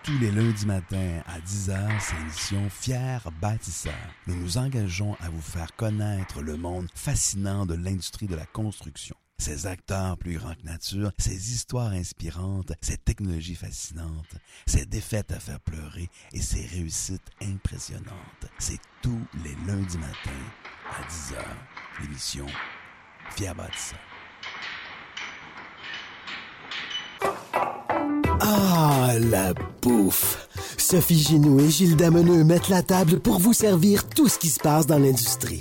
Tous 0.02 0.18
les 0.18 0.30
lundis 0.30 0.64
matins 0.64 1.22
à 1.26 1.38
10h, 1.40 1.76
c'est 2.00 2.16
l'émission 2.16 2.70
Fier 2.70 3.20
Bâtisseur. 3.42 3.92
Nous 4.26 4.36
nous 4.36 4.56
engageons 4.56 5.16
à 5.20 5.28
vous 5.28 5.42
faire 5.42 5.76
connaître 5.76 6.40
le 6.40 6.56
monde 6.56 6.86
fascinant 6.94 7.66
de 7.66 7.74
l'industrie 7.74 8.26
de 8.26 8.36
la 8.36 8.46
construction. 8.46 9.16
Ces 9.40 9.66
acteurs 9.66 10.18
plus 10.18 10.36
grands 10.36 10.54
que 10.54 10.66
nature, 10.66 11.12
ces 11.16 11.52
histoires 11.52 11.92
inspirantes, 11.92 12.72
ces 12.80 12.96
technologies 12.96 13.54
fascinantes, 13.54 14.34
ces 14.66 14.84
défaites 14.84 15.30
à 15.30 15.38
faire 15.38 15.60
pleurer 15.60 16.10
et 16.32 16.42
ces 16.42 16.66
réussites 16.66 17.30
impressionnantes. 17.40 18.46
C'est 18.58 18.80
tous 19.00 19.20
les 19.44 19.54
lundis 19.66 19.98
matins 19.98 20.30
à 20.90 21.02
10h. 21.08 22.02
L'émission 22.02 22.46
Bâtisseur. 23.54 23.98
Ah, 28.40 29.14
la 29.18 29.54
bouffe! 29.82 30.48
Sophie 30.76 31.18
Ginou 31.18 31.60
et 31.60 31.70
Gilles 31.70 31.96
Dameneux 31.96 32.44
mettent 32.44 32.68
la 32.68 32.82
table 32.82 33.20
pour 33.20 33.38
vous 33.38 33.52
servir 33.52 34.08
tout 34.08 34.28
ce 34.28 34.38
qui 34.38 34.48
se 34.48 34.58
passe 34.58 34.86
dans 34.86 34.98
l'industrie. 34.98 35.60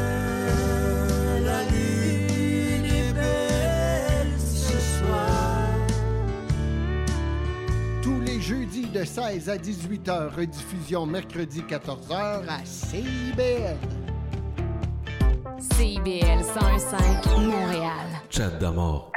Jeudis 8.51 8.87
de 8.87 9.05
16 9.05 9.47
à 9.47 9.57
18 9.57 10.09
heures, 10.09 10.35
rediffusion 10.35 11.05
mercredi 11.05 11.63
14 11.63 12.11
heures 12.11 12.43
à 12.49 12.65
CIBL. 12.65 13.77
CIBL 15.77 16.41
101.5 16.43 17.45
Montréal. 17.45 18.07
Chat 18.29 18.49
d'amour. 18.59 19.09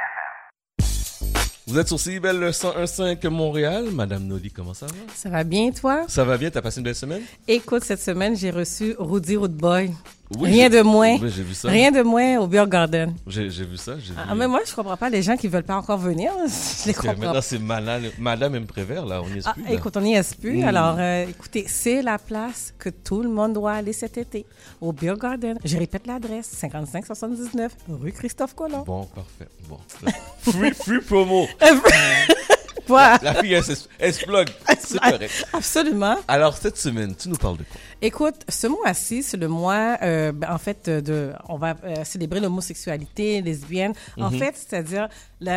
Vous 1.66 1.76
êtes 1.76 1.88
sur 1.88 1.98
CIBL 1.98 2.38
le 2.38 2.50
101.5 2.50 3.28
Montréal. 3.28 3.86
Madame 3.90 4.24
Noli, 4.24 4.52
comment 4.52 4.72
ça 4.72 4.86
va? 4.86 4.92
Ça 5.12 5.30
va 5.30 5.42
bien, 5.42 5.72
toi? 5.72 6.04
Ça 6.06 6.24
va 6.24 6.38
bien? 6.38 6.52
T'as 6.52 6.62
passé 6.62 6.78
une 6.78 6.84
belle 6.84 6.94
semaine? 6.94 7.22
Écoute, 7.48 7.82
cette 7.82 8.00
semaine, 8.00 8.36
j'ai 8.36 8.52
reçu 8.52 8.94
Rudy 9.00 9.36
Rootboy. 9.36 9.90
Oui, 10.38 10.50
Rien 10.50 10.68
de 10.70 10.80
moins. 10.82 11.16
Oui, 11.20 11.30
j'ai 11.34 11.42
vu 11.42 11.54
ça. 11.54 11.68
Rien 11.68 11.90
de 11.90 12.02
moins 12.02 12.38
au 12.38 12.46
Beer 12.46 12.66
Garden. 12.68 13.14
J'ai 13.26 13.48
vu 13.48 13.76
ça. 13.76 13.92
Ah, 14.16 14.32
vu- 14.32 14.38
mais 14.38 14.46
moi, 14.48 14.60
je 14.66 14.74
comprends 14.74 14.96
pas 14.96 15.08
les 15.10 15.22
gens 15.22 15.36
qui 15.36 15.48
veulent 15.48 15.62
pas 15.64 15.76
encore 15.76 15.98
venir. 15.98 16.32
Je 16.82 16.88
les 16.88 16.94
comprends 16.94 17.16
maintenant, 17.16 17.40
c'est 17.42 17.58
Madame, 17.58 18.02
Madame 18.18 18.54
M. 18.56 18.66
Prévert, 18.66 19.04
là. 19.06 19.22
On 19.22 19.28
y 19.34 19.38
est 19.38 19.42
Ah, 19.44 19.52
plus. 19.54 19.62
là. 19.64 19.72
écoute, 19.72 19.96
on 19.96 20.00
n'y 20.00 20.14
est 20.14 20.38
plus. 20.40 20.58
Mm. 20.62 20.68
Alors, 20.68 20.96
euh, 20.98 21.26
écoutez, 21.28 21.64
c'est 21.68 22.02
la 22.02 22.18
place 22.18 22.72
que 22.78 22.88
tout 22.88 23.22
le 23.22 23.28
monde 23.28 23.52
doit 23.54 23.72
aller 23.72 23.92
cet 23.92 24.18
été, 24.18 24.44
au 24.80 24.92
Beer 24.92 25.14
Garden. 25.20 25.58
Je 25.64 25.76
répète 25.78 26.06
l'adresse, 26.06 26.46
5579 26.46 27.72
rue 27.88 28.12
Christophe 28.12 28.54
Colomb. 28.54 28.82
Bon, 28.84 29.04
parfait. 29.06 29.48
Bon. 29.68 29.78
free, 30.52 30.72
free 30.72 31.00
promo. 31.00 31.46
Voilà. 32.86 33.18
La 33.22 33.34
fille, 33.34 33.52
elle, 33.54 33.64
s'es- 33.64 33.88
elle 33.98 34.12
se 34.14 34.24
plug. 34.24 34.48
C'est 34.78 34.98
correct. 34.98 35.46
Absolument. 35.52 36.16
Alors, 36.28 36.56
cette 36.56 36.76
semaine, 36.76 37.14
tu 37.16 37.28
nous 37.28 37.36
parles 37.36 37.56
de 37.58 37.62
quoi? 37.64 37.80
Écoute, 38.02 38.36
ce 38.48 38.66
mois-ci, 38.66 39.22
c'est 39.22 39.36
le 39.38 39.48
mois, 39.48 39.96
euh, 40.02 40.32
ben, 40.32 40.52
en 40.52 40.58
fait, 40.58 40.88
euh, 40.88 41.00
de, 41.00 41.32
on 41.48 41.56
va 41.56 41.74
euh, 41.84 42.04
célébrer 42.04 42.40
l'homosexualité 42.40 43.40
lesbienne. 43.42 43.92
En 44.18 44.30
Mhm. 44.30 44.38
fait, 44.38 44.54
c'est-à-dire, 44.56 45.08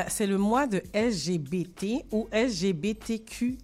c'est 0.07 0.27
le 0.27 0.37
mois 0.37 0.67
de 0.67 0.81
LGBT 0.93 2.05
ou 2.11 2.27
LGBTQIA+. 2.31 3.57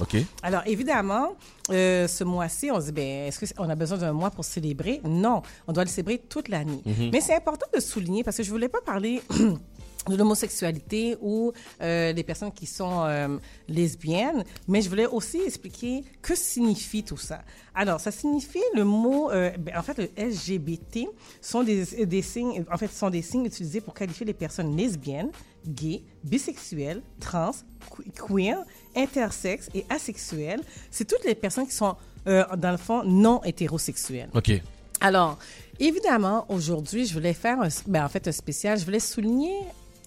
OK. 0.00 0.16
Alors, 0.42 0.62
évidemment, 0.66 1.36
euh, 1.70 2.06
ce 2.08 2.24
mois-ci, 2.24 2.70
on 2.70 2.80
se 2.80 2.86
dit, 2.86 2.92
ben, 2.92 3.28
est-ce 3.28 3.54
qu'on 3.54 3.68
a 3.68 3.74
besoin 3.74 3.98
d'un 3.98 4.12
mois 4.12 4.30
pour 4.30 4.44
célébrer? 4.44 5.00
Non, 5.04 5.42
on 5.66 5.72
doit 5.72 5.84
le 5.84 5.90
célébrer 5.90 6.18
toute 6.28 6.48
l'année. 6.48 6.82
Mhm. 6.84 7.10
Mais 7.12 7.20
c'est 7.20 7.34
important 7.34 7.66
de 7.74 7.80
souligner, 7.80 8.22
parce 8.24 8.36
que 8.36 8.42
je 8.42 8.50
voulais 8.50 8.68
pas 8.68 8.80
parler 8.84 9.22
de 10.08 10.16
l'homosexualité 10.16 11.16
ou 11.20 11.52
euh, 11.80 12.12
des 12.12 12.22
personnes 12.22 12.52
qui 12.52 12.66
sont 12.66 13.04
euh, 13.04 13.38
lesbiennes, 13.68 14.44
mais 14.68 14.82
je 14.82 14.88
voulais 14.88 15.06
aussi 15.06 15.40
expliquer 15.40 16.04
que 16.22 16.34
signifie 16.34 17.02
tout 17.02 17.16
ça. 17.16 17.42
Alors, 17.74 18.00
ça 18.00 18.10
signifie 18.10 18.62
le 18.74 18.84
mot, 18.84 19.30
euh, 19.30 19.50
ben, 19.58 19.76
en 19.76 19.82
fait, 19.82 19.98
le 19.98 20.08
LGBT 20.28 21.08
sont 21.40 21.62
des, 21.62 22.06
des 22.06 22.22
signes, 22.22 22.64
en 22.70 22.76
fait, 22.76 22.92
sont 22.92 23.10
des 23.10 23.22
signes 23.22 23.46
utilisés 23.46 23.80
pour 23.80 23.94
qualifier 23.94 24.26
les 24.26 24.34
personnes 24.34 24.76
lesbiennes, 24.76 25.30
gays, 25.66 26.02
bisexuelles, 26.22 27.02
trans, 27.20 27.52
que- 27.96 28.02
queer, 28.26 28.58
intersexes 28.94 29.70
et 29.74 29.84
asexuelles. 29.90 30.60
C'est 30.90 31.06
toutes 31.06 31.24
les 31.24 31.34
personnes 31.34 31.66
qui 31.66 31.74
sont, 31.74 31.96
euh, 32.28 32.44
dans 32.56 32.70
le 32.70 32.76
fond, 32.76 33.02
non 33.04 33.42
hétérosexuelles. 33.42 34.28
OK. 34.34 34.52
Alors, 35.00 35.38
évidemment, 35.80 36.46
aujourd'hui, 36.48 37.06
je 37.06 37.12
voulais 37.14 37.34
faire 37.34 37.60
un, 37.60 37.68
ben, 37.86 38.04
en 38.04 38.08
fait 38.08 38.28
un 38.28 38.32
spécial. 38.32 38.78
Je 38.78 38.84
voulais 38.84 39.00
souligner 39.00 39.52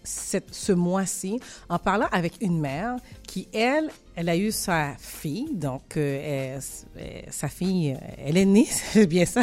cette- 0.07 0.53
ce 0.53 0.71
mois-ci 0.71 1.39
en 1.69 1.77
parlant 1.79 2.07
avec 2.11 2.33
une 2.41 2.59
mère 2.59 2.95
qui, 3.27 3.47
elle, 3.53 3.89
elle 4.15 4.29
a 4.29 4.37
eu 4.37 4.51
sa 4.51 4.93
fille, 4.97 5.49
donc 5.53 5.97
euh, 5.97 6.55
elle- 6.95 7.25
sa 7.29 7.49
fille, 7.49 7.91
euh, 7.93 8.07
elle 8.25 8.37
est 8.37 8.45
née, 8.45 8.65
c'est 8.93 9.05
bien 9.05 9.25
ça, 9.25 9.41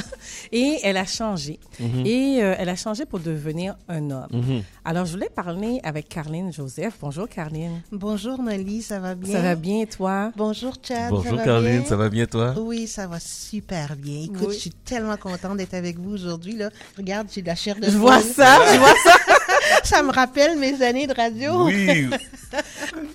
et 0.50 0.78
elle 0.82 0.96
a 0.96 1.04
changé. 1.04 1.58
Mhm. 1.78 2.06
Et 2.06 2.42
euh, 2.42 2.54
elle 2.58 2.68
a 2.70 2.76
changé 2.76 3.04
pour 3.04 3.20
devenir 3.20 3.76
un 3.88 4.10
homme. 4.10 4.26
Mhm. 4.32 4.62
Alors, 4.86 5.04
je 5.06 5.12
voulais 5.12 5.28
parler 5.34 5.80
avec 5.84 6.08
Carline 6.08 6.52
Joseph. 6.52 6.94
Bonjour, 7.00 7.28
Carline. 7.28 7.82
Bonjour 7.92 8.42
Noli, 8.42 8.82
ça 8.82 8.98
va 9.00 9.14
bien? 9.14 9.32
Ça 9.34 9.42
va 9.42 9.54
bien, 9.54 9.84
toi? 9.84 10.32
Bonjour 10.36 10.74
Chad. 10.82 11.10
Bonjour, 11.10 11.38
ça 11.38 11.60
bien? 11.60 11.84
ça 11.84 11.96
va 11.96 12.08
bien, 12.08 12.26
toi? 12.26 12.54
Oui, 12.58 12.86
ça 12.86 13.06
va 13.06 13.20
super 13.20 13.96
bien. 13.96 14.24
Écoute, 14.24 14.48
Oui. 14.48 14.54
je 14.54 14.58
suis 14.60 14.70
tellement 14.70 15.16
contente 15.16 15.56
d'être 15.58 15.74
avec 15.74 15.98
vous 15.98 16.12
aujourd'hui. 16.14 16.54
Là. 16.56 16.70
Regarde, 16.96 17.28
j'ai 17.32 17.42
de 17.42 17.46
la 17.46 17.54
chair 17.54 17.76
de 17.76 17.84
Je 17.90 17.96
vois 17.98 18.20
ça, 18.20 18.58
je 18.72 18.78
vois 18.78 18.94
ça. 19.04 19.12
ça 19.84 20.02
me 20.02 20.12
rappelle 20.12 20.58
mes 20.58 20.82
années 20.82 21.06
de 21.06 21.14
radio. 21.14 21.66
Oui. 21.66 22.06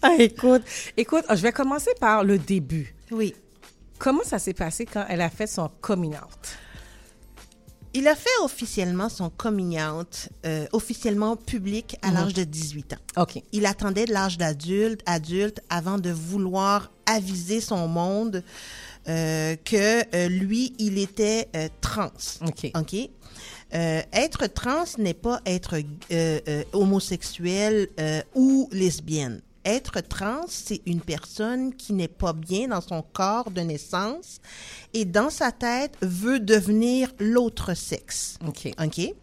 Ah, 0.02 0.16
écoute, 0.20 0.64
écoute, 0.98 1.24
je 1.30 1.36
vais 1.42 1.52
commencer 1.54 1.92
par 2.00 2.24
le 2.26 2.38
début. 2.38 2.94
Oui. 3.12 3.34
Comment 3.98 4.24
ça 4.24 4.38
s'est 4.40 4.54
passé 4.54 4.86
quand 4.86 5.06
elle 5.10 5.22
a 5.22 5.30
fait 5.30 5.48
son 5.48 5.70
coming 5.82 6.14
out? 6.14 6.58
Il 7.94 8.08
a 8.08 8.16
fait 8.16 8.30
officiellement 8.44 9.10
son 9.10 9.30
coming 9.30 9.80
out, 9.82 10.30
euh, 10.46 10.68
officiellement 10.74 11.36
public 11.38 11.98
à 12.02 12.10
Mhm. 12.10 12.14
l'âge 12.14 12.34
de 12.34 12.44
18 12.44 12.94
ans. 12.94 13.22
OK. 13.22 13.42
Il 13.52 13.66
attendait 13.66 14.06
de 14.06 14.14
l'âge 14.14 14.38
d'adulte, 14.38 15.02
adulte, 15.06 15.60
avant 15.70 15.98
de 15.98 16.12
vouloir 16.12 16.92
aviser 17.06 17.62
son 17.62 17.88
monde 17.88 18.44
euh, 19.08 19.56
que 19.66 20.04
euh, 20.16 20.28
lui, 20.28 20.74
il 20.78 20.98
était 21.00 21.48
euh, 21.56 21.68
trans. 21.82 22.12
OK. 22.46 22.72
OK? 22.76 23.10
Euh, 23.74 24.02
être 24.14 24.48
trans 24.48 24.86
n'est 24.98 25.14
pas 25.14 25.42
être 25.46 25.76
euh, 26.12 26.40
euh, 26.48 26.64
homosexuel 26.74 27.88
euh, 28.00 28.22
ou 28.36 28.68
lesbienne. 28.72 29.42
Être 29.66 30.00
trans, 30.00 30.46
c'est 30.48 30.82
une 30.86 31.02
personne 31.02 31.76
qui 31.76 31.94
n'est 31.94 32.08
pas 32.08 32.34
bien 32.34 32.70
dans 32.70 32.82
son 32.82 33.04
corps 33.14 33.52
de 33.52 33.62
naissance 33.62 34.40
et 34.94 35.06
dans 35.06 35.30
sa 35.30 35.52
tête 35.52 35.96
veut 36.02 36.40
devenir 36.40 37.12
l'autre 37.20 37.74
sexe. 37.74 38.40
OK. 38.48 38.72
OK? 38.82 39.14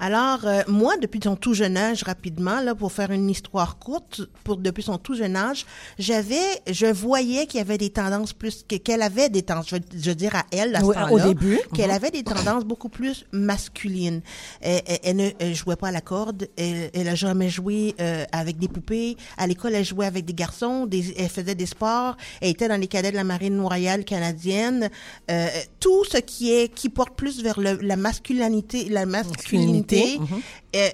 Alors, 0.00 0.40
euh, 0.46 0.62
moi, 0.66 0.96
depuis 0.96 1.20
son 1.22 1.36
tout 1.36 1.52
jeune 1.52 1.76
âge, 1.76 2.02
rapidement, 2.04 2.60
là, 2.62 2.74
pour 2.74 2.90
faire 2.90 3.10
une 3.10 3.28
histoire 3.28 3.78
courte, 3.78 4.22
pour 4.44 4.56
depuis 4.56 4.82
son 4.82 4.96
tout 4.96 5.14
jeune 5.14 5.36
âge, 5.36 5.66
j'avais, 5.98 6.40
je 6.70 6.86
voyais 6.86 7.46
qu'il 7.46 7.58
y 7.58 7.60
avait 7.60 7.76
des 7.76 7.90
tendances 7.90 8.32
plus, 8.32 8.64
que- 8.66 8.76
qu'elle 8.76 9.02
avait 9.02 9.28
des 9.28 9.42
tendances, 9.42 9.68
je, 9.68 9.76
veux- 9.76 9.82
je 9.94 10.08
veux 10.10 10.14
dire 10.14 10.34
à 10.34 10.44
elle, 10.52 10.74
à 10.74 10.80
ce 10.80 10.84
Oui, 10.86 10.94
temps-là, 10.94 11.12
au 11.12 11.18
début. 11.20 11.58
qu'elle 11.74 11.90
Mhm. 11.90 11.96
avait 11.96 12.10
des 12.10 12.22
tendances 12.22 12.64
beaucoup 12.64 12.88
plus 12.88 13.26
masculines. 13.32 14.22
Elle, 14.62 14.80
elle- 14.86 14.98
elle 15.04 15.16
ne 15.16 15.30
elle 15.38 15.54
jouait 15.54 15.76
pas 15.76 15.88
à 15.88 15.92
la 15.92 16.00
corde, 16.00 16.48
elle, 16.56 16.90
elle 16.94 17.08
a 17.08 17.14
jamais 17.14 17.50
joué 17.50 17.94
euh, 18.00 18.24
avec 18.32 18.58
des 18.58 18.68
poupées. 18.68 19.16
À 19.36 19.46
l'école, 19.46 19.74
elle 19.74 19.84
jouait 19.84 20.06
avec 20.06 20.24
des 20.24 20.34
garçons, 20.34 20.86
des, 20.86 21.12
elle 21.18 21.28
faisait 21.28 21.54
des 21.54 21.66
sports, 21.66 22.16
elle 22.40 22.50
était 22.50 22.68
dans 22.68 22.80
les 22.80 22.86
cadets 22.88 23.10
de 23.10 23.16
la 23.16 23.24
marine 23.24 23.60
royale 23.60 24.04
canadienne. 24.06 24.88
Euh, 25.30 25.46
tout 25.78 26.04
ce 26.04 26.16
qui 26.18 26.52
est 26.52 26.68
qui 26.74 26.88
porte 26.88 27.14
plus 27.16 27.42
vers 27.42 27.60
le- 27.60 27.78
la 27.82 27.96
masculinité, 27.96 28.88
la 28.88 29.04
masculinité, 29.04 29.89
Mhm. 30.18 30.40
euh, 30.76 30.88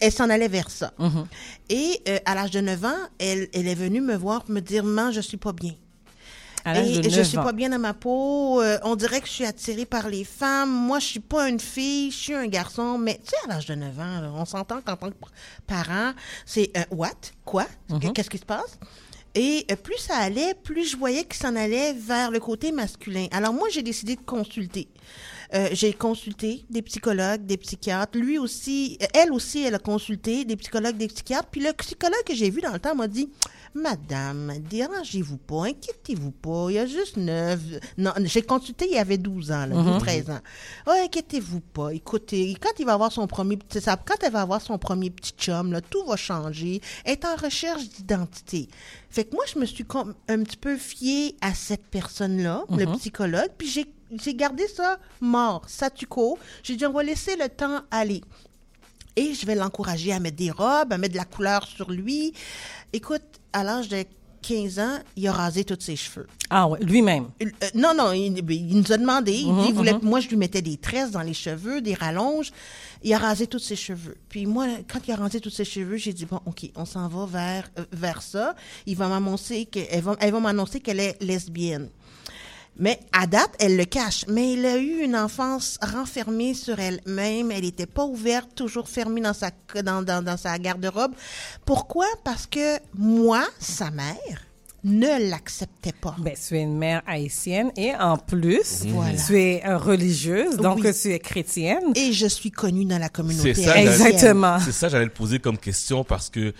elle 0.00 0.12
s'en 0.12 0.30
allait 0.30 0.48
vers 0.48 0.70
ça. 0.70 0.92
Mhm. 0.98 1.26
Et 1.70 2.00
euh, 2.08 2.18
à 2.24 2.34
l'âge 2.34 2.50
de 2.50 2.60
9 2.60 2.84
ans, 2.84 2.98
elle, 3.18 3.48
elle 3.52 3.66
est 3.68 3.74
venue 3.74 4.00
me 4.00 4.16
voir 4.16 4.44
me 4.48 4.60
dire, 4.60 4.84
maman, 4.84 5.10
je 5.12 5.20
suis 5.20 5.36
pas 5.36 5.52
bien. 5.52 5.74
À 6.66 6.80
Et 6.80 6.98
de 6.98 7.10
je 7.10 7.16
9 7.18 7.26
suis 7.28 7.36
ans. 7.38 7.42
pas 7.44 7.52
bien 7.52 7.68
dans 7.68 7.78
ma 7.78 7.92
peau. 7.92 8.62
euh, 8.62 8.78
on 8.84 8.96
dirait 8.96 9.20
que 9.20 9.26
je 9.26 9.32
suis 9.32 9.44
attirée 9.44 9.84
par 9.84 10.08
les 10.08 10.24
femmes. 10.24 10.70
Moi, 10.70 10.98
je 10.98 11.04
suis 11.06 11.20
pas 11.20 11.48
une 11.50 11.60
fille, 11.60 12.10
je 12.10 12.16
suis 12.16 12.34
un 12.34 12.46
garçon. 12.46 12.96
Mais 12.96 13.20
tu 13.22 13.30
sais, 13.30 13.36
à 13.44 13.48
l'âge 13.48 13.66
de 13.66 13.74
9 13.74 13.98
ans, 14.00 14.20
là, 14.22 14.30
on 14.34 14.46
s'entend 14.46 14.80
qu'en 14.80 14.96
tant 14.96 15.10
que 15.10 15.14
parent, 15.66 16.12
c'est 16.46 16.70
euh, 16.76 16.82
what? 16.90 17.10
Quoi? 17.44 17.66
Mhm. 17.90 18.12
Qu'est-ce 18.14 18.30
qui 18.30 18.38
se 18.38 18.46
passe? 18.46 18.78
Et 19.34 19.66
euh, 19.70 19.76
plus 19.76 19.98
ça 19.98 20.16
allait, 20.16 20.54
plus 20.54 20.90
je 20.92 20.96
voyais 20.96 21.24
qu'il 21.24 21.34
s'en 21.34 21.54
allait 21.56 21.92
vers 21.92 22.30
le 22.30 22.40
côté 22.40 22.72
masculin. 22.72 23.26
Alors 23.32 23.52
moi, 23.52 23.68
j'ai 23.70 23.82
décidé 23.82 24.16
de 24.16 24.22
consulter. 24.22 24.88
Euh, 25.54 25.68
j'ai 25.72 25.92
consulté 25.92 26.64
des 26.68 26.82
psychologues, 26.82 27.46
des 27.46 27.56
psychiatres. 27.56 28.18
Lui 28.18 28.38
aussi, 28.38 28.98
euh, 29.02 29.06
elle 29.14 29.32
aussi, 29.32 29.62
elle 29.62 29.74
a 29.76 29.78
consulté 29.78 30.44
des 30.44 30.56
psychologues, 30.56 30.96
des 30.96 31.06
psychiatres. 31.06 31.48
Puis 31.50 31.60
le 31.60 31.72
psychologue 31.74 32.24
que 32.26 32.34
j'ai 32.34 32.50
vu 32.50 32.60
dans 32.60 32.72
le 32.72 32.80
temps 32.80 32.94
m'a 32.96 33.06
dit 33.06 33.28
Madame, 33.76 34.52
dérangez-vous 34.70 35.36
pas, 35.36 35.64
inquiétez-vous 35.66 36.30
pas, 36.30 36.66
il 36.70 36.74
y 36.74 36.78
a 36.78 36.86
juste 36.86 37.16
neuf. 37.16 37.58
Non, 37.98 38.12
j'ai 38.24 38.42
consulté, 38.42 38.86
il 38.88 38.94
y 38.94 38.98
avait 38.98 39.18
12 39.18 39.50
ans, 39.50 39.66
là, 39.66 39.74
Mhm. 39.74 39.84
12, 39.94 39.98
13 39.98 40.30
ans. 40.30 40.38
Oh, 40.86 40.92
inquiétez-vous 41.04 41.60
pas. 41.60 41.92
Écoutez, 41.92 42.56
quand 42.60 42.70
il 42.78 42.86
va 42.86 42.92
avoir 42.94 43.10
son 43.10 43.26
premier 43.26 43.56
petit, 43.56 43.80
quand 43.84 44.14
elle 44.22 44.32
va 44.32 44.42
avoir 44.42 44.60
son 44.62 44.78
premier 44.78 45.10
petit 45.10 45.32
chum, 45.36 45.72
là, 45.72 45.80
tout 45.80 46.04
va 46.06 46.16
changer. 46.16 46.80
Elle 47.04 47.12
est 47.14 47.24
en 47.24 47.34
recherche 47.34 47.88
d'identité. 47.90 48.68
Fait 49.10 49.24
que 49.24 49.34
moi, 49.34 49.44
je 49.52 49.58
me 49.58 49.66
suis 49.66 49.84
un 50.28 50.42
petit 50.42 50.56
peu 50.56 50.76
fiée 50.76 51.36
à 51.40 51.52
cette 51.54 51.86
personne-là, 51.86 52.64
le 52.70 52.86
Mhm. 52.86 52.96
psychologue, 52.98 53.50
puis 53.58 53.68
j'ai, 53.68 53.86
j'ai 54.22 54.34
gardé 54.34 54.66
ça 54.68 54.98
mort, 55.20 55.62
statu 55.68 56.06
quo. 56.06 56.38
J'ai 56.62 56.76
dit, 56.76 56.86
on 56.86 56.92
va 56.92 57.02
laisser 57.02 57.36
le 57.36 57.48
temps 57.48 57.80
aller. 57.90 58.20
Et 59.16 59.32
je 59.34 59.46
vais 59.46 59.54
l'encourager 59.54 60.12
à 60.12 60.18
mettre 60.20 60.36
des 60.36 60.50
robes, 60.50 60.92
à 60.92 60.98
mettre 60.98 61.12
de 61.12 61.18
la 61.18 61.24
couleur 61.24 61.66
sur 61.66 61.90
lui. 61.90 62.32
Écoute, 62.92 63.22
à 63.52 63.62
l'âge 63.62 63.88
de 63.88 64.04
15 64.42 64.78
ans, 64.80 64.98
il 65.16 65.26
a 65.28 65.32
rasé 65.32 65.64
tous 65.64 65.78
ses 65.80 65.96
cheveux. 65.96 66.26
Ah 66.50 66.66
ouais, 66.68 66.78
lui-même? 66.80 67.28
Euh, 67.42 67.46
non, 67.74 67.94
non, 67.96 68.12
il, 68.12 68.36
il 68.50 68.76
nous 68.76 68.92
a 68.92 68.98
demandé. 68.98 69.32
Il 69.32 69.52
Mhm, 69.52 69.62
dit, 69.62 69.68
il 69.68 69.74
voulait- 69.74 69.92
mhm. 69.94 70.00
moi, 70.02 70.20
je 70.20 70.28
lui 70.28 70.36
mettais 70.36 70.60
des 70.62 70.76
tresses 70.76 71.12
dans 71.12 71.22
les 71.22 71.32
cheveux, 71.32 71.80
des 71.80 71.94
rallonges. 71.94 72.50
Il 73.02 73.14
a 73.14 73.18
rasé 73.18 73.46
tous 73.46 73.58
ses 73.60 73.76
cheveux. 73.76 74.16
Puis 74.28 74.44
moi, 74.46 74.66
quand 74.86 74.98
il 75.06 75.12
a 75.12 75.16
rasé 75.16 75.40
tous 75.40 75.48
ses 75.50 75.64
cheveux, 75.64 75.96
j'ai 75.96 76.12
dit, 76.12 76.26
bon, 76.26 76.40
OK, 76.44 76.68
on 76.74 76.84
s'en 76.84 77.08
va 77.08 77.24
vers, 77.24 77.70
euh, 77.78 77.84
vers 77.92 78.20
ça. 78.20 78.54
Il 78.84 78.96
va 78.96 79.08
m'annoncer 79.08 79.64
qu'elle 79.66 80.02
va, 80.02 80.16
elle 80.20 80.32
va 80.32 80.40
m'annoncer 80.40 80.80
qu'elle 80.80 81.00
est 81.00 81.22
lesbienne. 81.22 81.88
Mais 82.76 82.98
à 83.12 83.26
date, 83.26 83.50
elle 83.60 83.76
le 83.76 83.84
cache. 83.84 84.24
Mais 84.28 84.54
elle 84.54 84.66
a 84.66 84.76
eu 84.78 85.02
une 85.04 85.14
enfance 85.16 85.78
renfermée 85.80 86.54
sur 86.54 86.78
elle-même. 86.80 87.50
Elle 87.52 87.62
n'était 87.62 87.86
pas 87.86 88.04
ouverte, 88.04 88.50
toujours 88.54 88.88
fermée 88.88 89.20
dans 89.20 89.32
sa, 89.32 89.50
dans, 89.84 90.02
dans, 90.02 90.22
dans 90.24 90.36
sa 90.36 90.58
garde-robe. 90.58 91.12
Pourquoi? 91.64 92.06
Parce 92.24 92.46
que 92.46 92.78
moi, 92.94 93.44
sa 93.60 93.90
mère, 93.92 94.16
ne 94.82 95.30
l'acceptait 95.30 95.92
pas. 95.98 96.14
Ben, 96.18 96.34
tu 96.34 96.58
es 96.58 96.62
une 96.62 96.76
mère 96.76 97.00
haïtienne 97.06 97.70
et 97.76 97.94
en 97.94 98.18
plus, 98.18 98.82
Voilà. 98.88 99.16
tu 99.26 99.40
es 99.40 99.62
euh, 99.64 99.78
religieuse, 99.78 100.56
donc 100.58 100.80
Oui. 100.82 100.90
tu 101.00 101.10
es 101.12 101.18
chrétienne. 101.20 101.92
Et 101.94 102.12
je 102.12 102.26
suis 102.26 102.50
connue 102.50 102.84
dans 102.84 102.98
la 102.98 103.08
communauté. 103.08 103.54
C'est 103.54 103.62
ça, 103.64 103.80
Exactement. 103.80 104.58
C'est 104.62 104.72
ça, 104.72 104.88
j'allais 104.90 105.04
le 105.06 105.10
poser 105.10 105.38
comme 105.38 105.56
question 105.56 106.04
parce 106.04 106.28
que 106.28 106.52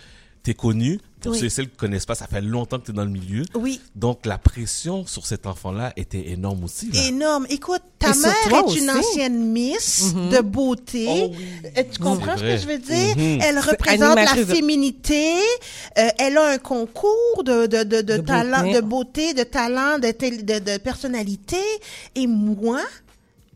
t'es 0.44 0.54
connu. 0.54 1.00
Pour 1.20 1.32
Oui. 1.32 1.38
ceux 1.38 1.46
et 1.46 1.50
celles 1.50 1.70
qui 1.70 1.76
connaissent 1.76 2.04
pas, 2.04 2.14
ça 2.14 2.26
fait 2.26 2.42
longtemps 2.42 2.78
que 2.78 2.84
t'es 2.88 2.92
dans 2.92 3.04
le 3.04 3.10
milieu. 3.10 3.44
Oui. 3.54 3.80
Donc 3.96 4.26
la 4.26 4.36
pression 4.36 5.06
sur 5.06 5.24
cet 5.26 5.46
enfant-là 5.46 5.94
était 5.96 6.28
énorme 6.28 6.64
aussi. 6.64 6.90
Là. 6.92 7.02
Énorme. 7.06 7.46
Écoute, 7.48 7.80
ta 7.98 8.10
Et 8.10 8.18
mère 8.18 8.34
est 8.68 8.76
une 8.76 8.90
ancienne 8.90 9.50
Miss 9.50 10.12
Mhm. 10.14 10.28
de 10.28 10.40
beauté. 10.42 11.06
Oh 11.08 11.32
Euh, 11.78 11.82
Tu 11.90 11.98
comprends 11.98 12.36
ce 12.36 12.42
que 12.42 12.56
je 12.58 12.66
veux 12.66 12.78
dire? 12.78 13.16
Mhm. 13.16 13.40
Elle 13.40 13.58
représente 13.58 14.16
la 14.16 14.26
féminité. 14.44 15.32
Euh, 15.96 16.08
elle 16.18 16.36
a 16.36 16.46
un 16.50 16.58
concours 16.58 17.42
de, 17.42 17.64
de, 17.66 17.84
de, 17.84 18.02
de, 18.02 18.16
De 18.18 18.18
talent, 18.18 18.60
beauté. 18.64 18.74
de 18.74 18.80
beauté, 18.82 19.32
de 19.34 19.42
talent, 19.44 19.98
de, 19.98 20.10
tel- 20.10 20.44
de, 20.44 20.58
de 20.58 20.76
personnalité. 20.76 21.56
Et 22.16 22.26
moi, 22.26 22.82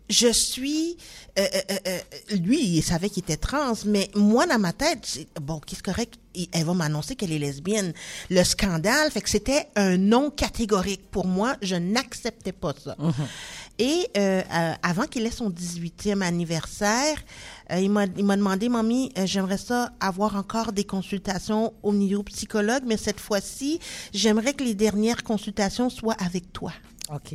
je 0.08 0.28
suis... 0.32 0.96
euh, 1.38 1.42
euh, 1.70 1.74
euh, 1.86 1.98
lui, 2.36 2.60
il 2.64 2.82
savait 2.82 3.10
qu'il 3.10 3.22
était 3.24 3.36
trans, 3.36 3.74
mais 3.84 4.08
moi, 4.14 4.46
dans 4.46 4.58
ma 4.58 4.72
tête, 4.72 5.06
bon, 5.42 5.60
qu'est-ce 5.66 5.82
correct? 5.82 6.14
Elle 6.52 6.64
va 6.64 6.74
m'annoncer 6.74 7.16
qu'elle 7.16 7.32
est 7.32 7.38
lesbienne. 7.38 7.92
Le 8.30 8.44
scandale, 8.44 9.10
fait 9.10 9.20
que 9.20 9.30
c'était 9.30 9.66
un 9.76 9.96
non 9.96 10.30
catégorique. 10.30 11.10
Pour 11.10 11.26
moi, 11.26 11.56
je 11.62 11.76
n'acceptais 11.76 12.52
pas 12.52 12.74
ça. 12.82 12.96
Et 13.78 14.08
euh, 14.16 14.42
euh, 14.52 14.74
avant 14.82 15.04
qu'il 15.04 15.24
ait 15.24 15.30
son 15.30 15.50
18e 15.50 16.20
anniversaire, 16.20 17.16
euh, 17.70 17.78
il 17.78 17.90
m'a 17.90 18.06
il 18.16 18.24
m'a 18.24 18.36
demandé, 18.36 18.68
mamie, 18.68 19.12
euh, 19.16 19.24
j'aimerais 19.24 19.58
ça 19.58 19.92
avoir 20.00 20.34
encore 20.34 20.72
des 20.72 20.84
consultations 20.84 21.72
au 21.84 21.94
niveau 21.94 22.24
psychologue, 22.24 22.82
mais 22.86 22.96
cette 22.96 23.20
fois-ci, 23.20 23.78
j'aimerais 24.12 24.54
que 24.54 24.64
les 24.64 24.74
dernières 24.74 25.22
consultations 25.22 25.90
soient 25.90 26.16
avec 26.18 26.52
toi. 26.52 26.72
OK. 27.14 27.34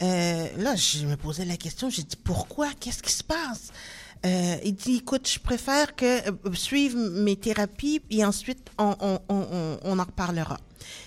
Là, 0.00 0.76
je 0.76 1.06
me 1.06 1.16
posais 1.16 1.46
la 1.46 1.56
question, 1.56 1.88
j'ai 1.88 2.02
dit 2.02 2.16
pourquoi, 2.22 2.68
qu'est-ce 2.78 3.02
qui 3.02 3.12
se 3.12 3.24
passe? 3.24 3.72
Euh, 4.24 4.56
Il 4.64 4.74
dit 4.74 4.96
écoute, 4.96 5.28
je 5.28 5.38
préfère 5.38 5.94
que 5.94 6.28
euh, 6.28 6.54
suivre 6.54 6.98
mes 6.98 7.36
thérapies 7.36 8.00
et 8.10 8.24
ensuite 8.24 8.70
on, 8.78 8.94
on, 9.00 9.18
on, 9.28 9.78
on, 9.82 9.98
en 9.98 10.04
reparlera. 10.04 10.58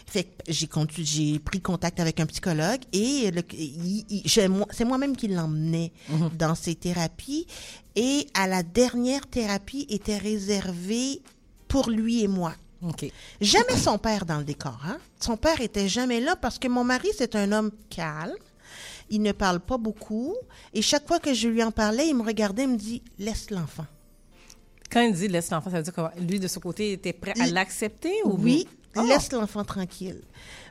Fait 0.05 0.23
que 0.23 0.29
j'ai 0.47 0.69
j'ai 0.99 1.39
pris 1.39 1.61
contact 1.61 1.99
avec 1.99 2.19
un 2.19 2.25
psychologue 2.25 2.81
et 2.93 3.29
c'est 4.25 4.85
moi-même 4.85 5.15
qui 5.15 5.27
l'emmenais 5.27 5.91
dans 6.37 6.55
ces 6.55 6.75
thérapies 6.75 7.45
et 7.95 8.27
à 8.33 8.47
la 8.47 8.63
dernière 8.63 9.27
thérapie 9.27 9.85
était 9.89 10.17
réservée 10.17 11.21
pour 11.67 11.89
lui 11.89 12.23
et 12.23 12.27
moi. 12.27 12.53
OK. 12.83 13.11
Jamais 13.41 13.75
son 13.77 13.97
père 13.97 14.25
dans 14.25 14.37
le 14.37 14.43
décor. 14.43 14.79
Hein? 14.85 14.97
Son 15.19 15.35
père 15.35 15.61
était 15.61 15.87
jamais 15.89 16.19
là 16.21 16.35
parce 16.35 16.59
que 16.59 16.67
mon 16.67 16.83
mari, 16.83 17.09
c'est 17.17 17.35
un 17.35 17.51
homme 17.51 17.71
calme. 17.89 18.35
Il 19.09 19.21
ne 19.21 19.31
parle 19.31 19.59
pas 19.59 19.77
beaucoup. 19.77 20.35
Et 20.73 20.81
chaque 20.81 21.07
fois 21.07 21.19
que 21.19 21.33
je 21.33 21.47
lui 21.47 21.63
en 21.63 21.71
parlais, 21.71 22.07
il 22.09 22.15
me 22.15 22.23
regardait 22.23 22.63
et 22.63 22.67
me 22.67 22.77
dit 22.77 23.01
Laisse 23.19 23.49
l'enfant. 23.51 23.85
Quand 24.91 25.01
il 25.01 25.13
dit 25.13 25.27
laisse 25.27 25.49
l'enfant, 25.51 25.69
ça 25.69 25.77
veut 25.77 25.83
dire 25.83 25.93
que 25.93 26.01
lui, 26.21 26.39
de 26.39 26.47
ce 26.47 26.59
côté, 26.59 26.93
était 26.93 27.13
prêt 27.13 27.33
à 27.39 27.47
l'accepter 27.47 28.13
ou? 28.23 28.37
Oui, 28.39 28.67
Ah. 28.95 29.03
laisse 29.03 29.31
l'enfant 29.33 29.63
tranquille. 29.65 30.21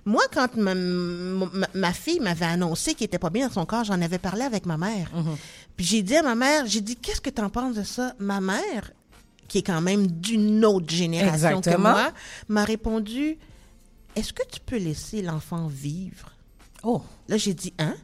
Moi, 0.07 0.23
quand 0.33 0.57
ma, 0.57 0.75
ma- 0.75 1.69
ma 1.75 1.93
fille 1.93 2.21
m'avait 2.21 2.47
annoncé 2.47 2.95
qu'il 2.95 3.05
était 3.05 3.19
pas 3.19 3.29
bien 3.31 3.49
dans 3.49 3.53
son 3.53 3.67
corps, 3.67 3.85
j'en 3.85 4.01
avais 4.01 4.19
parlé 4.19 4.43
avec 4.43 4.65
ma 4.65 4.77
mère. 4.79 5.11
Mhm. 5.15 5.37
Puis 5.77 5.85
j'ai 5.87 6.03
dit 6.03 6.17
à 6.17 6.23
ma 6.23 6.35
mère, 6.35 6.65
j'ai 6.67 6.81
dit, 6.81 6.97
qu'est-ce 6.97 7.21
que 7.21 7.29
tu 7.31 7.43
en 7.43 7.51
penses 7.51 7.75
de 7.77 7.83
ça? 7.83 8.15
Ma 8.19 8.41
mère, 8.41 8.93
qui 9.49 9.59
est 9.59 9.63
quand 9.63 9.81
même 9.83 10.07
d'une 10.07 10.65
autre 10.65 10.91
génération 10.93 11.61
que 11.61 11.77
moi, 11.77 12.13
m'a 12.49 12.65
répondu, 12.65 13.37
est-ce 14.17 14.33
que 14.33 14.43
tu 14.51 14.61
peux 14.61 14.79
laisser 14.79 15.21
l'enfant 15.23 15.67
vivre? 15.67 16.33
Oh, 16.85 17.03
Là, 17.29 17.37
j'ai 17.37 17.53
dit, 17.55 17.75
hein? 17.79 17.95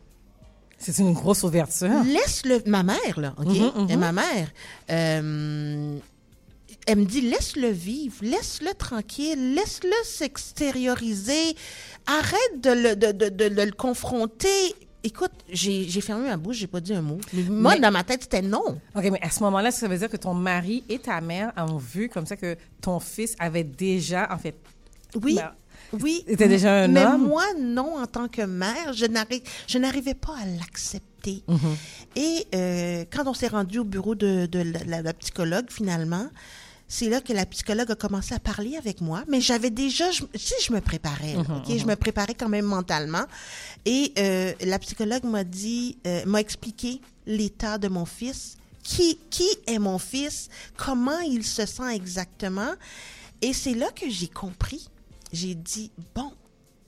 C'est 0.82 0.98
une 1.02 1.12
grosse 1.12 1.42
ouverture. 1.44 2.02
Laisse-le, 2.04 2.62
ma 2.66 2.82
mère, 2.82 3.18
là, 3.18 3.34
OK? 3.38 3.46
Mhm, 3.46 3.72
mhm. 3.84 3.90
Et 3.90 3.96
ma 3.96 4.12
mère, 4.12 4.48
euh, 4.90 5.98
elle 6.86 6.98
me 6.98 7.04
dit, 7.04 7.20
laisse-le 7.20 7.68
vivre, 7.68 8.16
laisse-le 8.22 8.74
tranquille, 8.74 9.54
laisse-le 9.54 9.94
s'extérioriser, 10.04 11.56
arrête 12.06 12.60
de 12.60 12.70
le, 12.70 12.96
de, 12.96 13.12
de- 13.12 13.28
de- 13.28 13.48
de 13.54 13.62
le 13.62 13.72
confronter. 13.72 14.48
Écoute, 15.04 15.32
j'ai 15.50 16.00
fermé 16.00 16.28
ma 16.28 16.36
bouche, 16.36 16.56
j'ai 16.58 16.66
pas 16.68 16.80
dit 16.80 16.94
un 16.94 17.02
mot. 17.02 17.18
Moi, 17.48 17.74
Mais- 17.74 17.80
dans 17.80 17.90
ma 17.90 18.04
tête, 18.04 18.22
c'était 18.22 18.42
non. 18.42 18.62
OK, 18.94 19.04
mais 19.10 19.20
à 19.20 19.30
ce 19.30 19.40
moment-là, 19.42 19.70
ça 19.72 19.88
veut 19.88 19.98
dire 19.98 20.08
que 20.08 20.16
ton 20.16 20.34
mari 20.34 20.84
et 20.88 20.98
ta 21.00 21.20
mère 21.20 21.52
ont 21.56 21.76
vu 21.76 22.08
comme 22.08 22.26
ça 22.26 22.36
que 22.36 22.56
ton 22.80 23.00
fils 23.00 23.34
avait 23.40 23.64
déjà, 23.64 24.28
en 24.32 24.38
fait, 24.38 24.54
Oui. 25.20 25.34
Ben, 25.34 25.50
oui. 26.00 26.24
était 26.26 26.48
déjà 26.48 26.84
un 26.84 26.88
mais 26.88 27.04
homme? 27.04 27.26
moi, 27.26 27.44
non, 27.60 27.96
en 27.98 28.06
tant 28.06 28.28
que 28.28 28.42
mère, 28.42 28.92
je 28.92 29.06
n'arri- 29.06 29.42
je 29.66 29.78
n'arrivais 29.78 30.14
pas 30.14 30.34
à 30.42 30.46
l'accepter. 30.46 31.42
Mhm. 31.48 31.58
Et 32.16 32.46
euh, 32.54 33.04
quand 33.12 33.26
on 33.26 33.34
s'est 33.34 33.48
rendu 33.48 33.78
au 33.78 33.84
bureau 33.84 34.14
de, 34.14 34.46
de 34.46 34.58
la, 34.60 34.84
la- 34.84 35.02
la 35.02 35.12
psychologue, 35.14 35.66
finalement, 35.70 36.28
c'est 36.88 37.08
là 37.08 37.20
que 37.22 37.32
la 37.32 37.46
psychologue 37.46 37.90
a 37.90 37.94
commencé 37.94 38.34
à 38.34 38.38
parler 38.38 38.76
avec 38.76 39.00
moi. 39.00 39.24
Mais 39.28 39.40
j'avais 39.40 39.70
déjà, 39.70 40.10
je, 40.10 40.24
sais, 40.36 40.54
je 40.66 40.72
me 40.72 40.80
préparais, 40.80 41.34
là, 41.34 41.42
Mhm, 41.48 41.56
ok? 41.66 41.78
Je 41.78 41.86
me 41.86 41.96
préparais 41.96 42.34
quand 42.34 42.48
même 42.50 42.66
mentalement. 42.66 43.24
Et 43.86 44.12
euh, 44.18 44.52
la 44.60 44.78
psychologue 44.78 45.24
m'a 45.24 45.44
dit, 45.44 45.96
euh, 46.06 46.22
m'a 46.26 46.40
expliqué 46.40 47.00
l'état 47.26 47.78
de 47.78 47.88
mon 47.88 48.04
fils 48.04 48.56
qui, 48.82 49.18
qui 49.30 49.48
est 49.68 49.78
mon 49.78 49.98
fils, 49.98 50.48
comment 50.76 51.20
il 51.20 51.44
se 51.44 51.64
sent 51.66 51.94
exactement. 51.94 52.72
Et 53.40 53.52
c'est 53.52 53.74
là 53.74 53.86
que 53.94 54.10
j'ai 54.10 54.28
compris. 54.28 54.88
J'ai 55.32 55.54
dit, 55.54 55.90
bon, 56.14 56.32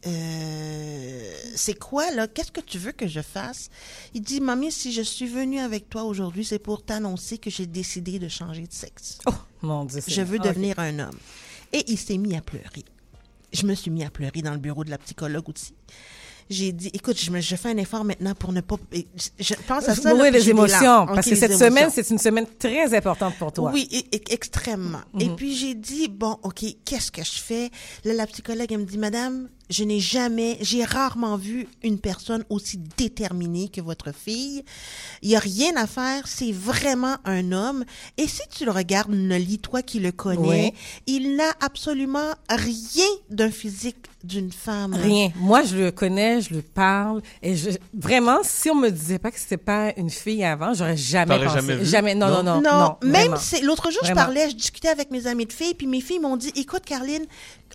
euh, 0.07 1.33
c'est 1.55 1.79
quoi 1.79 2.11
là? 2.11 2.29
Qu'est-ce 2.29 2.53
que 2.53 2.61
tu 2.61 2.79
veux 2.79 2.93
que 2.93 3.09
je 3.09 3.21
fasse? 3.21 3.71
Il 4.12 4.23
dit, 4.23 4.41
mamie, 4.41 4.71
si 4.71 4.93
je 4.93 5.03
suis 5.03 5.27
venue 5.27 5.61
avec 5.61 5.89
toi 5.89 6.05
aujourd'hui, 6.05 6.45
c'est 6.45 6.59
pour 6.59 6.85
t'annoncer 6.85 7.39
que 7.39 7.51
j'ai 7.51 7.66
décidé 7.66 8.19
de 8.19 8.29
changer 8.29 8.66
de 8.66 8.73
sexe. 8.73 9.19
Oh, 9.27 9.33
mon 9.62 9.85
Dieu. 9.85 10.03
Je 10.07 10.23
veux 10.23 10.39
devenir 10.39 10.79
un 10.79 10.99
homme. 10.99 11.19
Et 11.73 11.85
il 11.89 11.99
s'est 11.99 12.19
mis 12.19 12.37
à 12.37 12.43
pleurer. 12.43 12.85
Je 13.53 13.66
me 13.66 13.75
suis 13.75 13.91
mis 13.91 14.05
à 14.05 14.11
pleurer 14.11 14.43
dans 14.43 14.53
le 14.53 14.59
bureau 14.59 14.85
de 14.85 14.91
la 14.91 14.99
psychologue 14.99 15.49
aussi. 15.49 15.75
J'ai 16.51 16.73
dit, 16.73 16.91
écoute, 16.93 17.19
je, 17.19 17.31
me, 17.31 17.41
je 17.41 17.57
fais 17.57 17.71
un 17.71 17.77
effort 17.79 18.05
maintenant 18.05 18.35
pour 18.35 18.53
ne 18.53 18.61
pas. 18.61 18.77
Je, 19.39 19.55
pense 19.66 19.89
à 19.89 19.95
ça. 19.95 20.15
oui, 20.15 20.31
les 20.31 20.51
émotions. 20.51 21.07
Parce 21.07 21.29
que 21.29 21.35
cette 21.35 21.51
émotions. 21.53 21.69
semaine, 21.69 21.91
c'est 21.93 22.09
une 22.11 22.19
semaine 22.19 22.47
très 22.59 22.95
importante 22.95 23.35
pour 23.39 23.53
toi. 23.53 23.71
Oui, 23.73 23.89
extrêmement. 24.31 25.01
Et 25.19 25.29
Mhm. 25.29 25.37
puis 25.37 25.55
j'ai 25.55 25.75
dit, 25.75 26.09
bon, 26.09 26.39
OK, 26.43 26.65
qu'est-ce 26.85 27.11
que 27.11 27.23
je 27.25 27.41
fais? 27.41 27.71
Là, 28.05 28.12
la 28.15 28.27
psychologue, 28.27 28.66
elle 28.71 28.79
me 28.79 28.85
dit, 28.85 28.99
Madame, 28.99 29.49
je 29.70 29.82
n'ai 29.85 30.01
jamais, 30.01 30.59
j'ai 30.61 30.85
rarement 30.85 31.36
vu 31.36 31.66
une 31.82 31.99
personne 31.99 32.45
aussi 32.51 32.78
déterminée 32.97 33.69
que 33.69 33.81
votre 33.81 34.12
fille. 34.12 34.62
Il 35.23 35.31
n'y 35.31 35.36
a 35.36 35.41
rien 35.41 35.74
à 35.77 35.86
faire, 35.86 36.27
c'est 36.27 36.53
vraiment 36.53 37.16
un 37.24 37.51
homme. 37.53 37.85
Et 38.19 38.28
si 38.28 38.43
tu 38.55 38.65
le 38.65 38.70
regardes, 38.70 39.11
Noli, 39.12 39.59
toi 39.59 39.82
qui 39.82 40.01
le 40.01 40.12
connais, 40.12 40.73
Oui. 40.74 41.03
il 41.07 41.36
n'a 41.36 41.51
absolument 41.61 42.32
rien 42.51 43.05
d'un 43.31 43.51
physique 43.51 43.97
d'une 44.23 44.53
femme. 44.53 44.95
Rien. 44.95 45.31
Moi, 45.36 45.65
je 45.65 45.77
le 45.77 45.91
connais, 45.91 46.41
je 46.41 46.55
le 46.55 46.62
parle. 46.62 47.20
Et 47.43 47.57
je, 47.57 47.70
vraiment, 47.93 48.39
si 48.43 48.70
on 48.70 48.74
me 48.74 48.89
disait 48.89 49.19
pas 49.19 49.31
que 49.31 49.39
c'était 49.39 49.59
pas 49.59 49.93
une 49.99 50.09
fille 50.09 50.43
avant, 50.45 50.73
j'aurais 50.73 50.97
jamais 50.97 51.35
T'aurais 51.35 51.47
pensé. 51.61 51.85
jamais 51.85 52.15
vu? 52.15 52.19
Non, 52.20 52.28
non, 52.28 52.43
non. 52.43 52.61
Non, 52.62 52.81
non, 52.81 52.97
même 53.03 53.12
vraiment. 53.12 53.36
c'est 53.36 53.61
l'autre 53.61 53.91
jour, 53.91 54.01
Vraiment. 54.03 54.20
je 54.20 54.24
parlais, 54.24 54.51
je 54.51 54.57
discutais 54.57 54.89
avec 54.89 55.11
mes 55.11 55.27
amis 55.27 55.45
de 55.45 55.53
filles, 55.53 55.74
puis 55.74 55.86
mes 55.86 56.01
filles 56.01 56.20
m'ont 56.20 56.39
dit, 56.39 56.51
écoute, 56.57 56.85
Caroline, 56.86 57.24
on- 57.24 57.27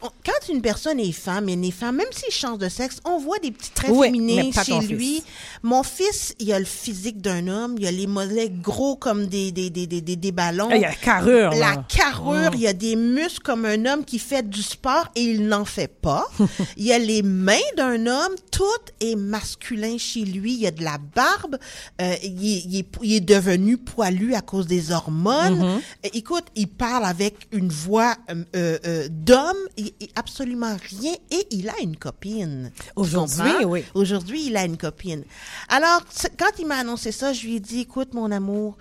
quand 0.02 0.54
une 0.54 0.62
personne 0.62 1.00
est 1.00 1.12
femme, 1.12 1.50
elle 1.50 1.64
est 1.66 1.72
femme, 1.72 1.98
même 1.98 2.08
s'il 2.12 2.34
change 2.34 2.58
de 2.60 2.70
sexe, 2.70 3.00
on 3.06 3.18
voit 3.20 3.38
des 3.40 3.52
petits 3.52 3.72
traits 3.72 3.92
Oui, 3.94 4.08
féminins 4.08 4.52
chez 4.64 4.80
lui. 4.88 5.16
fils. 5.16 5.24
Mon 5.64 5.84
fils, 5.84 6.36
il 6.40 6.52
a 6.54 6.60
le 6.60 6.66
physique 6.66 7.20
d'un 7.22 7.48
homme, 7.48 7.76
il 7.80 7.86
a 7.86 7.92
les 7.92 8.08
mollets 8.08 8.50
gros 8.50 8.96
comme 8.96 9.28
des 9.28 9.52
des 9.52 9.70
des 9.70 9.88
des, 9.88 10.02
des, 10.02 10.32
ballons. 10.32 10.70
Il 10.72 10.82
y 10.82 10.86
a 10.86 10.90
la 10.90 10.96
carrure, 10.96 11.50
La 11.52 11.58
là. 11.76 11.86
carrure, 11.90 12.52
Mm. 12.52 12.56
il 12.58 12.68
a 12.68 12.74
des 12.74 12.96
muscles 12.96 13.42
comme 13.44 13.66
un 13.66 13.86
homme 13.86 14.06
qui 14.06 14.20
fait 14.20 14.48
du 14.48 14.62
sport 14.64 15.08
et 15.16 15.22
il 15.24 15.48
n'en 15.48 15.66
fait 15.66 15.88
pas. 15.90 16.28
il 16.78 16.86
y 16.86 16.94
a 16.94 17.00
les 17.00 17.22
mains 17.22 17.58
d'un 17.76 18.08
homme, 18.08 18.36
tout 18.52 18.64
est 19.02 19.16
masculin 19.16 19.98
chez 19.98 20.22
lui. 20.22 20.54
Il 20.54 20.60
y 20.62 20.68
a 20.68 20.72
de 20.72 20.84
la 20.84 20.98
barbe, 21.16 21.58
euh, 22.02 22.16
il, 22.24 22.30
est, 22.58 22.64
il 22.66 22.78
est- 22.80 22.88
il 23.02 23.14
est 23.16 23.20
devenu 23.20 23.78
poilu 23.78 24.34
à 24.36 24.42
cause 24.42 24.68
des 24.68 24.92
hormones. 24.92 25.58
Mhm. 25.60 25.64
Euh, 26.06 26.10
Écoute, 26.14 26.46
il 26.56 26.68
parle 26.68 27.06
avec 27.06 27.48
une 27.52 27.70
voix 27.70 28.16
euh, 28.30 28.78
euh, 28.86 29.08
d'homme, 29.10 29.58
il- 29.78 29.89
absolument 30.16 30.76
rien, 30.90 31.14
et 31.32 31.48
il 31.52 31.70
a 31.70 31.80
une 31.82 31.98
copine. 31.98 32.72
Aujourd'hui, 32.96 33.66
oui. 33.66 33.84
Aujourd'hui, 33.94 34.48
il 34.48 34.58
a 34.58 34.66
une 34.66 34.78
copine. 34.78 35.24
Alors, 35.68 36.02
quand 36.38 36.60
il 36.60 36.68
m'a 36.68 36.78
annoncé 36.78 37.12
ça, 37.12 37.34
je 37.34 37.46
lui 37.46 37.56
ai 37.56 37.60
dit, 37.60 37.82
écoute, 37.82 38.14
mon 38.14 38.32
amour, 38.32 38.78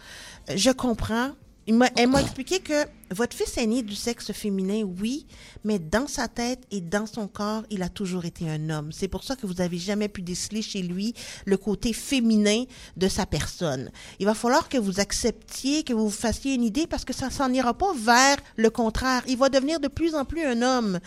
euh, 0.51 0.55
je 0.56 0.70
comprends. 0.70 1.32
Il 1.69 1.74
m'a- 1.74 1.90
elle 1.97 2.09
m'a 2.09 2.23
expliqué 2.23 2.61
que 2.61 2.86
votre 3.11 3.36
fils 3.36 3.57
est 3.59 3.66
né 3.66 3.82
du 3.82 3.95
sexe 3.95 4.32
féminin, 4.32 4.82
oui, 5.01 5.27
mais 5.65 5.78
dans 5.78 6.07
sa 6.07 6.27
tête 6.27 6.61
et 6.70 6.81
dans 6.81 7.05
son 7.07 7.28
corps, 7.28 7.62
il 7.69 7.82
a 7.82 7.90
toujours 7.90 8.24
été 8.24 8.49
un 8.49 8.70
homme. 8.70 8.90
C'est 8.90 9.07
pour 9.09 9.23
ça 9.23 9.36
que 9.36 9.47
vous 9.47 9.53
n'avez 9.55 9.77
jamais 9.77 10.09
pu 10.09 10.23
déceler 10.23 10.62
chez 10.62 10.81
lui 10.81 11.12
le 11.45 11.59
côté 11.59 11.93
féminin 11.93 12.65
de 12.97 13.07
sa 13.09 13.27
personne. 13.27 13.90
Il 14.19 14.24
va 14.24 14.32
falloir 14.35 14.70
que 14.70 14.78
vous 14.78 14.99
acceptiez, 14.99 15.82
que 15.85 15.93
vous 15.93 16.05
vous 16.09 16.11
fassiez 16.11 16.55
une 16.55 16.65
idée 16.65 16.86
parce 16.86 17.05
que 17.05 17.12
ça 17.12 17.28
s'en 17.28 17.53
ira 17.53 17.74
pas 17.74 17.93
vers 17.95 18.36
le 18.57 18.70
contraire. 18.70 19.23
Il 19.28 19.36
va 19.36 19.51
devenir 19.51 19.78
de 19.78 19.89
plus 19.89 20.15
en 20.15 20.24
plus 20.24 20.45
un 20.47 20.62
homme. 20.62 20.99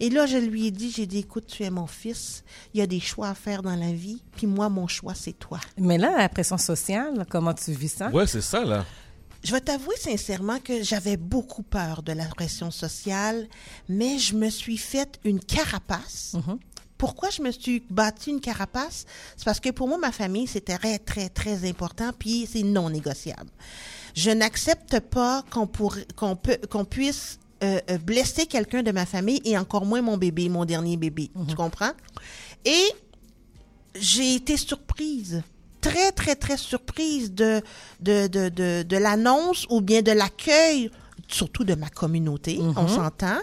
Et 0.00 0.10
là, 0.10 0.26
je 0.26 0.36
lui 0.36 0.66
ai 0.66 0.70
dit, 0.70 0.90
j'ai 0.94 1.06
dit, 1.06 1.18
écoute, 1.20 1.46
tu 1.46 1.62
es 1.62 1.70
mon 1.70 1.86
fils. 1.86 2.44
Il 2.74 2.80
y 2.80 2.82
a 2.82 2.86
des 2.86 3.00
choix 3.00 3.28
à 3.28 3.34
faire 3.34 3.62
dans 3.62 3.74
la 3.76 3.92
vie. 3.92 4.22
Puis 4.36 4.46
moi, 4.46 4.68
mon 4.68 4.86
choix, 4.86 5.14
c'est 5.14 5.32
toi. 5.38 5.60
Mais 5.78 5.96
là, 5.96 6.14
la 6.18 6.28
pression 6.28 6.58
sociale, 6.58 7.24
comment 7.30 7.54
tu 7.54 7.72
vis 7.72 7.88
ça? 7.88 8.10
Ouais, 8.10 8.26
c'est 8.26 8.42
ça, 8.42 8.62
là. 8.64 8.84
Je 9.42 9.52
vais 9.52 9.60
t'avouer 9.60 9.96
sincèrement 9.96 10.58
que 10.58 10.82
j'avais 10.82 11.16
beaucoup 11.16 11.62
peur 11.62 12.02
de 12.02 12.12
la 12.12 12.26
pression 12.26 12.70
sociale, 12.70 13.48
mais 13.88 14.18
je 14.18 14.34
me 14.34 14.50
suis 14.50 14.76
faite 14.76 15.18
une 15.24 15.40
carapace. 15.40 16.36
Pourquoi 16.98 17.30
je 17.30 17.40
me 17.40 17.50
suis 17.50 17.82
bâti 17.88 18.30
une 18.30 18.40
carapace? 18.40 19.06
C'est 19.36 19.46
parce 19.46 19.58
que 19.58 19.70
pour 19.70 19.88
moi, 19.88 19.96
ma 19.96 20.12
famille, 20.12 20.46
c'était 20.46 20.76
très, 20.76 20.98
très, 20.98 21.30
très 21.30 21.66
important, 21.66 22.10
puis 22.18 22.46
c'est 22.50 22.62
non 22.62 22.90
négociable. 22.90 23.48
Je 24.14 24.30
n'accepte 24.30 25.00
pas 25.00 25.42
qu'on 25.50 25.66
qu'on 25.66 26.36
peut, 26.36 26.58
qu'on 26.68 26.84
puisse 26.84 27.38
euh, 27.62 27.80
euh, 27.90 27.96
blesser 27.96 28.44
quelqu'un 28.44 28.82
de 28.82 28.90
ma 28.90 29.06
famille 29.06 29.40
et 29.46 29.56
encore 29.56 29.86
moins 29.86 30.02
mon 30.02 30.18
bébé, 30.18 30.50
mon 30.50 30.66
dernier 30.66 30.98
bébé. 30.98 31.30
Tu 31.48 31.54
comprends? 31.54 31.92
Et 32.66 32.84
j'ai 33.94 34.34
été 34.34 34.58
surprise, 34.58 35.42
très, 35.80 36.12
très, 36.12 36.36
très 36.36 36.56
surprise 36.56 37.32
de, 37.32 37.62
de, 38.00 38.26
de, 38.26 38.48
de, 38.48 38.82
de 38.82 38.96
l'annonce 38.96 39.66
ou 39.70 39.80
bien 39.80 40.02
de 40.02 40.12
l'accueil, 40.12 40.90
surtout 41.28 41.64
de 41.64 41.74
ma 41.74 41.88
communauté, 41.88 42.58
on 42.60 42.82
Mhm. 42.82 42.88
s'entend. 42.88 43.38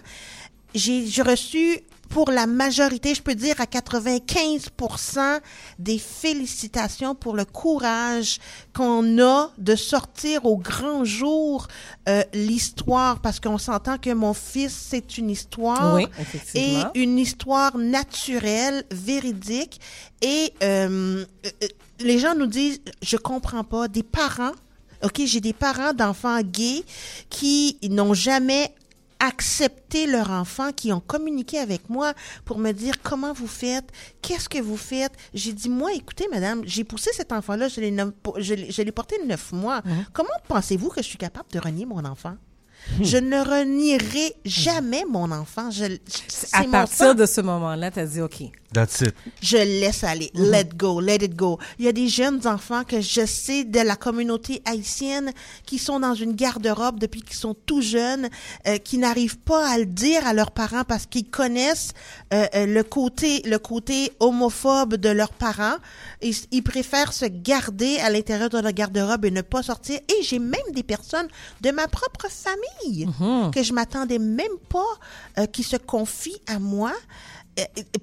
J'ai 0.75 1.21
reçu 1.21 1.79
pour 2.09 2.31
la 2.31 2.47
majorité, 2.47 3.13
je 3.13 3.21
peux 3.21 3.35
dire 3.35 3.55
à 3.59 3.65
95% 3.65 5.39
des 5.79 5.99
félicitations 5.99 7.15
pour 7.15 7.35
le 7.35 7.45
courage 7.45 8.39
qu'on 8.73 9.21
a 9.21 9.51
de 9.57 9.75
sortir 9.75 10.45
au 10.45 10.57
grand 10.57 11.05
jour 11.05 11.67
euh, 12.07 12.23
l'histoire, 12.33 13.19
parce 13.19 13.39
qu'on 13.39 13.57
s'entend 13.57 13.97
que 13.97 14.13
mon 14.13 14.33
fils, 14.33 14.73
c'est 14.89 15.17
une 15.17 15.29
histoire 15.29 15.95
Oui, 15.95 16.07
et 16.55 16.77
une 16.95 17.17
histoire 17.17 17.77
naturelle, 17.77 18.83
véridique. 18.91 19.79
Et 20.21 20.53
euh, 20.63 21.25
euh, 21.45 21.67
les 21.99 22.19
gens 22.19 22.35
nous 22.35 22.47
disent, 22.47 22.81
je 23.01 23.17
comprends 23.17 23.63
pas, 23.63 23.87
des 23.87 24.03
parents, 24.03 24.53
ok, 25.03 25.21
j'ai 25.25 25.41
des 25.41 25.53
parents 25.53 25.93
d'enfants 25.93 26.41
gays 26.41 26.83
qui 27.29 27.77
n'ont 27.83 28.13
jamais 28.13 28.73
accepté 29.19 30.07
leur 30.07 30.31
enfant, 30.31 30.71
qui 30.71 30.91
ont 30.91 30.99
communiqué 30.99 31.59
avec 31.59 31.89
moi 31.89 32.13
pour 32.45 32.59
me 32.59 32.71
dire 32.71 33.01
comment 33.01 33.33
vous 33.33 33.47
faites, 33.47 33.89
qu'est-ce 34.21 34.49
que 34.49 34.59
vous 34.59 34.77
faites. 34.77 35.13
J'ai 35.33 35.53
dit, 35.53 35.69
moi, 35.69 35.93
écoutez, 35.93 36.27
madame, 36.31 36.61
j'ai 36.65 36.83
poussé 36.83 37.11
cet 37.13 37.31
enfant-là, 37.31 37.67
je 37.67 37.81
l'ai 37.81 37.95
je 37.95 38.91
porté 38.91 39.15
neuf 39.25 39.51
mois. 39.51 39.81
Comment 40.13 40.29
pensez-vous 40.47 40.89
que 40.89 41.01
je 41.01 41.07
suis 41.07 41.17
capable 41.17 41.49
de 41.51 41.59
renier 41.59 41.85
mon 41.85 42.03
enfant? 42.05 42.35
Je 43.01 43.17
ne 43.17 43.37
renierai 43.37 44.35
jamais 44.45 45.03
mon 45.09 45.31
enfant. 45.31 45.71
Je, 45.71 45.97
À 46.53 46.63
partir 46.63 47.15
de 47.15 47.25
ce 47.25 47.41
moment-là, 47.41 47.91
tu 47.91 47.99
as 47.99 48.05
dit 48.05 48.21
OK. 48.21 48.43
That's 48.73 48.99
it. 49.01 49.15
Je 49.41 49.57
laisse 49.57 50.03
aller. 50.03 50.29
Mhm. 50.33 50.51
Let 50.51 50.69
go, 50.75 50.99
let 50.99 51.23
it 51.23 51.35
go. 51.35 51.57
Il 51.79 51.85
y 51.85 51.87
a 51.87 51.93
des 51.93 52.09
jeunes 52.09 52.45
enfants 52.47 52.83
que 52.83 52.99
je 52.99 53.25
sais 53.25 53.63
de 53.63 53.79
la 53.79 53.95
communauté 53.95 54.61
haïtienne 54.65 55.31
qui 55.65 55.77
sont 55.79 55.99
dans 56.01 56.13
une 56.13 56.33
garde-robe 56.33 56.99
depuis 56.99 57.21
qu'ils 57.21 57.37
sont 57.37 57.55
tout 57.65 57.81
jeunes, 57.81 58.29
euh, 58.67 58.77
qui 58.77 58.97
n'arrivent 58.97 59.37
pas 59.39 59.69
à 59.69 59.77
le 59.77 59.85
dire 59.85 60.27
à 60.27 60.33
leurs 60.33 60.51
parents 60.51 60.83
parce 60.83 61.05
qu'ils 61.05 61.29
connaissent 61.29 61.91
euh, 62.33 62.45
euh, 62.55 62.65
le 62.65 62.83
côté 62.83 63.41
le 63.45 63.57
côté 63.57 64.11
homophobe 64.19 64.95
de 64.95 65.09
leurs 65.09 65.31
parents. 65.31 65.77
Ils, 66.21 66.35
ils 66.51 66.63
préfèrent 66.63 67.13
se 67.13 67.25
garder 67.25 67.99
à 67.99 68.09
l'intérieur 68.09 68.49
de 68.49 68.59
la 68.59 68.73
garde-robe 68.73 69.23
et 69.25 69.31
ne 69.31 69.41
pas 69.41 69.63
sortir. 69.63 69.99
Et 70.09 70.23
j'ai 70.23 70.39
même 70.39 70.71
des 70.73 70.83
personnes 70.83 71.27
de 71.61 71.71
ma 71.71 71.87
propre 71.87 72.27
famille 72.29 73.05
Mhm. 73.19 73.51
que 73.51 73.63
je 73.63 73.71
m'attendais 73.73 74.19
même 74.19 74.57
pas 74.69 74.83
euh, 75.39 75.45
qui 75.45 75.63
se 75.63 75.77
confient 75.77 76.41
à 76.47 76.59
moi 76.59 76.91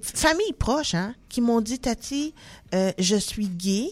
famille 0.01 0.53
proche, 0.53 0.93
hein, 0.95 1.13
qui 1.29 1.41
m'ont 1.41 1.61
dit, 1.61 1.79
Tati, 1.79 2.33
euh, 2.73 2.91
je 2.99 3.15
suis 3.15 3.47
gay 3.47 3.89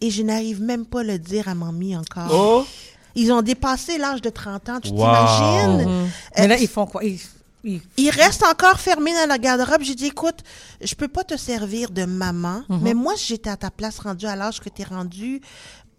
et 0.00 0.10
je 0.10 0.22
n'arrive 0.22 0.60
même 0.62 0.86
pas 0.86 1.00
à 1.00 1.04
le 1.04 1.18
dire 1.18 1.48
à 1.48 1.54
mamie 1.54 1.96
encore. 1.96 2.30
Oh! 2.32 2.66
Ils 3.14 3.30
ont 3.32 3.42
dépassé 3.42 3.96
l'âge 3.96 4.20
de 4.22 4.30
30 4.30 4.68
ans, 4.70 4.80
tu 4.80 4.90
Wow. 4.90 4.96
t'imagines? 4.96 5.88
Euh, 5.88 6.06
Mais 6.38 6.48
là, 6.48 6.58
ils 6.58 6.66
font 6.68 6.84
quoi? 6.86 7.04
Ils, 7.04 7.20
ils- 7.62 7.80
ils 7.96 8.10
restent 8.10 8.42
encore 8.44 8.80
fermés 8.80 9.12
dans 9.12 9.28
la 9.28 9.38
garde-robe. 9.38 9.82
J'ai 9.82 9.94
dit, 9.94 10.06
écoute, 10.06 10.40
je 10.82 10.94
peux 10.96 11.06
pas 11.08 11.22
te 11.22 11.36
servir 11.36 11.90
de 11.90 12.04
maman, 12.04 12.62
Mhm. 12.68 12.80
mais 12.82 12.92
moi, 12.94 13.12
si 13.16 13.26
j'étais 13.28 13.50
à 13.50 13.56
ta 13.56 13.70
place 13.70 14.00
rendue 14.00 14.26
à 14.26 14.34
l'âge 14.34 14.60
que 14.60 14.68
tu 14.68 14.82
es 14.82 14.84
rendu, 14.84 15.40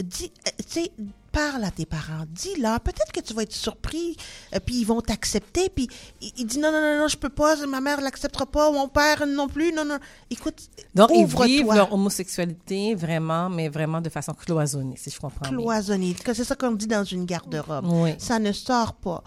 dis, 0.03 0.29
euh, 0.45 0.51
tu 0.69 0.81
sais, 0.81 0.91
parle 1.35 1.65
à 1.65 1.71
tes 1.71 1.85
parents, 1.85 2.23
dis-leur, 2.29 2.79
peut-être 2.79 3.11
que 3.11 3.19
tu 3.19 3.33
vas 3.33 3.41
être 3.43 3.51
surpris, 3.51 4.15
euh, 4.53 4.59
puis 4.65 4.75
ils 4.79 4.85
vont 4.85 5.01
t'accepter, 5.01 5.69
puis 5.69 5.89
il, 6.21 6.31
il 6.37 6.45
dit, 6.45 6.59
non, 6.59 6.71
non, 6.71 6.79
non, 6.79 6.97
non, 6.99 7.07
je 7.09 7.17
peux 7.17 7.27
pas, 7.27 7.57
ma 7.65 7.81
mère 7.81 7.99
l'acceptera 7.99 8.45
pas, 8.45 8.71
mon 8.71 8.87
père 8.87 9.27
non 9.27 9.49
plus, 9.49 9.73
non, 9.73 9.83
non. 9.83 9.97
Écoute, 10.29 10.69
Donc, 10.93 11.09
ils 11.13 11.25
vivent 11.25 11.73
leur 11.73 11.91
homosexualité 11.91 12.95
vraiment, 12.95 13.49
mais 13.49 13.67
vraiment 13.67 13.99
de 13.99 14.07
façon 14.07 14.33
cloisonnée, 14.33 14.95
si 14.95 15.09
je 15.09 15.19
comprends 15.19 15.41
bien. 15.41 15.57
cloisonné. 15.57 16.13
Que 16.13 16.33
c'est 16.33 16.45
ça 16.45 16.55
qu'on 16.55 16.71
dit 16.71 16.87
dans 16.87 17.03
une 17.03 17.25
garde-robe. 17.25 17.85
Oui. 17.89 18.15
Ça 18.17 18.39
ne 18.39 18.53
sort 18.53 18.93
pas. 18.93 19.21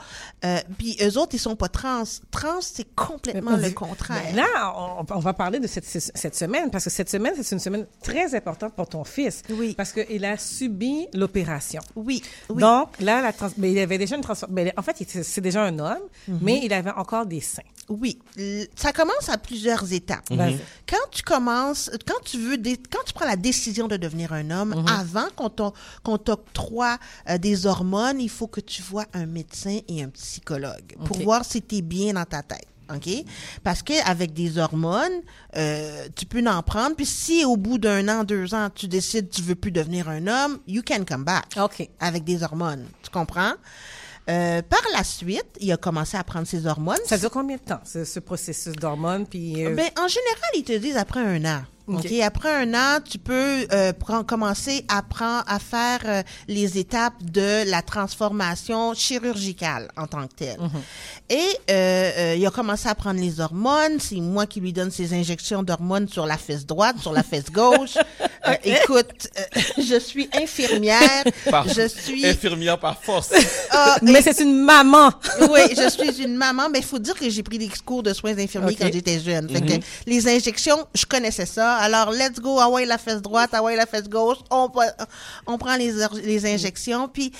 Euh, 0.46 0.60
puis 0.78 0.96
eux 1.02 1.18
autres, 1.18 1.34
ils 1.34 1.38
sont 1.38 1.56
pas 1.56 1.68
trans. 1.68 2.04
Trans, 2.30 2.62
c'est 2.62 2.94
complètement 2.94 3.56
le 3.56 3.70
contraire. 3.70 4.34
Là, 4.34 4.72
on, 4.76 5.04
on 5.14 5.18
va 5.18 5.34
parler 5.34 5.60
de 5.60 5.66
cette, 5.66 5.84
cette 5.84 6.34
semaine, 6.34 6.70
parce 6.70 6.84
que 6.84 6.90
cette 6.90 7.10
semaine, 7.10 7.34
c'est 7.36 7.54
une 7.54 7.60
semaine 7.60 7.86
très 8.02 8.34
importante 8.34 8.72
pour 8.74 8.88
ton 8.88 9.04
fils. 9.04 9.42
Oui. 9.50 9.74
Parce 9.76 9.92
qu'il 9.92 10.24
a 10.24 10.38
subi 10.38 11.06
l'opération. 11.12 11.82
Oui. 11.98 12.22
Donc, 12.48 12.88
là, 13.00 13.20
la 13.22 13.32
trans- 13.32 13.50
mais 13.56 13.72
il 13.72 13.78
avait 13.78 13.98
déjà 13.98 14.16
une 14.16 14.22
transformation. 14.22 14.72
En 14.76 14.82
fait, 14.82 14.96
c'est 15.22 15.40
déjà 15.40 15.64
un 15.64 15.78
homme, 15.78 15.98
Mhm. 16.28 16.38
mais 16.42 16.60
il 16.62 16.72
avait 16.72 16.90
encore 16.92 17.26
des 17.26 17.40
seins. 17.40 17.62
Oui, 17.88 18.18
ça 18.76 18.92
commence 18.92 19.28
à 19.30 19.38
plusieurs 19.38 19.90
étapes. 19.92 20.28
Mhm. 20.30 20.58
Quand 20.86 21.08
tu 21.10 21.22
commences, 21.22 21.90
quand 22.06 22.20
tu 22.24 22.36
veux, 22.38 22.56
quand 22.90 23.02
tu 23.06 23.14
prends 23.14 23.24
la 23.26 23.36
décision 23.36 23.88
de 23.88 23.96
devenir 23.96 24.32
un 24.34 24.50
homme, 24.50 24.74
Mhm. 24.76 24.86
avant 24.88 25.28
qu'on 25.34 25.48
t'o- 25.48 25.72
qu'on 26.02 26.18
t'octroie 26.18 26.98
euh, 27.30 27.38
des 27.38 27.66
hormones, 27.66 28.20
il 28.20 28.28
faut 28.28 28.46
que 28.46 28.60
tu 28.60 28.82
vois 28.82 29.06
un 29.14 29.24
médecin 29.26 29.78
et 29.88 30.02
un 30.02 30.08
psychologue 30.10 30.96
pour 31.06 31.18
voir 31.22 31.44
si 31.44 31.62
tu 31.62 31.76
es 31.76 31.82
bien 31.82 32.12
dans 32.12 32.24
ta 32.26 32.42
tête. 32.42 32.66
OK? 32.94 33.08
Parce 33.62 33.82
qu'avec 33.82 34.32
des 34.32 34.58
hormones, 34.58 35.20
euh, 35.56 36.08
tu 36.16 36.26
peux 36.26 36.44
en 36.46 36.62
prendre. 36.62 36.96
Puis 36.96 37.06
si 37.06 37.44
au 37.44 37.56
bout 37.56 37.78
d'un 37.78 38.08
an, 38.08 38.24
deux 38.24 38.54
ans, 38.54 38.68
tu 38.74 38.88
décides 38.88 39.28
que 39.28 39.34
tu 39.36 39.42
veux 39.42 39.54
plus 39.54 39.72
devenir 39.72 40.08
un 40.08 40.26
homme, 40.26 40.58
you 40.66 40.82
can 40.86 41.04
come 41.06 41.24
back. 41.24 41.56
OK. 41.60 41.88
Avec 42.00 42.24
des 42.24 42.42
hormones. 42.42 42.86
Tu 43.02 43.10
comprends? 43.10 43.52
Euh, 44.30 44.60
par 44.62 44.82
la 44.94 45.04
suite, 45.04 45.46
il 45.60 45.72
a 45.72 45.76
commencé 45.78 46.16
à 46.16 46.22
prendre 46.24 46.46
ses 46.46 46.66
hormones. 46.66 46.98
Ça 47.06 47.16
dure 47.16 47.30
combien 47.30 47.56
de 47.56 47.62
temps, 47.62 47.80
ce, 47.84 48.04
ce 48.04 48.20
processus 48.20 48.74
d'hormones? 48.74 49.26
Puis, 49.26 49.64
euh, 49.64 49.74
Ben, 49.74 49.88
en 49.98 50.06
général, 50.06 50.50
ils 50.54 50.64
te 50.64 50.76
disent 50.76 50.98
après 50.98 51.20
un 51.20 51.44
an. 51.46 51.62
OK. 51.88 52.04
OK. 52.04 52.12
Après 52.22 52.52
un 52.54 52.74
an, 52.74 52.98
tu 53.08 53.18
peux 53.18 53.66
euh, 53.72 53.92
prendre- 53.92 54.24
commencer 54.26 54.84
à, 54.88 55.02
prendre, 55.02 55.44
à 55.46 55.58
faire 55.58 56.00
euh, 56.04 56.22
les 56.48 56.78
étapes 56.78 57.14
de 57.22 57.68
la 57.70 57.82
transformation 57.82 58.94
chirurgicale 58.94 59.88
en 59.96 60.06
tant 60.06 60.26
que 60.26 60.34
telle. 60.34 60.60
Mhm. 60.60 60.70
Et 61.30 61.36
euh, 61.70 62.10
euh, 62.18 62.34
il 62.38 62.46
a 62.46 62.50
commencé 62.50 62.88
à 62.88 62.94
prendre 62.94 63.20
les 63.20 63.40
hormones. 63.40 63.98
C'est 64.00 64.16
moi 64.16 64.46
qui 64.46 64.60
lui 64.60 64.72
donne 64.72 64.90
ses 64.90 65.12
injections 65.14 65.62
d'hormones 65.62 66.08
sur 66.08 66.26
la 66.26 66.36
fesse 66.38 66.64
droite, 66.66 66.96
sur 67.00 67.12
la 67.12 67.22
fesse 67.22 67.50
gauche. 67.50 67.96
Euh, 68.46 68.54
écoute, 68.64 69.28
euh, 69.38 69.60
je 69.78 69.98
suis 69.98 70.30
infirmière. 70.32 71.24
Par- 71.50 71.68
je 71.68 71.86
suis 71.88 72.24
Infirmière 72.24 72.78
par 72.78 72.96
force. 73.02 73.30
ah, 73.72 73.96
mais 74.00 74.22
c'est 74.22 74.38
une 74.40 74.62
maman. 74.64 75.10
oui, 75.50 75.60
je 75.76 75.88
suis 75.90 76.22
une 76.22 76.36
maman, 76.36 76.68
mais 76.70 76.78
il 76.78 76.84
faut 76.84 77.00
dire 77.00 77.14
que 77.14 77.28
j'ai 77.28 77.42
pris 77.42 77.58
des 77.58 77.68
cours 77.84 78.02
de 78.02 78.12
soins 78.14 78.38
infirmiers 78.38 78.76
quand 78.76 78.90
j'étais 78.92 79.18
jeune. 79.20 79.48
Fait 79.50 79.60
Mhm. 79.60 79.80
que 79.80 79.84
les 80.06 80.28
injections, 80.28 80.86
je 80.94 81.04
connaissais 81.04 81.46
ça. 81.46 81.77
Alors, 81.78 82.10
let's 82.10 82.40
go, 82.40 82.58
ah 82.60 82.68
ouais, 82.68 82.84
la 82.84 82.98
fesse 82.98 83.22
droite, 83.22 83.50
ah 83.52 83.62
ouais, 83.62 83.76
la 83.76 83.86
fesse 83.86 84.08
gauche. 84.08 84.38
On, 84.50 84.68
prend 84.68 85.76
les, 85.76 85.92
les 86.22 86.46
injections. 86.46 87.08
Puis, 87.08 87.32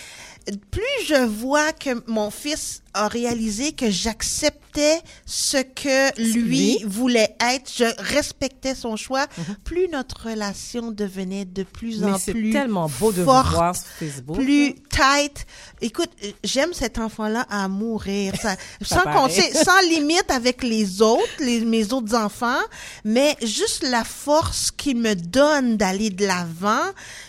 plus 0.71 1.07
je 1.07 1.25
vois 1.27 1.73
que 1.73 2.03
mon 2.07 2.31
fils 2.31 2.83
a 2.99 3.09
réalisé 3.09 3.73
que 3.73 3.91
j'acceptais 3.91 5.01
ce 5.27 5.57
que 5.59 6.37
lui 6.39 6.83
voulait 6.85 7.35
être, 7.41 7.71
je 7.75 7.85
respectais 8.03 8.75
son 8.75 8.97
choix, 8.97 9.27
plus 9.65 9.89
notre 9.89 10.29
relation 10.29 10.91
devenait 10.93 11.45
de 11.45 11.63
plus 11.63 12.01
Mais 12.01 12.13
en 12.13 12.19
plus 12.19 12.51
tellement 12.51 12.89
beau 13.01 13.11
de 13.13 13.23
vous 13.23 13.31
forte, 13.31 13.53
voir 13.53 13.75
sur 13.77 13.87
Facebook. 13.87 14.37
plus 14.37 14.75
tight. 14.91 15.47
Écoute, 15.81 16.11
euh, 16.25 16.31
j'aime 16.45 16.73
cet 16.73 16.99
enfant-là 16.99 17.47
à 17.51 17.67
mourir. 17.69 18.35
Ça, 18.41 18.57
Ça 18.83 18.97
sans 18.99 19.03
paraît. 19.05 19.17
compter, 19.29 19.55
sans 19.55 19.81
limite 19.89 20.31
avec 20.31 20.63
les 20.63 21.03
autres, 21.03 21.23
les, 21.41 21.61
mes 21.61 21.93
autres 21.93 22.15
enfants, 22.15 22.61
mais 23.05 23.37
juste 23.43 23.83
la 23.83 24.05
force 24.05 24.71
qu'il 24.71 24.99
me 24.99 25.15
donne 25.15 25.77
d'aller 25.77 26.11
de 26.11 26.27
l'avant, 26.27 26.85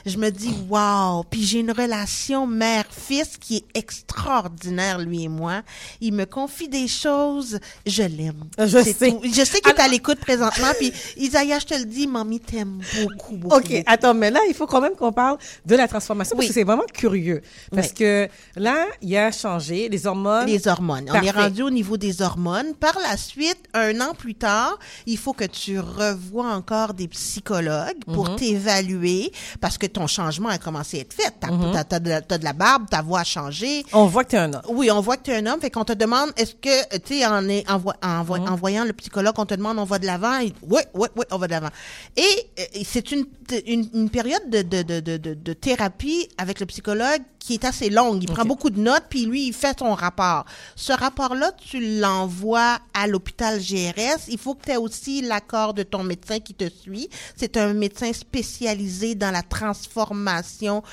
je 0.06 0.18
me 0.18 0.30
dis 0.30 0.54
wow. 0.70 1.24
Puis 1.30 1.44
j'ai 1.46 1.60
une 1.60 1.72
relation 1.72 2.46
mère-fils 2.48 3.38
qui 3.40 3.58
est 3.58 3.78
extraordinaire, 3.78 5.00
lui 5.00 5.24
et 5.24 5.28
moi. 5.30 5.59
Il 6.02 6.14
me 6.14 6.26
confie 6.26 6.68
des 6.68 6.88
choses, 6.88 7.60
je 7.86 8.04
l'aime. 8.04 8.44
Je 8.58 8.66
C'est 8.84 8.94
sais. 8.94 9.10
tout. 9.12 9.22
Je 9.24 9.44
sais 9.46 9.62
qu'il 9.62 9.72
est 9.72 9.80
à 9.80 9.88
l'écoute 9.88 10.20
présentement, 10.20 10.68
puis 10.78 10.92
Isaiah, 11.18 11.60
je 11.60 11.66
te 11.66 11.74
le 11.76 11.86
dis, 11.86 12.08
mamie 12.08 12.40
t'aime 12.40 12.82
beaucoup, 13.02 13.36
beaucoup. 13.36 13.56
OK, 13.56 13.64
beaucoup. 13.70 13.84
attends, 13.86 14.14
mais 14.14 14.32
là, 14.32 14.40
il 14.48 14.54
faut 14.54 14.68
quand 14.68 14.82
même 14.82 14.96
qu'on 14.96 15.12
parle 15.12 15.38
de 15.66 15.76
la 15.76 15.88
transformation 15.88 16.36
parce 16.36 16.48
que 16.48 16.54
c'est 16.54 16.64
vraiment 16.64 16.84
curieux. 16.94 17.42
Parce 17.74 17.88
Oui. 17.90 17.94
que 17.96 18.28
là, 18.56 18.86
il 19.02 19.16
a 19.18 19.32
changé 19.32 19.90
les 19.90 20.06
hormones. 20.08 20.48
Les 20.48 20.68
hormones. 20.68 21.06
On 21.10 21.14
est 21.22 21.26
Parfait. 21.32 21.32
rendu 21.44 21.62
au 21.64 21.70
niveau 21.70 21.98
des 21.98 22.22
hormones. 22.22 22.74
Par 22.80 22.98
la 23.00 23.18
suite, 23.18 23.60
un 23.74 24.00
an 24.02 24.14
plus 24.18 24.36
tard, 24.36 24.78
il 25.06 25.18
faut 25.18 25.34
que 25.34 25.46
tu 25.46 25.80
revoies 25.80 26.48
encore 26.50 26.94
des 26.94 27.08
psychologues 27.08 28.04
pour 28.14 28.30
Mhm. 28.30 28.36
t'évaluer 28.38 29.32
parce 29.62 29.78
que 29.78 29.86
ton 29.88 30.08
changement 30.08 30.50
a 30.50 30.58
commencé 30.58 30.98
à 30.98 31.02
être 31.02 31.14
fait. 31.14 31.34
T'as 31.40 31.52
Mhm. 31.52 31.84
t'as 31.90 32.00
de, 32.00 32.10
la- 32.10 32.22
t'as 32.22 32.38
de 32.38 32.44
la 32.44 32.54
barbe, 32.54 32.90
ta 32.90 33.02
voix 33.02 33.22
a 33.22 33.24
changé. 33.24 33.84
On 33.94 34.06
voit 34.06 34.24
que 34.24 34.30
tu 34.32 34.36
es 34.36 34.40
un 34.40 34.54
homme. 34.54 34.62
Oui, 34.70 34.92
on 34.92 35.02
voit 35.02 35.18
que 35.18 35.24
tu 35.24 35.32
es 35.32 35.36
un 35.38 35.46
homme. 35.46 35.49
Fait 35.60 35.70
qu'on 35.72 35.86
te 35.86 35.94
demande, 35.94 36.32
est-ce 36.38 36.56
que, 36.56 36.98
tu 37.00 37.16
sais, 37.20 37.26
en, 37.26 37.48
en, 37.50 37.78
vo- 37.78 37.92
en, 38.04 38.24
vo- 38.24 38.36
en 38.36 38.56
voyant 38.56 38.84
le 38.86 38.94
psychologue, 38.94 39.34
on 39.38 39.46
te 39.46 39.54
demande, 39.56 39.80
on 39.80 39.84
va 39.86 40.00
de 40.00 40.06
l'avant. 40.06 40.40
Oui, 40.42 40.52
oui, 40.94 41.08
oui, 41.16 41.26
on 41.32 41.38
va 41.38 41.48
de 41.48 41.52
l'avant. 41.52 41.70
Et, 42.18 42.22
euh, 42.60 42.64
c'est 42.86 43.12
une, 43.12 43.26
une, 43.66 43.90
une 43.94 44.10
période 44.10 44.50
de, 44.50 44.62
de, 44.62 44.82
de, 44.84 45.00
de, 45.00 45.18
de, 45.18 45.34
de 45.34 45.54
thérapie 45.54 46.28
avec 46.38 46.60
le 46.60 46.66
psychologue 46.66 47.22
qui 47.40 47.54
est 47.56 47.66
assez 47.66 47.90
longue. 47.90 48.22
Il 48.24 48.30
prend 48.30 48.46
beaucoup 48.46 48.70
de 48.70 48.80
notes, 48.80 49.06
puis 49.10 49.26
lui, 49.26 49.48
il 49.48 49.54
fait 49.54 49.80
son 49.80 49.94
rapport. 49.96 50.46
Ce 50.76 50.92
rapport-là, 50.94 51.52
tu 51.54 52.00
l'envoies 52.00 52.78
à 52.94 53.08
l'hôpital 53.08 53.60
GRS. 53.60 54.28
Il 54.28 54.38
faut 54.38 54.56
que 54.56 54.66
tu 54.66 54.72
aies 54.72 54.78
aussi 54.78 55.22
l'accord 55.22 55.74
de 55.74 55.84
ton 55.84 56.04
médecin 56.04 56.40
qui 56.40 56.54
te 56.54 56.70
suit. 56.70 57.10
C'est 57.36 57.58
un 57.58 57.74
médecin 57.74 58.12
spécialisé 58.14 59.16
dans 59.16 59.32
la 59.32 59.42
transformation 59.42 60.84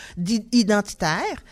identitaire. 0.53 1.43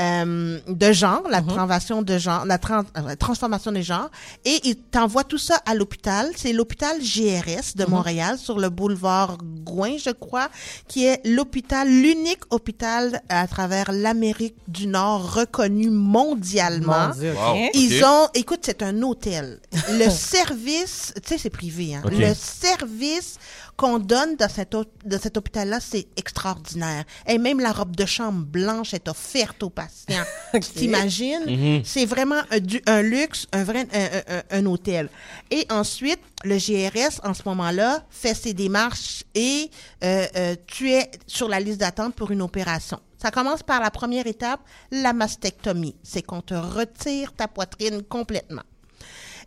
euh, 0.00 0.58
de 0.66 0.90
genre, 0.92 1.22
la 1.30 1.40
transformation 1.40 2.02
de 2.02 2.18
genre, 2.18 2.44
la 2.46 2.58
trans- 2.58 2.82
euh, 2.98 3.14
transformation 3.14 3.70
des 3.70 3.84
genres, 3.84 4.10
et 4.44 4.58
il 4.64 4.74
t'envoie 4.74 5.22
tout 5.22 5.38
ça 5.38 5.60
à 5.66 5.76
l'hôpital. 5.76 6.32
C'est 6.34 6.52
l'hôpital 6.52 6.96
GRS 7.00 7.76
de 7.76 7.84
Mhm. 7.84 7.90
Montréal 7.90 8.36
sur 8.36 8.58
le 8.58 8.70
boulevard 8.70 9.38
Gouin, 9.64 9.96
je 9.96 10.10
crois, 10.10 10.48
qui 10.88 11.06
est 11.06 11.20
l'hôpital, 11.24 11.86
l'unique 11.88 12.42
hôpital 12.50 13.22
à 13.28 13.46
travers 13.46 13.92
l'Amérique 13.92 14.43
du 14.68 14.86
Nord 14.86 15.34
reconnu 15.34 15.90
mondialement. 15.90 17.08
Mon 17.08 17.14
Dieu, 17.14 17.32
ok. 17.32 17.38
Wow, 17.38 17.68
Ils 17.74 18.04
ont, 18.04 18.28
écoute, 18.34 18.60
c'est 18.62 18.82
un 18.82 19.00
hôtel. 19.02 19.60
Le 19.90 20.10
service, 20.38 21.12
tu 21.22 21.28
sais, 21.30 21.38
c'est 21.38 21.50
privé, 21.50 21.94
hein. 21.94 22.02
Le 22.10 22.34
service 22.34 23.36
qu'on 23.76 23.98
donne 23.98 24.36
dans 24.36 24.48
cet, 24.48 24.74
hô- 24.74 24.84
dans 25.04 25.20
cet 25.20 25.36
hôpital-là, 25.36 25.80
c'est 25.80 26.06
extraordinaire. 26.16 27.04
Et 27.26 27.38
même 27.38 27.58
la 27.58 27.72
robe 27.72 27.96
de 27.96 28.06
chambre 28.06 28.44
blanche 28.44 28.94
est 28.94 29.08
offerte 29.08 29.62
aux 29.62 29.70
patients. 29.70 30.24
Tu 30.54 30.60
t'imagines? 30.60 31.44
Mhm. 31.46 31.82
C'est 31.84 32.04
vraiment 32.06 32.40
un, 32.52 32.60
du- 32.60 32.82
un 32.86 33.02
luxe, 33.02 33.46
un 33.52 33.64
vrai 33.64 33.86
un, 33.92 33.98
un- 34.00 34.36
un- 34.38 34.42
un 34.60 34.66
hôtel. 34.66 35.08
Et 35.50 35.66
ensuite, 35.70 36.20
le 36.44 36.56
GRS, 36.58 37.20
en 37.24 37.34
ce 37.34 37.42
moment-là, 37.46 38.04
fait 38.10 38.34
ses 38.34 38.54
démarches 38.54 39.24
et 39.34 39.70
euh, 40.04 40.26
euh, 40.36 40.54
tu 40.68 40.92
es 40.92 41.10
sur 41.26 41.48
la 41.48 41.58
liste 41.58 41.78
d'attente 41.80 42.14
pour 42.14 42.30
une 42.30 42.42
opération. 42.42 43.00
Ça 43.24 43.30
commence 43.30 43.62
par 43.62 43.80
la 43.80 43.90
première 43.90 44.26
étape, 44.26 44.60
la 44.90 45.14
mastectomie. 45.14 45.96
C'est 46.02 46.20
qu'on 46.20 46.42
te 46.42 46.52
retire 46.52 47.32
ta 47.32 47.48
poitrine 47.48 48.02
complètement. 48.02 48.64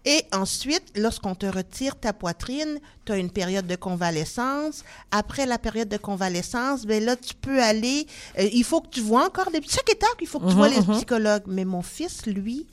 Et 0.03 0.23
ensuite, 0.33 0.81
lorsqu'on 0.95 1.35
te 1.35 1.45
retire 1.45 1.95
ta 1.95 2.11
poitrine, 2.11 2.79
tu 3.05 3.11
as 3.11 3.17
une 3.17 3.29
période 3.29 3.67
de 3.67 3.75
convalescence. 3.75 4.83
Après 5.11 5.45
la 5.45 5.59
période 5.59 5.89
de 5.89 5.97
convalescence, 5.97 6.87
ben 6.87 7.03
là, 7.05 7.15
tu 7.15 7.35
peux 7.35 7.61
aller. 7.61 8.07
euh, 8.39 8.49
il 8.51 8.63
faut 8.63 8.81
que 8.81 8.89
tu 8.89 9.01
vois 9.01 9.23
encore 9.23 9.51
des. 9.51 9.61
Chaque 9.61 9.91
étape, 9.91 10.09
il 10.21 10.27
faut 10.27 10.39
que 10.39 10.47
tu 10.49 10.55
vois 10.55 10.69
les 10.69 10.81
psychologues. 10.95 11.43
Mais 11.45 11.63
mon 11.63 11.83
fils, 11.83 12.25
lui, 12.25 12.65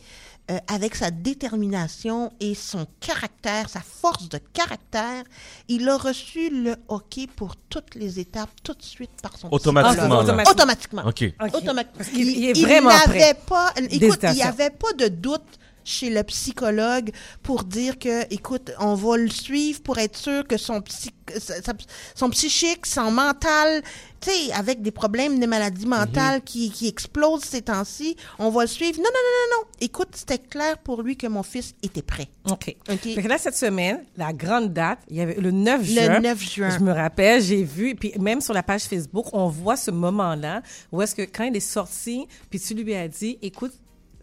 euh, 0.50 0.58
avec 0.68 0.94
sa 0.94 1.10
détermination 1.10 2.30
et 2.38 2.54
son 2.54 2.86
caractère, 3.00 3.70
sa 3.70 3.80
force 3.80 4.28
de 4.28 4.38
caractère, 4.52 5.24
il 5.68 5.88
a 5.88 5.96
reçu 5.96 6.50
le 6.50 6.76
hockey 6.88 7.26
pour 7.34 7.56
toutes 7.56 7.94
les 7.94 8.20
étapes 8.20 8.50
tout 8.62 8.74
de 8.74 8.82
suite 8.82 9.10
par 9.22 9.38
son 9.38 9.48
Automatiquement, 9.50 10.18
psychologue. 10.22 10.46
Automatiquement. 10.46 11.02
Automatiquement. 11.06 12.02
Il 12.14 12.44
est 12.44 12.62
vraiment 12.62 12.90
prêt. 12.90 13.18
n'avait 13.20 13.34
pas, 13.46 13.72
écoute, 13.90 14.18
il 14.22 14.32
n'y 14.32 14.42
avait 14.42 14.68
pas 14.68 14.92
de 14.98 15.08
doute 15.08 15.58
chez 15.84 16.10
le 16.10 16.22
psychologue 16.24 17.10
pour 17.42 17.64
dire 17.64 17.98
que, 17.98 18.22
écoute, 18.32 18.72
on 18.80 18.94
va 18.94 19.16
le 19.16 19.28
suivre 19.28 19.82
pour 19.82 19.98
être 19.98 20.16
sûr 20.16 20.46
que 20.46 20.56
son, 20.56 20.80
psy, 20.80 21.10
son 22.14 22.30
psychique, 22.30 22.86
son 22.86 23.10
mental, 23.10 23.82
tu 24.20 24.30
sais, 24.30 24.52
avec 24.52 24.82
des 24.82 24.90
problèmes 24.90 25.38
de 25.38 25.46
maladie 25.46 25.86
mentale 25.86 26.42
qui, 26.42 26.70
qui 26.70 26.88
explosent 26.88 27.44
ces 27.44 27.62
temps-ci, 27.62 28.16
on 28.38 28.50
va 28.50 28.62
le 28.62 28.68
suivre. 28.68 28.98
Non, 28.98 29.04
non, 29.04 29.10
non, 29.10 29.58
non, 29.58 29.62
non. 29.62 29.68
Écoute, 29.80 30.08
c'était 30.12 30.38
clair 30.38 30.78
pour 30.78 31.02
lui 31.02 31.16
que 31.16 31.26
mon 31.26 31.42
fils 31.42 31.74
était 31.82 32.02
prêt. 32.02 32.28
OK. 32.50 32.74
Fait 32.86 33.22
que 33.22 33.28
là, 33.28 33.38
cette 33.38 33.56
semaine, 33.56 34.04
la 34.16 34.32
grande 34.32 34.72
date, 34.72 35.00
il 35.08 35.16
y 35.16 35.20
avait 35.20 35.34
le 35.34 35.50
9 35.50 35.80
Le 35.80 35.86
juin. 35.86 36.20
9 36.20 36.42
juin. 36.42 36.70
Je 36.70 36.82
me 36.82 36.92
rappelle, 36.92 37.42
j'ai 37.42 37.64
vu, 37.64 37.94
puis 37.94 38.12
même 38.18 38.40
sur 38.40 38.54
la 38.54 38.62
page 38.62 38.84
Facebook, 38.84 39.26
on 39.32 39.48
voit 39.48 39.76
ce 39.76 39.90
moment-là 39.90 40.62
où 40.92 41.02
est-ce 41.02 41.14
que 41.14 41.22
quand 41.22 41.44
il 41.44 41.56
est 41.56 41.60
sorti, 41.60 42.26
puis 42.50 42.60
tu 42.60 42.74
lui 42.74 42.94
as 42.94 43.08
dit, 43.08 43.38
écoute, 43.42 43.72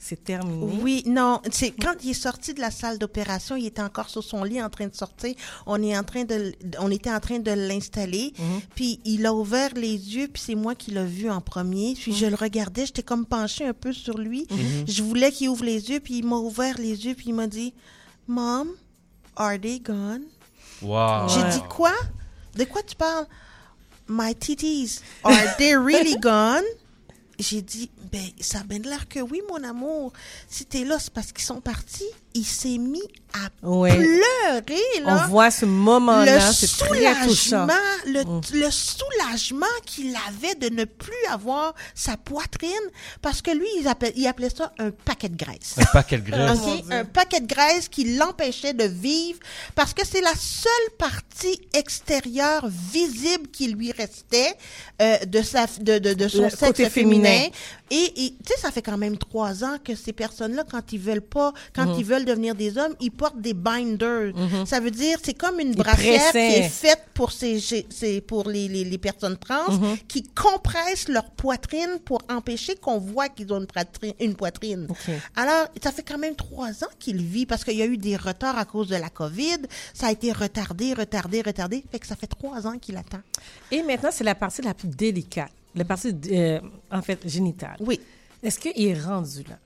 c'est 0.04 0.24
terminé. 0.24 0.80
Oui, 0.82 1.04
non, 1.06 1.42
c'est 1.52 1.70
quand 1.70 1.94
il 2.04 2.10
est 2.10 2.14
sorti 2.16 2.56
de 2.56 2.60
la 2.60 2.72
salle 2.72 2.98
d'opération, 2.98 3.56
il 3.56 3.68
était 3.68 3.84
encore 3.84 4.10
sur 4.10 4.24
son 4.24 4.44
lit 4.44 4.62
en 4.62 4.70
train 4.70 4.88
de 4.88 4.96
sortir. 4.96 5.36
On 5.68 5.82
est 5.84 5.96
en 5.96 6.04
train 6.04 6.24
de, 6.24 6.54
on 6.80 6.90
était 6.90 7.12
en 7.12 7.20
train 7.20 7.38
de 7.38 7.52
l'installer. 7.52 8.34
Puis 8.74 9.00
il 9.06 9.28
a 9.28 9.34
ouvert 9.34 9.70
les 9.76 9.94
yeux, 10.16 10.28
puis 10.28 10.42
c'est 10.44 10.56
moi 10.56 10.74
qui 10.74 10.90
l'ai 10.90 11.06
vu 11.06 11.30
en 11.30 11.40
premier. 11.40 11.94
Puis 11.94 12.16
je 12.16 12.26
le 12.26 12.36
regardais, 12.36 12.88
j'étais 12.88 13.04
comme 13.04 13.28
penchée 13.28 13.68
un 13.68 13.74
peu 13.74 13.94
sur 13.94 14.18
lui. 14.18 14.48
Mhm. 14.50 14.88
Je 14.88 15.04
voulais 15.04 15.32
qu'il 15.32 15.50
ouvre 15.50 15.66
les 15.66 15.92
yeux, 15.92 16.00
puis 16.00 16.18
il 16.18 16.26
m'a 16.26 16.38
ouvert 16.38 16.80
les 16.80 17.06
yeux, 17.06 17.14
puis 17.14 17.28
il 17.28 17.36
m'a 17.36 17.46
dit, 17.46 17.72
Mom, 18.28 18.70
are 19.36 19.60
they 19.62 19.80
gone? 19.80 20.24
Wow. 20.82 21.30
J'ai 21.30 21.44
dit 21.44 21.64
quoi? 21.70 21.94
De 22.56 22.64
quoi 22.64 22.82
tu 22.82 22.96
parles? 22.96 23.28
My 24.08 24.34
titties, 24.34 25.00
are 25.24 25.56
they 25.58 25.76
really 25.76 26.18
gone? 26.18 26.64
j'ai 27.42 27.62
dit, 27.62 27.90
ben, 28.12 28.26
ça 28.40 28.60
a 28.60 28.78
l'air 28.78 29.08
que 29.08 29.20
oui, 29.20 29.42
mon 29.50 29.64
amour. 29.64 30.14
Si 30.50 30.66
t'es 30.66 30.84
là, 30.84 30.98
c'est 31.00 31.14
parce 31.14 31.32
qu'ils 31.32 31.44
sont 31.44 31.62
partis. 31.62 32.10
Il 32.34 32.46
s'est 32.46 32.78
mis 32.78 33.02
à 33.34 33.68
Ouais. 33.68 33.92
pleurer, 33.96 34.82
là. 35.04 35.24
On 35.26 35.30
voit 35.30 35.52
ce 35.52 35.66
moment-là, 35.66 36.36
le 36.48 36.54
c'est 36.54 36.68
très 36.78 37.14
touchant. 37.28 37.68
soulagement, 37.68 37.74
le, 38.08 38.24
Mm. 38.24 38.42
le 38.54 38.72
soulagement 38.72 39.66
qu'il 39.86 40.16
avait 40.28 40.56
de 40.56 40.74
ne 40.74 40.84
plus 40.86 41.26
avoir 41.30 41.74
sa 41.96 42.18
poitrine, 42.18 42.70
parce 43.22 43.42
que 43.42 43.52
lui, 43.52 43.68
il 43.80 43.88
appelait, 43.88 44.14
il 44.16 44.28
appelait 44.28 44.50
ça 44.50 44.74
un 44.80 44.92
paquet 44.92 45.30
de 45.30 45.38
graisse. 45.38 45.76
Un 45.78 45.86
paquet 45.86 46.18
de 46.18 46.30
graisse. 46.30 46.60
Oh, 46.66 46.80
un 46.92 47.06
paquet 47.06 47.40
de 47.42 47.48
graisse 47.48 47.88
qui 47.90 48.16
l'empêchait 48.16 48.74
de 48.74 48.84
vivre 48.86 49.40
parce 49.76 49.94
que 49.94 50.06
c'est 50.06 50.22
la 50.22 50.36
seule 50.36 50.72
partie 50.98 51.60
extérieure 51.74 52.68
visible 52.68 53.48
qui 53.50 53.68
lui 53.70 53.92
restait 53.92 54.54
euh, 55.02 55.18
de, 55.26 55.42
sa, 55.42 55.68
de, 55.80 56.00
de, 56.00 56.14
de 56.14 56.28
son 56.28 56.44
Le 56.44 56.50
sexe 56.50 56.62
côté 56.62 56.90
féminin. 56.90 57.30
féminin. 57.30 57.50
Et, 57.94 58.26
et, 58.26 58.30
tu 58.32 58.54
sais, 58.54 58.58
ça 58.60 58.72
fait 58.72 58.82
quand 58.82 58.98
même 58.98 59.18
trois 59.18 59.64
ans 59.66 59.76
que 59.84 59.94
ces 59.96 60.14
personnes-là, 60.14 60.64
quand 60.72 60.94
ils 60.94 61.00
veulent 61.00 61.22
pas, 61.22 61.54
quand 61.76 61.86
Mhm. 61.88 61.96
ils 62.00 62.06
veulent 62.06 62.24
devenir 62.26 62.56
des 62.56 62.78
hommes, 62.78 62.96
ils 63.02 63.12
portent 63.12 63.42
des 63.42 63.54
binders. 63.54 64.34
Mhm. 64.34 64.66
Ça 64.66 64.80
veut 64.80 64.92
dire, 64.92 65.18
c'est 65.22 65.34
comme 65.34 65.60
une 65.60 65.76
brassière 65.76 66.32
qui 66.32 66.38
est 66.38 66.70
faite 66.70 67.04
pour 67.14 67.34
ces, 67.34 67.60
pour 68.26 68.48
les, 68.50 68.68
les, 68.70 68.86
les 68.86 68.98
personnes 68.98 69.38
trans 69.38 69.70
Mhm. 69.72 69.98
qui 70.08 70.24
compressent 70.24 71.10
leur 71.10 71.30
poitrine 71.32 72.00
pour 72.06 72.22
empêcher 72.30 72.76
qu'on 72.76 72.98
voit 72.98 73.28
qu'ils 73.28 73.52
ont 73.54 73.60
une 73.60 73.68
poitrine. 73.68 74.14
Une 74.22 74.36
poitrine. 74.36 74.88
Alors, 75.36 75.68
ça 75.84 75.92
fait 75.92 76.04
quand 76.04 76.18
même 76.18 76.36
trois 76.36 76.84
ans 76.86 76.94
qu'il 76.98 77.22
vit 77.22 77.46
parce 77.46 77.64
qu'il 77.66 77.76
y 77.78 77.82
a 77.82 77.86
eu 77.86 77.98
des 77.98 78.16
retards 78.16 78.58
à 78.58 78.66
cause 78.66 78.88
de 78.88 78.96
la 78.96 79.10
COVID. 79.10 79.58
Ça 79.94 80.08
a 80.08 80.12
été 80.14 80.32
retardé, 80.32 80.94
retardé, 80.94 81.42
retardé. 81.42 81.84
Fait 81.92 82.00
que 82.00 82.08
ça 82.08 82.16
fait 82.16 82.28
trois 82.28 82.66
ans 82.66 82.78
qu'il 82.80 82.96
attend. 82.96 83.20
Et 83.70 83.84
maintenant, 83.84 84.10
c'est 84.14 84.24
la 84.24 84.36
partie 84.36 84.62
la 84.62 84.74
plus 84.74 84.88
délicate, 84.88 85.52
la 85.76 85.86
partie, 85.86 86.16
euh, 86.32 86.60
en 86.92 87.02
fait, 87.02 87.28
génitale. 87.28 87.78
Oui. 87.80 88.00
Est-ce 88.44 88.60
qu'il 88.60 88.74
est 88.88 89.00
rendu 89.00 89.44
là? 89.50 89.58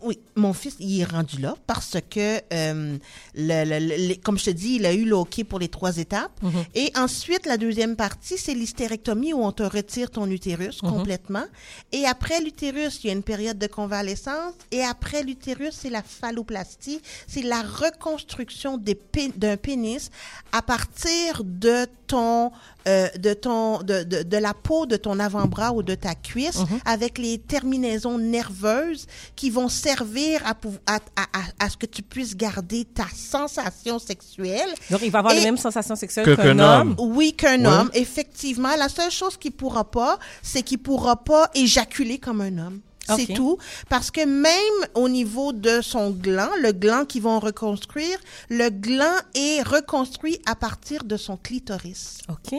Oui, 0.00 0.18
mon 0.36 0.54
fils, 0.54 0.76
il 0.80 1.00
est 1.02 1.04
rendu 1.04 1.36
là 1.38 1.54
parce 1.66 1.98
que, 2.08 2.40
euh, 2.50 2.96
le, 3.34 4.08
le- 4.08 4.14
comme 4.22 4.38
je 4.38 4.46
te 4.46 4.50
dis, 4.50 4.76
il 4.76 4.86
a 4.86 4.94
eu 4.94 5.04
le 5.04 5.44
pour 5.44 5.58
les 5.58 5.68
trois 5.68 5.98
étapes. 5.98 6.32
Mhm. 6.42 6.50
Et 6.74 6.90
ensuite, 6.96 7.44
la 7.44 7.58
deuxième 7.58 7.94
partie, 7.94 8.38
c'est 8.38 8.54
l'hystérectomie 8.54 9.34
où 9.34 9.44
on 9.44 9.52
te 9.52 9.62
retire 9.62 10.10
ton 10.10 10.30
utérus 10.30 10.82
Mhm. 10.82 10.88
complètement. 10.90 11.44
Et 11.92 12.06
après 12.06 12.40
l'utérus, 12.40 13.00
il 13.04 13.08
y 13.08 13.10
a 13.10 13.12
une 13.12 13.22
période 13.22 13.58
de 13.58 13.66
convalescence. 13.66 14.54
Et 14.70 14.82
après 14.82 15.22
l'utérus, 15.24 15.74
c'est 15.78 15.90
la 15.90 16.02
phalloplastie. 16.02 17.02
C'est 17.26 17.42
la 17.42 17.60
reconstruction 17.60 18.78
d'un 18.78 19.56
pénis 19.58 20.10
à 20.52 20.62
partir 20.62 21.42
de 21.44 21.84
ton, 22.06 22.50
euh, 22.88 23.08
de 23.18 23.32
ton, 23.34 23.78
de, 23.82 24.02
de, 24.02 24.22
de 24.22 24.36
la 24.36 24.54
peau 24.54 24.86
de 24.86 24.96
ton 24.96 25.18
avant-bras 25.18 25.72
ou 25.72 25.82
de 25.82 25.94
ta 25.94 26.14
cuisse 26.14 26.58
Mhm. 26.58 26.80
avec 26.84 27.18
les 27.18 27.38
terminaisons 27.38 28.18
nerveuses 28.18 29.06
qui 29.36 29.50
vont 29.50 29.68
servir 29.68 30.40
à, 30.44 30.50
à, 30.86 30.96
à, 30.96 31.22
à, 31.32 31.64
à 31.66 31.70
ce 31.70 31.76
que 31.76 31.86
tu 31.86 32.02
puisses 32.02 32.36
garder 32.36 32.84
ta 32.84 33.06
sensation 33.14 33.98
sexuelle. 33.98 34.68
Donc, 34.90 35.00
il 35.02 35.10
va 35.10 35.20
avoir 35.20 35.34
Et- 35.34 35.38
les 35.38 35.44
mêmes 35.44 35.56
sensations 35.56 35.96
sexuelles 35.96 36.24
Que- 36.26 36.34
qu'un 36.34 36.58
homme? 36.58 36.94
homme. 36.98 37.12
Oui, 37.16 37.32
qu'un 37.32 37.60
Ouais. 37.60 37.66
homme, 37.66 37.90
effectivement. 37.94 38.74
La 38.76 38.88
seule 38.88 39.10
chose 39.10 39.36
qu'il 39.36 39.52
pourra 39.52 39.84
pas, 39.90 40.18
c'est 40.42 40.62
qu'il 40.62 40.78
pourra 40.78 41.16
pas 41.16 41.50
éjaculer 41.54 42.18
comme 42.18 42.40
un 42.40 42.58
homme. 42.58 42.80
C'est 43.08 43.34
tout. 43.34 43.58
Parce 43.88 44.10
que 44.10 44.24
même 44.24 44.88
au 44.94 45.08
niveau 45.08 45.52
de 45.52 45.80
son 45.80 46.10
gland, 46.10 46.50
le 46.60 46.72
gland 46.72 47.04
qu'ils 47.04 47.22
vont 47.22 47.40
reconstruire, 47.40 48.18
le 48.48 48.68
gland 48.70 49.16
est 49.34 49.62
reconstruit 49.62 50.40
à 50.46 50.54
partir 50.54 51.04
de 51.04 51.16
son 51.16 51.36
clitoris. 51.36 52.18
OK. 52.28 52.58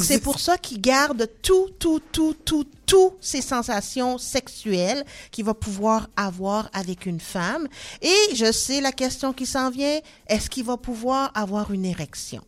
c'est 0.00 0.20
pour 0.20 0.38
ça 0.38 0.58
qu'il 0.58 0.80
garde 0.80 1.28
tout, 1.42 1.68
tout, 1.78 2.00
tout, 2.12 2.34
tout, 2.44 2.66
tout 2.86 3.14
ces 3.20 3.40
sensations 3.40 4.18
sexuelles 4.18 5.04
qu'il 5.30 5.44
va 5.44 5.54
pouvoir 5.54 6.08
avoir 6.16 6.68
avec 6.72 7.06
une 7.06 7.20
femme. 7.20 7.66
Et 8.02 8.34
je 8.34 8.52
sais 8.52 8.80
la 8.80 8.92
question 8.92 9.32
qui 9.32 9.46
s'en 9.46 9.70
vient, 9.70 9.98
est-ce 10.28 10.50
qu'il 10.50 10.64
va 10.64 10.76
pouvoir 10.76 11.30
avoir 11.34 11.72
une 11.72 11.84
érection? 11.84 12.42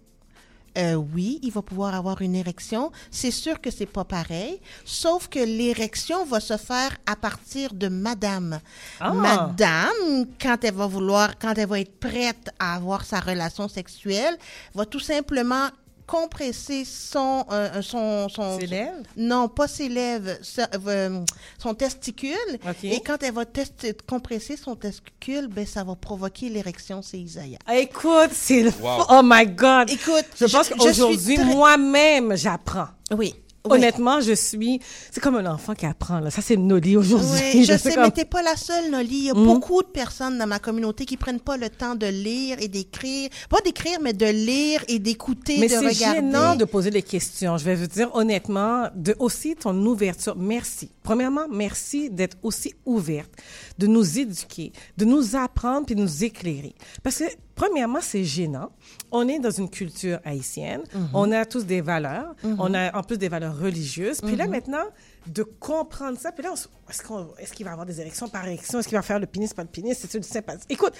Euh, 0.77 0.94
oui, 0.94 1.39
il 1.43 1.53
va 1.53 1.62
pouvoir 1.62 1.94
avoir 1.94 2.20
une 2.23 2.35
érection. 2.35 2.93
C'est 3.11 3.31
sûr 3.31 3.61
que 3.61 3.70
c'est 3.70 3.86
pas 3.86 4.05
pareil, 4.05 4.61
sauf 4.85 5.28
que 5.28 5.39
l'érection 5.39 6.24
va 6.24 6.40
se 6.40 6.57
faire 6.57 6.97
à 7.07 7.16
partir 7.16 7.73
de 7.73 7.89
madame. 7.89 8.61
Ah. 9.01 9.12
Madame, 9.12 10.27
quand 10.40 10.59
elle 10.62 10.74
va 10.74 10.86
vouloir, 10.86 11.39
quand 11.39 11.55
elle 11.57 11.69
va 11.69 11.81
être 11.81 11.98
prête 11.98 12.51
à 12.59 12.74
avoir 12.74 13.05
sa 13.05 13.20
relation 13.20 13.69
sexuelle, 13.69 14.36
va 14.74 14.85
tout 14.85 15.01
simplement 15.01 15.69
compresser 16.07 16.85
son 16.85 17.45
euh, 17.51 17.83
son 17.83 18.28
son 18.28 18.59
Ses 18.61 18.66
lèvres? 18.66 18.93
non 19.16 19.49
pas 19.49 19.66
ses 19.69 19.89
lèvres 19.89 20.39
sa- 20.43 20.69
euh, 20.87 21.20
son 21.61 21.74
testicule 21.74 22.37
et 22.85 23.01
quand 23.01 23.23
elle 23.23 23.35
va 23.35 23.45
test- 23.45 23.97
compresser 24.09 24.57
son 24.57 24.77
testicule 24.77 25.49
ben 25.49 25.66
ça 25.66 25.83
va 25.85 25.95
provoquer 25.97 26.49
l'érection 26.49 27.03
c'est 27.03 27.19
Isaiah 27.19 27.59
Ah, 27.66 27.77
Écoute, 27.77 28.31
c'est 28.33 28.62
le... 28.62 28.70
Wow. 28.81 29.05
Oh 29.11 29.20
my 29.24 29.47
God! 29.47 29.91
Écoute, 29.91 30.27
je 30.39 30.45
pense 30.47 30.69
je- 30.69 30.74
je 30.74 30.78
qu'aujourd'hui, 30.78 31.35
très- 31.37 31.45
moi-même, 31.45 32.37
j'apprends. 32.37 32.89
Oui. 33.11 33.35
Honnêtement, 33.74 34.20
je 34.20 34.32
suis... 34.32 34.80
C'est 35.10 35.20
comme 35.20 35.36
un 35.36 35.47
enfant 35.47 35.74
qui 35.74 35.86
apprend, 35.86 36.20
là. 36.20 36.30
Ça, 36.30 36.43
c'est 36.43 36.56
Noli 36.56 36.97
aujourd'hui. 36.97 37.28
Oui, 37.55 37.64
je 37.66 37.72
sais 37.72 37.78
sais, 37.78 37.94
comme- 37.94 38.05
mais 38.05 38.10
t'es 38.10 38.24
pas 38.24 38.43
la 38.43 38.56
seule, 38.56 38.90
Noli. 38.90 39.16
Il 39.16 39.24
y 39.24 39.30
a 39.30 39.34
Mhm. 39.34 39.44
beaucoup 39.44 39.82
de 39.82 39.88
personnes 39.88 40.38
dans 40.38 40.47
ma 40.47 40.59
communauté 40.59 41.05
qui 41.05 41.16
prennent 41.16 41.40
pas 41.40 41.56
le 41.56 41.68
temps 41.70 41.94
de 41.94 42.06
lire 42.06 42.56
et 42.60 42.68
d'écrire. 42.68 43.28
Pas 43.51 43.60
d'écrire, 43.64 43.98
mais 44.02 44.12
de 44.12 44.26
lire 44.26 44.82
et 44.88 44.98
d'écouter, 44.98 45.56
Mais 45.59 45.68
c'est 45.68 45.93
gênant 45.93 46.56
de 46.56 46.64
poser 46.64 46.90
des 46.90 47.02
questions. 47.02 47.56
Je 47.59 47.64
vais 47.64 47.74
vous 47.74 47.86
dire 47.86 48.10
honnêtement, 48.14 48.88
de 48.94 49.14
aussi 49.18 49.55
ton 49.56 49.74
ouverture. 49.86 50.36
Merci. 50.36 50.90
Premièrement, 51.02 51.47
merci 51.51 52.10
d'être 52.10 52.36
aussi 52.43 52.74
ouverte, 52.84 53.30
de 53.78 53.86
nous 53.86 54.18
éduquer, 54.18 54.72
de 54.97 55.05
nous 55.05 55.36
apprendre 55.36 55.86
puis 55.86 55.94
de 55.94 56.01
nous 56.01 56.24
éclairer. 56.24 56.74
Parce 57.02 57.18
que 57.18 57.24
premièrement, 57.57 57.99
c'est 58.01 58.23
gênant. 58.23 58.70
On 59.11 59.27
est 59.27 59.41
dans 59.41 59.51
une 59.51 59.69
culture 59.69 60.20
haïtienne. 60.24 60.83
Mhm. 60.95 61.09
On 61.15 61.33
a 61.33 61.45
tous 61.45 61.66
des 61.66 61.81
valeurs. 61.81 62.37
Mhm. 62.45 62.57
On 62.61 62.73
a 62.74 62.97
en 62.97 63.03
plus 63.03 63.19
des 63.19 63.28
valeurs 63.28 63.59
religieuses. 63.59 64.20
Puis 64.20 64.37
là 64.37 64.45
Mhm. 64.45 64.51
maintenant, 64.53 64.85
de 65.27 65.43
comprendre 65.43 66.16
ça. 66.19 66.31
Puis 66.31 66.45
là, 66.45 66.53
est-ce 66.89 67.03
qu'on- 67.03 67.35
est-ce 67.39 67.53
qu'il 67.53 67.66
va 67.66 67.73
avoir 67.73 67.87
des 67.87 68.01
érections 68.01 68.28
par 68.28 68.47
érection? 68.47 68.78
Est-ce 68.78 68.87
qu'il 68.87 68.97
va 68.97 69.03
faire 69.03 69.19
le 69.19 69.27
pénis, 69.27 69.53
pas 69.53 69.62
le 69.62 69.69
pénis? 69.69 69.99
C'est-tu 69.99 70.20
du 70.20 70.28
sympathie? 70.28 70.66
Écoute, 70.69 70.93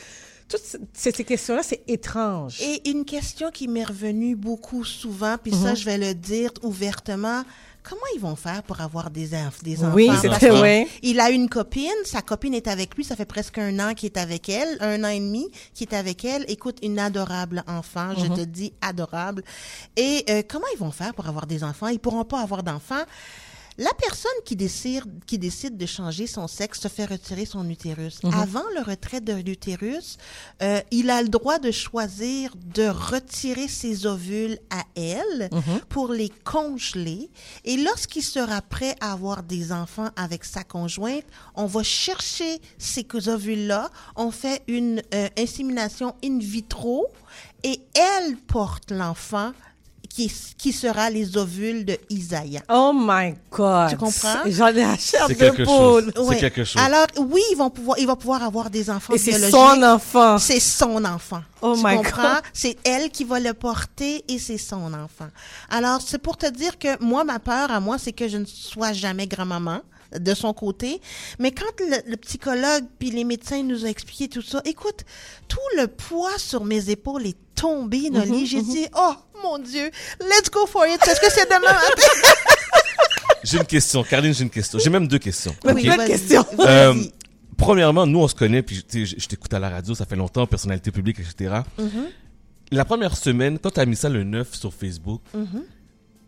toutes 0.49 0.62
ces, 0.95 1.12
ces 1.12 1.24
questions-là, 1.24 1.62
c'est 1.62 1.83
étrange. 1.87 2.61
Et 2.61 2.89
une 2.91 3.05
question 3.05 3.51
qui 3.53 3.69
m'est 3.69 3.85
revenue 3.85 4.35
beaucoup 4.35 4.85
souvent, 4.85 5.37
puis 5.41 5.53
ça, 5.53 5.74
je 5.74 5.85
vais 5.85 5.99
le 5.99 6.15
dire 6.15 6.51
ouvertement. 6.62 7.43
Comment 7.88 8.00
ils 8.16 8.20
vont 8.20 8.34
faire 8.34 8.62
pour 8.64 8.80
avoir 8.80 9.10
des, 9.10 9.30
enf- 9.30 9.62
des 9.62 9.84
Oui, 9.84 10.10
enfants? 10.10 10.28
très 10.30 10.48
que 10.48 10.52
vrai. 10.52 10.88
Il 11.02 11.20
a 11.20 11.30
une 11.30 11.48
copine, 11.48 11.90
sa 12.04 12.20
copine 12.20 12.52
est 12.54 12.66
avec 12.66 12.96
lui, 12.96 13.04
ça 13.04 13.14
fait 13.14 13.24
presque 13.26 13.58
un 13.58 13.78
an 13.78 13.94
qu'il 13.94 14.06
est 14.06 14.18
avec 14.18 14.48
elle, 14.48 14.76
un 14.80 15.04
an 15.04 15.08
et 15.08 15.20
demi 15.20 15.48
qu'il 15.72 15.88
est 15.88 15.94
avec 15.94 16.24
elle. 16.24 16.44
Écoute, 16.48 16.78
une 16.82 16.98
adorable 16.98 17.62
enfant, 17.68 18.10
je 18.16 18.26
Mhm. 18.26 18.34
te 18.36 18.40
dis 18.40 18.72
adorable. 18.80 19.44
Et 19.96 20.24
euh, 20.30 20.42
comment 20.48 20.66
ils 20.74 20.78
vont 20.78 20.90
faire 20.90 21.14
pour 21.14 21.28
avoir 21.28 21.46
des 21.46 21.62
enfants? 21.62 21.86
Ils 21.88 22.00
pourront 22.00 22.24
pas 22.24 22.40
avoir 22.40 22.62
d'enfants. 22.64 23.04
La 23.78 23.90
personne 23.98 24.31
qui 24.44 24.57
décide, 24.57 25.05
qui 25.27 25.39
décide 25.39 25.77
de 25.77 25.85
changer 25.86 26.27
son 26.27 26.48
sexe 26.48 26.81
se 26.81 26.89
fait 26.89 27.05
retirer 27.05 27.44
son 27.44 27.69
utérus. 27.69 28.23
Mhm. 28.23 28.32
Avant 28.32 28.65
le 28.74 28.82
retrait 28.82 29.20
de 29.20 29.35
l'utérus, 29.35 30.16
euh, 30.62 30.81
il 30.90 31.11
a 31.11 31.20
le 31.23 31.28
droit 31.28 31.59
de 31.59 31.70
choisir 31.70 32.55
de 32.57 32.89
retirer 32.89 33.69
ses 33.69 34.07
ovules 34.07 34.59
à 34.70 34.82
elle 34.97 35.48
Mhm. 35.53 35.81
pour 35.90 36.12
les 36.12 36.31
congeler. 36.44 37.31
Et 37.65 37.77
lorsqu'il 37.77 38.23
sera 38.23 38.62
prêt 38.62 38.97
à 39.01 39.12
avoir 39.12 39.43
des 39.43 39.73
enfants 39.73 40.09
avec 40.16 40.44
sa 40.44 40.65
conjointe, 40.65 41.24
on 41.55 41.66
va 41.66 41.82
chercher 41.82 42.61
ces 42.78 43.05
ovules-là, 43.28 43.90
on 44.16 44.31
fait 44.31 44.62
une 44.69 45.03
euh, 45.15 45.28
insémination 45.39 46.15
in 46.24 46.39
vitro 46.39 47.07
et 47.62 47.81
elle 47.94 48.36
porte 48.36 48.90
l'enfant 48.90 49.53
qui, 50.16 50.32
qui 50.56 50.72
sera 50.72 51.10
les 51.10 51.36
ovules 51.36 51.84
de 51.84 51.98
Isaiah. 52.09 52.62
Oh 52.70 52.93
my 52.94 53.34
God! 53.51 53.90
Tu 53.90 53.97
comprends? 53.98 54.38
J'en 54.47 54.68
ai 54.68 54.72
la 54.72 54.97
chair 54.97 55.28
de 55.28 55.64
poule. 55.64 56.10
C'est 56.14 56.20
Ouais. 56.22 56.38
quelque 56.38 56.64
chose. 56.64 56.80
Alors 56.82 57.06
oui, 57.18 57.43
ils 57.52 57.56
vont 57.56 57.68
pouvoir, 57.68 57.98
il 57.98 58.06
va 58.06 58.16
pouvoir 58.16 58.43
avoir 58.43 58.70
des 58.70 58.88
enfants 58.88 59.12
Et 59.12 59.18
c'est 59.18 59.51
son 59.51 59.82
enfant. 59.82 60.38
C'est 60.38 60.59
son 60.60 61.05
enfant. 61.05 61.43
Oh 61.60 61.74
tu 61.76 61.84
my 61.84 61.97
comprends? 61.97 62.22
God. 62.36 62.43
C'est 62.55 62.78
elle 62.84 63.10
qui 63.10 63.24
va 63.24 63.40
le 63.40 63.52
porter 63.52 64.24
et 64.26 64.38
c'est 64.38 64.56
son 64.56 64.94
enfant. 64.94 65.28
Alors 65.68 66.01
c'est 66.01 66.18
pour 66.18 66.38
te 66.38 66.47
dire 66.51 66.78
que 66.78 67.02
moi, 67.05 67.22
ma 67.24 67.38
peur 67.38 67.70
à 67.70 67.78
moi, 67.80 67.98
c'est 67.98 68.12
que 68.12 68.26
je 68.26 68.38
ne 68.38 68.47
sois 68.47 68.94
jamais 68.94 69.26
grand-maman 69.26 69.80
de 70.18 70.34
son 70.34 70.55
côté. 70.55 71.02
Mais 71.38 71.51
quand 71.51 71.66
le, 71.78 72.10
le 72.10 72.16
psychologue 72.16 72.84
puis 72.98 73.10
les 73.10 73.24
médecins 73.24 73.62
nous 73.62 73.84
ont 73.84 73.88
expliqué 73.88 74.28
tout 74.28 74.40
ça, 74.40 74.62
écoute, 74.64 75.01
tout 75.47 75.59
le 75.76 75.88
poids 75.88 76.38
sur 76.38 76.64
mes 76.64 76.88
épaules 76.88 77.26
est 77.26 77.36
tombé, 77.57 78.11
Noli. 78.11 78.43
Mhm, 78.43 78.47
J'ai 78.47 78.62
mhm. 78.62 78.69
dit, 78.70 78.87
oh 78.97 79.15
mon 79.43 79.59
Dieu, 79.59 79.91
let's 80.20 80.49
go 80.53 80.66
for 80.66 80.87
it. 80.87 81.01
Est-ce 81.07 81.20
que 81.20 81.31
c'est 81.31 81.47
demain 81.47 81.73
matin? 81.73 82.33
J'ai 83.43 83.59
une 83.59 83.65
question. 83.65 84.03
Caroline, 84.03 84.35
j'ai 84.35 84.43
une 84.43 84.51
question. 84.51 84.78
J'ai 84.78 84.91
même 84.91 85.07
deux 85.07 85.19
questions. 85.19 85.55
Oui, 85.65 85.73
Ok? 85.73 85.83
plein 85.83 85.97
de 85.99 86.07
questions. 86.09 86.45
Euh, 86.61 86.95
premièrement, 87.57 88.05
nous, 88.07 88.19
on 88.20 88.27
se 88.28 88.35
connaît, 88.35 88.62
puis 88.62 88.83
tu 88.83 89.07
sais, 89.07 89.16
je 89.19 89.27
t'écoute 89.28 89.53
à 89.55 89.61
la 89.61 89.70
radio, 89.70 89.95
ça 89.95 90.05
fait 90.05 90.16
longtemps, 90.16 90.47
personnalité 90.47 90.91
publique, 90.91 91.19
etc. 91.20 91.61
Mhm. 91.78 92.07
La 92.73 92.85
première 92.85 93.16
semaine, 93.16 93.59
quand 93.61 93.70
tu 93.70 93.78
as 93.81 93.87
mis 93.87 93.95
ça 93.95 94.09
le 94.09 94.24
9 94.24 94.53
sur 94.55 94.74
Facebook, 94.74 95.20
Mhm. 95.33 95.62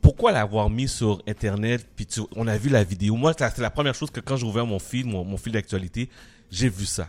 pourquoi 0.01 0.31
l'avoir 0.31 0.71
mis 0.71 0.87
sur 0.87 1.21
Internet, 1.27 1.85
puis 1.97 2.07
tu- 2.07 2.21
on 2.37 2.47
a 2.47 2.57
vu 2.57 2.69
la 2.69 2.85
vidéo? 2.85 3.17
Moi, 3.17 3.33
c'est 3.37 3.59
la 3.59 3.71
première 3.71 3.95
chose 3.97 4.11
que 4.13 4.21
quand 4.21 4.37
j'ai 4.37 4.47
ouvert 4.47 4.65
mon 4.67 4.79
mon, 5.05 5.25
mon 5.25 5.37
fil 5.37 5.53
d'actualité, 5.53 6.09
j'ai 6.53 6.69
vu 6.69 6.87
ça. 6.87 7.09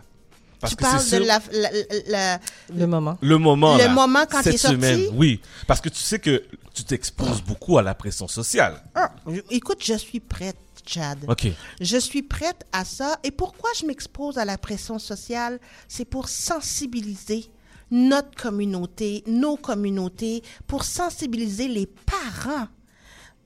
Parce 0.60 0.72
tu 0.72 0.76
que 0.76 0.82
parles 0.82 1.08
de 1.10 1.16
la, 1.16 1.40
la- 1.52 1.70
la- 2.06 2.40
Le 2.74 2.86
moment. 2.86 3.16
le 3.22 3.38
moment, 3.38 3.76
Le 3.78 3.84
là, 3.84 3.88
moment 3.88 4.24
quand 4.30 4.42
cette 4.42 4.52
t'es 4.52 4.58
sorti? 4.58 4.76
semaine, 4.76 5.06
oui, 5.14 5.40
parce 5.66 5.80
que 5.80 5.88
tu 5.88 6.00
sais 6.00 6.18
que 6.18 6.44
tu 6.74 6.84
t'exposes 6.84 7.42
beaucoup 7.42 7.78
à 7.78 7.82
la 7.82 7.94
pression 7.94 8.28
sociale. 8.28 8.82
Ah, 8.94 9.10
je- 9.26 9.40
écoute, 9.50 9.78
je 9.82 9.94
suis 9.94 10.20
prête, 10.20 10.56
Chad. 10.86 11.18
Ok. 11.28 11.48
Je 11.80 11.96
suis 11.96 12.22
prête 12.22 12.64
à 12.72 12.84
ça. 12.84 13.18
Et 13.24 13.30
pourquoi 13.30 13.70
je 13.78 13.86
m'expose 13.86 14.36
à 14.38 14.44
la 14.44 14.58
pression 14.58 14.98
sociale? 14.98 15.58
C'est 15.88 16.04
pour 16.04 16.28
sensibiliser 16.28 17.46
notre 17.90 18.30
communauté, 18.40 19.24
nos 19.26 19.56
communautés, 19.56 20.42
pour 20.66 20.84
sensibiliser 20.84 21.66
les 21.68 21.86
parents. 21.86 22.68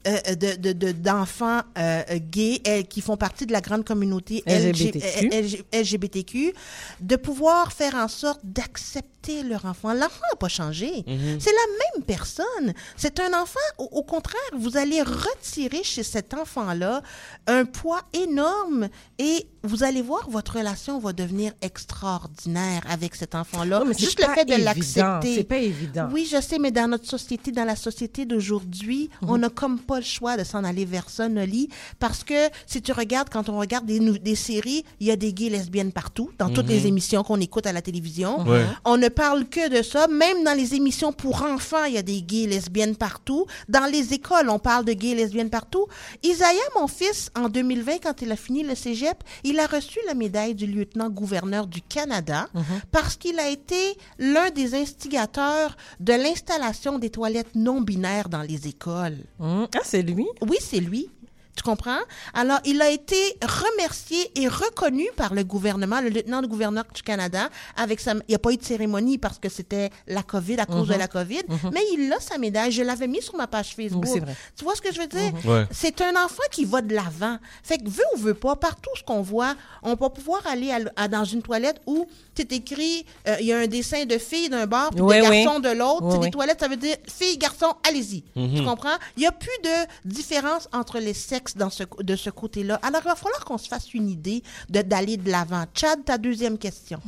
Euh, 0.07 0.35
de, 0.35 0.57
de- 0.57 0.73
de- 0.73 0.93
d'enfants 0.93 1.61
euh, 1.79 2.03
euh, 2.11 2.19
gays 2.21 2.61
euh, 2.67 2.83
qui 2.83 3.01
font 3.01 3.17
partie 3.17 3.47
de 3.47 3.53
la 3.53 3.61
grande 3.61 3.85
communauté 3.85 4.43
LGBTQ. 4.47 5.29
LG- 5.29 5.65
LGBTQ, 5.73 6.53
de 7.01 7.17
pouvoir 7.17 7.73
faire 7.73 7.95
en 7.95 8.09
sorte 8.09 8.41
d'accepter 8.45 9.43
leur 9.43 9.65
enfant. 9.65 9.93
L'enfant 9.95 10.21
n'a 10.33 10.37
pas 10.39 10.49
changé. 10.49 11.05
Mhm. 11.07 11.39
C'est 11.41 11.51
la 11.53 11.97
même 11.97 12.05
personne. 12.05 12.75
C'est 12.97 13.19
un 13.21 13.33
enfant, 13.41 13.59
au, 13.79 13.85
au 13.93 14.03
contraire, 14.03 14.41
vous 14.55 14.77
allez 14.77 15.01
retirer 15.01 15.83
chez 15.83 16.03
cet 16.03 16.35
enfant-là 16.35 17.03
un 17.47 17.65
poids 17.65 18.03
énorme 18.13 18.89
et 19.19 19.47
vous 19.63 19.83
allez 19.83 20.03
voir, 20.03 20.29
votre 20.29 20.59
relation 20.59 20.99
va 20.99 21.15
devenir 21.15 21.53
extraordinaire 21.63 22.83
avec 22.89 23.15
cet 23.15 23.35
enfant-là. 23.35 23.83
Oui, 23.87 23.95
Juste 23.99 24.21
le 24.21 24.33
fait 24.35 24.45
de 24.45 24.63
l'accepter. 24.63 25.37
C'est 25.37 25.45
pas 25.45 25.57
évident. 25.59 26.09
Oui, 26.13 26.29
je 26.31 26.41
sais, 26.41 26.59
mais 26.59 26.71
dans 26.71 26.89
notre 26.89 27.07
société, 27.09 27.51
dans 27.51 27.65
la 27.65 27.77
société 27.77 28.27
d'aujourd'hui, 28.27 29.09
Mhm. 29.23 29.31
on 29.31 29.39
n'a 29.39 29.49
comme 29.49 29.79
pas 29.79 29.94
le 29.99 30.05
choix 30.05 30.37
de 30.37 30.45
s'en 30.45 30.65
aller 30.65 30.85
vers 30.85 31.09
ça, 31.11 31.29
Nolly, 31.29 31.69
parce 31.99 32.25
que 32.25 32.49
si 32.67 32.83
tu 32.83 32.93
regardes, 32.93 33.29
quand 33.31 33.49
on 33.49 33.59
regarde 33.59 33.87
des, 33.87 33.99
des 34.19 34.35
séries, 34.35 34.85
il 35.01 35.07
y 35.07 35.11
a 35.11 35.17
des 35.17 35.33
gays 35.33 35.51
lesbiennes 35.51 35.93
partout, 35.93 36.31
dans 36.39 36.49
toutes 36.49 36.67
Mhm. 36.67 36.71
les 36.73 36.87
émissions 36.87 37.23
qu'on 37.23 37.41
écoute 37.41 37.67
à 37.67 37.73
la 37.73 37.83
télévision. 37.83 38.45
On 38.85 38.97
ne 38.97 39.09
parle 39.09 39.47
que 39.47 39.69
de 39.69 39.83
ça. 39.83 40.07
Même 40.09 40.45
dans 40.45 40.57
les 40.57 40.75
émissions 40.75 41.13
pour 41.13 41.43
enfants, 41.43 41.85
il 41.85 41.95
y 41.95 41.99
a 41.99 42.03
des 42.03 42.23
gays 42.23 42.47
lesbiennes 42.47 42.97
partout. 42.97 43.47
Dans 43.69 43.91
les 43.91 44.13
écoles, 44.15 44.49
on 44.49 44.59
parle 44.59 44.85
de 44.85 44.93
gays 44.93 45.15
lesbiennes 45.15 45.51
partout. 45.51 45.87
Isaiah, 46.23 46.49
mon 46.79 46.87
fils, 46.87 47.31
en 47.37 47.49
2020, 47.49 47.99
quand 48.03 48.23
il 48.23 48.31
a 48.33 48.37
fini 48.37 48.63
le 48.63 48.75
cégep, 48.75 49.23
il 49.45 49.59
a 49.59 49.67
reçu 49.67 49.99
la 50.07 50.15
médaille 50.15 50.55
du 50.55 50.67
lieutenant-gouverneur 50.67 51.67
du 51.67 51.81
Canada 51.83 52.49
parce 52.91 53.17
qu'il 53.17 53.39
a 53.39 53.49
été 53.49 53.97
l'un 54.19 54.51
des 54.51 54.75
instigateurs 54.75 55.77
de 56.01 56.13
l'installation 56.13 56.99
des 56.99 57.11
toilettes 57.11 57.55
non 57.55 57.81
binaires 57.81 58.29
dans 58.29 58.43
les 58.43 58.67
écoles. 58.69 59.19
Ah, 59.41 59.67
c'est 59.85 60.03
lui? 60.03 60.27
Oui, 60.43 60.57
c'est 60.61 60.81
lui. 60.81 61.09
Tu 61.57 61.63
comprends? 61.63 62.01
Alors, 62.35 62.59
il 62.65 62.83
a 62.83 62.91
été 62.91 63.15
remercié 63.43 64.19
et 64.35 64.49
reconnu 64.49 65.07
par 65.17 65.35
le 65.35 65.45
gouvernement, 65.45 66.01
le 66.01 66.09
lieutenant-gouverneur 66.09 66.83
du 66.93 67.03
Canada, 67.03 67.49
avec 67.77 68.01
sa... 68.01 68.15
Il 68.15 68.23
n'y 68.31 68.35
a 68.35 68.41
pas 68.41 68.51
eu 68.53 68.57
de 68.57 68.65
cérémonie 68.65 69.19
parce 69.19 69.39
que 69.39 69.49
c'était 69.49 69.91
la 70.09 70.25
COVID, 70.25 70.57
à 70.59 70.67
cause 70.67 70.89
Mhm. 70.89 70.95
de 70.95 70.99
la 70.99 71.07
COVID, 71.07 71.43
Mhm. 71.49 71.71
mais 71.73 71.83
il 71.93 72.13
a 72.13 72.19
sa 72.19 72.39
médaille. 72.39 72.73
Je 72.73 72.83
l'avais 72.83 73.07
mis 73.07 73.23
sur 73.23 73.37
ma 73.37 73.47
page 73.47 73.77
Facebook. 73.77 74.05
Oui. 74.13 74.21
Tu 74.57 74.65
vois 74.65 74.75
ce 74.75 74.83
que 74.83 74.93
je 74.93 75.01
veux 75.01 75.07
dire? 75.07 75.33
Mhm. 75.45 75.49
Ouais. 75.51 75.65
C'est 75.71 76.01
un 76.01 76.17
enfant 76.25 76.43
qui 76.51 76.65
va 76.65 76.83
de 76.83 76.93
l'avant. 76.93 77.39
Fait 77.63 77.79
que, 77.79 77.89
veut 77.89 78.03
ou 78.17 78.19
veut 78.19 78.35
pas, 78.35 78.57
partout 78.57 78.91
ce 78.97 79.05
qu'on 79.05 79.23
voit, 79.23 79.55
on 79.85 79.95
va 79.95 80.11
pouvoir 80.11 80.45
aller 80.49 80.73
à 80.73 80.79
l- 80.79 80.93
à- 80.97 81.07
dans 81.07 81.25
une 81.25 81.41
toilette 81.43 81.81
où 81.87 82.09
c'est 82.37 82.53
écrit, 82.53 83.05
euh, 83.29 83.37
il 83.41 83.47
y 83.47 83.53
a 83.53 83.59
un 83.59 83.67
dessin 83.67 84.05
de 84.07 84.19
fille 84.19 84.49
d'un 84.49 84.67
bord, 84.67 84.91
puis 84.91 85.01
Oui, 85.01 85.21
de 85.21 85.29
oui. 85.29 85.45
de 85.63 85.77
l'autre. 85.79 86.03
Oui, 86.03 86.11
c'est 86.13 86.19
oui. 86.19 86.25
des 86.27 86.31
toilettes, 86.31 86.61
ça 86.61 86.69
veut 86.69 86.77
dire 86.77 86.97
fille, 87.09 87.39
garçon, 87.39 87.75
allez-y. 87.89 88.25
Mhm. 88.37 88.55
Tu 88.57 88.65
comprends? 88.65 88.97
Il 89.17 89.21
n'y 89.21 89.27
a 89.27 89.33
plus 89.33 89.49
de 89.63 90.09
différence 90.09 90.69
entre 90.73 90.99
les 90.99 91.15
sexes 91.15 91.57
dans 91.57 91.71
ce, 91.71 91.85
de 92.03 92.17
ce 92.17 92.31
côté-là. 92.31 92.79
Alors, 92.83 93.01
il 93.05 93.09
va 93.09 93.15
falloir 93.15 93.45
qu'on 93.45 93.59
se 93.59 93.69
fasse 93.69 93.95
une 93.95 94.09
idée 94.09 94.43
de- 94.69 94.83
d'aller 94.83 95.17
de 95.17 95.31
l'avant. 95.31 95.65
Chad, 95.75 96.05
ta 96.05 96.19
deuxième 96.19 96.59
question. 96.59 97.01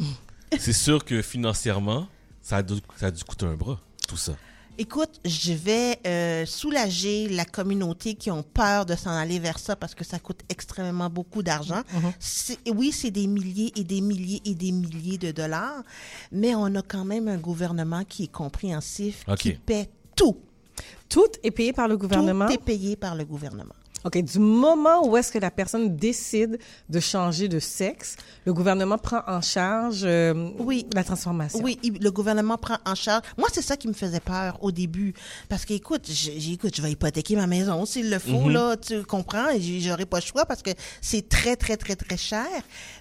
C'est 0.59 0.73
sûr 0.73 1.05
que 1.05 1.23
financièrement, 1.23 2.07
ça 2.41 2.59
a, 2.59 2.63
dû, 2.63 2.75
ça 2.97 3.07
a 3.07 3.11
dû 3.11 3.23
coûter 3.25 3.47
un 3.47 3.55
bras, 3.55 3.79
tout 4.09 4.17
ça. 4.17 4.33
Écoute, 4.79 5.21
je 5.25 5.55
vais 5.55 5.99
euh, 6.07 6.45
soulager 6.45 7.29
la 7.29 7.47
communauté 7.47 8.15
qui 8.15 8.31
ont 8.31 8.43
peur 8.43 8.85
de 8.85 8.95
s'en 8.95 9.11
aller 9.11 9.39
vers 9.39 9.59
ça 9.59 9.75
parce 9.75 9.95
que 9.95 10.05
ça 10.05 10.19
coûte 10.19 10.41
extrêmement 10.51 11.09
beaucoup 11.09 11.43
d'argent. 11.43 11.83
Mhm. 11.95 12.77
Oui, 12.77 12.93
c'est 12.93 13.11
des 13.11 13.27
milliers 13.27 13.73
et 13.77 13.85
des 13.85 14.03
milliers 14.03 14.43
et 14.45 14.55
des 14.55 14.73
milliers 14.73 15.19
de 15.19 15.33
dollars, 15.33 15.83
mais 16.31 16.55
on 16.55 16.67
a 16.75 16.83
quand 16.83 17.05
même 17.05 17.27
un 17.29 17.39
gouvernement 17.39 18.05
qui 18.05 18.25
est 18.25 18.33
compréhensif, 18.33 19.25
qui 19.39 19.53
paie 19.53 19.89
tout. 20.15 20.37
Tout 21.09 21.31
est 21.43 21.51
payé 21.51 21.73
par 21.73 21.89
le 21.89 21.97
gouvernement? 21.97 22.47
Tout 22.47 22.53
est 22.53 22.59
payé 22.59 22.97
par 22.97 23.15
le 23.15 23.25
gouvernement. 23.25 23.75
OK. 24.05 24.19
Du 24.23 24.39
moment 24.39 25.07
où 25.07 25.17
est-ce 25.17 25.33
que 25.33 25.39
la 25.39 25.51
personne 25.51 25.97
décide 25.97 26.59
de 26.89 27.01
changer 27.01 27.49
de 27.49 27.59
sexe, 27.59 28.17
le 28.45 28.53
gouvernement 28.55 28.99
prend 28.99 29.23
en 29.27 29.41
charge 29.41 30.03
euh, 30.05 30.51
la 30.95 31.03
transformation. 31.03 31.61
Oui, 31.63 31.79
il- 31.83 31.99
le 32.01 32.11
gouvernement 32.13 32.57
prend 32.57 32.77
en 32.87 32.95
charge. 32.95 33.23
Moi, 33.37 33.49
c'est 33.53 33.63
ça 33.63 33.77
qui 33.77 33.89
me 33.89 33.93
faisait 33.95 34.21
peur 34.21 34.59
au 34.63 34.71
début. 34.71 35.13
Parce 35.49 35.65
j'ai- 35.67 36.53
écoute, 36.53 36.75
je 36.77 36.83
vais 36.83 36.93
hypothéquer 36.93 37.35
ma 37.37 37.47
maison 37.49 37.85
s'il 37.85 38.09
le 38.11 38.19
faut, 38.21 38.43
Mhm. 38.43 38.53
là, 38.53 38.77
tu 38.77 39.03
comprends, 39.03 39.49
et 39.51 39.61
j'aurai 39.81 40.07
pas 40.07 40.19
le 40.21 40.25
choix 40.25 40.45
parce 40.47 40.63
que 40.63 40.71
c'est 41.01 41.29
très, 41.29 41.57
très, 41.57 41.77
très, 41.77 41.97
très 41.97 42.17
cher. 42.17 42.47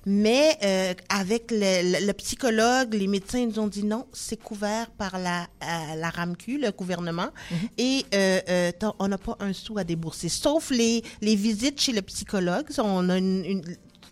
Mais 0.05 0.57
euh, 0.63 0.93
avec 1.09 1.51
le, 1.51 1.99
le- 1.99 2.05
le 2.07 2.13
psychologue, 2.13 2.93
les 2.93 3.07
médecins 3.07 3.45
nous 3.45 3.59
ont 3.59 3.67
dit 3.67 3.83
non, 3.83 4.05
c'est 4.13 4.41
couvert 4.41 4.89
par 4.91 5.19
la, 5.19 5.41
euh, 5.43 5.95
la 5.97 6.09
RAMQ, 6.09 6.57
le 6.59 6.71
gouvernement, 6.71 7.29
et 7.77 8.05
euh, 8.13 8.39
euh, 8.49 8.71
t'as- 8.77 8.93
on 8.99 9.07
n'a 9.07 9.17
pas 9.17 9.35
un 9.39 9.53
sou 9.53 9.77
à 9.77 9.83
débourser, 9.83 10.29
sauf 10.29 10.69
les, 10.71 10.84
les 11.21 11.35
visites 11.35 11.79
chez 11.81 11.93
le 11.93 12.01
psychologue. 12.01 12.65
On 12.77 13.09
a 13.09 13.17
une- 13.17 13.45
une 13.45 13.61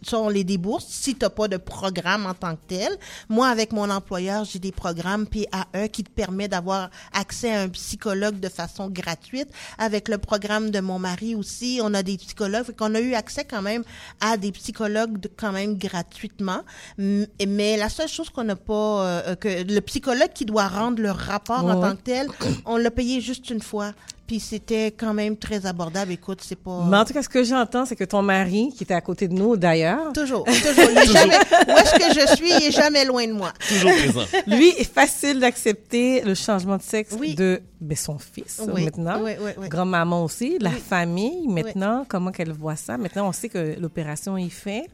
ça, 0.05 0.19
on 0.19 0.27
les 0.27 0.43
débourse 0.43 0.85
si 0.89 1.13
tu 1.15 1.21
n'as 1.23 1.29
pas 1.29 1.47
de 1.47 1.55
programme 1.55 2.25
en 2.25 2.33
tant 2.33 2.55
que 2.57 2.61
tel. 2.67 2.91
Moi, 3.29 3.47
avec 3.47 3.71
mon 3.71 3.89
employeur, 3.89 4.43
j'ai 4.43 4.59
des 4.59 4.73
programmes 4.73 5.25
PAE 5.25 5.87
qui 5.87 6.03
te 6.03 6.09
permet 6.09 6.49
d'avoir 6.49 6.89
accès 7.13 7.49
à 7.55 7.61
un 7.61 7.69
psychologue 7.69 8.37
de 8.37 8.49
façon 8.49 8.89
gratuite. 8.89 9.47
Avec 9.77 10.09
le 10.09 10.17
programme 10.17 10.71
de 10.71 10.81
mon 10.81 10.99
mari 10.99 11.35
aussi, 11.35 11.79
on 11.81 11.93
a 11.93 12.03
des 12.03 12.17
psychologues. 12.17 12.75
Qu'on 12.77 12.93
a 12.95 12.99
eu 12.99 13.13
accès 13.13 13.45
quand 13.45 13.61
même 13.61 13.83
à 14.19 14.35
des 14.35 14.51
psychologues 14.51 15.17
de- 15.21 15.31
quand 15.37 15.53
même 15.53 15.77
gratuitement. 15.77 16.63
Mais 16.97 17.77
la 17.77 17.87
seule 17.87 18.09
chose 18.09 18.29
qu'on 18.29 18.43
n'a 18.43 18.57
pas, 18.57 19.05
euh, 19.05 19.35
que 19.35 19.63
le 19.63 19.79
psychologue 19.79 20.33
qui 20.33 20.43
doit 20.43 20.67
rendre 20.67 21.01
le 21.01 21.11
rapport 21.11 21.63
en 21.63 21.79
tant 21.81 21.95
que 21.95 22.01
tel, 22.01 22.27
on 22.65 22.75
l'a 22.75 22.91
payé 22.91 23.21
juste 23.21 23.49
une 23.49 23.61
fois. 23.61 23.93
Puis 24.33 24.39
c'était 24.39 24.87
quand 24.87 25.13
même 25.13 25.37
très 25.37 25.67
abordable. 25.67 26.11
Écoute, 26.11 26.39
c'est 26.41 26.55
pas... 26.55 26.83
Mais 26.89 26.97
en 26.97 27.05
tout 27.05 27.13
cas, 27.13 27.21
ce 27.21 27.29
que 27.29 27.43
j'entends, 27.43 27.85
c'est 27.85 27.95
que 27.95 28.03
ton 28.03 28.23
mari, 28.23 28.73
qui 28.75 28.83
était 28.83 28.95
à 28.95 29.01
côté 29.01 29.27
de 29.27 29.33
nous 29.35 29.57
d'ailleurs. 29.57 30.11
Toujours, 30.11 30.43
toujours. 30.45 30.89
Il 30.91 30.97
est 30.97 31.05
jamais, 31.13 31.35
où 31.35 31.71
est-ce 31.71 31.93
que 31.99 32.19
je 32.19 32.35
suis, 32.35 32.49
il 32.49 32.63
est 32.63 32.71
jamais 32.71 33.05
loin 33.05 33.27
de 33.27 33.33
moi. 33.33 33.53
Toujours 33.69 33.91
présent. 33.91 34.25
Lui, 34.47 34.69
est 34.69 34.91
facile 34.91 35.39
d'accepter 35.39 36.21
le 36.21 36.33
changement 36.33 36.77
de 36.77 36.81
sexe 36.81 37.15
de 37.15 37.61
ben, 37.79 37.95
son 37.95 38.17
fils 38.17 38.59
Oui, 38.73 38.85
maintenant. 38.85 39.21
oui, 39.21 39.33
oui, 39.39 39.51
oui. 39.55 39.69
Grand-maman 39.69 40.23
aussi, 40.23 40.57
la 40.59 40.71
Oui. 40.71 40.77
famille 40.79 41.47
maintenant, 41.47 42.03
comment 42.09 42.31
qu'elle 42.31 42.53
voit 42.53 42.75
ça? 42.75 42.97
Maintenant, 42.97 43.27
on 43.27 43.33
sait 43.33 43.49
que 43.49 43.79
l'opération 43.79 44.35
est 44.35 44.49
faite. 44.49 44.87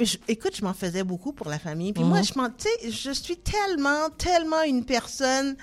Je- 0.00 0.18
écoute, 0.28 0.54
je 0.54 0.62
m'en 0.66 0.74
faisais 0.74 1.02
beaucoup 1.02 1.32
pour 1.32 1.48
la 1.48 1.58
famille. 1.58 1.94
Puis 1.94 2.02
Mhm. 2.02 2.10
moi, 2.10 2.20
je 2.20 2.90
je 2.90 3.10
suis 3.12 3.38
tellement, 3.38 4.10
tellement 4.18 4.62
une 4.66 4.84
personne. 4.84 5.56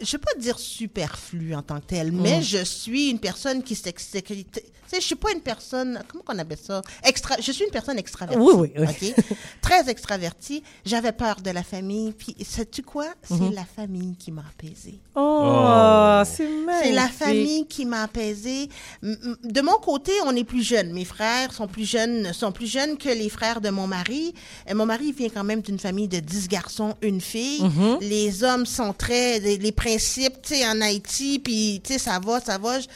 Je 0.00 0.12
vais 0.12 0.18
pas 0.18 0.34
dire 0.38 0.58
superflue 0.58 1.54
en 1.54 1.62
tant 1.62 1.80
que 1.80 1.86
telle, 1.86 2.12
mais 2.12 2.38
Mhm. 2.38 2.42
je 2.42 2.64
suis 2.64 3.10
une 3.10 3.18
personne 3.20 3.62
qui 3.62 3.74
s'excite. 3.74 4.62
Sais, 4.92 5.00
je 5.00 5.06
suis 5.06 5.14
pas 5.14 5.32
une 5.32 5.40
personne, 5.40 6.02
comment 6.08 6.22
qu'on 6.22 6.38
appelle 6.38 6.58
ça? 6.62 6.82
Extra, 7.02 7.36
je 7.40 7.50
suis 7.50 7.64
une 7.64 7.70
personne 7.70 7.98
extravertie. 7.98 8.38
Oui, 8.42 8.52
oui, 8.56 8.72
oui. 8.76 8.84
OK? 9.14 9.36
Très 9.62 9.88
extravertie. 9.88 10.62
J'avais 10.84 11.12
peur 11.12 11.36
de 11.40 11.50
la 11.50 11.62
famille. 11.62 12.12
Puis, 12.12 12.36
sais-tu 12.44 12.82
quoi? 12.82 13.06
C'est 13.22 13.34
Mhm. 13.40 13.54
la 13.54 13.64
famille 13.64 14.16
qui 14.18 14.30
m'a 14.32 14.42
apaisée. 14.42 15.00
Oh, 15.14 16.20
c'est 16.24 16.46
C'est 16.82 16.92
la 16.92 17.02
magnifique. 17.02 17.18
famille 17.18 17.66
qui 17.66 17.84
m'a 17.86 18.02
apaisée. 18.02 18.68
De 19.02 19.60
mon 19.62 19.78
côté, 19.78 20.12
on 20.26 20.36
est 20.36 20.44
plus 20.44 20.62
jeunes. 20.62 20.92
Mes 20.92 21.04
frères 21.06 21.52
sont 21.52 21.66
plus 21.68 21.88
jeunes, 21.88 22.32
sont 22.34 22.52
plus 22.52 22.66
jeunes 22.66 22.98
que 22.98 23.08
les 23.08 23.28
frères 23.30 23.60
de 23.60 23.70
mon 23.70 23.86
mari. 23.86 24.34
Et 24.68 24.74
mon 24.74 24.84
mari 24.86 25.12
vient 25.12 25.28
quand 25.30 25.44
même 25.44 25.62
d'une 25.62 25.78
famille 25.78 26.08
de 26.08 26.20
10 26.20 26.48
garçons, 26.48 26.94
une 27.02 27.20
fille. 27.20 27.62
Mhm. 27.62 27.98
Les 28.02 28.44
hommes 28.44 28.66
sont 28.66 28.92
très 28.92 29.38
les, 29.40 29.56
les 29.58 29.72
principes, 29.72 30.42
tu 30.42 30.54
sais, 30.56 30.66
en 30.68 30.80
Haïti, 30.80 31.38
puis 31.38 31.80
tu 31.82 31.94
sais, 31.94 31.98
ça 31.98 32.18
va, 32.22 32.40
ça 32.40 32.58
va. 32.58 32.78
Je- 32.80 32.86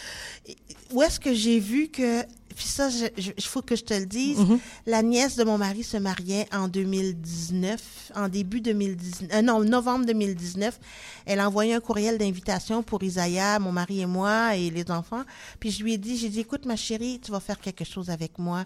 Où 0.93 1.03
est-ce 1.03 1.19
que 1.19 1.35
j'ai 1.35 1.59
vu 1.59 1.89
que 1.89 2.23
puis 2.57 2.65
ça, 2.65 2.89
il 3.19 3.45
faut 3.45 3.63
que 3.63 3.77
je 3.77 3.85
te 3.85 3.95
le 3.95 4.07
dise. 4.07 4.39
Mhm. 4.39 4.59
La 4.87 5.03
nièce 5.03 5.37
de 5.37 5.45
mon 5.45 5.59
mari 5.59 5.85
se 5.85 5.97
mariait 5.99 6.49
en 6.53 6.67
2019, 6.69 8.13
en 8.15 8.29
début 8.29 8.61
2019, 8.61 9.31
euh, 9.35 9.43
non, 9.43 9.61
novembre 9.63 10.07
2019. 10.07 10.81
Elle 11.27 11.41
a 11.41 11.47
envoyé 11.49 11.75
un 11.75 11.81
courriel 11.81 12.19
d'invitation 12.19 12.83
pour 12.83 13.03
Isaiah, 13.03 13.59
mon 13.59 13.73
mari 13.73 14.01
et 14.01 14.07
moi 14.07 14.57
et 14.57 14.71
les 14.71 14.91
enfants. 14.91 15.23
Puis 15.61 15.71
je 15.71 15.83
lui 15.83 15.93
ai 15.95 15.99
dit, 15.99 16.17
j'ai 16.17 16.29
dit, 16.29 16.41
écoute 16.41 16.65
ma 16.65 16.77
chérie, 16.77 17.21
tu 17.23 17.31
vas 17.31 17.41
faire 17.41 17.61
quelque 17.61 17.85
chose 17.85 18.11
avec 18.11 18.39
moi. 18.39 18.65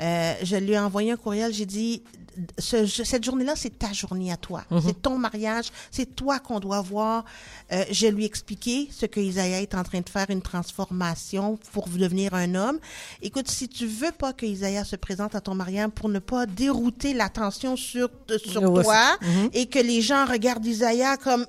Euh, 0.00 0.34
je 0.42 0.56
lui 0.56 0.72
ai 0.72 0.78
envoyé 0.78 1.10
un 1.12 1.16
courriel, 1.16 1.52
j'ai 1.52 1.66
dit, 1.66 2.02
ce- 2.58 2.86
ce- 2.86 3.04
cette 3.04 3.24
journée-là, 3.24 3.54
c'est 3.56 3.78
ta 3.78 3.92
journée 3.92 4.32
à 4.32 4.36
toi. 4.36 4.64
Mhm. 4.70 4.82
C'est 4.86 5.02
ton 5.02 5.18
mariage. 5.18 5.66
C'est 5.90 6.14
toi 6.14 6.38
qu'on 6.38 6.60
doit 6.60 6.80
voir. 6.80 7.24
Euh, 7.72 7.84
je 7.90 8.06
lui 8.06 8.22
ai 8.22 8.26
expliqué 8.26 8.88
ce 8.90 9.06
que 9.06 9.20
Isaïa 9.20 9.60
est 9.60 9.74
en 9.74 9.82
train 9.82 10.00
de 10.00 10.08
faire, 10.08 10.26
une 10.30 10.42
transformation 10.42 11.58
pour 11.72 11.88
devenir 11.88 12.34
un 12.34 12.54
homme. 12.54 12.78
Écoute, 13.34 13.50
si 13.50 13.66
tu 13.66 13.86
veux 13.86 14.12
pas 14.12 14.34
que 14.34 14.44
Isaïa 14.44 14.84
se 14.84 14.94
présente 14.94 15.34
à 15.34 15.40
ton 15.40 15.54
mariage 15.54 15.88
pour 15.94 16.10
ne 16.10 16.18
pas 16.18 16.44
dérouter 16.44 17.14
l'attention 17.14 17.76
sur, 17.76 18.10
euh, 18.30 18.36
sur 18.38 18.60
toi 18.82 19.16
Mhm. 19.22 19.48
et 19.54 19.64
que 19.64 19.78
les 19.78 20.02
gens 20.02 20.26
regardent 20.26 20.66
Isaïa 20.66 21.16
comme 21.16 21.46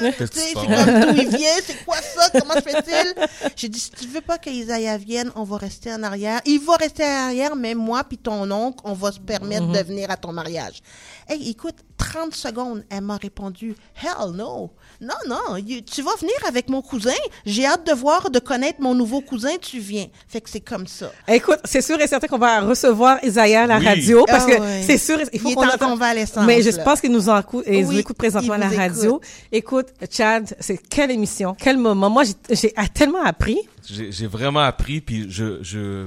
euh, 0.00 0.10
c'est 0.32 0.54
comme 0.54 0.64
d'où 0.64 1.20
il 1.20 1.28
vient, 1.28 1.50
c'est 1.62 1.84
quoi 1.84 1.96
ça, 2.00 2.30
comment 2.30 2.54
se 2.54 2.60
fait-il? 2.62 3.14
J'ai 3.56 3.68
dit, 3.68 3.78
si 3.78 3.90
tu 3.90 4.06
veux 4.06 4.22
pas 4.22 4.38
que 4.38 4.48
Isaïa 4.48 4.96
vienne, 4.96 5.30
on 5.34 5.42
va 5.44 5.58
rester 5.58 5.92
en 5.92 6.02
arrière. 6.02 6.40
Il 6.46 6.60
va 6.60 6.76
rester 6.76 7.04
en 7.04 7.26
arrière, 7.26 7.56
mais 7.56 7.74
moi 7.74 8.04
puis 8.04 8.16
ton 8.16 8.50
oncle, 8.50 8.78
on 8.84 8.94
va 8.94 9.12
se 9.12 9.20
permettre 9.20 9.66
Mhm. 9.66 9.76
de 9.76 9.82
venir 9.82 10.10
à 10.10 10.16
ton 10.16 10.32
mariage. 10.32 10.80
Hey, 11.28 11.50
écoute, 11.50 11.74
30 11.98 12.34
secondes, 12.34 12.84
elle 12.88 13.02
m'a 13.02 13.18
répondu, 13.18 13.76
hell 14.02 14.30
no. 14.32 14.70
Non, 15.00 15.14
non, 15.28 15.56
you- 15.58 15.82
tu 15.82 16.00
vas 16.00 16.14
venir 16.18 16.34
avec 16.46 16.70
mon 16.70 16.80
cousin. 16.80 17.12
J'ai 17.44 17.66
hâte 17.66 17.86
de 17.86 17.92
voir, 17.92 18.30
de 18.30 18.38
connaître 18.38 18.80
mon 18.80 18.94
nouveau 18.94 19.20
cousin, 19.20 19.58
tu 19.60 19.78
viens. 19.78 20.06
Fait 20.26 20.40
que 20.40 20.48
c'est 20.48 20.60
comme 20.60 20.86
ça. 20.86 21.12
Écoute, 21.26 21.58
c'est 21.64 21.82
sûr 21.82 22.00
et 22.00 22.06
certain 22.06 22.26
qu'on 22.26 22.38
va 22.38 22.60
recevoir 22.60 23.18
Isaiah 23.22 23.62
à 23.62 23.66
la 23.66 23.78
Oui. 23.78 23.84
radio 23.86 24.24
parce 24.26 24.44
Ah 24.46 24.50
que 24.56 24.60
ouais. 24.60 24.82
c'est 24.86 24.96
sûr, 24.98 25.18
il 25.32 25.38
faut 25.40 25.48
Il 25.48 25.52
est 25.52 25.54
qu'on 25.56 25.68
en 25.68 25.76
convalescence, 25.78 26.46
Mais 26.46 26.62
je 26.62 26.70
là. 26.70 26.84
pense 26.84 27.00
qu'il 27.00 27.12
nous 27.12 27.28
en 27.28 27.40
écoute, 27.40 27.66
nous 27.66 27.88
Oui, 27.88 27.98
écoute 27.98 28.16
présentement 28.16 28.54
à 28.54 28.58
la 28.58 28.68
radio. 28.68 29.20
Écoute, 29.52 29.88
Chad, 30.10 30.56
c'est 30.60 30.78
quelle 30.78 31.10
émission, 31.10 31.54
quel 31.58 31.76
moment. 31.76 32.08
Moi, 32.08 32.22
j'ai- 32.50 32.72
tellement 32.94 33.22
appris. 33.22 33.58
J'ai 33.88 34.26
vraiment 34.26 34.60
appris, 34.60 35.00
puis 35.00 35.26
je, 35.30 35.58
je, 35.62 36.06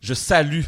je 0.00 0.14
salue 0.14 0.62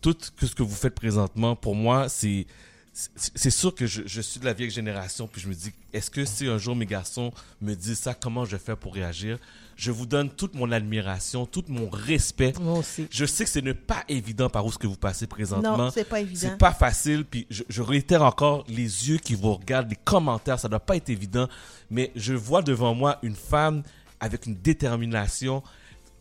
tout 0.00 0.16
que 0.36 0.46
ce 0.46 0.54
que 0.54 0.62
vous 0.62 0.74
faites 0.74 0.94
présentement. 0.94 1.56
Pour 1.56 1.74
moi, 1.74 2.08
c'est 2.08 2.46
c'est 2.92 3.32
c'est 3.36 3.50
sûr 3.50 3.74
que 3.74 3.86
je, 3.86 4.02
je 4.04 4.20
suis 4.20 4.38
de 4.38 4.44
la 4.44 4.52
vieille 4.52 4.70
génération, 4.70 5.26
puis 5.26 5.40
je 5.40 5.48
me 5.48 5.54
dis, 5.54 5.72
est-ce 5.94 6.10
que 6.10 6.24
si 6.26 6.46
un 6.46 6.58
jour 6.58 6.76
mes 6.76 6.84
garçons 6.86 7.32
me 7.62 7.74
disent 7.74 8.00
ça, 8.00 8.12
comment 8.14 8.44
je 8.44 8.56
fais 8.58 8.76
pour 8.76 8.94
réagir? 8.94 9.38
Je 9.76 9.90
vous 9.90 10.06
donne 10.06 10.30
toute 10.30 10.54
mon 10.54 10.70
admiration, 10.72 11.46
tout 11.46 11.64
mon 11.68 11.88
respect. 11.88 12.52
Moi 12.60 12.78
aussi. 12.78 13.06
Je 13.10 13.24
sais 13.24 13.44
que 13.44 13.50
ce 13.50 13.58
n'est 13.58 13.74
pas 13.74 14.04
évident 14.08 14.48
par 14.48 14.64
où 14.66 14.72
ce 14.72 14.78
que 14.78 14.86
vous 14.86 14.96
passez 14.96 15.26
présentement. 15.26 15.76
Non, 15.76 15.90
c'est 15.90 16.04
pas 16.08 16.20
évident. 16.20 16.40
C'est 16.40 16.58
pas 16.58 16.72
facile, 16.72 17.24
puis 17.24 17.46
je, 17.50 17.62
je 17.68 17.82
réitère 17.82 18.22
encore 18.22 18.64
les 18.68 19.08
yeux 19.08 19.18
qui 19.18 19.34
vous 19.34 19.54
regardent, 19.54 19.90
les 19.90 19.96
commentaires, 19.96 20.58
ça 20.58 20.68
doit 20.68 20.80
pas 20.80 20.96
être 20.96 21.10
évident, 21.10 21.48
mais 21.90 22.12
je 22.16 22.34
vois 22.34 22.62
devant 22.62 22.94
moi 22.94 23.18
une 23.22 23.36
femme 23.36 23.82
avec 24.20 24.46
une 24.46 24.54
détermination. 24.54 25.62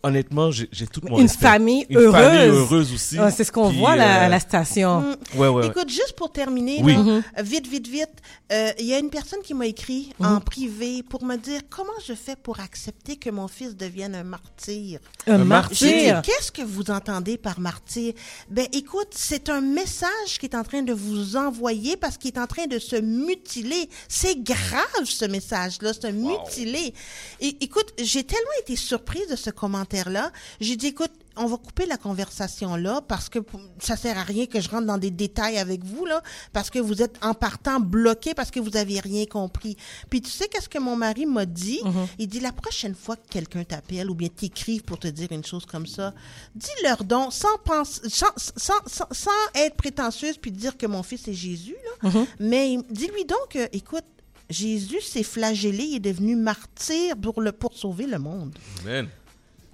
Honnêtement, 0.03 0.49
j'ai 0.51 0.67
j'ai 0.71 0.87
tout 0.87 1.01
mon 1.03 1.17
Une 1.17 1.23
respect. 1.23 1.45
famille 1.45 1.85
Une 1.89 1.97
heureuse. 1.97 2.13
famille 2.13 2.47
heureuse 2.49 2.93
aussi. 2.93 3.17
Ah, 3.19 3.29
c'est 3.29 3.43
ce 3.43 3.51
qu'on 3.51 3.69
voit 3.69 3.95
là, 3.95 4.21
euh, 4.21 4.25
à 4.25 4.29
la 4.29 4.39
station. 4.39 5.01
Mm. 5.01 5.15
Ouais, 5.35 5.47
ouais, 5.47 5.47
ouais. 5.49 5.67
Écoute, 5.67 5.89
juste 5.89 6.13
pour 6.17 6.31
terminer, 6.31 6.79
Oui. 6.83 6.93
là, 6.93 6.99
Mhm. 6.99 7.23
euh, 7.37 7.41
vite, 7.43 7.67
vite, 7.67 7.87
vite, 7.87 8.09
euh, 8.51 8.71
il 8.79 8.85
y 8.87 8.93
a 8.93 8.99
une 8.99 9.11
personne 9.11 9.41
qui 9.43 9.53
m'a 9.53 9.67
écrit 9.67 10.11
Mhm. 10.19 10.25
en 10.27 10.39
privé 10.41 11.03
pour 11.03 11.23
me 11.23 11.35
dire 11.37 11.61
comment 11.69 11.93
je 12.07 12.13
fais 12.13 12.35
pour 12.35 12.59
accepter 12.59 13.15
que 13.17 13.29
mon 13.29 13.47
fils 13.47 13.75
devienne 13.75 14.15
un 14.15 14.23
martyr? 14.23 14.99
Un 15.27 15.41
Un 15.41 15.43
martyr? 15.45 16.21
Qu'est-ce 16.23 16.51
que 16.51 16.63
vous 16.63 16.89
entendez 16.89 17.37
par 17.37 17.59
martyr? 17.59 18.13
Ben, 18.49 18.67
écoute, 18.73 19.09
c'est 19.11 19.49
un 19.49 19.61
message 19.61 20.39
qui 20.39 20.47
est 20.47 20.55
en 20.55 20.63
train 20.63 20.81
de 20.81 20.93
vous 20.93 21.35
envoyer 21.35 21.95
parce 21.95 22.17
qu'il 22.17 22.31
est 22.33 22.39
en 22.39 22.47
train 22.47 22.65
de 22.65 22.79
se 22.79 22.95
mutiler. 22.95 23.87
C'est 24.09 24.41
grave, 24.41 25.05
ce 25.05 25.25
message-là, 25.25 25.93
se 25.93 26.07
mutiler. 26.07 26.93
Et, 27.39 27.55
écoute, 27.63 27.93
j'ai 28.01 28.23
tellement 28.23 28.49
été 28.61 28.75
surprise 28.75 29.27
de 29.29 29.35
ce 29.35 29.49
commentaire-là. 29.91 30.31
J'ai 30.59 30.75
dit, 30.75 30.87
écoute, 30.87 31.11
on 31.37 31.45
va 31.45 31.55
couper 31.57 31.85
la 31.85 31.95
conversation 31.97 32.75
là 32.75 32.99
parce 33.07 33.29
que 33.29 33.39
ça 33.79 33.95
sert 33.95 34.17
à 34.17 34.23
rien 34.23 34.47
que 34.47 34.59
je 34.59 34.69
rentre 34.69 34.85
dans 34.85 34.97
des 34.97 35.11
détails 35.11 35.57
avec 35.57 35.81
vous 35.83 36.05
là 36.05 36.21
parce 36.51 36.69
que 36.69 36.77
vous 36.77 37.01
êtes 37.01 37.17
en 37.23 37.33
partant 37.33 37.79
bloqué 37.79 38.33
parce 38.33 38.51
que 38.51 38.59
vous 38.59 38.75
avez 38.75 38.99
rien 38.99 39.25
compris. 39.25 39.77
Puis 40.09 40.21
tu 40.21 40.29
sais 40.29 40.49
qu'est-ce 40.49 40.67
que 40.67 40.77
mon 40.77 40.97
mari 40.97 41.25
m'a 41.25 41.45
dit? 41.45 41.79
Il 42.19 42.27
dit 42.27 42.41
la 42.41 42.51
prochaine 42.51 42.95
fois 42.95 43.15
que 43.15 43.27
quelqu'un 43.29 43.63
t'appelle 43.63 44.09
ou 44.09 44.15
bien 44.15 44.27
t'écrive 44.27 44.83
pour 44.83 44.99
te 44.99 45.07
dire 45.07 45.31
une 45.31 45.45
chose 45.45 45.65
comme 45.65 45.87
ça, 45.87 46.13
dis-leur 46.53 47.03
donc 47.05 47.31
sans 47.31 47.57
penser 47.63 48.01
sans, 48.09 48.27
sans, 48.35 48.73
sans, 48.85 49.07
sans 49.11 49.31
être 49.55 49.75
prétentieuse 49.77 50.37
puis 50.37 50.51
dire 50.51 50.77
que 50.77 50.85
mon 50.85 51.01
fils 51.01 51.27
est 51.29 51.33
Jésus 51.33 51.75
là, 52.03 52.09
Mhm. 52.09 52.25
mais 52.39 52.77
dis-lui 52.89 53.23
donc 53.25 53.47
que, 53.51 53.69
écoute 53.71 54.03
Jésus 54.49 54.99
s'est 54.99 55.23
flagellé, 55.23 55.83
il 55.85 55.95
est 55.95 55.99
devenu 56.01 56.35
martyr 56.35 57.15
pour 57.15 57.39
le 57.41 57.53
pour 57.53 57.73
sauver 57.73 58.05
le 58.05 58.19
monde. 58.19 58.53
Amen. 58.83 59.07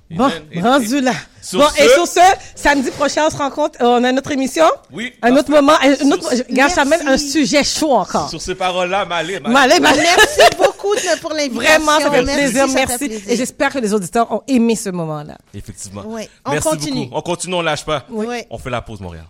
Bon, 0.09 0.23
Amen. 0.25 0.43
Et- 0.53 0.61
rendu 0.61 1.01
là. 1.01 1.11
Sur 1.41 1.59
bon, 1.59 1.65
ce- 1.75 1.83
et 1.83 1.89
sur 1.89 2.07
ce, 2.07 2.19
samedi 2.55 2.91
prochain, 2.91 3.25
on 3.27 3.29
se 3.29 3.35
rencontre. 3.37 3.81
euh, 3.81 3.85
On 3.99 4.03
a 4.05 4.11
notre 4.13 4.31
émission. 4.31 4.65
Oui. 4.91 5.13
Un 5.21 5.35
autre 5.35 5.49
moment. 5.51 5.73
Un 5.81 6.11
autre, 6.11 6.33
Sur- 6.33 6.45
regarde, 6.49 6.71
ça 6.71 6.85
mène 6.85 7.05
un 7.07 7.17
sujet 7.17 7.63
chaud 7.63 7.91
encore. 7.93 8.29
Sur 8.29 8.41
ces 8.41 8.55
paroles-là, 8.55 9.03
m'allez, 9.05 9.39
M'allez, 9.41 9.79
m'allez. 9.79 10.01
Merci 10.01 10.41
beaucoup 10.57 10.95
de- 10.95 11.19
pour 11.19 11.31
l'invitation. 11.33 11.59
Vraiment, 11.83 11.99
ça 11.99 12.11
fait 12.11 12.23
Merci, 12.23 12.41
plaisir. 12.41 12.61
ça 12.61 12.67
fait 12.67 12.73
Merci. 12.87 12.97
plaisir. 13.09 13.21
Et 13.31 13.35
j'espère 13.35 13.73
que 13.73 13.79
les 13.79 13.93
auditeurs 13.93 14.31
ont 14.31 14.41
aimé 14.47 14.75
ce 14.77 14.89
moment-là. 14.89 15.37
Effectivement. 15.53 16.03
Ouais. 16.05 16.29
On 16.45 16.51
Merci 16.51 16.67
continue. 16.69 17.03
beaucoup. 17.05 17.15
On 17.17 17.21
continue, 17.21 17.53
on 17.55 17.61
lâche 17.61 17.83
pas. 17.85 18.03
Oui. 18.09 18.43
On 18.49 18.57
fait 18.57 18.69
la 18.69 18.81
pause, 18.81 18.99
Montréal. 19.01 19.25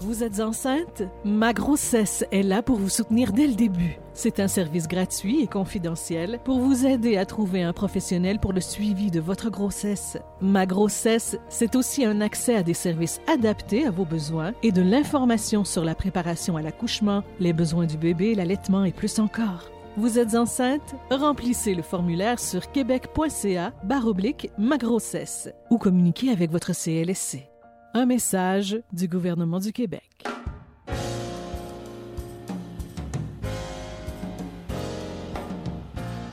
Vous 0.00 0.22
êtes 0.22 0.40
enceinte? 0.40 1.04
Ma 1.24 1.54
grossesse 1.54 2.22
est 2.30 2.42
là 2.42 2.62
pour 2.62 2.76
vous 2.76 2.90
soutenir 2.90 3.32
dès 3.32 3.46
le 3.46 3.54
début. 3.54 3.98
C'est 4.12 4.40
un 4.40 4.48
service 4.48 4.88
gratuit 4.88 5.42
et 5.42 5.46
confidentiel 5.46 6.38
pour 6.44 6.58
vous 6.58 6.84
aider 6.84 7.16
à 7.16 7.24
trouver 7.24 7.62
un 7.62 7.72
professionnel 7.72 8.38
pour 8.38 8.52
le 8.52 8.60
suivi 8.60 9.10
de 9.10 9.20
votre 9.20 9.48
grossesse. 9.48 10.18
Ma 10.42 10.66
grossesse, 10.66 11.38
c'est 11.48 11.76
aussi 11.76 12.04
un 12.04 12.20
accès 12.20 12.56
à 12.56 12.62
des 12.62 12.74
services 12.74 13.20
adaptés 13.26 13.86
à 13.86 13.90
vos 13.90 14.04
besoins 14.04 14.52
et 14.62 14.70
de 14.70 14.82
l'information 14.82 15.64
sur 15.64 15.82
la 15.82 15.94
préparation 15.94 16.58
à 16.58 16.62
l'accouchement, 16.62 17.24
les 17.40 17.54
besoins 17.54 17.86
du 17.86 17.96
bébé, 17.96 18.34
l'allaitement 18.34 18.84
et 18.84 18.92
plus 18.92 19.18
encore. 19.18 19.70
Vous 19.96 20.18
êtes 20.18 20.34
enceinte? 20.34 20.94
Remplissez 21.10 21.74
le 21.74 21.82
formulaire 21.82 22.38
sur 22.38 22.70
québec.ca 22.70 23.72
baroblique 23.82 24.50
ma 24.58 24.76
grossesse 24.76 25.48
ou 25.70 25.78
communiquez 25.78 26.30
avec 26.30 26.50
votre 26.50 26.74
CLSC. 26.74 27.55
Un 27.98 28.04
message 28.04 28.78
du 28.92 29.08
gouvernement 29.08 29.58
du 29.58 29.72
Québec. 29.72 30.02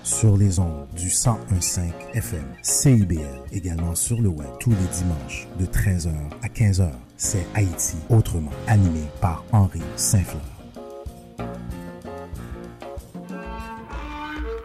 sur 0.03 0.35
les 0.35 0.59
ondes 0.59 0.87
du 0.93 1.05
1015 1.05 1.93
FM 2.13 2.43
CIBL, 2.61 3.21
également 3.53 3.95
sur 3.95 4.19
le 4.21 4.27
web 4.27 4.49
tous 4.59 4.71
les 4.71 4.75
dimanches 4.75 5.47
de 5.57 5.65
13h 5.65 6.11
à 6.41 6.47
15h. 6.47 6.91
C'est 7.15 7.45
Haïti 7.55 7.95
autrement, 8.09 8.51
animé 8.67 9.03
par 9.21 9.45
Henri 9.53 9.81
Saint-Fleur. 9.95 10.52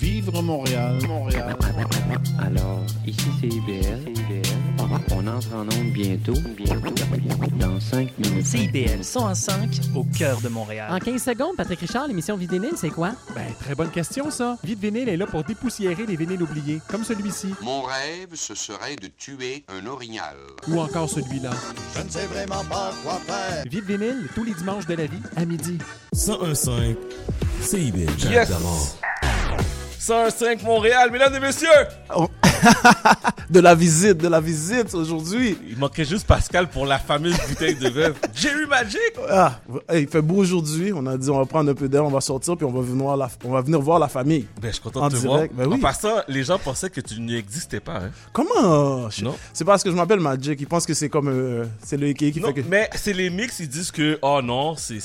Vivre 0.00 0.42
Montréal, 0.42 0.98
Montréal. 1.06 1.56
Alors, 2.38 2.82
ici 3.06 3.26
c'est 3.40 3.48
IBL. 3.48 4.12
On 5.12 5.26
entre 5.26 5.54
en 5.54 5.62
onde 5.62 5.92
bientôt. 5.92 6.34
Dans 7.58 7.80
5 7.80 8.18
minutes. 8.18 8.46
CIBL 8.46 9.02
105 9.02 9.80
au 9.94 10.04
cœur 10.04 10.40
de 10.40 10.48
Montréal. 10.48 10.92
En 10.92 10.98
15 10.98 11.22
secondes, 11.22 11.56
Patrick 11.56 11.80
Richard, 11.80 12.06
l'émission 12.06 12.36
Vidénile, 12.36 12.74
c'est 12.76 12.90
quoi? 12.90 13.12
Ben, 13.34 13.46
très 13.60 13.74
bonne 13.74 13.90
question, 13.90 14.30
ça. 14.30 14.58
Vide 14.62 14.80
Vinyle 14.80 15.08
est 15.08 15.16
là 15.16 15.26
pour 15.26 15.42
dépoussiérer 15.44 16.06
les 16.06 16.16
vinyles 16.16 16.42
oubliés, 16.42 16.80
comme 16.88 17.04
celui-ci. 17.04 17.54
Mon 17.62 17.82
rêve, 17.82 18.34
ce 18.34 18.54
serait 18.54 18.96
de 18.96 19.08
tuer 19.08 19.64
un 19.68 19.86
orignal. 19.86 20.36
Ou 20.68 20.80
encore 20.80 21.08
celui-là. 21.08 21.50
Je 21.96 22.02
ne 22.02 22.08
sais 22.10 22.26
vraiment 22.26 22.64
pas 22.68 22.92
quoi 23.02 23.18
faire. 23.26 23.64
Vide 23.70 23.84
Vinyle, 23.84 24.28
tous 24.34 24.44
les 24.44 24.54
dimanches 24.54 24.86
de 24.86 24.94
la 24.94 25.06
vie, 25.06 25.22
à 25.36 25.44
midi. 25.44 25.78
1015 26.12 26.70
CIBL, 27.62 28.18
Jacques 28.18 28.48
Yes! 28.48 28.96
Damord. 30.08 30.30
105 30.30 30.62
Montréal, 30.62 31.10
mesdames 31.10 31.34
et 31.34 31.40
messieurs! 31.40 31.68
de 33.50 33.60
la 33.60 33.74
visite, 33.74 34.18
de 34.18 34.28
la 34.28 34.40
visite 34.40 34.94
aujourd'hui. 34.94 35.56
Il 35.68 35.76
manquait 35.78 36.04
juste 36.04 36.26
Pascal 36.26 36.68
pour 36.68 36.86
la 36.86 36.98
fameuse 36.98 37.36
bouteille 37.48 37.74
de 37.76 37.88
veuve. 37.88 38.14
Jerry 38.34 38.66
Magic! 38.66 39.00
Ah, 39.28 39.60
hey, 39.88 40.02
il 40.02 40.08
fait 40.08 40.22
beau 40.22 40.36
aujourd'hui. 40.36 40.92
On 40.94 41.06
a 41.06 41.16
dit 41.16 41.30
on 41.30 41.38
va 41.38 41.44
prendre 41.46 41.70
un 41.70 41.74
peu 41.74 41.88
d'air, 41.88 42.04
on 42.04 42.10
va 42.10 42.20
sortir, 42.20 42.56
puis 42.56 42.64
on 42.66 42.72
va 42.72 42.80
venir 42.80 43.02
voir 43.04 43.16
la, 43.16 43.28
on 43.44 43.50
va 43.50 43.60
venir 43.60 43.80
voir 43.80 43.98
la 43.98 44.08
famille. 44.08 44.46
Ben, 44.60 44.68
je 44.68 44.74
suis 44.74 44.82
content 44.82 45.02
En 45.02 45.08
de 45.08 45.14
te 45.16 45.20
direct, 45.20 45.54
voir. 45.54 45.66
ben 45.68 45.72
oui. 45.74 45.78
En 45.78 45.82
passant, 45.82 46.22
les 46.28 46.44
gens 46.44 46.58
pensaient 46.58 46.90
que 46.90 47.00
tu 47.00 47.20
n'existais 47.20 47.80
pas. 47.80 47.96
Hein. 47.98 48.10
Comment? 48.32 49.08
Je- 49.10 49.24
Non. 49.24 49.36
C'est 49.52 49.64
parce 49.64 49.82
que 49.82 49.90
je 49.90 49.96
m'appelle 49.96 50.20
Magic. 50.20 50.60
Ils 50.60 50.66
pensent 50.66 50.86
que 50.86 50.94
c'est 50.94 51.08
comme 51.08 51.28
euh, 51.28 51.64
c'est 51.82 51.96
le 51.96 52.12
qui 52.12 52.40
Non, 52.40 52.48
fait 52.48 52.62
que. 52.62 52.68
mais 52.68 52.88
c'est 52.94 53.12
les 53.12 53.30
mix, 53.30 53.60
ils 53.60 53.68
disent 53.68 53.90
que, 53.90 54.18
oh 54.22 54.40
non, 54.42 54.76
c'est 54.76 54.98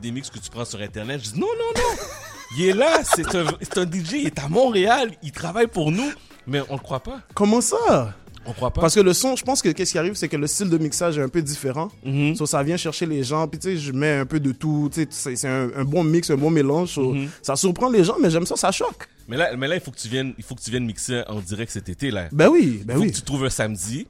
des 0.00 0.10
mix 0.10 0.30
que 0.30 0.38
tu 0.38 0.50
prends 0.50 0.64
sur 0.64 0.80
Internet. 0.80 1.20
Je 1.24 1.30
dis, 1.32 1.40
non, 1.40 1.46
non, 1.58 1.80
non. 1.82 1.96
Il 2.58 2.68
est 2.68 2.72
là, 2.74 3.00
c'est 3.04 3.34
un, 3.34 3.46
c'est 3.60 3.78
un 3.78 3.84
DJ, 3.84 4.12
il 4.14 4.26
est 4.26 4.38
à 4.38 4.48
Montréal, 4.48 5.10
il 5.22 5.32
travaille 5.32 5.66
pour 5.68 5.90
nous, 5.90 6.10
mais 6.46 6.60
on 6.68 6.74
le 6.74 6.80
croit 6.80 7.00
pas. 7.00 7.20
Comment 7.34 7.60
ça? 7.60 8.14
On 8.44 8.52
croit 8.52 8.72
pas. 8.72 8.80
Parce 8.80 8.94
que 8.96 9.00
le 9.00 9.12
son, 9.12 9.36
je 9.36 9.44
pense 9.44 9.62
que 9.62 9.68
qu'est-ce 9.68 9.92
qui 9.92 9.98
arrive, 9.98 10.14
c'est 10.14 10.28
que 10.28 10.36
le 10.36 10.48
style 10.48 10.68
de 10.68 10.76
mixage 10.76 11.16
est 11.16 11.22
un 11.22 11.28
peu 11.28 11.40
différent. 11.40 11.90
Mhm. 12.04 12.34
So, 12.34 12.44
ça 12.44 12.60
vient 12.64 12.76
chercher 12.76 13.06
les 13.06 13.22
gens. 13.22 13.46
Puis 13.46 13.60
tu 13.60 13.68
sais, 13.68 13.76
je 13.76 13.92
mets 13.92 14.18
un 14.18 14.26
peu 14.26 14.40
de 14.40 14.50
tout. 14.50 14.90
Tu 14.92 15.02
sais, 15.02 15.06
c'est 15.10 15.36
c'est 15.36 15.48
un, 15.48 15.70
un 15.76 15.84
bon 15.84 16.02
mix, 16.02 16.28
un 16.30 16.36
bon 16.36 16.50
mélange. 16.50 16.88
So, 16.94 17.12
Mhm. 17.14 17.28
Ça 17.40 17.54
surprend 17.54 17.88
les 17.88 18.02
gens, 18.02 18.16
mais 18.20 18.30
j'aime 18.30 18.44
ça, 18.46 18.56
ça 18.56 18.72
choque. 18.72 19.08
Mais 19.28 19.36
là, 19.36 19.56
mais 19.56 19.68
là, 19.68 19.76
il 19.76 19.80
faut 19.80 19.92
que 19.92 19.96
tu 19.98 20.08
viennes, 20.08 20.34
il 20.36 20.42
faut 20.42 20.56
que 20.56 20.60
tu 20.60 20.72
viennes 20.72 20.84
mixer 20.84 21.22
en 21.28 21.38
direct 21.38 21.70
cet 21.70 21.88
été 21.88 22.10
là. 22.10 22.26
Ben 22.32 22.48
oui, 22.48 22.82
ben 22.84 22.94
il 22.94 22.96
faut 22.96 23.02
oui. 23.04 23.10
que 23.12 23.16
tu 23.16 23.22
trouves 23.22 23.44
un 23.44 23.50
samedi. 23.50 24.08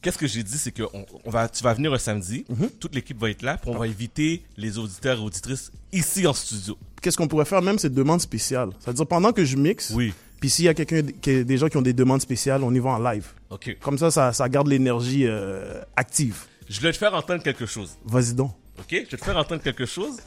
Qu'est-ce 0.00 0.18
que 0.18 0.26
j'ai 0.28 0.42
dit, 0.44 0.56
c'est 0.58 0.70
que 0.70 0.84
on, 0.94 1.04
on 1.24 1.30
va, 1.30 1.48
tu 1.48 1.62
vas 1.64 1.74
venir 1.74 1.92
un 1.92 1.98
samedi, 1.98 2.44
Mhm. 2.48 2.70
toute 2.78 2.94
l'équipe 2.94 3.18
va 3.18 3.30
être 3.30 3.42
là, 3.42 3.56
puis 3.56 3.68
on 3.70 3.76
va 3.78 3.84
inviter 3.86 4.44
les 4.56 4.78
auditeurs 4.78 5.18
et 5.18 5.20
auditrices 5.22 5.72
ici 5.92 6.26
en 6.26 6.32
studio. 6.32 6.78
Qu'est-ce 7.02 7.16
qu'on 7.16 7.26
pourrait 7.28 7.44
faire 7.44 7.62
même, 7.62 7.78
c'est 7.78 7.92
demande 7.92 8.20
spéciale. 8.20 8.70
C'est-à-dire 8.78 9.06
pendant 9.06 9.32
que 9.32 9.44
je 9.44 9.56
mixe. 9.56 9.90
Oui. 9.94 10.14
Puis 10.40 10.50
s'il 10.50 10.66
y 10.66 10.68
a 10.68 10.74
quelqu'un, 10.74 11.02
des 11.02 11.56
gens 11.58 11.68
qui 11.68 11.76
ont 11.76 11.82
des 11.82 11.92
demandes 11.92 12.20
spéciales, 12.22 12.62
on 12.62 12.72
y 12.72 12.78
va 12.78 12.90
en 12.90 12.98
live. 13.10 13.26
Ok. 13.50 13.76
Comme 13.80 13.98
ça, 13.98 14.10
ça, 14.12 14.32
ça 14.32 14.48
garde 14.48 14.68
l'énergie 14.68 15.26
euh, 15.26 15.82
active. 15.96 16.44
Je 16.68 16.80
vais 16.80 16.92
te 16.92 16.96
faire 16.98 17.12
entendre 17.14 17.42
quelque 17.42 17.66
chose. 17.66 17.96
Vas-y 18.04 18.34
donc. 18.34 18.52
Ok, 18.78 18.86
je 18.90 18.96
vais 19.10 19.16
te 19.16 19.24
faire 19.24 19.36
entendre 19.36 19.62
quelque 19.62 19.84
chose. 19.86 20.18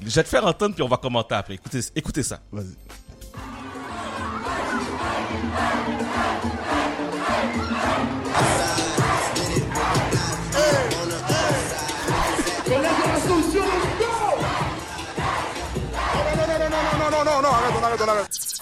Je 0.00 0.08
vais 0.14 0.22
te 0.22 0.28
faire 0.28 0.46
entendre 0.46 0.74
puis 0.74 0.82
on 0.82 0.88
va 0.88 0.96
commenter 0.96 1.34
après. 1.34 1.54
Écoutez, 1.54 1.80
écoutez 1.94 2.22
ça. 2.22 2.40
Vas-y. 2.50 2.74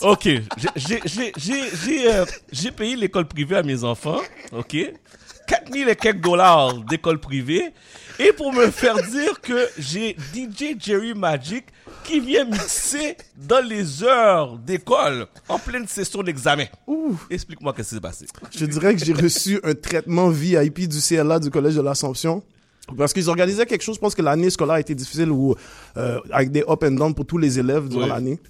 Ok, 0.03 0.25
j'ai- 0.25 0.43
j'ai- 0.77 1.01
j'ai 1.05 1.33
j'ai- 1.37 1.71
j'ai 1.85 2.13
euh, 2.13 2.25
j'ai 2.53 2.71
payé 2.71 2.97
l'école 2.97 3.27
privée 3.27 3.57
à 3.57 3.63
mes 3.63 3.85
enfants, 3.85 4.21
ok? 4.53 4.77
4000 5.47 5.89
et 5.89 5.97
quelques 5.97 6.21
dollars 6.21 6.75
d'école 6.85 7.19
privée, 7.19 7.71
et 8.19 8.33
pour 8.33 8.53
me 8.53 8.71
faire 8.71 8.95
dire 9.11 9.41
que 9.41 9.69
j'ai 9.79 10.17
DJ 10.33 10.77
Jerry 10.79 11.13
Magic 11.13 11.65
qui 12.05 12.21
vient 12.21 12.45
mixer 12.45 13.17
dans 13.37 13.65
les 13.65 14.03
heures 14.05 14.57
d'école, 14.59 15.27
en 15.49 15.59
pleine 15.59 15.87
session 15.89 16.23
d'examen. 16.23 16.67
Explique-moi 17.31 17.73
qu'est-ce 17.73 17.89
qui 17.91 17.95
s'est 17.97 18.01
passé. 18.01 18.27
Je 18.53 18.61
te 18.61 18.65
dirais 18.71 18.95
que 18.95 19.05
j'ai 19.05 19.13
reçu 19.13 19.59
un 19.65 19.75
traitement 19.75 20.29
VIP 20.31 20.87
du 20.89 21.01
CLA 21.01 21.39
du 21.41 21.51
Collège 21.51 21.75
de 21.75 21.83
l'Assomption. 21.83 22.43
Parce 22.97 23.13
qu'ils 23.13 23.29
organisaient 23.29 23.67
quelque 23.67 23.83
chose, 23.83 23.97
je 23.97 24.01
pense 24.01 24.15
que 24.17 24.23
l'année 24.23 24.51
scolaire 24.51 24.75
a 24.77 24.81
été 24.81 24.95
difficile 24.97 25.31
ou 25.31 25.55
euh, 25.97 26.19
avec 26.33 26.51
des 26.51 26.63
up 26.69 26.83
and 26.83 26.93
down 26.93 27.15
pour 27.15 27.25
tous 27.27 27.39
les 27.39 27.59
élèves 27.59 27.89
durant 27.89 28.07
l'année. 28.07 28.41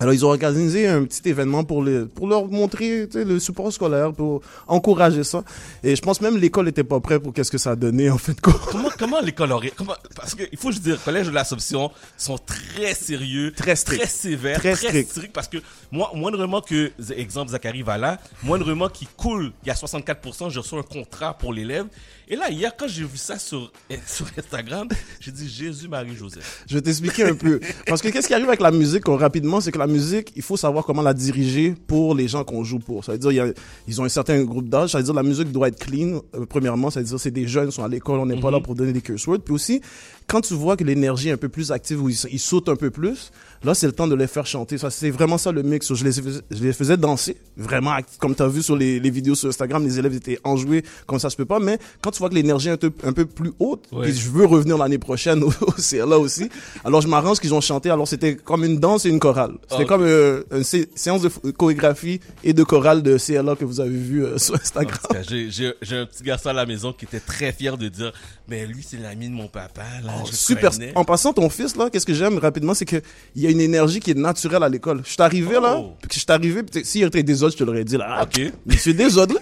Alors, 0.00 0.14
ils 0.14 0.24
ont 0.24 0.30
organisé 0.30 0.88
un 0.88 1.04
petit 1.04 1.28
événement 1.28 1.62
pour, 1.62 1.84
les, 1.84 2.06
pour 2.06 2.26
leur 2.26 2.46
montrer 2.46 3.06
tu 3.06 3.18
sais, 3.18 3.24
le 3.24 3.38
support 3.38 3.70
scolaire, 3.72 4.12
pour 4.12 4.40
encourager 4.66 5.24
ça. 5.24 5.44
Et 5.84 5.94
je 5.94 6.00
pense 6.00 6.20
même 6.22 6.38
l'école 6.38 6.64
n'était 6.64 6.84
pas 6.84 6.98
prête 7.00 7.22
pour 7.22 7.32
qu'est-ce 7.34 7.50
que 7.50 7.58
ça 7.58 7.72
a 7.72 7.76
donné, 7.76 8.08
en 8.10 8.16
fait. 8.18 8.40
quoi. 8.40 8.54
Comment, 8.70 8.88
comment 8.98 9.20
l'école 9.20 9.52
aurait... 9.52 9.72
Comment, 9.76 9.94
parce 10.16 10.34
que, 10.34 10.42
il 10.50 10.58
faut 10.58 10.70
juste 10.72 10.82
dire, 10.84 10.94
le 10.94 11.04
collège 11.04 11.26
de 11.26 11.32
l'Assomption 11.32 11.90
sont 12.16 12.38
très 12.38 12.94
sérieux, 12.94 13.52
Très 13.54 13.76
strict. 13.76 14.00
très 14.02 14.10
sévères, 14.10 14.58
Très 14.58 14.72
très, 14.72 15.02
strict. 15.02 15.32
parce 15.34 15.48
que, 15.48 15.58
moi, 15.92 16.10
moindrement 16.14 16.62
que, 16.62 16.90
exemple, 17.14 17.50
Zachary 17.50 17.82
va 17.82 17.98
là, 17.98 18.18
moindrement 18.42 18.88
qu'il 18.88 19.08
coule, 19.08 19.52
il 19.64 19.68
y 19.68 19.70
a 19.70 19.74
64%, 19.74 20.48
je 20.50 20.60
reçois 20.60 20.78
un 20.78 20.82
contrat 20.82 21.34
pour 21.36 21.52
l'élève. 21.52 21.84
Et 22.32 22.36
là, 22.36 22.48
hier, 22.48 22.72
quand 22.78 22.86
j'ai 22.86 23.02
vu 23.02 23.16
ça 23.18 23.40
sur, 23.40 23.72
sur 24.06 24.24
Instagram, 24.38 24.86
j'ai 25.18 25.32
dit 25.32 25.48
Jésus, 25.48 25.88
Marie, 25.88 26.14
Joseph. 26.14 26.64
Je 26.68 26.74
vais 26.76 26.80
t'expliquer 26.80 27.24
un 27.24 27.34
peu. 27.34 27.58
Parce 27.86 28.00
que 28.00 28.08
qu'est-ce 28.08 28.28
qui 28.28 28.34
arrive 28.34 28.46
avec 28.46 28.60
la 28.60 28.70
musique 28.70 29.08
on- 29.08 29.16
rapidement, 29.16 29.60
c'est 29.60 29.72
que 29.72 29.78
la 29.78 29.88
musique, 29.88 30.32
il 30.36 30.42
faut 30.42 30.56
savoir 30.56 30.84
comment 30.84 31.02
la 31.02 31.12
diriger 31.12 31.74
pour 31.88 32.14
les 32.14 32.28
gens 32.28 32.44
qu'on 32.44 32.62
joue 32.62 32.78
pour. 32.78 33.04
Ça 33.04 33.12
veut 33.12 33.18
dire, 33.18 33.32
il 33.32 33.36
y 33.36 33.40
a- 33.40 33.52
ils 33.88 34.00
ont 34.00 34.04
un 34.04 34.08
certain 34.08 34.40
groupe 34.44 34.68
d'âge. 34.68 34.90
Ça 34.90 34.98
veut 34.98 35.04
dire, 35.04 35.12
la 35.14 35.24
musique 35.24 35.50
doit 35.50 35.66
être 35.68 35.78
clean. 35.84 36.20
euh, 36.36 36.46
premièrement, 36.48 36.90
ça 36.90 37.00
veut 37.00 37.06
dire, 37.06 37.18
c'est 37.18 37.32
des 37.32 37.48
jeunes, 37.48 37.70
ils 37.70 37.72
sont 37.72 37.82
à 37.82 37.88
l'école, 37.88 38.20
on 38.20 38.26
n'est 38.26 38.38
pas 38.40 38.48
Mhm. 38.48 38.54
là 38.54 38.60
pour 38.60 38.76
donner 38.76 38.92
des 38.92 39.00
curse 39.02 39.26
words. 39.26 39.40
Puis 39.44 39.52
aussi, 39.54 39.80
quand 40.28 40.40
tu 40.40 40.54
vois 40.54 40.76
que 40.76 40.84
l'énergie 40.84 41.30
est 41.30 41.32
un 41.32 41.36
peu 41.36 41.48
plus 41.48 41.72
active, 41.72 42.00
ils, 42.08 42.16
ils 42.32 42.38
sautent 42.38 42.68
un 42.68 42.76
peu 42.76 42.90
plus, 42.92 43.32
là, 43.64 43.74
c'est 43.74 43.86
le 43.86 43.92
temps 43.92 44.06
de 44.06 44.14
les 44.14 44.26
faire 44.26 44.46
chanter. 44.46 44.78
Ça, 44.78 44.90
c'est 44.90 45.10
vraiment 45.10 45.38
ça 45.38 45.52
le 45.52 45.62
mix. 45.62 45.92
Je 45.92 46.04
les, 46.04 46.12
faisais- 46.12 46.40
je 46.50 46.62
les 46.62 46.72
faisais 46.72 46.96
danser, 46.96 47.36
vraiment, 47.56 47.96
comme 48.18 48.34
tu 48.34 48.42
as 48.42 48.48
vu 48.48 48.62
sur 48.62 48.76
les, 48.76 49.00
les 49.00 49.10
vidéos 49.10 49.34
sur 49.34 49.48
Instagram, 49.48 49.84
les 49.84 49.98
élèves 49.98 50.14
étaient 50.14 50.38
enjoués, 50.44 50.84
comme 51.06 51.18
ça 51.18 51.30
se 51.30 51.36
peut 51.36 51.44
pas. 51.44 51.58
Mais 51.60 51.78
quand 52.02 52.10
tu 52.10 52.18
vois 52.18 52.28
que 52.30 52.34
l'énergie 52.34 52.68
est 52.68 52.72
un 52.72 52.76
peu, 52.76 52.92
un 53.04 53.12
peu 53.12 53.26
plus 53.26 53.52
haute, 53.58 53.84
Ouais. 53.92 54.04
puis 54.08 54.16
je 54.18 54.30
veux 54.30 54.46
revenir 54.46 54.78
l'année 54.78 54.98
prochaine 54.98 55.42
au, 55.44 55.50
CLA 55.78 56.18
aussi. 56.18 56.48
Alors 56.84 57.00
je 57.00 57.08
m'arrange 57.08 57.38
qu'ils 57.40 57.54
ont 57.54 57.60
chanté. 57.60 57.90
Alors 57.90 58.06
c'était 58.08 58.36
comme 58.36 58.64
une 58.64 58.78
danse 58.78 59.04
et 59.06 59.08
une 59.08 59.18
chorale. 59.20 59.54
C'était 59.68 59.82
Ah, 59.82 59.86
comme 59.86 60.02
euh, 60.04 60.42
une 60.52 60.64
sé- 60.64 60.88
séance 60.94 61.22
de 61.22 61.28
chorégraphie 61.52 62.20
et 62.44 62.52
de 62.52 62.62
chorale 62.64 63.02
de 63.02 63.18
CLA 63.18 63.56
que 63.56 63.64
vous 63.64 63.80
avez 63.80 63.90
vu 63.96 64.24
euh, 64.24 64.38
sur 64.38 64.54
Instagram. 64.54 64.98
J'ai- 65.28 65.66
un 66.00 66.06
petit 66.06 66.22
garçon 66.22 66.48
à 66.50 66.52
la 66.52 66.66
maison 66.66 66.92
qui 66.92 67.04
était 67.04 67.20
très 67.20 67.52
fier 67.52 67.76
de 67.76 67.88
dire, 67.88 68.12
mais 68.48 68.66
lui, 68.66 68.82
c'est 68.86 68.96
l'ami 68.96 69.28
de 69.28 69.34
mon 69.34 69.48
papa, 69.48 69.82
là, 70.04 70.12
Oh, 70.22 70.26
Super. 70.30 70.70
connais. 70.70 70.92
En 70.94 71.04
passant, 71.04 71.32
ton 71.32 71.50
fils, 71.50 71.76
là, 71.76 71.90
qu'est-ce 71.90 72.06
que 72.06 72.14
j'aime 72.14 72.38
rapidement, 72.38 72.74
c'est 72.74 72.84
qu'il 72.84 73.02
y 73.36 73.46
a 73.46 73.49
une 73.52 73.60
énergie 73.60 74.00
qui 74.00 74.10
est 74.12 74.18
naturelle 74.18 74.62
à 74.62 74.68
l'école. 74.68 75.02
Je 75.04 75.10
suis 75.12 75.22
arrivé 75.22 75.54
là, 75.60 75.76
Oh. 75.78 75.92
puis 76.00 76.08
je 76.12 76.18
suis 76.20 76.26
arrivé, 76.30 76.62
puis 76.62 76.84
s'il 76.84 77.04
était 77.04 77.22
désordre, 77.22 77.52
je 77.54 77.58
te 77.58 77.64
l'aurais 77.64 77.84
dit 77.84 77.96
là. 77.96 78.06
Ah, 78.08 78.22
Ok. 78.24 78.52
Monsieur 78.66 78.94
désordre. 78.94 79.36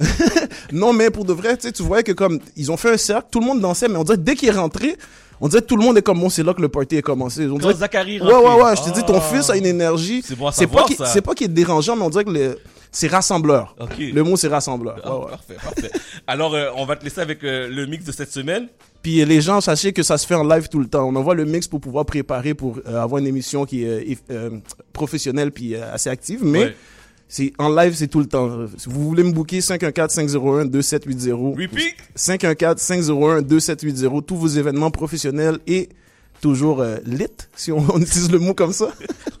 non, 0.72 0.92
mais 0.92 1.10
pour 1.10 1.24
de 1.24 1.32
vrai, 1.32 1.56
tu 1.56 1.66
sais, 1.66 1.72
tu 1.72 1.82
voyais 1.82 2.02
que 2.02 2.12
comme, 2.12 2.38
ils 2.56 2.70
ont 2.70 2.76
fait 2.76 2.92
un 2.92 2.96
cercle, 2.96 3.28
tout 3.30 3.40
le 3.40 3.46
monde 3.46 3.60
dansait, 3.60 3.88
mais 3.88 3.96
on 3.96 4.04
dirait 4.04 4.18
dès 4.18 4.34
qu'il 4.34 4.48
est 4.48 4.52
rentré, 4.52 4.96
on 5.40 5.48
dirait 5.48 5.62
que 5.62 5.66
tout 5.66 5.76
le 5.76 5.82
monde 5.84 5.98
est 5.98 6.02
comme 6.02 6.20
bon, 6.20 6.30
c'est 6.30 6.42
là 6.42 6.54
que 6.54 6.62
le 6.62 6.68
party 6.68 6.96
est 6.96 7.02
commencé. 7.02 7.46
On 7.46 7.52
Quand 7.54 7.58
dirait 7.58 7.74
Zachary 7.74 8.20
Ouais, 8.20 8.32
ouais, 8.32 8.62
ouais, 8.62 8.76
je 8.76 8.82
te 8.90 8.94
dis, 8.94 9.04
ton 9.04 9.18
Ah. 9.18 9.20
fils 9.20 9.50
a 9.50 9.56
une 9.56 9.66
énergie. 9.66 10.22
C'est 10.24 10.36
bon 10.38 10.50
pas 10.50 10.84
qu'il- 10.84 10.96
c'est 11.06 11.20
pas 11.22 11.34
qu'il 11.34 11.46
est 11.46 11.54
dérangeant, 11.54 11.96
mais 11.96 12.02
on 12.04 12.10
dirait 12.10 12.24
que 12.24 12.30
le- 12.30 12.58
c'est 12.92 13.08
rassembleur. 13.08 13.74
Le 13.98 14.22
mot, 14.22 14.36
c'est 14.36 14.48
rassembleur. 14.48 14.96
Ah, 15.04 15.16
Ouais, 15.16 15.24
ouais. 15.24 15.30
Parfait, 15.32 15.56
parfait. 15.62 15.90
Alors, 16.26 16.54
euh, 16.54 16.68
on 16.76 16.86
va 16.86 16.96
te 16.96 17.04
laisser 17.04 17.20
avec 17.20 17.42
euh, 17.44 17.68
le 17.68 17.86
mix 17.86 18.04
de 18.04 18.12
cette 18.12 18.30
semaine. 18.32 18.68
Puis 19.04 19.24
les 19.24 19.40
gens, 19.42 19.60
sachez 19.60 19.92
que 19.92 20.02
ça 20.02 20.16
se 20.18 20.26
fait 20.26 20.34
en 20.34 20.42
live 20.42 20.68
tout 20.68 20.78
le 20.80 20.86
temps. 20.86 21.06
On 21.06 21.14
envoie 21.14 21.34
le 21.34 21.44
mix 21.44 21.68
pour 21.68 21.78
pouvoir 21.78 22.06
préparer 22.06 22.54
pour 22.54 22.78
euh, 22.88 23.02
avoir 23.02 23.20
une 23.20 23.26
émission 23.26 23.66
qui 23.66 23.84
est 23.84 23.86
euh, 23.86 24.14
euh, 24.30 24.50
professionnelle 24.94 25.52
puis 25.52 25.76
assez 25.76 26.08
active. 26.08 26.40
Mais 26.42 26.64
Ouais. 26.64 26.74
c'est 27.28 27.52
en 27.58 27.68
live, 27.68 27.92
c'est 27.94 28.06
tout 28.08 28.20
le 28.20 28.26
temps. 28.26 28.66
Si 28.78 28.88
vous 28.88 29.04
voulez 29.06 29.22
me 29.22 29.32
booker, 29.32 29.58
514-501-2780. 29.60 31.54
Repeat. 31.60 31.94
514-501-2780. 32.16 34.22
Tous 34.24 34.36
vos 34.36 34.48
événements 34.48 34.90
professionnels 34.90 35.58
et 35.66 35.90
toujours 36.44 36.82
euh, 36.82 36.98
lit, 37.06 37.26
si 37.56 37.72
on, 37.72 37.78
on 37.94 37.98
utilise 37.98 38.30
le 38.30 38.38
mot 38.38 38.52
comme 38.52 38.74
ça. 38.74 38.88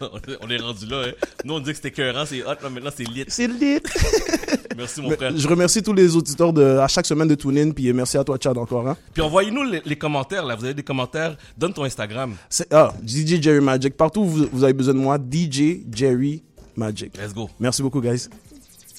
on 0.40 0.48
est 0.48 0.56
rendu 0.56 0.86
là. 0.86 1.02
Hein. 1.08 1.12
Nous, 1.44 1.52
on 1.52 1.60
dit 1.60 1.70
que 1.70 1.76
c'était 1.76 1.88
écœurant, 1.88 2.24
c'est 2.24 2.42
hot, 2.42 2.54
là, 2.62 2.70
maintenant 2.70 2.90
c'est 2.96 3.04
lit. 3.04 3.26
C'est 3.28 3.46
lit. 3.46 3.78
Merci, 4.76 5.02
mon 5.02 5.10
Mais 5.10 5.16
frère. 5.16 5.36
Je 5.36 5.46
remercie 5.46 5.82
tous 5.82 5.92
les 5.92 6.16
auditeurs 6.16 6.54
de, 6.54 6.78
à 6.78 6.88
chaque 6.88 7.04
semaine 7.04 7.28
de 7.28 7.34
TuneIn. 7.34 7.72
Puis 7.72 7.92
merci 7.92 8.16
à 8.16 8.24
toi, 8.24 8.38
Chad, 8.42 8.56
encore. 8.56 8.88
Hein. 8.88 8.96
Puis 9.12 9.22
envoyez-nous 9.22 9.62
les, 9.64 9.82
les 9.84 9.96
commentaires, 9.96 10.44
là. 10.46 10.56
Vous 10.56 10.64
avez 10.64 10.72
des 10.74 10.82
commentaires. 10.82 11.36
Donne 11.58 11.72
ton 11.74 11.84
Instagram. 11.84 12.34
C'est- 12.48 12.72
Ah, 12.72 12.92
DJ 13.06 13.40
Jerry 13.40 13.60
Magic. 13.60 13.96
Partout 13.96 14.22
où 14.22 14.26
vous, 14.28 14.48
vous 14.50 14.64
avez 14.64 14.72
besoin 14.72 14.94
de 14.94 14.98
moi, 14.98 15.16
DJ 15.18 15.84
Jerry 15.92 16.42
Magic. 16.74 17.16
Let's 17.18 17.34
go. 17.34 17.48
Merci 17.60 17.82
beaucoup, 17.82 18.00
guys. 18.00 18.28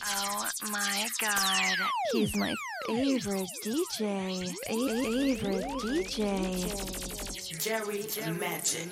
Oh 0.07 0.45
my 0.72 1.07
god. 1.19 1.80
He's 2.14 2.34
my 2.36 2.53
favorite 2.88 3.49
DJ. 3.65 4.53
Favorite 4.69 5.65
DJ. 5.84 7.35
Jerry 7.60 8.03
Magic. 8.40 8.90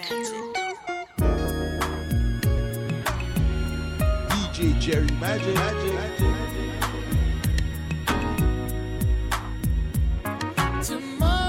DJ 4.30 4.80
Jerry 4.80 5.08
Magic. 5.20 5.58
Tomorrow 10.84 11.43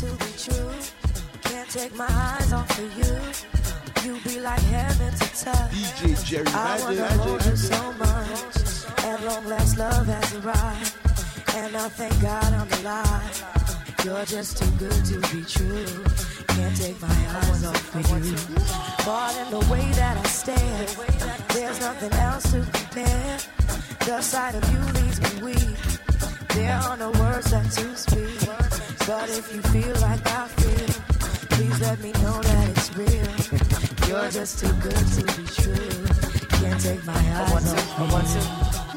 to 0.00 0.06
be 0.06 0.32
true. 0.38 0.72
Can't 1.42 1.68
take 1.68 1.94
my 1.94 2.08
eyes 2.08 2.52
off 2.54 2.70
of 2.78 2.90
you. 2.96 3.14
You 4.02 4.18
be 4.22 4.40
like 4.40 4.62
heaven 4.72 5.12
to 5.12 5.28
touch. 5.44 5.72
DJ 6.00 6.24
Jerry, 6.24 6.46
I 6.46 6.80
wanna 6.80 7.06
hold 7.18 7.44
you 7.44 7.56
so 7.56 7.92
much. 8.04 9.04
At 9.04 9.22
long 9.24 9.44
last, 9.44 9.76
love 9.76 10.06
has 10.06 10.34
arrived, 10.36 10.94
and 11.54 11.76
I 11.76 11.88
thank 11.90 12.18
God 12.22 12.50
I'm 12.60 12.72
alive. 12.80 13.44
You're 14.02 14.24
just 14.24 14.56
too 14.56 14.70
good 14.78 15.04
to 15.10 15.16
be 15.32 15.44
true. 15.44 16.04
Can't 16.48 16.76
take 16.76 16.98
my 17.02 17.20
eyes 17.42 17.64
off 17.66 17.94
of 17.94 18.24
you. 18.24 18.38
More 19.04 19.30
than 19.36 19.50
the 19.50 19.64
way 19.70 19.84
that 20.00 20.16
I 20.16 20.26
stand, 20.28 20.88
there's 21.52 21.78
nothing 21.80 22.12
else 22.14 22.44
to 22.52 22.60
compare. 22.72 23.38
The 24.06 24.22
sight 24.22 24.54
of 24.54 24.64
you 24.72 24.80
leaves 24.98 25.20
me 25.20 25.42
weak. 25.52 25.78
There 26.54 26.72
are 26.72 26.96
no 26.96 27.10
words 27.10 27.52
left 27.52 27.76
to 27.76 27.96
speak. 27.96 28.89
But 29.10 29.28
if 29.28 29.52
you 29.52 29.60
feel 29.72 29.92
like 30.00 30.24
I 30.24 30.46
feel, 30.46 30.86
please 31.50 31.80
let 31.80 31.98
me 32.00 32.12
know 32.22 32.40
that 32.42 32.68
it's 32.68 32.96
real. 32.96 34.08
You're 34.08 34.30
just 34.30 34.60
too 34.60 34.72
good 34.74 34.94
to 34.94 35.22
be 35.36 35.46
true. 35.46 36.06
Can't 36.60 36.80
take 36.80 37.04
my 37.04 37.14
eyes 37.14 37.74
off 37.74 38.84
you. 38.84 38.89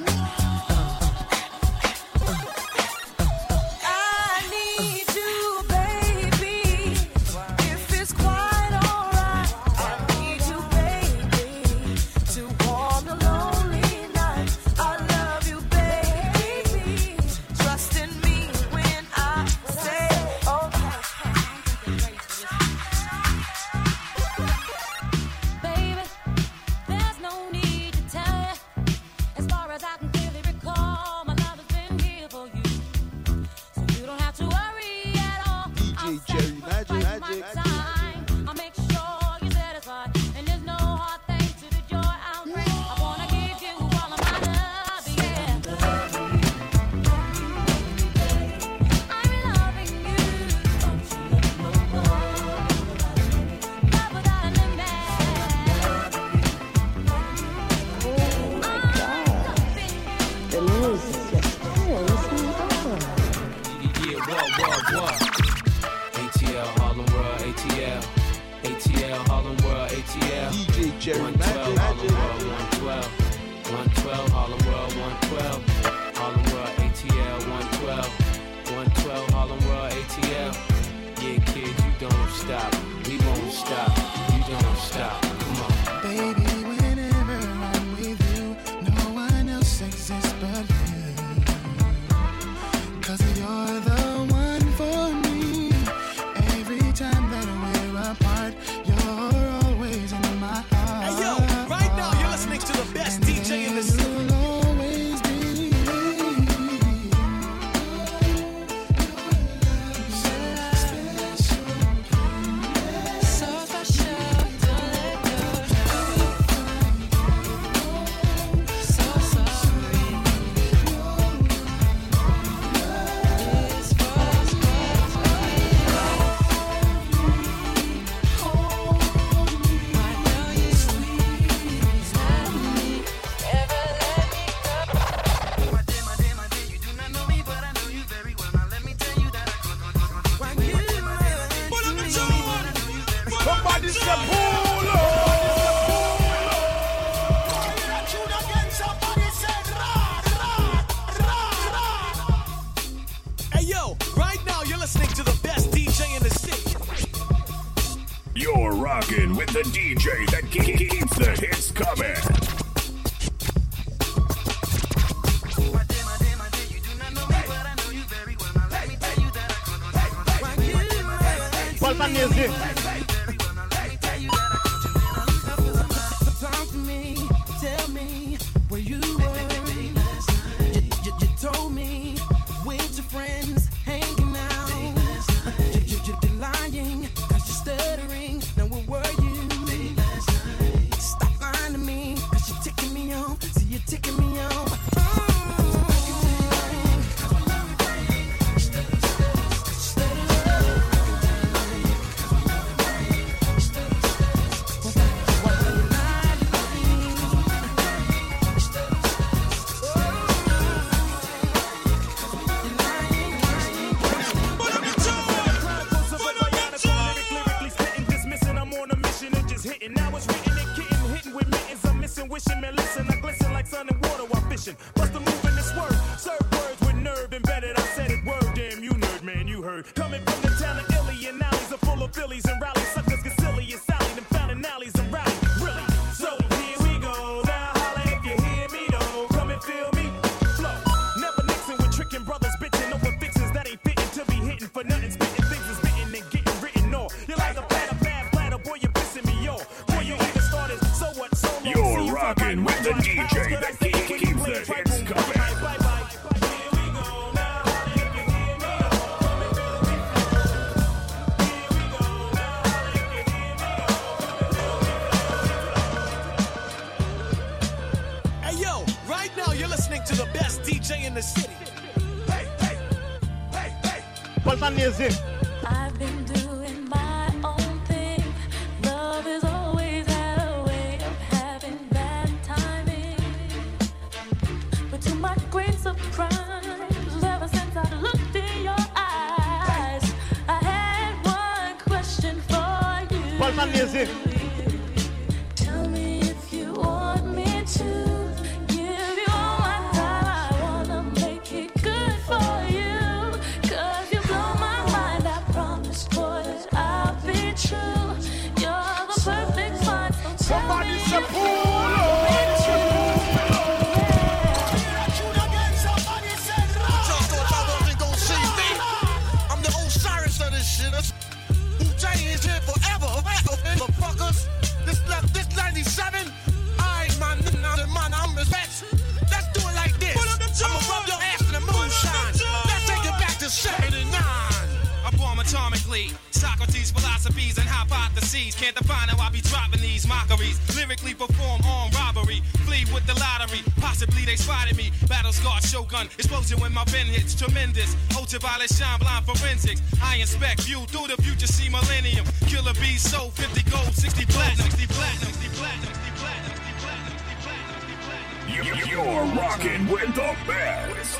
Rocking 359.53 359.87
with 359.87 360.15
the 360.15 360.35
best. 360.47 361.19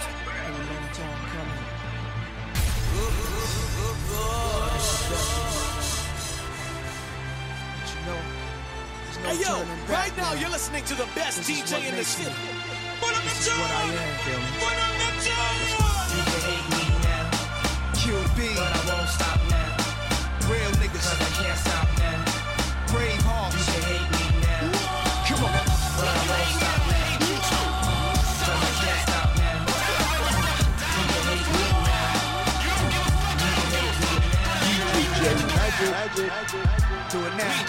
Hey 9.24 9.40
yo, 9.40 9.64
right 9.88 10.18
now 10.18 10.34
you're 10.34 10.50
listening 10.50 10.84
to 10.86 10.96
the 10.96 11.08
best 11.16 11.42
DJ 11.42 11.88
in 11.88 11.96
the 11.96 12.04
city. 12.04 12.32
What 13.00 13.16
up, 13.16 13.24
the 13.24 13.52
what 13.52 13.72
I 13.72 14.98
am, 14.98 15.03
now. 35.92 36.06
Do 36.16 36.24
it 36.24 37.36
now. 37.36 37.64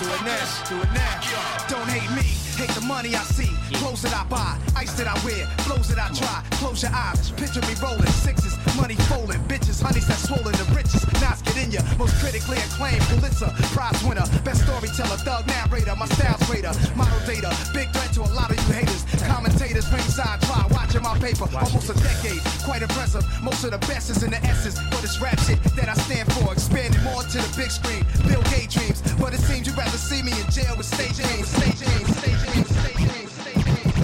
Do 0.00 0.06
it 0.10 0.22
now. 0.24 0.64
Do 0.68 0.80
it 0.80 0.92
now. 0.92 1.66
Don't 1.68 1.88
hate 1.88 2.10
me. 2.16 2.43
The 2.72 2.80
money 2.80 3.14
I 3.14 3.22
see. 3.36 3.52
Clothes 3.76 4.02
that 4.02 4.14
I 4.14 4.24
buy. 4.24 4.56
Ice 4.76 4.94
that 4.94 5.06
I 5.06 5.14
wear. 5.24 5.44
Flows 5.68 5.88
that 5.88 5.98
I 5.98 6.08
try. 6.16 6.42
Close 6.56 6.82
your 6.82 6.92
eyes. 6.92 7.30
Picture 7.32 7.60
me 7.68 7.74
rolling. 7.82 8.08
Sixes. 8.24 8.56
Money 8.74 8.96
folding. 9.10 9.38
Bitches. 9.44 9.82
Honeys 9.82 10.08
that 10.08 10.16
swollen. 10.16 10.56
The 10.56 10.64
richest. 10.72 11.04
Knots 11.20 11.42
get 11.42 11.60
in 11.60 11.70
ya. 11.70 11.82
Most 11.98 12.16
critically 12.24 12.56
acclaimed. 12.56 13.02
Pulitzer. 13.12 13.52
Prize 13.76 14.00
winner. 14.02 14.24
Best 14.42 14.64
storyteller. 14.64 15.18
Thug 15.20 15.46
narrator. 15.46 15.94
My 15.94 16.06
style's 16.16 16.42
greater. 16.48 16.72
Model 16.96 17.20
data. 17.26 17.52
Big 17.76 17.92
threat 17.92 18.12
to 18.16 18.22
a 18.24 18.30
lot 18.32 18.48
of 18.48 18.56
you 18.56 18.72
haters. 18.72 19.04
Commentators. 19.28 19.86
Ringside. 19.92 20.40
Try 20.48 20.64
watching 20.72 21.02
my 21.02 21.14
paper. 21.20 21.44
Almost 21.52 21.92
a 21.92 21.96
decade. 22.00 22.40
Quite 22.64 22.82
impressive. 22.82 23.22
Most 23.42 23.62
of 23.64 23.72
the 23.76 23.82
best 23.90 24.08
is 24.08 24.22
in 24.22 24.30
the 24.30 24.40
essence. 24.40 24.80
But 24.88 25.04
it's 25.04 25.20
rap 25.20 25.38
shit 25.44 25.62
that 25.76 25.88
I 25.88 25.94
stand 25.94 26.32
for. 26.32 26.52
Expanding 26.52 27.02
more 27.04 27.22
to 27.22 27.38
the 27.38 27.52
big 27.56 27.70
screen. 27.70 28.02
Bill 28.26 28.42
Gates 28.48 28.74
dreams. 28.74 28.93
But 29.20 29.34
it 29.34 29.40
seems 29.40 29.66
you'd 29.66 29.76
rather 29.76 29.96
see 29.98 30.22
me 30.22 30.32
in 30.32 30.50
jail 30.50 30.76
with 30.76 30.86
stage 30.86 31.18
names. 31.18 31.48
Stage 31.48 31.80
names. 31.80 32.16
Stage 32.18 32.42
names. 32.54 32.68
Stage 32.68 32.98
names. 33.06 33.32
Stage 33.32 33.64
names. 33.66 33.94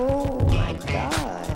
Oh 0.00 0.40
my 0.48 0.72
god. 0.86 1.46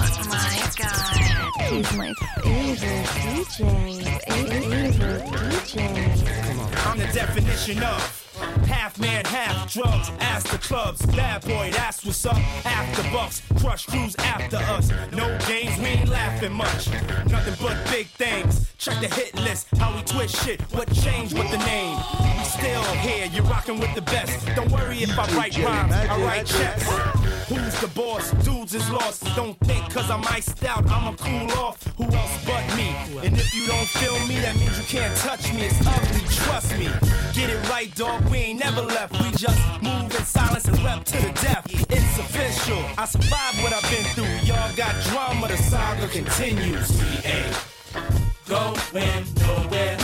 Oh 0.00 0.24
my 0.28 0.52
god. 0.76 1.08
He's 1.68 1.92
my 1.96 2.12
favorite 2.42 3.06
DJ. 3.18 3.84
Favorite 4.28 5.26
DJ. 5.26 5.76
I'm 6.86 6.98
the 6.98 7.06
definition 7.12 7.82
of 7.82 7.86
half 7.86 8.17
man, 9.22 9.32
half 9.32 9.72
drugs. 9.72 10.10
Ask 10.20 10.48
the 10.48 10.58
clubs, 10.58 11.04
bad 11.06 11.44
boy, 11.44 11.70
that's 11.72 12.04
what's 12.04 12.24
up. 12.26 12.36
After 12.64 13.02
bucks, 13.10 13.42
crush 13.58 13.86
crews 13.86 14.14
after 14.16 14.56
us. 14.56 14.90
No 15.12 15.26
games, 15.46 15.78
we 15.78 15.86
ain't 15.86 16.08
laughing 16.08 16.52
much. 16.52 16.90
Nothing 17.30 17.54
but 17.60 17.76
big 17.90 18.06
things. 18.06 18.72
Check 18.78 19.00
the 19.00 19.08
hit 19.14 19.34
list, 19.34 19.66
how 19.78 19.94
we 19.94 20.02
twist 20.02 20.44
shit. 20.44 20.60
What 20.72 20.92
changed 20.92 21.36
with 21.36 21.50
the 21.50 21.58
name? 21.58 21.96
We 22.38 22.44
still 22.44 22.82
here, 22.82 23.26
you're 23.32 23.44
rocking 23.44 23.78
with 23.78 23.94
the 23.94 24.02
best. 24.02 24.46
Don't 24.54 24.70
worry 24.70 25.02
if 25.02 25.18
I 25.18 25.26
write 25.36 25.58
rhymes, 25.58 25.92
I 25.92 26.20
write 26.22 26.46
checks. 26.46 27.17
Who's 27.48 27.80
the 27.80 27.88
boss? 27.88 28.30
Dudes 28.44 28.74
is 28.74 28.90
lost. 28.90 29.24
Don't 29.34 29.58
think 29.60 29.90
cause 29.90 30.10
I'm 30.10 30.22
iced 30.26 30.62
out, 30.64 30.84
I'ma 30.90 31.14
cool 31.16 31.50
off. 31.52 31.82
Who 31.96 32.04
else 32.04 32.44
but 32.44 32.62
me? 32.76 32.94
And 33.26 33.34
if 33.38 33.54
you 33.54 33.66
don't 33.66 33.88
feel 33.88 34.18
me, 34.26 34.38
that 34.40 34.54
means 34.56 34.76
you 34.76 34.84
can't 34.84 35.16
touch 35.16 35.50
me. 35.54 35.62
It's 35.62 35.80
ugly, 35.86 36.20
trust 36.28 36.76
me. 36.78 36.88
Get 37.32 37.48
it 37.48 37.70
right, 37.70 37.94
dog. 37.94 38.22
We 38.30 38.36
ain't 38.38 38.60
never 38.60 38.82
left. 38.82 39.12
We 39.22 39.30
just 39.30 39.58
move 39.80 40.14
in 40.14 40.24
silence 40.24 40.66
and 40.66 40.78
rep 40.84 41.04
to 41.04 41.16
the 41.16 41.32
death. 41.40 41.64
It's 41.88 42.18
official. 42.18 42.84
I 42.98 43.06
survived 43.06 43.62
what 43.62 43.72
I've 43.72 43.88
been 43.90 44.04
through. 44.12 44.46
Y'all 44.46 44.76
got 44.76 44.94
drama, 45.04 45.48
the 45.48 45.56
saga 45.56 46.06
continues. 46.08 46.90
We 47.00 47.30
ain't 47.30 47.64
going 48.46 49.24
nowhere. 49.40 49.96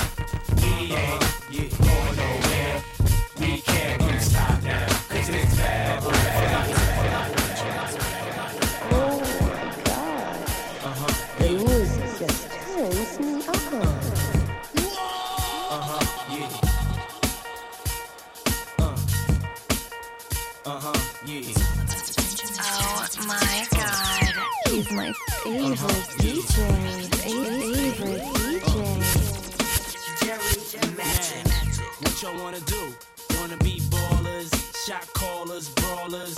We 0.63 0.97
ain't 0.97 1.44
favorite 25.45 25.79
DJ. 26.25 26.57
Favorite 27.21 28.23
DJ. 28.33 28.81
What 32.01 32.23
y'all 32.23 32.43
wanna 32.43 32.61
do? 32.61 32.95
Wanna 33.39 33.59
be 33.59 33.81
ballers, 33.91 34.51
shot 34.87 35.07
callers, 35.13 35.69
brawlers. 35.71 36.37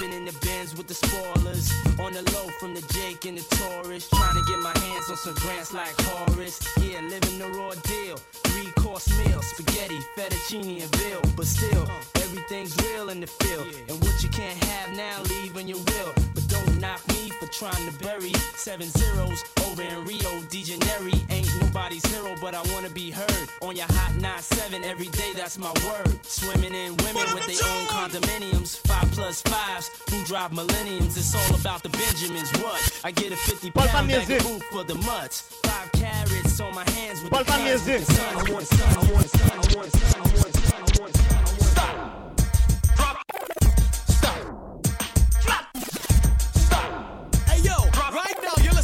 In 0.00 0.24
the 0.26 0.36
bins 0.42 0.76
with 0.76 0.86
the 0.86 0.94
spoilers? 0.94 1.72
On 1.98 2.12
the 2.12 2.22
low 2.32 2.48
from 2.60 2.74
the 2.74 2.82
Jake 2.92 3.24
and 3.24 3.38
the 3.38 3.42
to 3.42 4.42
get 4.46 4.58
my 4.60 4.76
hands 4.78 5.10
on 5.10 5.16
some 5.16 5.34
grants 5.34 5.72
like 5.72 5.94
Horace. 6.00 6.60
Yeah, 6.78 7.00
living 7.02 7.38
the 7.38 7.48
raw 7.58 7.72
deal. 7.82 8.16
Three 8.44 8.70
course 8.72 9.08
meal, 9.18 9.40
spaghetti, 9.42 9.98
fettuccine, 10.16 10.82
and 10.82 10.96
veal. 10.96 11.20
But 11.36 11.46
still, 11.46 11.86
everything's 12.16 12.76
real 12.84 13.10
in 13.10 13.20
the 13.20 13.26
field. 13.26 13.66
And 13.88 14.00
what 14.02 14.22
you 14.22 14.28
can't 14.30 14.62
have 14.64 14.96
now, 14.96 15.22
leave 15.22 15.54
when 15.54 15.68
you 15.68 15.76
will. 15.76 16.12
But 16.34 16.48
don't 16.48 16.80
knock 16.80 17.00
for 17.44 17.52
trying 17.52 17.90
to 17.90 17.98
bury 17.98 18.32
seven 18.56 18.88
zeros 18.88 19.44
over 19.66 19.82
in 19.82 20.04
Rio 20.04 20.40
de 20.48 20.62
Janeiro. 20.62 21.10
Ain't 21.30 21.48
nobody's 21.60 22.04
hero, 22.06 22.34
but 22.40 22.54
I 22.54 22.62
wanna 22.72 22.90
be 22.90 23.10
heard 23.10 23.48
on 23.60 23.76
your 23.76 23.86
hot 23.90 24.14
97 24.16 24.84
every 24.84 25.08
day. 25.08 25.32
That's 25.34 25.58
my 25.58 25.72
word. 25.86 26.24
Swimming 26.24 26.74
in 26.74 26.96
women 26.98 27.26
with 27.34 27.46
their 27.46 27.68
own 27.70 27.86
condominiums, 27.86 28.78
five 28.86 29.10
plus 29.12 29.42
fives 29.42 29.90
who 30.10 30.24
drive 30.24 30.52
millenniums. 30.52 31.16
It's 31.16 31.34
all 31.34 31.54
about 31.58 31.82
the 31.82 31.90
Benjamins. 31.90 32.50
What 32.62 33.00
I 33.04 33.10
get 33.10 33.32
a 33.32 33.36
50 33.36 33.70
pound 33.70 34.08
bag 34.08 34.30
of 34.30 34.42
food 34.42 34.62
for 34.64 34.84
the 34.84 34.94
mutts. 34.94 35.42
Five 35.64 35.92
carrots 35.92 36.60
on 36.60 36.74
my 36.74 36.88
hands 36.90 37.22
with 37.22 37.30
the. 37.30 37.36
I 37.38 38.50
want. 38.50 38.50
I 38.50 38.52
want. 38.52 38.72
I 38.84 39.12
want. 39.12 39.34
I 39.34 39.58
want. 39.74 39.94
I 40.04 40.20
want. 40.20 40.54
I 40.98 41.00
want 41.00 41.34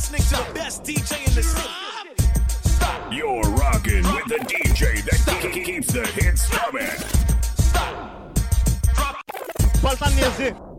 listening 0.01 0.23
to 0.23 0.49
the 0.49 0.55
best 0.55 0.83
DJ 0.83 1.29
in 1.29 1.35
the 1.35 1.43
city. 1.43 1.69
Stop. 2.69 3.13
You're 3.13 3.43
rocking 3.43 4.03
with 4.03 4.25
the 4.29 4.39
DJ 4.47 5.05
that 5.05 5.15
Stop. 5.17 5.53
keeps 5.53 5.93
the 5.93 6.07
hits 6.07 6.49
coming. 6.49 6.87
Stop. 7.59 8.35
Drop. 8.95 10.70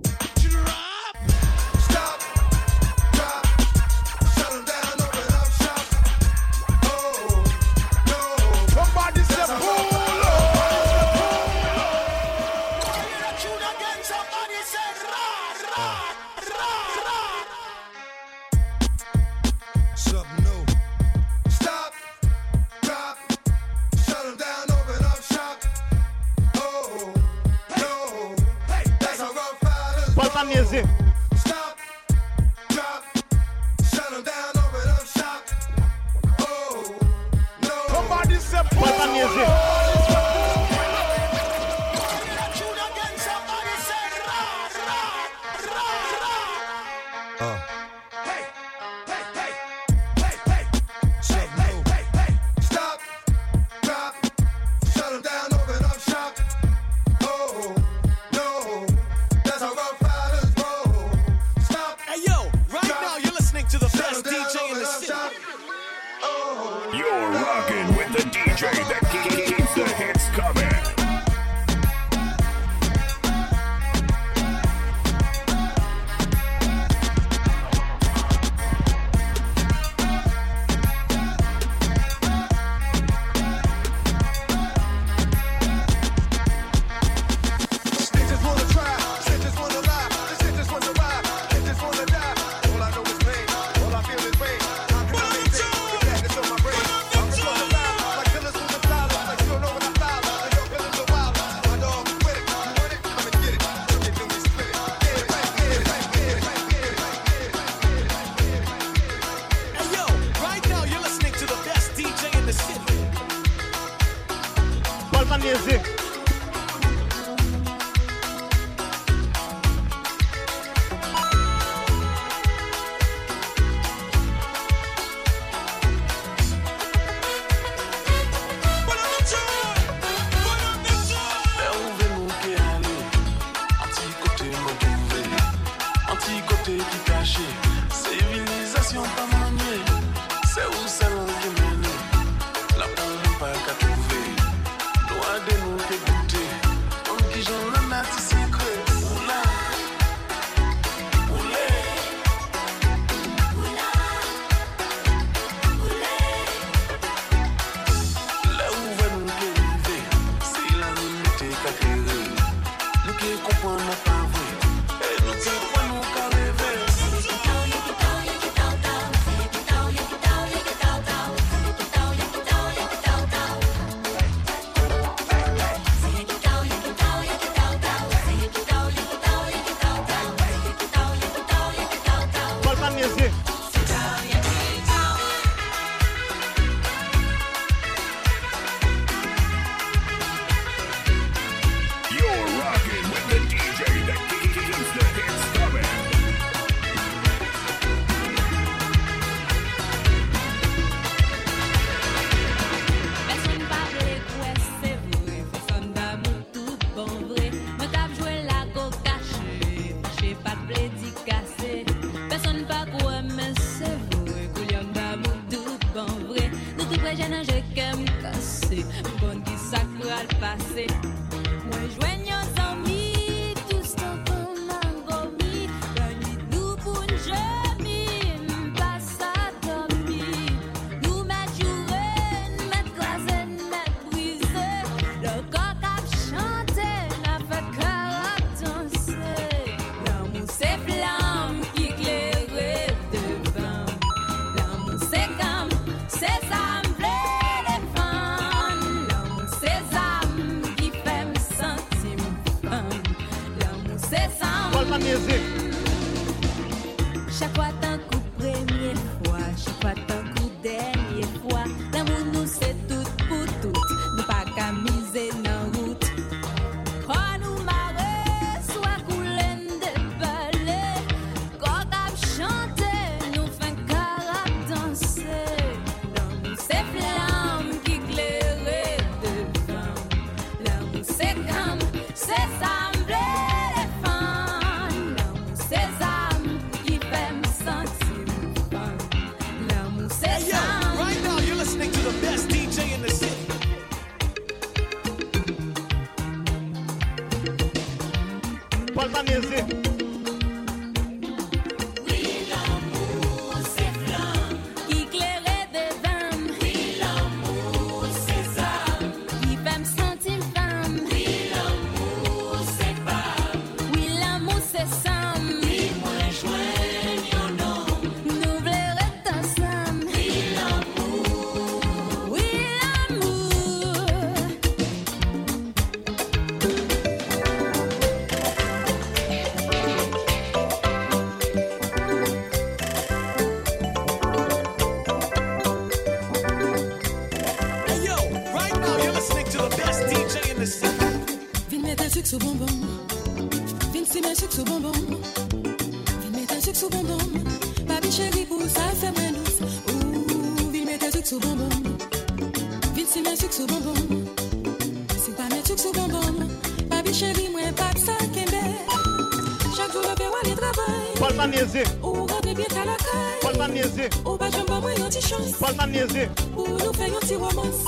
nieze 361.61 361.83
Ou 362.03 362.25
rentre 362.25 362.53
biet 362.55 362.73
a 362.77 362.85
la 362.85 362.95
kay 362.97 363.39
Pol 363.41 363.57
pa 363.57 363.67
nieze 363.67 364.09
Ou 364.25 364.37
ba 364.37 364.49
jom 364.49 364.65
ba 364.65 364.79
mwen 364.81 364.97
yon 364.97 365.09
ti 365.13 365.21
chans 365.21 365.53
Pol 365.59 365.75
pa 365.77 365.87
nieze 365.87 366.29
Ou 366.55 366.67
nou 366.67 366.93
fe 366.97 367.09
yon 367.11 367.27
ti 367.27 367.35
romans 367.35 367.85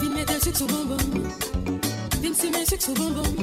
Vin 0.00 0.12
metel 0.12 0.40
suk 0.42 0.56
sou 0.56 0.66
bonbon. 0.68 0.98
Vin 2.20 2.34
si 2.34 2.50
men 2.50 2.66
suk 2.66 2.82
sou 2.82 2.94
bonbon. 2.94 3.33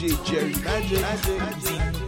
DJ 0.00 0.24
Jerry 0.24 0.54
Magic. 0.64 1.00
Magic. 1.02 1.38
Magic. 1.38 1.99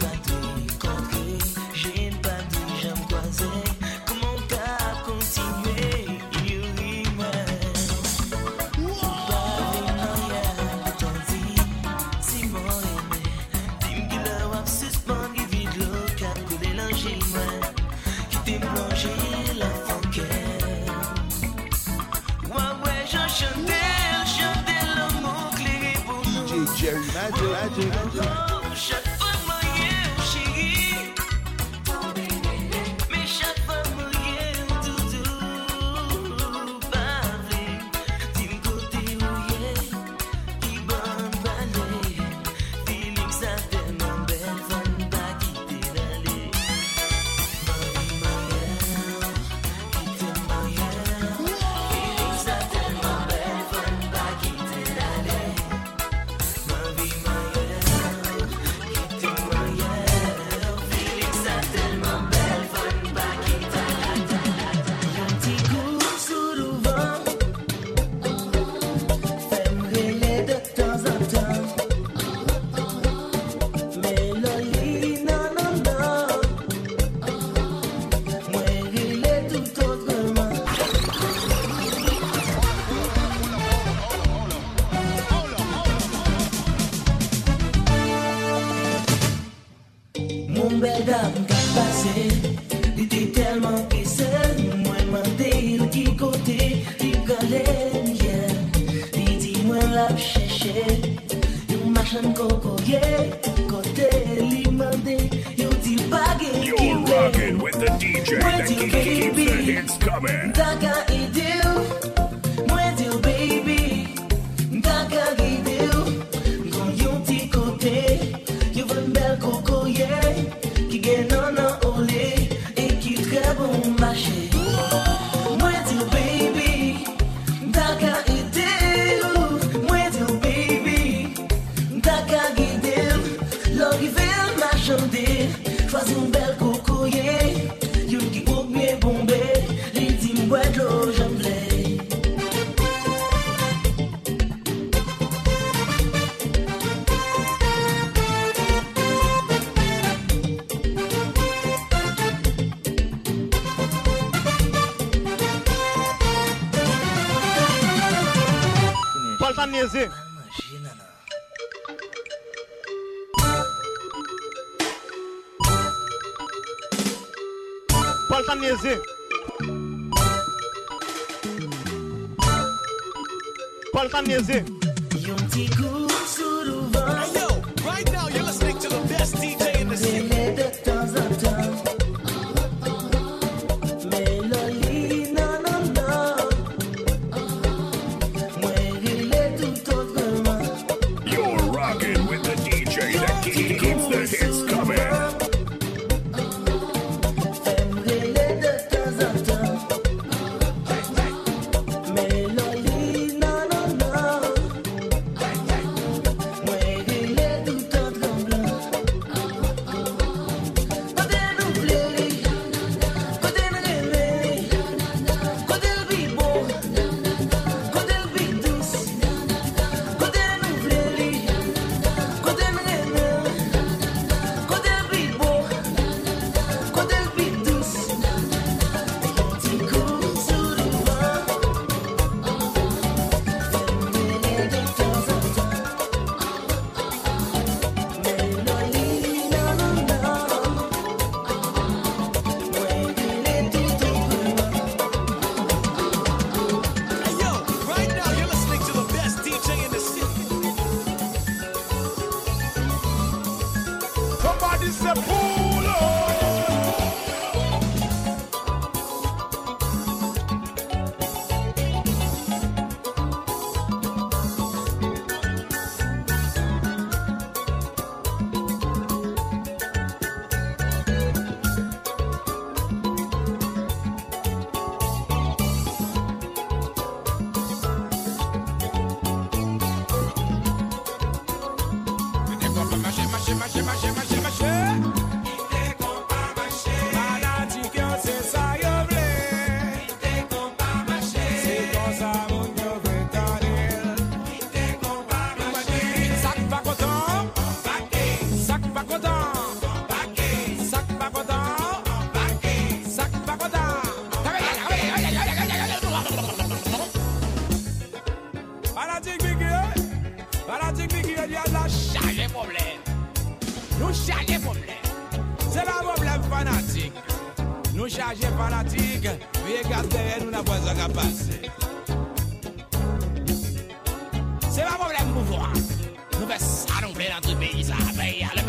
Pas 174.43 174.72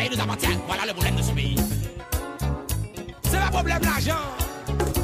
pays 0.04 0.16
nous 0.18 0.24
appartient. 0.24 0.58
Voilà 0.68 0.86
le 0.86 0.94
problème 0.94 1.16
de 1.16 1.22
ce 1.22 1.32
pays. 1.32 1.56
C'est 3.24 3.40
pas 3.40 3.50
problème 3.50 3.82
l'argent. 3.82 4.24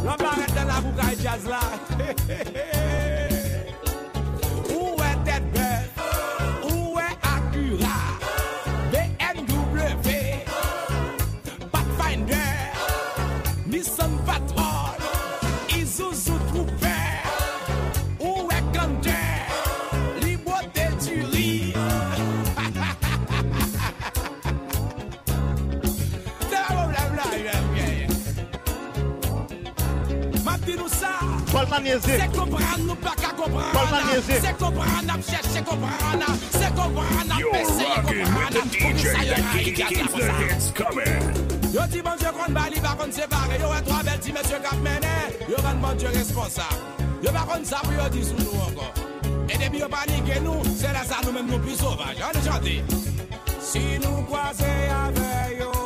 On 0.03 0.07
arrêter 0.25 0.53
dans 0.53 0.65
la 0.65 0.81
boucaille 0.81 1.17
jazz 1.21 1.45
là. 1.47 1.59
Kolman 31.79 31.91
yeze. 31.91 32.19
Se 32.19 32.27
kompran 32.37 32.85
nou 32.85 32.95
baka 32.95 33.31
kompran. 33.35 33.71
Kolman 33.71 34.03
yeze. 34.13 34.41
Se 34.41 34.53
kompran 34.59 35.09
ap 35.09 35.21
chèche 35.23 35.63
kompran. 35.63 36.23
Se 36.51 36.67
kompran 36.75 37.31
ap 37.31 37.43
peseye 37.53 38.01
kompran. 38.03 38.69
Koumi 38.79 39.03
sa 39.05 39.23
yon 39.23 39.47
ki 39.53 39.71
ki 39.71 39.85
ki 39.87 40.03
pou 40.11 40.19
sa. 40.19 40.35
Yo 41.71 41.87
ti 41.91 42.01
bon 42.01 42.17
dieu 42.19 42.31
kon 42.35 42.53
bali 42.53 42.81
pa 42.83 42.95
kon 42.99 43.11
separe. 43.11 43.59
Yo 43.61 43.71
wè 43.71 43.81
tro 43.87 44.03
bel 44.03 44.19
ti 44.19 44.35
mèsyè 44.35 44.61
kap 44.63 44.83
menè. 44.83 45.15
Yo 45.47 45.63
ren 45.63 45.79
bon 45.79 45.95
dieu 45.95 46.11
responsable. 46.11 47.07
Yo 47.23 47.31
pa 47.31 47.47
kon 47.47 47.63
sa 47.65 47.79
pou 47.85 47.95
yo 47.95 48.09
di 48.11 48.25
sou 48.27 48.43
nou 48.43 48.63
ankon. 48.67 48.91
E 49.47 49.57
debi 49.57 49.79
yo 49.79 49.87
panike 49.87 50.41
nou. 50.43 50.63
Se 50.75 50.91
la 50.91 51.05
sa 51.07 51.23
nou 51.23 51.35
mèm 51.37 51.47
nou 51.47 51.63
pli 51.63 51.79
sauvaj. 51.79 52.25
An 52.27 52.35
e 52.35 52.43
chante. 52.43 52.79
Si 53.63 53.85
nou 54.03 54.25
kwa 54.27 54.49
se 54.57 54.67
yave 54.67 55.61
yo. 55.61 55.78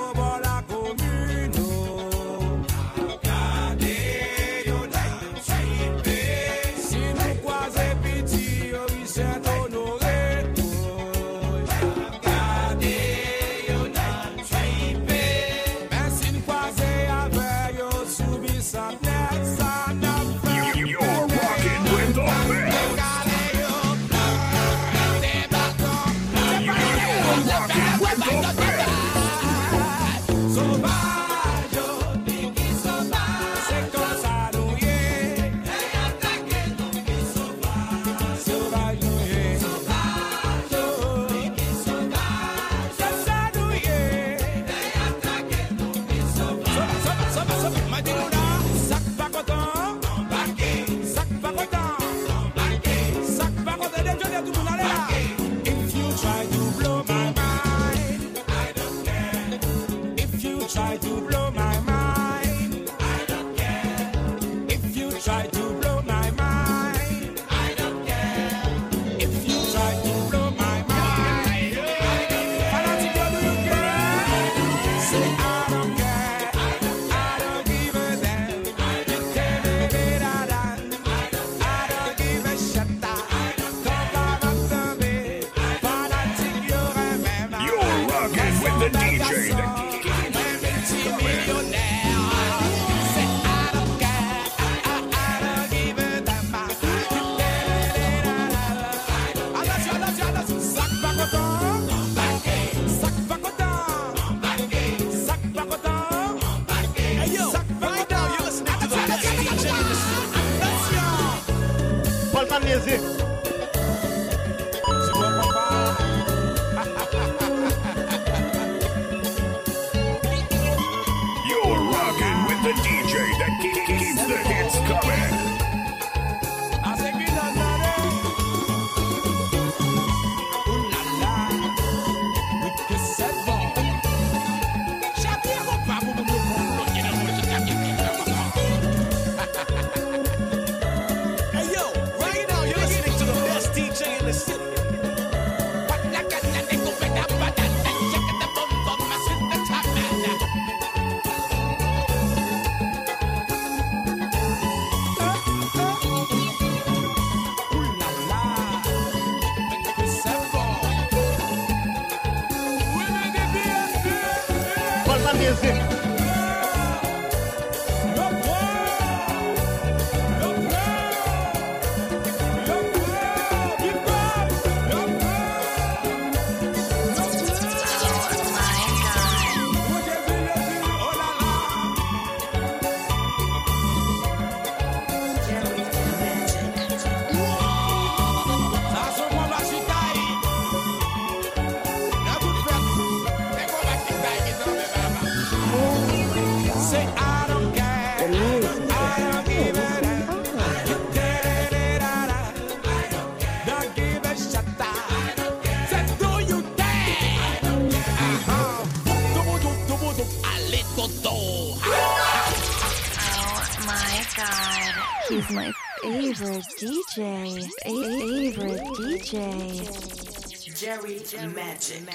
Jerry 219.33 221.17
Magic. 221.55 222.05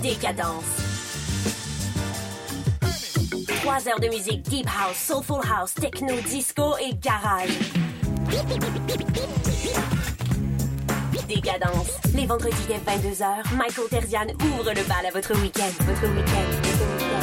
Décadence. 0.00 0.64
Trois 3.60 3.88
heures 3.88 3.98
de 3.98 4.06
musique 4.06 4.42
deep 4.42 4.68
house, 4.68 4.96
soulful 4.96 5.40
house, 5.44 5.74
techno, 5.74 6.14
disco 6.20 6.76
et 6.78 6.94
garage. 6.94 7.50
Décadence. 11.26 11.88
Les 12.14 12.26
vendredis 12.26 12.56
dès 12.68 12.78
22h, 12.78 13.56
Michael 13.56 13.88
Terzian 13.90 14.26
ouvre 14.40 14.72
le 14.72 14.84
bal 14.84 15.06
à 15.06 15.10
votre 15.12 15.34
week-end. 15.40 15.70
Votre 15.80 16.06
week-end. 16.14 16.46
Votre 16.62 16.84
week-end. 16.94 17.18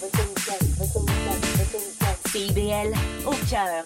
Votre 0.00 0.20
week-end. 0.28 0.62
Votre 0.78 1.00
week-end. 1.00 1.40
Votre 1.58 1.78
week-end. 1.78 2.04
CIBL, 2.30 2.94
au 3.26 3.34
cœur 3.50 3.83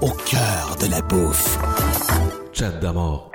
au 0.00 0.10
cœur 0.10 0.76
de 0.80 0.86
la 0.90 1.00
bouffe. 1.02 1.58
Chat 2.52 2.70
d'amour. 2.80 3.30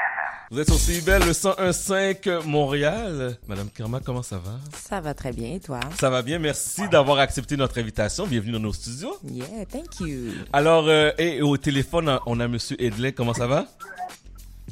Vous 0.51 0.59
êtes 0.59 0.69
sur 0.69 0.77
CIBEL, 0.77 1.23
le 1.25 1.31
101.5 1.31 2.45
Montréal. 2.45 3.37
Madame 3.47 3.69
Kerma, 3.69 3.99
comment 4.05 4.21
ça 4.21 4.37
va? 4.37 4.59
Ça 4.77 5.01
va 5.01 5.13
très 5.15 5.31
bien, 5.31 5.55
et 5.55 5.59
toi? 5.59 5.79
Ça 5.99 6.09
va 6.11 6.21
bien, 6.21 6.37
merci 6.37 6.87
d'avoir 6.89 7.17
accepté 7.19 7.57
notre 7.57 7.79
invitation. 7.79 8.27
Bienvenue 8.27 8.51
dans 8.53 8.59
nos 8.59 8.73
studios. 8.73 9.17
Yeah, 9.23 9.65
thank 9.71 9.99
you. 9.99 10.31
Alors, 10.51 10.85
euh, 10.87 11.11
et 11.17 11.41
au 11.41 11.57
téléphone, 11.57 12.19
on 12.27 12.39
a 12.39 12.47
Monsieur 12.47 12.81
Edley, 12.81 13.13
comment 13.13 13.33
ça 13.33 13.47
va? 13.47 13.65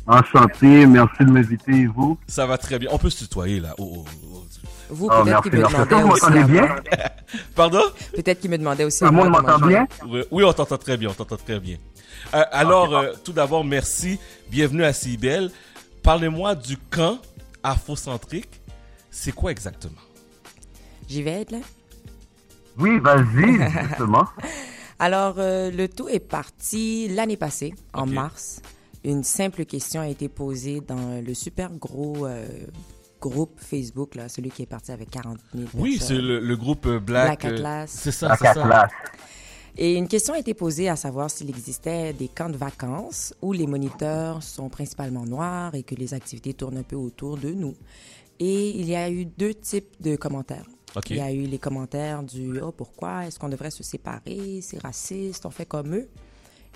Enchanté, 0.06 0.86
merci 0.86 1.26
de 1.26 1.32
m'inviter, 1.32 1.72
et 1.72 1.88
vous? 1.88 2.18
Ça 2.28 2.46
va 2.46 2.58
très 2.58 2.78
bien. 2.78 2.90
On 2.92 2.98
peut 3.00 3.10
se 3.10 3.24
tutoyer, 3.24 3.60
là. 3.60 3.74
Oh, 3.80 3.98
oh, 3.98 4.06
oh. 4.26 4.31
Vous, 4.92 5.08
Oh, 5.10 5.24
peut-être 5.24 5.42
qu'il 5.44 5.52
me 5.54 5.58
demandait 5.68 5.96
Vous 6.02 6.10
aussi. 6.10 6.26
m'entendez 6.26 6.40
à 6.40 6.44
bien? 6.48 6.76
Pardon? 7.56 7.82
Peut-être 8.14 8.40
qu'il 8.42 8.52
me 8.52 8.58
demandait 8.58 8.84
aussi. 8.84 9.00
Tout 9.00 9.06
le 9.06 9.12
monde 9.12 9.30
m'entend 9.30 9.60
bien? 9.66 9.88
Oui, 10.32 10.44
on 10.44 10.52
t'entend 10.54 10.78
très 10.78 10.98
bien, 10.98 11.10
on 11.10 11.14
t'entend 11.14 11.38
très 11.38 11.60
bien. 11.60 11.78
Euh, 12.34 12.44
alors, 12.52 12.96
euh, 12.96 13.14
tout 13.24 13.32
d'abord, 13.34 13.64
merci. 13.64 14.20
Bienvenue 14.50 14.84
à 14.84 14.92
CIBEL. 14.94 15.50
Parlez-moi 16.04 16.56
du 16.56 16.78
camp 16.78 17.20
afrocentrique. 17.64 18.62
C'est 19.10 19.32
quoi 19.32 19.52
exactement? 19.52 20.02
J'y 21.08 21.24
vais 21.24 21.42
être 21.42 21.52
là? 21.52 21.60
Oui, 22.78 23.00
vas-y, 23.00 23.60
justement. 23.90 24.26
Alors, 25.00 25.36
euh, 25.38 25.72
le 25.72 25.88
tout 25.88 26.10
est 26.10 26.20
parti 26.20 27.08
l'année 27.10 27.38
passée, 27.38 27.74
en 27.94 28.06
mars. 28.06 28.62
Une 29.04 29.24
simple 29.24 29.66
question 29.66 30.02
a 30.02 30.08
été 30.08 30.30
posée 30.30 30.80
dans 30.80 31.22
le 31.26 31.34
super 31.34 31.72
gros 31.72 32.28
euh, 32.28 32.46
groupe 33.22 33.60
Facebook, 33.60 34.16
là, 34.16 34.28
celui 34.28 34.50
qui 34.50 34.64
est 34.64 34.68
parti 34.68 34.92
avec 34.92 35.10
40 35.10 35.38
000 35.56 35.70
Oui, 35.76 35.98
c'est 36.02 36.16
le, 36.16 36.40
le 36.40 36.56
groupe 36.58 36.86
euh, 36.88 37.00
Black. 37.00 37.42
Black 37.42 37.46
euh, 37.46 37.56
Atlas. 37.56 37.90
c'est 37.90 38.12
ça, 38.12 38.36
c'est 38.38 38.54
ça. 38.54 38.88
Et 39.78 39.96
une 39.96 40.08
question 40.08 40.34
a 40.34 40.40
été 40.40 40.54
posée 40.54 40.90
à 40.90 40.98
savoir 40.98 41.30
s'il 41.30 41.50
existait 41.50 42.12
des 42.12 42.28
camps 42.28 42.50
de 42.50 42.58
vacances 42.58 43.34
où 43.42 43.54
les 43.54 43.68
moniteurs 43.68 44.44
sont 44.44 44.68
principalement 44.70 45.26
noirs 45.26 45.76
et 45.76 45.84
que 45.84 45.96
les 45.96 46.14
activités 46.14 46.54
tournent 46.54 46.78
un 46.78 46.84
peu 46.84 46.98
autour 46.98 47.38
de 47.38 47.52
nous. 47.52 47.76
Et 48.40 48.72
il 48.72 48.90
y 48.90 48.96
a 48.96 49.10
eu 49.10 49.26
deux 49.26 49.54
types 49.54 50.02
de 50.02 50.18
commentaires. 50.18 50.66
Il 51.10 51.16
y 51.16 51.22
a 51.22 51.32
eu 51.32 51.44
les 51.44 51.58
commentaires 51.58 52.22
du 52.22 52.60
«Oh, 52.62 52.74
pourquoi? 52.74 53.26
Est-ce 53.26 53.40
qu'on 53.40 53.48
devrait 53.48 53.72
se 53.72 53.82
séparer? 53.82 54.60
C'est 54.62 54.82
raciste, 54.82 55.46
on 55.46 55.52
fait 55.52 55.66
comme 55.66 55.96
eux.» 55.96 56.10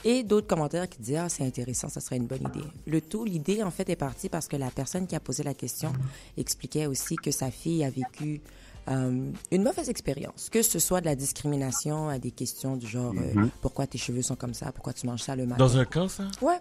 Et 0.04 0.24
d'autres 0.24 0.46
commentaires 0.48 0.88
qui 0.88 1.00
disaient 1.00 1.16
«Ah, 1.18 1.30
c'est 1.30 1.44
intéressant, 1.46 1.90
ça 1.90 2.00
serait 2.00 2.18
une 2.18 2.28
bonne 2.28 2.42
idée.» 2.42 2.66
Le 2.88 3.02
tout, 3.02 3.26
l'idée, 3.26 3.64
en 3.64 3.72
fait, 3.72 3.90
est 3.90 3.96
partie 3.96 4.30
parce 4.30 4.48
que 4.48 4.56
la 4.56 4.70
personne 4.70 5.08
qui 5.08 5.16
a 5.16 5.20
posé 5.20 5.42
la 5.42 5.54
question 5.56 5.92
expliquait 6.38 6.86
aussi 6.86 7.16
que 7.16 7.32
sa 7.32 7.50
fille 7.50 7.84
a 7.84 7.90
vécu 7.90 8.42
euh, 8.88 9.32
une 9.52 9.64
mauvaise 9.64 9.90
expérience, 9.90 10.50
que 10.52 10.62
ce 10.62 10.78
soit 10.78 11.02
de 11.02 11.06
la 11.06 11.16
discrimination 11.16 12.08
à 12.10 12.20
des 12.20 12.30
questions 12.30 12.76
du 12.76 12.86
genre 12.86 13.14
euh, 13.18 13.34
Mhm. 13.34 13.50
pourquoi 13.62 13.88
tes 13.88 13.98
cheveux 13.98 14.22
sont 14.22 14.36
comme 14.36 14.54
ça, 14.54 14.72
pourquoi 14.72 14.94
tu 14.94 15.08
manges 15.08 15.24
ça 15.24 15.36
le 15.36 15.48
matin. 15.48 15.58
Dans 15.58 15.76
un 15.78 15.86
camp, 15.86 16.08
ça? 16.08 16.26
Ouais, 16.40 16.60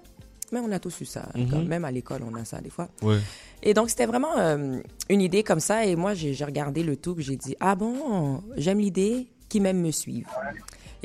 mais 0.51 0.61
on 0.61 0.73
a 0.73 0.79
tous 0.79 1.03
eu 1.03 1.05
ça. 1.05 1.29
Mhm. 1.35 1.51
Comme 1.51 1.67
même 1.67 1.85
à 1.85 1.91
l'école, 1.91 2.23
on 2.27 2.35
a 2.37 2.47
ça 2.47 2.63
des 2.63 2.71
fois. 2.71 2.89
Ouais. 3.03 3.19
Et 3.63 3.75
donc, 3.75 3.91
c'était 3.91 4.07
vraiment 4.07 4.39
euh, 4.39 4.79
une 5.11 5.21
idée 5.21 5.43
comme 5.43 5.61
ça. 5.61 5.85
Et 5.85 5.97
moi, 5.97 6.15
j'ai 6.15 6.33
regardé 6.47 6.83
le 6.83 6.97
tout, 6.97 7.15
puis 7.15 7.25
j'ai 7.25 7.37
dit 7.37 7.57
Ah 7.61 7.75
bon, 7.75 8.43
j'aime 8.57 8.79
l'idée, 8.79 9.27
qui 9.51 9.61
même 9.61 9.83
me 9.83 9.91
suivent. 9.91 10.27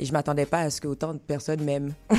Et 0.02 0.06
je 0.06 0.12
m'attendais 0.14 0.46
pas 0.46 0.60
à 0.60 0.70
ce 0.70 0.80
que 0.80 0.88
autant 0.88 1.12
de 1.12 1.18
personnes 1.18 1.62
m'aiment. 1.62 1.92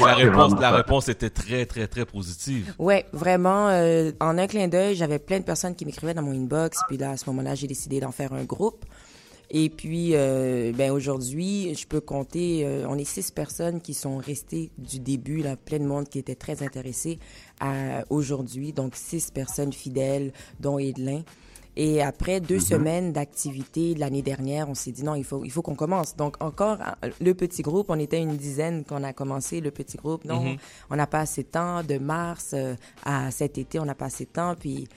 La 0.00 0.14
réponse, 0.14 0.54
la 0.60 0.72
réponse 0.72 1.08
était 1.08 1.30
très, 1.30 1.66
très, 1.66 1.86
très 1.86 2.04
positive. 2.04 2.74
Ouais, 2.80 3.06
vraiment. 3.12 3.68
euh, 3.68 4.10
en 4.18 4.36
un 4.36 4.48
clin 4.48 4.66
d'œil, 4.66 4.96
j'avais 4.96 5.20
plein 5.20 5.38
de 5.38 5.44
personnes 5.44 5.76
qui 5.76 5.84
m'écrivaient 5.84 6.14
dans 6.14 6.22
mon 6.22 6.32
inbox. 6.32 6.80
Puis 6.88 6.96
là, 6.96 7.12
à 7.12 7.16
ce 7.16 7.26
moment-là, 7.30 7.54
j'ai 7.54 7.68
décidé 7.68 8.00
d'en 8.00 8.10
faire 8.10 8.32
un 8.32 8.42
groupe. 8.42 8.84
Et 9.50 9.70
puis, 9.70 10.10
euh, 10.14 10.72
ben 10.74 10.90
aujourd'hui, 10.90 11.72
je 11.76 11.86
peux 11.86 12.00
compter. 12.00 12.66
euh, 12.66 12.86
on 12.88 12.98
est 12.98 13.04
six 13.04 13.30
personnes 13.30 13.80
qui 13.80 13.94
sont 13.94 14.16
restées 14.16 14.72
du 14.78 14.98
début, 14.98 15.42
là, 15.42 15.54
plein 15.54 15.78
de 15.78 15.84
monde 15.84 16.08
qui 16.08 16.18
était 16.18 16.34
très 16.34 16.64
intéressé 16.64 17.20
à 17.60 18.02
aujourd'hui. 18.10 18.72
Donc 18.72 18.96
six 18.96 19.30
personnes 19.30 19.72
fidèles, 19.72 20.32
dont 20.58 20.80
Edelin. 20.80 21.22
Et 21.78 22.02
après 22.02 22.40
deux 22.40 22.54
Mhm. 22.56 22.60
semaines 22.60 23.12
d'activité 23.12 23.94
de 23.94 24.00
l'année 24.00 24.22
dernière, 24.22 24.68
on 24.68 24.74
s'est 24.74 24.92
dit 24.92 25.02
non, 25.04 25.14
il 25.14 25.24
faut, 25.24 25.44
il 25.44 25.50
faut 25.50 25.60
qu'on 25.60 25.74
commence. 25.74 26.16
Donc 26.16 26.42
encore 26.42 26.78
le 27.20 27.34
petit 27.34 27.60
groupe, 27.62 27.86
on 27.90 27.98
était 27.98 28.18
une 28.20 28.36
dizaine 28.36 28.82
qu'on 28.84 29.02
a 29.04 29.12
commencé 29.12 29.60
le 29.60 29.70
petit 29.70 29.98
groupe. 29.98 30.24
Non, 30.24 30.40
Mhm. 30.42 30.56
on 30.90 30.96
n'a 30.96 31.06
pas 31.06 31.20
assez 31.20 31.42
de 31.42 31.48
temps 31.48 31.82
de 31.82 31.98
mars 31.98 32.52
euh, 32.54 32.74
à 33.04 33.30
cet 33.30 33.58
été, 33.58 33.78
on 33.78 33.84
n'a 33.84 33.94
pas 33.94 34.06
assez 34.06 34.24
de 34.24 34.30
temps. 34.30 34.54
Puis 34.58 34.88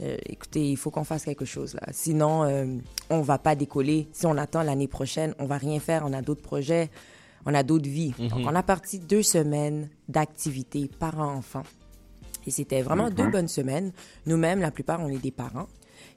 euh, 0.00 0.16
écoutez, 0.26 0.70
il 0.70 0.76
faut 0.76 0.92
qu'on 0.92 1.02
fasse 1.02 1.24
quelque 1.24 1.44
chose 1.44 1.74
là. 1.74 1.82
Sinon, 1.90 2.44
euh, 2.44 2.66
on 3.10 3.20
va 3.20 3.38
pas 3.38 3.56
décoller. 3.56 4.06
Si 4.12 4.24
on 4.26 4.36
attend 4.36 4.62
l'année 4.62 4.86
prochaine, 4.86 5.34
on 5.40 5.46
va 5.46 5.56
rien 5.58 5.80
faire. 5.80 6.04
On 6.06 6.12
a 6.12 6.22
d'autres 6.22 6.42
projets, 6.42 6.88
on 7.46 7.52
a 7.54 7.64
d'autres 7.64 7.88
vies. 7.90 8.14
Mhm. 8.16 8.28
Donc 8.28 8.40
on 8.46 8.54
a 8.54 8.62
parti 8.62 9.00
deux 9.00 9.24
semaines 9.24 9.88
d'activité 10.08 10.88
parents-enfants. 11.00 11.64
Et 12.46 12.50
c'était 12.52 12.80
vraiment 12.82 13.10
deux 13.10 13.28
bonnes 13.28 13.48
semaines. 13.48 13.90
Nous-mêmes, 14.24 14.60
la 14.60 14.70
plupart, 14.70 15.00
on 15.00 15.08
est 15.08 15.18
des 15.18 15.32
parents. 15.32 15.66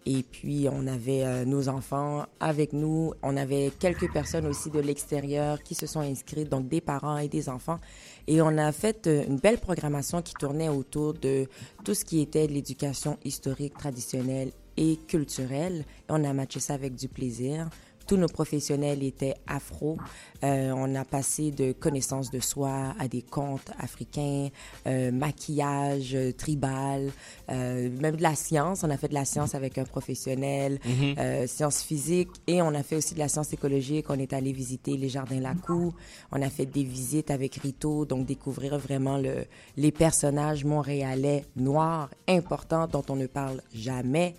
Et 0.05 0.23
puis, 0.23 0.67
on 0.71 0.87
avait 0.87 1.23
euh, 1.23 1.45
nos 1.45 1.69
enfants 1.69 2.25
avec 2.39 2.73
nous. 2.73 3.13
On 3.21 3.37
avait 3.37 3.71
quelques 3.79 4.11
personnes 4.11 4.47
aussi 4.47 4.71
de 4.71 4.79
l'extérieur 4.79 5.61
qui 5.61 5.75
se 5.75 5.85
sont 5.85 5.99
inscrites, 5.99 6.49
donc 6.49 6.67
des 6.67 6.81
parents 6.81 7.17
et 7.17 7.27
des 7.27 7.49
enfants. 7.49 7.79
Et 8.27 8.41
on 8.41 8.57
a 8.57 8.71
fait 8.71 9.05
euh, 9.05 9.23
une 9.27 9.37
belle 9.37 9.59
programmation 9.59 10.23
qui 10.23 10.33
tournait 10.33 10.69
autour 10.69 11.13
de 11.13 11.47
tout 11.83 11.93
ce 11.93 12.03
qui 12.03 12.21
était 12.21 12.47
de 12.47 12.53
l'éducation 12.53 13.17
historique, 13.23 13.77
traditionnelle 13.77 14.51
et 14.75 14.97
culturelle. 15.07 15.85
Et 16.09 16.09
on 16.09 16.23
a 16.23 16.33
matché 16.33 16.59
ça 16.59 16.73
avec 16.73 16.95
du 16.95 17.07
plaisir. 17.07 17.69
Tous 18.11 18.17
nos 18.17 18.27
professionnels 18.27 19.03
étaient 19.03 19.35
afro. 19.47 19.95
Euh, 20.43 20.73
on 20.75 20.95
a 20.95 21.05
passé 21.05 21.49
de 21.51 21.71
connaissances 21.71 22.29
de 22.29 22.41
soi 22.41 22.93
à 22.99 23.07
des 23.07 23.21
contes 23.21 23.71
africains, 23.79 24.49
euh, 24.85 25.13
maquillage 25.13 26.13
euh, 26.13 26.33
tribal, 26.33 27.09
euh, 27.49 27.89
même 28.01 28.17
de 28.17 28.21
la 28.21 28.35
science. 28.35 28.83
On 28.83 28.89
a 28.89 28.97
fait 28.97 29.07
de 29.07 29.13
la 29.13 29.23
science 29.23 29.55
avec 29.55 29.77
un 29.77 29.85
professionnel, 29.85 30.79
Mhm. 30.83 31.15
euh, 31.19 31.47
sciences 31.47 31.81
physiques, 31.83 32.31
et 32.47 32.61
on 32.61 32.75
a 32.75 32.83
fait 32.83 32.97
aussi 32.97 33.13
de 33.13 33.19
la 33.19 33.29
science 33.29 33.53
écologique. 33.53 34.07
On 34.09 34.19
est 34.19 34.33
allé 34.33 34.51
visiter 34.51 34.97
les 34.97 35.07
jardins 35.07 35.39
Lacou. 35.39 35.93
On 36.33 36.41
a 36.41 36.49
fait 36.49 36.65
des 36.65 36.83
visites 36.83 37.31
avec 37.31 37.55
Rito, 37.55 38.05
donc 38.05 38.25
découvrir 38.25 38.77
vraiment 38.77 39.17
le, 39.19 39.45
les 39.77 39.93
personnages 39.93 40.65
montréalais 40.65 41.45
noirs 41.55 42.09
importants 42.27 42.87
dont 42.87 43.05
on 43.07 43.15
ne 43.15 43.27
parle 43.27 43.61
jamais. 43.73 44.35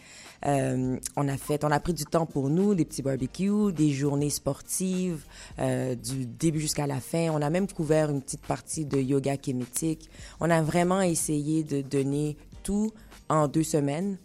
Euh, 0.47 0.99
on 1.17 1.29
a 1.29 1.37
fait, 1.37 1.65
on 1.65 1.71
a 1.71 1.81
pris 1.81 1.95
du 1.95 2.05
temps 2.05 2.27
pour 2.27 2.51
nous, 2.51 2.75
des 2.75 2.85
petits 2.85 3.03
barbecues, 3.03 3.73
des 3.73 3.91
journées 3.91 4.31
sportives, 4.31 5.25
euh, 5.59 5.95
du 5.95 6.27
début 6.27 6.61
jusqu'à 6.61 6.87
la 6.87 7.01
fin. 7.01 7.31
On 7.31 7.43
a 7.43 7.51
même 7.51 7.69
couvert 7.69 8.11
une 8.11 8.23
petite 8.23 8.43
partie 8.47 8.85
de 8.85 8.99
yoga 8.99 9.37
kémétique. 9.37 10.11
On 10.41 10.51
a 10.51 10.63
vraiment 10.63 11.01
essayé 11.01 11.63
de 11.63 11.81
donner 11.81 12.37
tout 12.63 12.93
en 13.29 13.49
deux 13.49 13.63
semaines. 13.63 14.19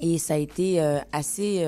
Et 0.00 0.18
ça 0.18 0.34
a 0.34 0.38
été 0.38 0.80
euh, 0.80 0.98
assez 1.12 1.64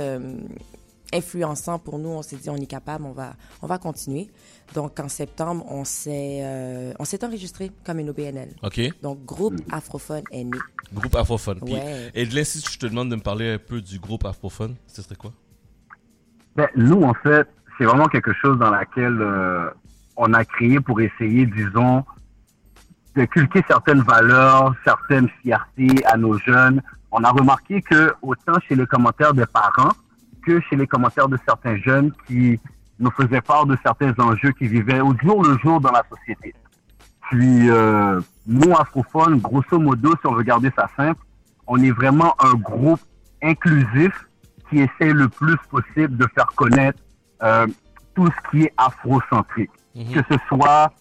influençant 1.12 1.78
pour 1.78 1.98
nous. 1.98 2.10
On 2.10 2.22
s'est 2.22 2.36
dit, 2.36 2.50
on 2.50 2.56
est 2.56 2.66
capable, 2.66 3.04
on 3.04 3.12
va, 3.12 3.34
on 3.62 3.66
va 3.66 3.78
continuer. 3.78 4.28
Donc, 4.74 5.00
en 5.00 5.08
septembre, 5.08 5.64
on 5.68 5.84
s'est, 5.84 6.40
euh, 6.42 6.92
on 6.98 7.04
s'est 7.04 7.24
enregistré 7.24 7.70
comme 7.84 7.98
une 7.98 8.10
OBNL. 8.10 8.50
OK. 8.62 8.80
Donc, 9.02 9.24
groupe 9.24 9.54
afrophone 9.70 10.22
est 10.30 10.44
né. 10.44 10.58
Groupe 10.92 11.14
afrophone. 11.14 11.60
Puis, 11.64 11.74
Ouais. 11.74 12.10
Et 12.14 12.26
de 12.26 12.34
là, 12.34 12.44
si 12.44 12.60
je 12.60 12.78
te 12.78 12.86
demande 12.86 13.10
de 13.10 13.16
me 13.16 13.22
parler 13.22 13.52
un 13.52 13.58
peu 13.58 13.80
du 13.80 13.98
groupe 13.98 14.24
afrophone, 14.24 14.76
ce 14.86 15.02
serait 15.02 15.16
quoi? 15.16 15.32
Ben, 16.56 16.68
nous, 16.76 17.02
en 17.02 17.14
fait, 17.14 17.48
c'est 17.76 17.84
vraiment 17.84 18.08
quelque 18.08 18.32
chose 18.34 18.58
dans 18.58 18.70
laquelle 18.70 19.18
euh, 19.20 19.70
on 20.16 20.32
a 20.34 20.44
créé 20.44 20.80
pour 20.80 21.00
essayer, 21.00 21.46
disons, 21.46 22.04
de 23.16 23.24
cultiver 23.24 23.64
certaines 23.66 24.02
valeurs, 24.02 24.74
certaines 24.84 25.28
fiertés 25.42 26.04
à 26.06 26.16
nos 26.16 26.36
jeunes. 26.38 26.82
On 27.10 27.24
a 27.24 27.30
remarqué 27.30 27.80
que 27.80 28.12
autant 28.22 28.58
chez 28.68 28.74
les 28.74 28.86
commentaires 28.86 29.32
des 29.32 29.46
parents 29.46 29.92
que 30.44 30.60
chez 30.68 30.76
les 30.76 30.86
commentaires 30.86 31.28
de 31.28 31.38
certains 31.46 31.76
jeunes 31.78 32.12
qui 32.26 32.58
nous 32.98 33.10
faisaient 33.10 33.40
part 33.40 33.66
de 33.66 33.76
certains 33.82 34.12
enjeux 34.18 34.52
qui 34.52 34.66
vivaient 34.66 35.00
au 35.00 35.16
jour 35.18 35.44
le 35.44 35.56
jour 35.58 35.80
dans 35.80 35.92
la 35.92 36.02
société. 36.10 36.54
Puis, 37.30 37.70
euh, 37.70 38.20
nous, 38.46 38.72
Afrophone, 38.72 39.38
grosso 39.38 39.78
modo, 39.78 40.12
si 40.20 40.26
on 40.26 40.34
veut 40.34 40.42
garder 40.42 40.70
ça 40.76 40.88
simple, 40.96 41.20
on 41.66 41.80
est 41.82 41.90
vraiment 41.90 42.34
un 42.42 42.54
groupe 42.54 43.00
inclusif 43.42 44.12
qui 44.68 44.80
essaie 44.80 45.12
le 45.12 45.28
plus 45.28 45.56
possible 45.70 46.16
de 46.16 46.26
faire 46.34 46.46
connaître 46.56 46.98
euh, 47.42 47.66
tout 48.14 48.26
ce 48.26 48.50
qui 48.50 48.64
est 48.64 48.72
afrocentrique, 48.76 49.70
que 49.94 50.20
ce 50.30 50.38
soit 50.48 50.92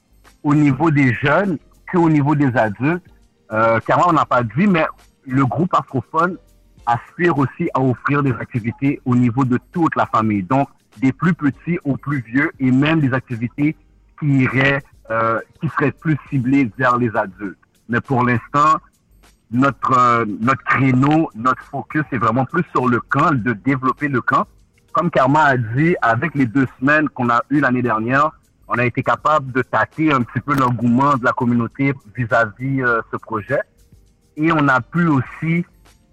au 0.44 0.54
niveau 0.54 0.92
des 0.92 1.14
jeunes 1.14 1.58
qu'au 1.92 2.10
niveau 2.10 2.36
des 2.36 2.56
adultes. 2.58 3.04
Euh, 3.52 3.80
car 3.88 4.06
on 4.08 4.12
n'a 4.12 4.26
pas 4.26 4.44
dit, 4.44 4.68
mais 4.68 4.86
le 5.26 5.46
groupe 5.46 5.74
afrophone 5.74 6.38
aspire 6.86 7.38
aussi 7.38 7.70
à 7.74 7.82
offrir 7.82 8.22
des 8.24 8.34
activités 8.34 9.02
au 9.06 9.16
niveau 9.16 9.46
de 9.46 9.58
toute 9.72 9.96
la 9.96 10.06
famille, 10.06 10.44
donc 10.44 10.68
des 11.00 11.12
plus 11.12 11.34
petits 11.34 11.80
aux 11.84 11.98
plus 11.98 12.22
vieux 12.22 12.52
et 12.60 12.72
même 12.72 13.00
des 13.00 13.14
activités 13.14 13.76
qui 14.20 14.44
iraient, 14.44 14.82
euh, 15.10 15.40
qui 15.60 15.70
seraient 15.70 15.92
plus 15.92 16.18
ciblées 16.30 16.70
vers 16.78 16.98
les 16.98 17.16
adultes. 17.16 17.58
Mais 17.90 18.02
pour 18.02 18.24
l'instant, 18.24 18.80
notre 19.52 19.98
euh, 19.98 20.26
notre 20.42 20.64
créneau, 20.64 21.30
notre 21.36 21.64
focus 21.64 22.04
est 22.12 22.18
vraiment 22.18 22.46
plus 22.46 22.64
sur 22.72 22.88
le 22.88 23.00
camp, 23.00 23.32
de 23.32 23.54
développer 23.54 24.08
le 24.08 24.22
camp. 24.22 24.46
Comme 24.92 25.10
Karma 25.12 25.44
a 25.44 25.58
dit, 25.58 25.96
avec 26.02 26.34
les 26.36 26.46
deux 26.46 26.68
semaines 26.80 27.08
qu'on 27.10 27.30
a 27.30 27.42
eues 27.50 27.60
l'année 27.60 27.84
dernière, 27.84 28.32
on 28.68 28.78
a 28.78 28.86
été 28.86 29.02
capable 29.02 29.52
de 29.52 29.62
tâter 29.62 30.12
un 30.12 30.22
petit 30.22 30.42
peu 30.42 30.54
l'engouement 30.54 31.16
de 31.16 31.24
la 31.24 31.32
communauté 31.32 31.94
vis-à-vis 32.16 32.82
euh, 32.82 33.02
ce 33.12 33.18
projet. 33.18 33.60
Et 34.36 34.52
on 34.52 34.68
a 34.68 34.82
pu 34.82 35.08
aussi 35.08 35.66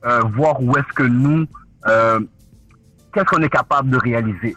euh, 0.04 0.20
voir 0.36 0.62
où 0.62 0.76
est-ce 0.76 0.92
que 0.94 1.02
nous, 1.02 1.46
euh, 1.86 2.20
qu'est-ce 3.12 3.24
qu'on 3.24 3.42
est 3.42 3.48
capable 3.48 3.90
de 3.90 3.96
réaliser. 3.96 4.54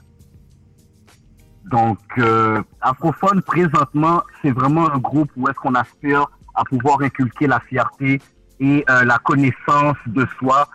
Donc, 1.69 1.99
euh, 2.17 2.61
Afrophone, 2.81 3.41
présentement, 3.41 4.23
c'est 4.41 4.51
vraiment 4.51 4.89
un 4.91 4.97
groupe 4.97 5.29
où 5.35 5.47
est-ce 5.47 5.57
qu'on 5.59 5.75
aspire 5.75 6.27
à 6.55 6.63
pouvoir 6.63 7.01
inculquer 7.01 7.47
la 7.47 7.59
fierté 7.59 8.21
et 8.59 8.85
euh, 8.89 9.03
la 9.03 9.17
connaissance 9.19 9.97
de 10.07 10.25
soi 10.39 10.67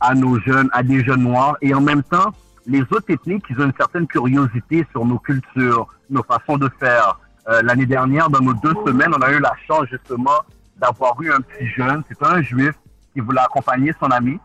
à 0.00 0.14
nos 0.14 0.38
jeunes, 0.40 0.68
à 0.72 0.82
des 0.82 1.04
jeunes 1.04 1.22
noirs. 1.22 1.56
Et 1.62 1.74
en 1.74 1.80
même 1.80 2.02
temps, 2.02 2.32
les 2.66 2.80
autres 2.82 3.10
ethniques, 3.10 3.44
ils 3.50 3.60
ont 3.60 3.64
une 3.66 3.74
certaine 3.76 4.06
curiosité 4.06 4.86
sur 4.92 5.04
nos 5.04 5.18
cultures, 5.18 5.88
nos 6.10 6.22
façons 6.22 6.56
de 6.56 6.70
faire. 6.78 7.18
Euh, 7.48 7.62
L'année 7.62 7.86
dernière, 7.86 8.30
dans 8.30 8.40
nos 8.40 8.54
deux 8.54 8.74
semaines, 8.86 9.12
on 9.16 9.22
a 9.22 9.32
eu 9.32 9.40
la 9.40 9.52
chance 9.66 9.86
justement 9.90 10.38
d'avoir 10.76 11.20
eu 11.22 11.32
un 11.32 11.40
petit 11.40 11.66
jeune, 11.68 12.02
c'est 12.08 12.22
un 12.24 12.42
juif, 12.42 12.72
qui 13.12 13.20
voulait 13.20 13.40
accompagner 13.40 13.92
son 13.98 14.10
ami. 14.10 14.38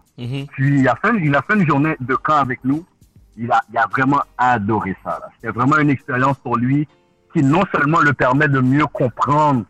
Puis 0.51 0.79
il 0.79 0.87
a, 0.87 0.95
fait, 0.95 1.11
il 1.21 1.35
a 1.35 1.41
fait 1.41 1.55
une 1.55 1.67
journée 1.67 1.95
de 1.99 2.15
camp 2.15 2.37
avec 2.37 2.59
nous. 2.63 2.85
Il 3.37 3.51
a, 3.51 3.61
il 3.71 3.77
a 3.77 3.87
vraiment 3.87 4.21
adoré 4.37 4.95
ça. 5.03 5.19
C'était 5.35 5.53
vraiment 5.53 5.77
une 5.77 5.89
expérience 5.89 6.37
pour 6.39 6.57
lui 6.57 6.87
qui 7.33 7.41
non 7.43 7.63
seulement 7.73 7.99
le 7.99 8.13
permet 8.13 8.47
de 8.47 8.59
mieux 8.59 8.85
comprendre 8.87 9.63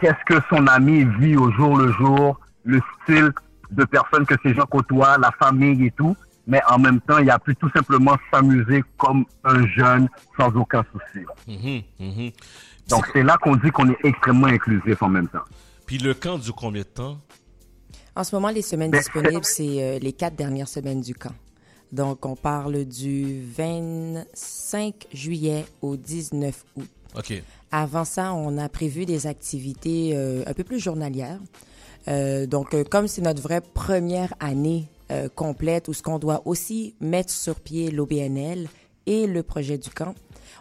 qu'est-ce 0.00 0.24
que 0.26 0.40
son 0.48 0.66
ami 0.66 1.04
vit 1.18 1.36
au 1.36 1.50
jour 1.52 1.76
le 1.76 1.92
jour, 1.92 2.40
le 2.64 2.80
style 3.02 3.30
de 3.70 3.84
personnes 3.84 4.24
que 4.26 4.34
ces 4.42 4.54
gens 4.54 4.64
côtoient, 4.66 5.18
la 5.18 5.30
famille 5.38 5.86
et 5.86 5.90
tout, 5.90 6.16
mais 6.46 6.60
en 6.68 6.78
même 6.78 7.00
temps, 7.00 7.18
il 7.18 7.30
a 7.30 7.38
pu 7.38 7.54
tout 7.56 7.70
simplement 7.70 8.16
s'amuser 8.30 8.82
comme 8.96 9.24
un 9.44 9.66
jeune 9.66 10.08
sans 10.38 10.54
aucun 10.56 10.84
souci. 10.92 11.24
là. 11.26 11.34
Mhm, 11.48 11.82
mhm. 11.98 12.30
Donc 12.88 13.06
c'est 13.12 13.22
là 13.22 13.36
qu'on 13.38 13.56
dit 13.56 13.70
qu'on 13.70 13.90
est 13.90 13.98
extrêmement 14.04 14.46
inclusif 14.46 15.02
en 15.02 15.08
même 15.08 15.28
temps. 15.28 15.44
Puis 15.86 15.98
le 15.98 16.14
camp 16.14 16.38
dure 16.38 16.54
combien 16.54 16.82
de 16.82 16.86
temps? 16.86 17.18
En 18.14 18.24
ce 18.24 18.34
moment, 18.34 18.48
les 18.48 18.62
semaines 18.62 18.90
Ben, 18.90 18.98
disponibles, 18.98 19.44
c'est 19.44 19.82
euh, 19.82 19.98
les 19.98 20.12
quatre 20.12 20.36
dernières 20.36 20.68
semaines 20.68 21.00
du 21.00 21.14
camp. 21.14 21.34
Donc, 21.92 22.26
on 22.26 22.36
parle 22.36 22.84
du 22.84 23.42
25 23.56 25.06
juillet 25.12 25.64
au 25.82 25.96
19 25.96 26.64
août. 26.76 26.88
OK. 27.16 27.42
Avant 27.70 28.04
ça, 28.04 28.34
on 28.34 28.58
a 28.58 28.68
prévu 28.68 29.06
des 29.06 29.26
activités 29.26 30.12
euh, 30.14 30.42
un 30.46 30.52
peu 30.52 30.64
plus 30.64 30.78
journalières. 30.78 31.40
Euh, 32.08 32.46
donc, 32.46 32.74
euh, 32.74 32.84
comme 32.84 33.08
c'est 33.08 33.22
notre 33.22 33.42
vraie 33.42 33.60
première 33.60 34.34
année 34.40 34.86
complète 35.36 35.86
où 35.86 35.94
ce 35.94 36.02
qu'on 36.02 36.18
doit 36.18 36.42
aussi 36.46 36.96
mettre 37.00 37.30
sur 37.30 37.60
pied 37.60 37.92
l'OBNL 37.92 38.66
et 39.06 39.28
le 39.28 39.44
projet 39.44 39.78
du 39.78 39.88
camp, 39.88 40.16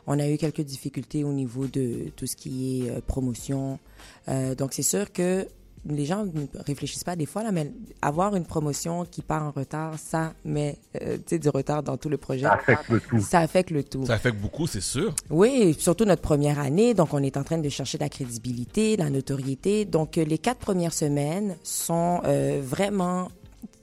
on 0.05 0.19
a 0.19 0.29
eu 0.29 0.37
quelques 0.37 0.61
difficultés 0.61 1.23
au 1.23 1.33
niveau 1.33 1.65
de 1.65 2.11
tout 2.15 2.27
ce 2.27 2.35
qui 2.35 2.83
est 2.85 3.01
promotion. 3.07 3.79
Donc, 4.27 4.73
c'est 4.73 4.83
sûr 4.83 5.11
que 5.11 5.47
les 5.87 6.05
gens 6.05 6.25
ne 6.25 6.45
réfléchissent 6.65 7.03
pas 7.03 7.15
des 7.15 7.25
fois, 7.25 7.43
là, 7.43 7.51
mais 7.51 7.71
avoir 8.01 8.35
une 8.35 8.45
promotion 8.45 9.05
qui 9.05 9.21
part 9.21 9.43
en 9.43 9.51
retard, 9.51 9.97
ça 9.99 10.33
met 10.43 10.77
euh, 11.01 11.17
tu 11.17 11.23
sais, 11.27 11.39
du 11.39 11.49
retard 11.49 11.83
dans 11.83 11.97
tout 11.97 12.09
le 12.09 12.17
projet. 12.17 12.45
Ça 12.45 12.51
affecte 12.55 12.89
le 12.89 12.99
tout. 13.01 13.19
Ça 13.19 13.39
affecte 13.39 13.71
le 13.71 13.83
tout. 13.83 14.05
Ça 14.05 14.13
affecte 14.13 14.39
beaucoup, 14.39 14.67
c'est 14.67 14.81
sûr. 14.81 15.13
Oui, 15.29 15.75
surtout 15.77 16.05
notre 16.05 16.21
première 16.21 16.59
année. 16.59 16.93
Donc, 16.93 17.13
on 17.13 17.21
est 17.21 17.37
en 17.37 17.43
train 17.43 17.57
de 17.57 17.69
chercher 17.69 17.97
la 17.97 18.09
crédibilité, 18.09 18.97
la 18.97 19.09
notoriété. 19.09 19.85
Donc, 19.85 20.17
euh, 20.17 20.25
les 20.25 20.37
quatre 20.37 20.59
premières 20.59 20.93
semaines 20.93 21.55
sont 21.63 22.21
euh, 22.25 22.61
vraiment 22.63 23.29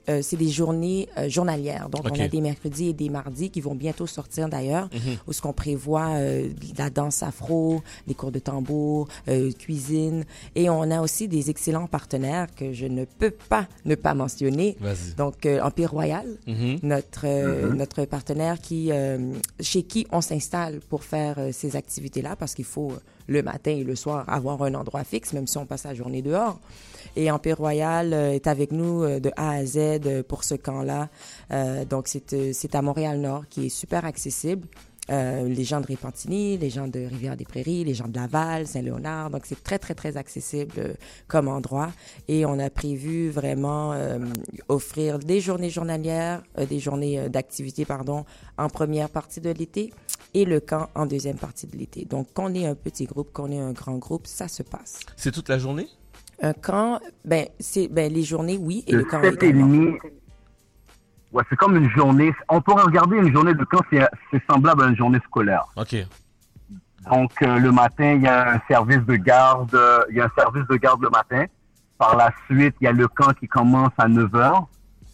euh, 0.08 0.20
c'est 0.22 0.36
des 0.36 0.48
journées 0.48 1.08
euh, 1.18 1.28
journalières. 1.28 1.88
Donc, 1.88 2.02
on 2.04 2.14
a 2.20 2.28
des 2.28 2.40
mercredis 2.40 2.88
et 2.88 2.92
des 2.92 3.08
mardis 3.08 3.50
qui 3.50 3.60
vont 3.60 3.74
bientôt 3.74 4.06
sortir 4.06 4.48
d'ailleurs, 4.48 4.88
Mhm. 4.92 5.16
où 5.26 5.32
ce 5.32 5.40
qu'on 5.40 5.52
prévoit 5.52 6.10
euh, 6.16 6.48
la 6.78 6.90
danse 6.90 7.22
afro, 7.22 7.82
des 8.06 8.14
cours 8.14 8.32
de 8.32 8.38
tambour, 8.38 9.08
euh, 9.28 9.50
cuisine. 9.52 10.24
Et 10.54 10.68
on 10.70 10.82
a 10.90 11.00
aussi 11.00 11.28
des 11.28 11.50
excellents 11.50 11.86
partenaires 11.86 12.46
que 12.54 12.72
je 12.72 12.86
ne 12.86 13.04
peux 13.04 13.30
pas 13.30 13.66
ne 13.84 13.94
pas 13.94 14.14
mentionner. 14.14 14.76
Vas-y. 14.80 15.14
Donc, 15.16 15.46
euh, 15.46 15.60
Empire 15.62 15.90
Royal, 15.90 16.26
Mhm. 16.46 16.78
notre, 16.82 17.22
euh, 17.26 17.70
Mhm. 17.70 17.76
notre 17.76 18.04
partenaire 18.04 18.60
qui, 18.60 18.90
euh, 18.90 19.32
chez 19.60 19.82
qui 19.82 20.06
on 20.12 20.20
s'installe 20.20 20.80
pour 20.88 21.04
faire 21.04 21.36
euh, 21.38 21.50
ces 21.52 21.76
activités-là, 21.76 22.36
parce 22.36 22.54
qu'il 22.54 22.64
faut 22.64 22.90
euh, 22.92 22.96
le 23.28 23.42
matin 23.42 23.70
et 23.70 23.84
le 23.84 23.94
soir 23.94 24.24
avoir 24.28 24.60
un 24.62 24.74
endroit 24.74 25.04
fixe, 25.04 25.32
même 25.32 25.46
si 25.46 25.56
on 25.58 25.66
passe 25.66 25.84
la 25.84 25.94
journée 25.94 26.22
dehors. 26.22 26.58
Et 27.16 27.30
Empire 27.30 27.58
Royal 27.58 28.12
euh, 28.12 28.32
est 28.32 28.46
avec 28.46 28.72
nous 28.72 29.02
euh, 29.02 29.20
de 29.20 29.30
A 29.36 29.50
à 29.50 29.64
Z 29.64 29.76
euh, 29.76 30.22
pour 30.22 30.44
ce 30.44 30.54
camp-là. 30.54 31.08
Donc, 31.90 32.08
c'est 32.08 32.74
à 32.74 32.82
Montréal-Nord 32.82 33.44
qui 33.48 33.66
est 33.66 33.68
super 33.68 34.04
accessible. 34.04 34.66
Les 35.08 35.64
gens 35.64 35.80
de 35.80 35.86
Repentigny, 35.86 36.56
les 36.56 36.70
gens 36.70 36.88
de 36.88 37.00
Rivière-des-Prairies, 37.00 37.84
les 37.84 37.92
gens 37.92 38.08
de 38.08 38.14
Laval, 38.14 38.66
Saint-Léonard. 38.66 39.28
Donc, 39.30 39.42
c'est 39.44 39.62
très, 39.62 39.78
très, 39.78 39.94
très 39.94 40.16
accessible 40.16 40.94
comme 41.28 41.48
endroit. 41.48 41.92
Et 42.28 42.46
on 42.46 42.58
a 42.58 42.70
prévu 42.70 43.28
vraiment 43.28 43.94
offrir 44.68 45.18
des 45.18 45.40
journées 45.40 45.70
journalières, 45.70 46.42
des 46.68 46.78
journées 46.78 47.28
d'activité, 47.28 47.84
pardon, 47.84 48.24
en 48.56 48.68
première 48.68 49.10
partie 49.10 49.40
de 49.40 49.50
l'été 49.50 49.92
et 50.32 50.46
le 50.46 50.60
camp 50.60 50.88
en 50.94 51.04
deuxième 51.04 51.36
partie 51.36 51.66
de 51.66 51.76
l'été. 51.76 52.06
Donc, 52.06 52.32
qu'on 52.32 52.54
ait 52.54 52.66
un 52.66 52.76
petit 52.76 53.04
groupe, 53.04 53.32
qu'on 53.32 53.50
ait 53.50 53.58
un 53.58 53.72
grand 53.72 53.98
groupe, 53.98 54.26
ça 54.26 54.48
se 54.48 54.62
passe. 54.62 55.00
C'est 55.16 55.32
toute 55.32 55.50
la 55.50 55.58
journée? 55.58 55.88
Un 56.42 56.52
camp, 56.52 57.00
ben, 57.24 57.46
c'est, 57.60 57.88
ben, 57.88 58.12
les 58.12 58.22
journées, 58.24 58.58
oui, 58.60 58.84
et 58.86 58.92
de 58.92 58.98
le 58.98 59.04
camp 59.04 59.22
7 59.22 59.42
et 59.42 59.46
également. 59.46 59.66
demi. 59.68 59.98
Ouais, 61.32 61.42
c'est 61.48 61.56
comme 61.56 61.76
une 61.76 61.88
journée. 61.90 62.32
On 62.48 62.60
pourrait 62.60 62.82
regarder 62.82 63.16
une 63.16 63.32
journée 63.32 63.54
de 63.54 63.64
camp, 63.64 63.80
c'est 63.90 64.00
c'est 64.30 64.42
semblable 64.50 64.82
à 64.82 64.86
une 64.88 64.96
journée 64.96 65.20
scolaire. 65.24 65.64
OK. 65.76 65.94
Donc, 67.10 67.30
euh, 67.42 67.58
le 67.58 67.72
matin, 67.72 68.12
il 68.12 68.22
y 68.22 68.28
a 68.28 68.54
un 68.54 68.60
service 68.68 69.00
de 69.00 69.16
garde. 69.16 69.74
euh, 69.74 70.04
Il 70.10 70.16
y 70.16 70.20
a 70.20 70.26
un 70.26 70.30
service 70.36 70.66
de 70.68 70.76
garde 70.76 71.02
le 71.02 71.10
matin. 71.10 71.44
Par 71.98 72.16
la 72.16 72.30
suite, 72.46 72.74
il 72.80 72.84
y 72.84 72.86
a 72.88 72.92
le 72.92 73.08
camp 73.08 73.32
qui 73.38 73.48
commence 73.48 73.92
à 73.98 74.06
9 74.08 74.30
h, 74.32 74.64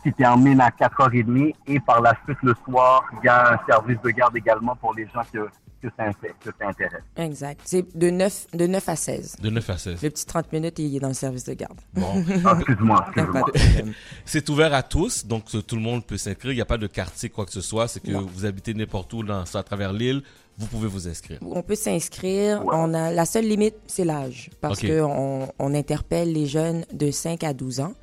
qui 0.02 0.12
termine 0.12 0.60
à 0.60 0.70
4h30. 0.70 1.54
Et 1.66 1.80
par 1.80 2.00
la 2.02 2.14
suite, 2.24 2.38
le 2.42 2.54
soir, 2.64 3.04
il 3.22 3.26
y 3.26 3.28
a 3.28 3.54
un 3.54 3.58
service 3.66 4.00
de 4.02 4.10
garde 4.10 4.36
également 4.36 4.74
pour 4.76 4.94
les 4.94 5.06
gens 5.08 5.22
que, 5.32 5.48
que, 5.82 5.88
ça, 5.96 6.04
inté- 6.08 6.32
que 6.40 6.50
ça 6.58 6.68
intéresse. 6.68 7.02
Exact. 7.16 7.60
C'est 7.64 7.96
de 7.96 8.10
9, 8.10 8.46
de 8.54 8.66
9 8.66 8.88
à 8.88 8.96
16. 8.96 9.36
De 9.40 9.50
9 9.50 9.70
à 9.70 9.78
16. 9.78 10.02
Le 10.02 10.10
petit 10.10 10.26
30 10.26 10.52
minutes, 10.52 10.78
il 10.78 10.96
est 10.96 11.00
dans 11.00 11.08
le 11.08 11.14
service 11.14 11.44
de 11.44 11.54
garde. 11.54 11.78
Bon. 11.94 12.24
Ah, 12.44 12.54
excuse-moi, 12.56 13.06
problème. 13.14 13.92
C'est 14.24 14.48
ouvert 14.48 14.72
à 14.74 14.82
tous, 14.82 15.26
donc 15.26 15.44
tout 15.66 15.76
le 15.76 15.82
monde 15.82 16.04
peut 16.04 16.16
s'inscrire. 16.16 16.52
Il 16.52 16.56
n'y 16.56 16.60
a 16.60 16.66
pas 16.66 16.78
de 16.78 16.86
quartier, 16.86 17.28
quoi 17.28 17.46
que 17.46 17.52
ce 17.52 17.60
soit. 17.60 17.88
C'est 17.88 18.00
que 18.00 18.10
Non. 18.10 18.26
vous 18.32 18.44
habitez 18.44 18.74
n'importe 18.74 19.12
où 19.12 19.22
dans, 19.22 19.42
à 19.42 19.62
travers 19.62 19.92
l'île, 19.92 20.22
vous 20.56 20.66
pouvez 20.66 20.88
vous 20.88 21.06
inscrire. 21.08 21.38
On 21.42 21.62
peut 21.62 21.74
s'inscrire. 21.76 22.62
On 22.66 22.92
a 22.94 23.12
la 23.12 23.24
seule 23.24 23.46
limite, 23.46 23.76
c'est 23.86 24.04
l'âge, 24.04 24.50
parce 24.60 24.78
Ok. 24.82 24.88
que 24.88 25.00
on, 25.02 25.48
on 25.58 25.74
interpelle 25.74 26.32
les 26.32 26.46
jeunes 26.46 26.84
de 26.92 27.10
5 27.10 27.44
à 27.44 27.52
12 27.52 27.80
ans. 27.80 27.94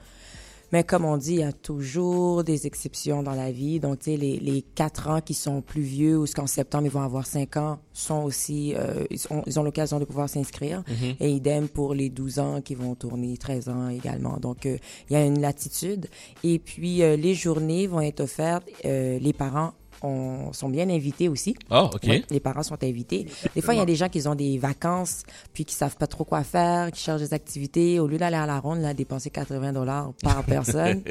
Mais 0.72 0.84
comme 0.84 1.06
on 1.06 1.18
dit, 1.18 1.34
il 1.36 1.40
y 1.40 1.44
a 1.44 1.54
toujours 1.54 2.44
des 2.44 2.68
exceptions 2.68 3.24
dans 3.24 3.34
la 3.34 3.52
vie. 3.52 3.80
Donc, 3.80 4.00
tu 4.00 4.12
sais, 4.12 4.18
les, 4.18 4.38
les 4.40 4.62
4 4.62 5.10
ans 5.10 5.22
qui 5.22 5.34
sont 5.34 5.62
plus 5.62 5.82
vieux 5.82 6.18
ou 6.18 6.26
ce 6.26 6.36
qu'en 6.36 6.48
septembre, 6.48 6.86
ils 6.86 6.92
vont 6.92 7.02
avoir 7.02 7.26
5 7.26 7.58
ans, 7.58 7.80
sont 7.94 8.24
aussi, 8.24 8.74
euh, 8.76 9.06
ils, 9.10 9.22
ont, 9.30 9.44
ils 9.46 9.60
ont 9.60 9.64
l'occasion 9.64 10.00
de 10.00 10.06
pouvoir 10.06 10.30
s'inscrire. 10.30 10.84
Mhm. 10.88 11.16
Et 11.20 11.32
idem 11.32 11.68
pour 11.68 11.94
les 11.94 12.10
12 12.10 12.40
ans 12.40 12.62
qui 12.62 12.76
vont 12.76 12.96
tourner 12.96 13.38
13 13.38 13.70
ans 13.70 13.90
également. 13.90 14.38
Donc, 14.38 14.66
euh, 14.66 14.78
il 15.10 15.14
y 15.14 15.16
a 15.16 15.26
une 15.26 15.40
latitude. 15.42 16.08
Et 16.44 16.60
puis, 16.60 17.04
euh, 17.04 17.16
les 17.16 17.34
journées 17.36 17.88
vont 17.88 18.02
être 18.02 18.22
offertes. 18.22 18.68
euh, 18.86 19.20
les 19.20 19.34
parents 19.34 19.74
on- 20.02 20.52
sont 20.54 20.70
bien 20.70 20.90
invités 20.90 21.30
aussi. 21.30 21.56
Ah, 21.70 21.86
OK. 21.86 22.04
Ouais, 22.08 22.24
les 22.30 22.40
parents 22.40 22.64
sont 22.64 22.82
invités. 22.84 23.26
Des 23.56 23.62
fois, 23.62 23.74
il 23.74 23.78
y 23.78 23.82
a 23.82 23.86
des 23.86 23.96
gens 23.96 24.10
qui 24.10 24.28
ont 24.28 24.36
des 24.36 24.58
vacances, 24.58 25.24
puis 25.54 25.66
qui 25.66 25.74
savent 25.76 25.98
pas 25.98 26.08
trop 26.08 26.24
quoi 26.24 26.44
faire, 26.44 26.92
qui 26.92 27.02
cherchent 27.02 27.22
des 27.22 27.34
activités. 27.34 28.00
Au 28.00 28.08
lieu 28.08 28.18
d'aller 28.18 28.38
à 28.38 28.46
la 28.46 28.60
ronde, 28.60 28.80
là, 28.82 28.94
dépenser 28.94 29.30
80 29.30 29.74
dollars 29.74 30.12
par 30.22 30.44
personne, 30.46 31.02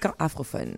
quand 0.00 0.12
afrophone. 0.18 0.74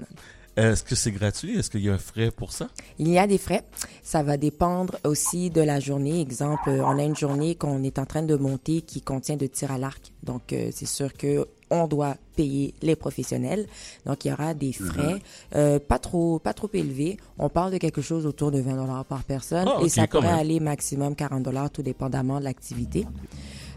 Est-ce 0.56 0.84
que 0.84 0.94
c'est 0.94 1.10
gratuit? 1.10 1.58
Est-ce 1.58 1.68
qu'il 1.68 1.80
y 1.80 1.88
a 1.90 1.94
un 1.94 1.98
frais 1.98 2.30
pour 2.30 2.52
ça? 2.52 2.68
Il 3.00 3.08
y 3.08 3.18
a 3.18 3.26
des 3.26 3.38
frais. 3.38 3.64
Ça 4.04 4.22
va 4.22 4.36
dépendre 4.36 4.96
aussi 5.02 5.50
de 5.50 5.60
la 5.60 5.80
journée. 5.80 6.20
Exemple, 6.20 6.68
euh, 6.68 6.84
on 6.84 6.96
a 6.96 7.02
une 7.02 7.16
journée 7.16 7.56
qu'on 7.56 7.82
est 7.82 7.98
en 7.98 8.06
train 8.06 8.22
de 8.22 8.36
monter 8.36 8.82
qui 8.82 9.00
contient 9.02 9.36
de 9.36 9.46
tir 9.48 9.72
à 9.72 9.78
l'arc. 9.78 10.12
Donc, 10.22 10.52
euh, 10.52 10.70
c'est 10.72 10.86
sûr 10.86 11.12
que 11.12 11.48
on 11.82 11.86
doit 11.86 12.16
payer 12.36 12.74
les 12.82 12.96
professionnels. 12.96 13.66
Donc, 14.06 14.24
il 14.24 14.28
y 14.28 14.32
aura 14.32 14.54
des 14.54 14.72
frais 14.72 15.16
euh, 15.54 15.78
pas 15.78 15.98
trop 15.98 16.38
pas 16.38 16.52
trop 16.52 16.68
élevés. 16.72 17.16
On 17.38 17.48
parle 17.48 17.72
de 17.72 17.78
quelque 17.78 18.02
chose 18.02 18.26
autour 18.26 18.50
de 18.50 18.60
20 18.60 18.74
dollars 18.76 19.04
par 19.04 19.22
personne 19.24 19.68
Ah, 19.68 19.80
et 19.84 19.88
ça 19.88 20.06
pourrait 20.06 20.28
même. 20.28 20.38
aller 20.38 20.60
maximum 20.60 21.14
40 21.14 21.42
dollars 21.42 21.70
tout 21.70 21.82
dépendamment 21.82 22.38
de 22.38 22.44
l'activité. 22.44 23.06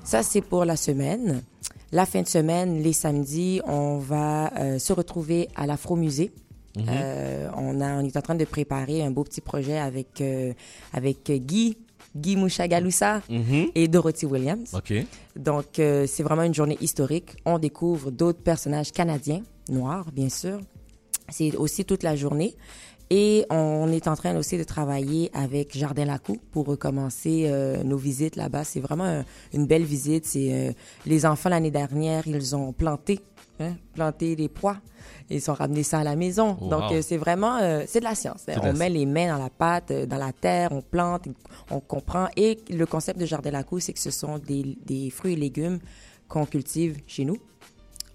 Ça, 0.03 0.23
c'est 0.23 0.41
pour 0.41 0.63
la 0.65 0.75
semaine. 0.77 1.41
La 1.91 2.05
fin 2.05 2.21
de 2.21 2.27
semaine, 2.27 2.81
les 2.81 2.93
samedis, 2.93 3.61
on 3.65 3.97
va 3.97 4.51
euh, 4.59 4.79
se 4.79 4.91
retrouver 4.93 5.47
à 5.55 5.65
l'Afro-Musée. 5.65 6.31
Mhm. 6.77 6.85
Euh, 6.89 7.49
on, 7.55 7.81
a, 7.81 7.93
on 7.95 8.01
est 8.05 8.15
en 8.17 8.21
train 8.21 8.35
de 8.35 8.45
préparer 8.45 9.01
un 9.03 9.09
beau 9.11 9.23
petit 9.23 9.41
projet 9.41 9.77
avec, 9.79 10.21
euh, 10.21 10.53
avec 10.93 11.31
Guy, 11.31 11.77
Guy 12.15 12.35
Mouchagaloussa 12.35 13.21
Mhm. 13.29 13.67
et 13.75 13.87
Dorothy 13.87 14.25
Williams. 14.25 14.73
Donc, 15.35 15.79
euh, 15.79 16.05
c'est 16.07 16.23
vraiment 16.23 16.43
une 16.43 16.53
journée 16.53 16.77
historique. 16.81 17.35
On 17.45 17.59
découvre 17.59 18.11
d'autres 18.11 18.41
personnages 18.41 18.91
canadiens, 18.91 19.41
noirs, 19.69 20.05
bien 20.11 20.29
sûr. 20.29 20.59
C'est 21.29 21.55
aussi 21.55 21.85
toute 21.85 22.03
la 22.03 22.15
journée. 22.15 22.55
Et 23.09 23.45
on 23.49 23.89
est 23.89 24.07
en 24.09 24.15
train 24.17 24.35
aussi 24.35 24.57
de 24.57 24.63
travailler 24.65 25.29
avec 25.33 25.77
Jardin 25.77 26.03
Lacou 26.05 26.37
pour 26.51 26.65
recommencer 26.65 27.43
euh, 27.45 27.81
nos 27.83 27.95
visites 27.95 28.35
là-bas. 28.35 28.65
C'est 28.65 28.81
vraiment 28.81 29.05
un- 29.05 29.25
une 29.53 29.65
belle 29.65 29.85
visite. 29.85 30.25
C'est 30.25 30.53
euh, 30.53 30.71
les 31.05 31.25
enfants 31.25 31.49
l'année 31.49 31.71
dernière, 31.71 32.27
ils 32.27 32.53
ont 32.53 32.73
planté, 32.73 33.19
hein, 33.61 33.75
planté 33.93 34.35
les 34.35 34.49
pois. 34.49 34.77
Ils 35.29 35.51
ont 35.51 35.53
ramené 35.53 35.83
ça 35.83 35.99
à 35.99 36.03
la 36.03 36.15
maison. 36.15 36.57
Wow. 36.59 36.69
Donc 36.69 36.91
euh, 36.91 37.01
c'est 37.01 37.17
vraiment 37.17 37.57
euh, 37.57 37.83
c'est 37.87 37.99
de 37.99 38.05
la 38.05 38.15
science. 38.15 38.45
On 38.47 38.61
la 38.61 38.73
met 38.73 38.89
les 38.89 39.05
mains 39.05 39.35
dans 39.35 39.43
la 39.43 39.49
pâte, 39.49 39.91
euh, 39.91 40.05
dans 40.05 40.17
la 40.17 40.31
terre, 40.31 40.71
on 40.71 40.81
plante, 40.81 41.27
on 41.69 41.79
comprend. 41.79 42.27
Et 42.35 42.59
le 42.69 42.85
concept 42.85 43.19
de 43.19 43.25
Jardin 43.25 43.51
Lacou, 43.51 43.79
c'est 43.79 43.93
que 43.93 43.99
ce 43.99 44.11
sont 44.11 44.37
des, 44.39 44.77
des 44.85 45.09
fruits 45.09 45.33
et 45.33 45.37
légumes 45.37 45.79
qu'on 46.27 46.45
cultive 46.45 46.97
chez 47.07 47.25
nous 47.25 47.37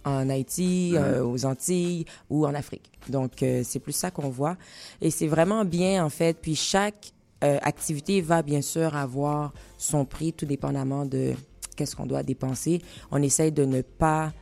en 0.05 0.28
Haïti, 0.28 0.92
euh, 0.94 1.24
aux 1.24 1.44
Antilles 1.44 2.05
ou 2.31 2.47
en 2.47 2.55
Afrique. 2.55 2.91
Donc, 3.08 3.42
euh, 3.42 3.62
c'est 3.65 3.78
plus 3.78 3.92
ça 3.92 4.10
qu'on 4.10 4.28
voit. 4.28 4.57
Et 5.00 5.10
c'est 5.10 5.26
vraiment 5.26 5.65
bien, 5.65 6.05
en 6.05 6.08
fait. 6.08 6.36
Puis 6.41 6.55
chaque 6.55 7.12
euh, 7.44 7.58
activité 7.62 8.20
va 8.20 8.42
bien 8.42 8.62
sûr 8.62 8.97
avoir 8.97 9.52
son 9.78 10.05
prix, 10.05 10.32
tout 10.32 10.47
dépendamment 10.47 11.05
de 11.05 11.34
qu'est-ce 11.76 11.97
qu'on 11.97 12.07
doit 12.07 12.23
dépenser. 12.23 12.81
On 13.10 13.23
essaye 13.23 13.52
de 13.52 13.65
ne 13.65 13.82
pas 13.82 14.32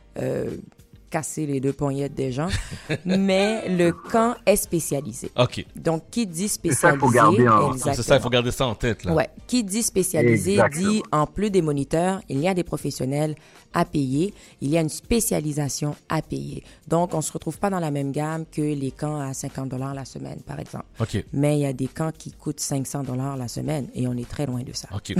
casser 1.11 1.45
les 1.45 1.59
deux 1.59 1.73
poignettes 1.73 2.15
des 2.15 2.31
gens, 2.31 2.47
mais 3.05 3.67
le 3.69 3.91
camp 3.91 4.35
est 4.45 4.55
spécialisé. 4.55 5.29
OK. 5.37 5.63
Donc, 5.75 6.03
qui 6.09 6.25
dit 6.25 6.47
spécialisé, 6.47 6.95
il 6.97 6.99
faut 6.99 7.09
garder 7.11 7.47
en- 7.47 7.73
exactement. 7.73 7.93
C'est 7.95 8.01
ça, 8.03 8.15
il 8.15 8.21
faut 8.21 8.29
garder 8.29 8.51
ça 8.51 8.65
en 8.65 8.73
tête, 8.75 9.03
là. 9.03 9.13
Ouais. 9.13 9.29
Qui 9.45 9.63
dit 9.63 9.83
spécialisé 9.83 10.53
Exactement. 10.53 10.89
dit 10.91 11.03
en 11.11 11.27
plus 11.27 11.51
des 11.51 11.61
moniteurs, 11.61 12.21
il 12.29 12.39
y 12.39 12.47
a 12.47 12.53
des 12.53 12.63
professionnels 12.63 13.35
à 13.73 13.85
payer, 13.85 14.33
il 14.61 14.69
y 14.69 14.77
a 14.77 14.81
une 14.81 14.89
spécialisation 14.89 15.95
à 16.09 16.21
payer. 16.21 16.63
Donc, 16.87 17.13
on 17.13 17.21
se 17.21 17.31
retrouve 17.31 17.59
pas 17.59 17.69
dans 17.69 17.79
la 17.79 17.91
même 17.91 18.11
gamme 18.11 18.45
que 18.51 18.61
les 18.61 18.91
camps 18.91 19.19
à 19.19 19.33
50 19.33 19.69
dollars 19.69 19.93
la 19.93 20.05
semaine, 20.05 20.41
par 20.45 20.59
exemple. 20.59 20.85
OK. 20.99 21.23
Mais 21.33 21.57
il 21.57 21.61
y 21.61 21.65
a 21.65 21.73
des 21.73 21.87
camps 21.87 22.11
qui 22.17 22.31
coûtent 22.31 22.59
500 22.59 23.03
dollars 23.03 23.37
la 23.37 23.47
semaine 23.47 23.87
et 23.93 24.07
on 24.07 24.13
est 24.13 24.27
très 24.27 24.45
loin 24.45 24.61
de 24.63 24.73
ça. 24.73 24.87
OK. 24.95 25.13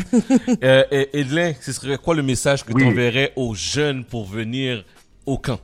euh, 0.64 0.84
et- 0.92 1.20
Edlin, 1.20 1.54
ce 1.62 1.72
serait 1.74 1.98
quoi 1.98 2.16
le 2.16 2.24
message 2.24 2.64
que 2.66 2.74
Oui. 2.74 2.82
tu 2.84 2.88
enverrais 2.88 3.34
aux 3.36 3.54
jeunes 3.54 4.04
pour 4.06 4.26
venir 4.26 4.84
au 5.26 5.38
camp? 5.38 5.60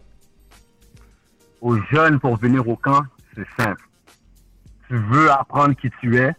Aux 1.61 1.77
jeunes 1.91 2.19
pour 2.19 2.37
venir 2.37 2.67
au 2.67 2.75
camp, 2.75 3.01
c'est 3.35 3.47
simple. 3.57 3.83
Tu 4.87 4.97
veux 4.97 5.31
apprendre 5.31 5.75
qui 5.75 5.89
tu 6.01 6.17
es, 6.17 6.33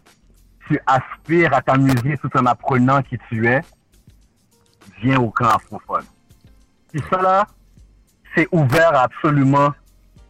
tu 0.67 0.79
aspires 0.85 1.53
à 1.53 1.61
t'amuser 1.61 2.17
tout 2.17 2.29
en 2.35 2.45
apprenant 2.45 3.01
qui 3.01 3.17
tu 3.29 3.47
es, 3.47 3.61
viens 5.01 5.19
au 5.19 5.29
camp 5.29 5.49
afrophone. 5.49 6.05
Puis 6.91 7.01
ça 7.09 7.21
là, 7.21 7.47
c'est 8.35 8.47
ouvert 8.51 8.95
à 8.95 9.03
absolument 9.03 9.69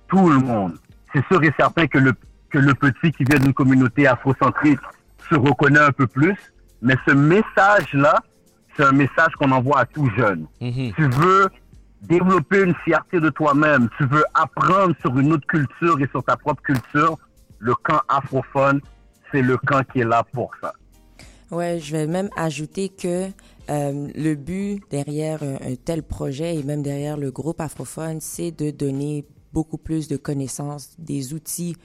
tout 0.07 0.29
le 0.29 0.39
monde. 0.39 0.77
C'est 1.13 1.25
sûr 1.27 1.41
et 1.43 1.53
certain 1.57 1.87
que 1.87 1.97
le, 1.97 2.13
que 2.49 2.57
le 2.57 2.73
petit 2.73 3.11
qui 3.11 3.23
vient 3.23 3.39
d'une 3.39 3.53
communauté 3.53 4.07
afrocentrique 4.07 4.79
se 5.29 5.35
reconnaît 5.35 5.79
un 5.79 5.91
peu 5.91 6.07
plus, 6.07 6.35
mais 6.81 6.95
ce 7.07 7.13
message-là, 7.13 8.15
c'est 8.75 8.83
un 8.83 8.91
message 8.91 9.33
qu'on 9.37 9.51
envoie 9.51 9.79
à 9.79 9.85
tout 9.85 10.09
jeune. 10.17 10.47
Mhm. 10.61 10.93
Tu 10.93 11.09
veux 11.09 11.49
développer 12.01 12.61
une 12.63 12.75
fierté 12.83 13.19
de 13.19 13.29
toi-même, 13.29 13.89
tu 13.97 14.05
veux 14.05 14.23
apprendre 14.33 14.95
sur 15.01 15.17
une 15.17 15.33
autre 15.33 15.47
culture 15.47 15.99
et 15.99 16.07
sur 16.07 16.23
ta 16.23 16.37
propre 16.37 16.61
culture, 16.61 17.17
le 17.59 17.75
camp 17.75 18.01
afrophone, 18.07 18.81
c'est 19.31 19.41
le 19.41 19.57
camp 19.57 19.83
qui 19.91 19.99
est 19.99 20.05
là 20.05 20.23
pour 20.33 20.51
ça. 20.61 20.73
Ouais, 21.51 21.79
je 21.79 21.91
vais 21.91 22.07
même 22.07 22.29
ajouter 22.35 22.89
que 22.89 23.27
euh, 23.69 24.07
le 24.15 24.35
but 24.35 24.81
derrière 24.89 25.41
un, 25.43 25.55
un 25.55 25.75
tel 25.75 26.03
projet 26.03 26.55
et 26.55 26.63
même 26.63 26.83
derrière 26.83 27.17
le 27.17 27.31
groupe 27.31 27.59
afrophone, 27.59 28.21
c'est 28.21 28.51
de 28.51 28.71
donner 28.71 29.25
beaucoup 29.51 29.77
plus 29.77 30.07
de 30.07 30.17
connaissances, 30.17 30.95
des 30.99 31.33
outils 31.33 31.75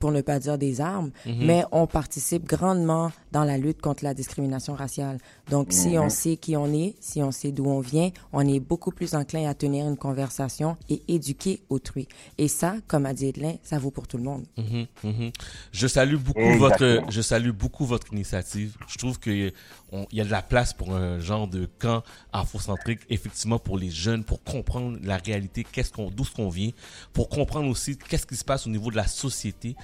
pour 0.00 0.10
ne 0.12 0.22
pas 0.22 0.38
dire 0.40 0.56
des 0.58 0.80
armes, 0.80 1.10
Mhm. 1.26 1.44
mais 1.46 1.62
on 1.72 1.86
participe 1.86 2.46
grandement 2.46 3.12
dans 3.32 3.44
la 3.44 3.58
lutte 3.58 3.82
contre 3.82 4.02
la 4.02 4.14
discrimination 4.14 4.74
raciale. 4.74 5.18
Donc, 5.50 5.72
si 5.72 5.98
on 5.98 6.04
Mhm. 6.04 6.10
sait 6.10 6.36
qui 6.38 6.56
on 6.56 6.72
est, 6.72 6.96
si 7.00 7.22
on 7.22 7.30
sait 7.30 7.52
d'où 7.52 7.66
on 7.66 7.80
vient, 7.80 8.10
on 8.32 8.40
est 8.40 8.60
beaucoup 8.60 8.92
plus 8.92 9.14
enclin 9.14 9.48
à 9.48 9.52
tenir 9.54 9.86
une 9.86 9.98
conversation 9.98 10.76
et 10.88 11.02
éduquer 11.06 11.60
autrui. 11.68 12.08
Et 12.38 12.48
ça, 12.48 12.76
comme 12.88 13.04
a 13.04 13.12
dit 13.12 13.26
Edlin, 13.26 13.56
ça 13.62 13.78
vaut 13.78 13.90
pour 13.90 14.08
tout 14.08 14.16
le 14.16 14.24
monde. 14.24 14.44
Mhm. 14.56 15.30
Je 15.70 15.86
salue 15.86 16.16
beaucoup 16.16 16.40
Exactement. 16.40 16.94
votre, 17.02 17.12
je 17.12 17.20
salue 17.20 17.50
beaucoup 17.50 17.84
votre 17.84 18.10
initiative. 18.12 18.76
Je 18.88 18.96
trouve 18.96 19.18
que 19.20 19.52
on- 19.92 20.06
il 20.12 20.18
y 20.18 20.20
a 20.22 20.24
de 20.24 20.30
la 20.30 20.40
place 20.42 20.72
pour 20.72 20.94
un 20.94 21.20
genre 21.20 21.46
de 21.46 21.68
camp 21.78 22.02
afrocentrique, 22.32 23.00
effectivement 23.10 23.58
pour 23.58 23.76
les 23.76 23.90
jeunes, 23.90 24.24
pour 24.24 24.42
comprendre 24.42 24.98
la 25.02 25.18
réalité, 25.18 25.64
qu'est-ce 25.70 25.92
qu'on, 25.92 26.10
d'où 26.10 26.24
ce 26.24 26.34
qu'on 26.34 26.48
vient, 26.48 26.70
pour 27.12 27.28
comprendre 27.28 27.68
aussi 27.68 27.98
qu'est-ce 27.98 28.26
qui 28.26 28.36
se 28.36 28.44
passe 28.44 28.66
au 28.66 28.70
niveau 28.70 28.90
de 28.90 28.96
la 28.96 29.06
société. 29.06 29.76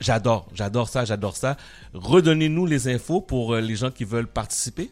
J'adore, 0.00 0.48
j'adore 0.54 0.88
ça, 0.88 1.04
j'adore 1.04 1.36
ça. 1.36 1.56
Redonnez-nous 1.92 2.66
les 2.66 2.88
infos 2.88 3.20
pour 3.20 3.54
euh, 3.54 3.60
les 3.60 3.76
gens 3.76 3.90
qui 3.90 4.04
veulent 4.04 4.26
participer. 4.26 4.90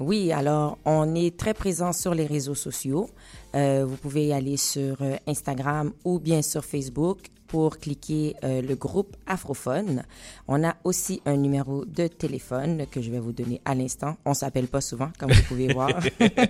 Oui, 0.00 0.32
alors 0.32 0.78
on 0.84 1.14
est 1.14 1.36
très 1.36 1.54
présent 1.54 1.92
sur 1.92 2.14
les 2.14 2.26
réseaux 2.26 2.54
sociaux. 2.54 3.08
Euh, 3.54 3.84
vous 3.86 3.96
pouvez 3.96 4.26
y 4.26 4.32
aller 4.32 4.56
sur 4.56 4.96
euh, 5.02 5.16
Instagram 5.26 5.92
ou 6.04 6.18
bien 6.18 6.42
sur 6.42 6.64
Facebook 6.64 7.18
pour 7.46 7.78
cliquer 7.78 8.34
euh, 8.42 8.60
le 8.60 8.74
groupe 8.74 9.16
Afrophone. 9.26 10.02
On 10.48 10.64
a 10.64 10.74
aussi 10.82 11.22
un 11.26 11.36
numéro 11.36 11.84
de 11.84 12.08
téléphone 12.08 12.86
que 12.90 13.00
je 13.00 13.10
vais 13.12 13.20
vous 13.20 13.32
donner 13.32 13.60
à 13.64 13.76
l'instant. 13.76 14.16
On 14.24 14.34
s'appelle 14.34 14.66
pas 14.66 14.80
souvent, 14.80 15.10
comme 15.18 15.30
vous 15.30 15.42
pouvez 15.42 15.72
voir. 15.72 15.90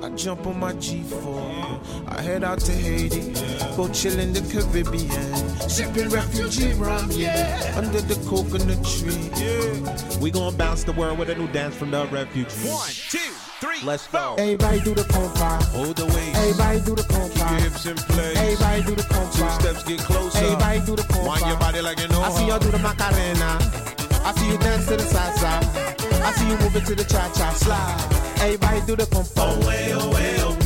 I 0.02 0.10
jump 0.10 0.46
on 0.46 0.60
my 0.60 0.72
G4. 0.74 2.08
I 2.08 2.22
head 2.22 2.44
out 2.44 2.60
to 2.60 2.72
Haiti, 2.72 3.32
go 3.76 3.88
chill 3.88 4.18
in 4.20 4.32
the 4.32 4.40
Caribbean, 4.52 5.68
sipping 5.68 6.08
refugee 6.10 6.72
rum, 6.74 7.08
yeah, 7.10 7.74
under 7.76 8.00
the 8.00 8.14
coconut 8.28 8.84
tree. 8.84 9.30
Yeah, 9.34 10.20
We 10.20 10.30
gonna 10.30 10.56
bounce 10.56 10.84
the 10.84 10.92
world 10.92 11.18
with 11.18 11.30
a 11.30 11.34
new 11.34 11.48
dance 11.48 11.74
from 11.74 11.90
the 11.90 12.06
refugees. 12.06 12.64
one, 12.64 12.90
two, 13.10 13.18
three, 13.60 13.82
Let's 13.82 14.06
go. 14.06 14.36
Everybody 14.38 14.80
do 14.80 14.94
the 14.94 15.02
compa. 15.02 15.62
Hold 15.74 15.96
the 15.96 16.06
waist. 16.06 16.36
Everybody 16.36 16.80
do 16.80 16.94
the 16.94 17.02
compa. 17.02 17.32
Keep 17.32 17.50
your 17.50 17.60
hips 17.60 17.86
in 17.86 17.96
place. 17.96 18.36
Everybody 18.36 18.82
do 18.84 18.94
the 18.94 19.02
compa. 19.02 19.58
Two 19.58 19.62
steps 19.62 19.82
get 19.82 19.98
closer. 20.00 20.38
Everybody 20.38 20.80
do 20.86 20.94
the 20.96 21.02
compa. 21.02 21.26
Wind 21.26 21.46
your 21.46 21.58
body 21.58 21.80
like 21.80 21.98
you 21.98 22.06
know. 22.08 22.22
I 22.22 22.30
see 22.30 22.46
y'all 22.46 22.60
do 22.60 22.70
the 22.70 22.78
Macarena. 22.78 23.58
I 24.26 24.32
see 24.36 24.48
you 24.50 24.58
dance 24.58 24.86
to 24.86 24.96
the 24.96 25.02
salsa. 25.02 26.03
I 26.24 26.32
see 26.32 26.48
you 26.48 26.56
moving 26.58 26.84
to 26.84 26.94
the 26.94 27.04
cha 27.04 27.28
cha 27.32 27.50
slide. 27.52 28.40
Everybody 28.40 28.80
do 28.86 28.96
the 28.96 29.04
compa. 29.04 29.32
Oh 29.36 29.66
way, 29.68 29.92
oh 29.92 30.10
way, 30.10 30.36
oh, 30.40 30.56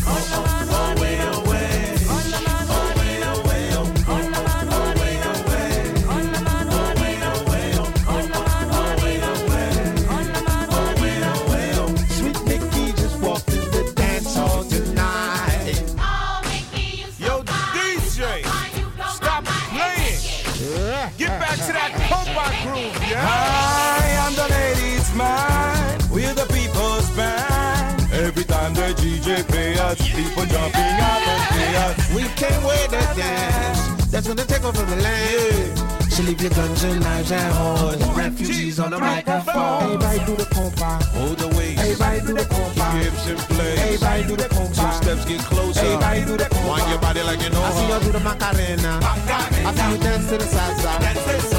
people 30.39 30.59
jumping 30.59 30.81
up 30.81 31.29
and 31.29 31.43
play. 31.53 32.17
We 32.17 32.23
can't 32.35 32.65
wait 32.65 32.91
to 32.91 33.01
dance. 33.17 34.11
That's 34.11 34.27
gonna 34.27 34.45
take 34.45 34.65
over 34.65 34.83
the 34.83 34.97
land. 34.97 35.79
So 36.13 36.23
leave 36.23 36.41
your 36.41 36.51
guns 36.51 36.83
and 36.85 37.01
knives 37.01 37.31
at 37.31 37.53
home. 37.53 38.17
Refugees 38.17 38.81
on 38.81 38.91
the 38.91 38.99
microphone. 38.99 39.83
Everybody 39.83 40.19
do 40.27 40.37
the 40.37 40.45
compa. 40.45 41.03
Hold 41.15 41.39
the 41.39 41.49
waist. 41.57 41.79
Everybody 41.79 42.21
do 42.21 42.35
the 42.35 42.45
compa. 42.45 42.91
Hips 42.99 43.27
in 43.29 43.37
place. 43.37 43.79
Everybody 43.79 44.23
do 44.25 44.37
the 44.37 44.49
compa. 44.49 44.75
Two 44.75 45.05
steps 45.05 45.25
get 45.27 45.41
closer. 45.41 45.81
Everybody 45.81 46.25
do 46.25 46.37
the 46.37 46.45
compa. 46.45 46.69
Wind 46.69 46.91
your 46.91 46.99
body 46.99 47.23
like 47.23 47.43
you 47.43 47.51
know. 47.51 47.63
I 47.63 47.71
see 47.71 47.89
you 47.93 48.01
do 48.01 48.13
the 48.19 48.21
Macarena. 48.21 49.01
I 49.03 49.75
see 49.75 49.93
you 49.93 49.99
dance 49.99 50.29
to 50.31 50.39
the 50.39 50.45
salsa. 50.45 50.91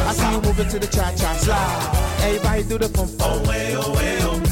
I 0.09 0.13
see 0.13 0.31
you 0.31 0.41
moving 0.41 0.67
to 0.67 0.79
the 0.79 0.87
cha 0.87 1.13
cha 1.15 1.33
slide. 1.33 2.25
Everybody 2.25 2.63
do 2.63 2.77
the 2.77 2.87
compa. 2.87 3.23
Oh 3.23 3.47
way, 3.47 3.75
oh 3.77 3.93
way, 3.93 4.17
oh, 4.23 4.48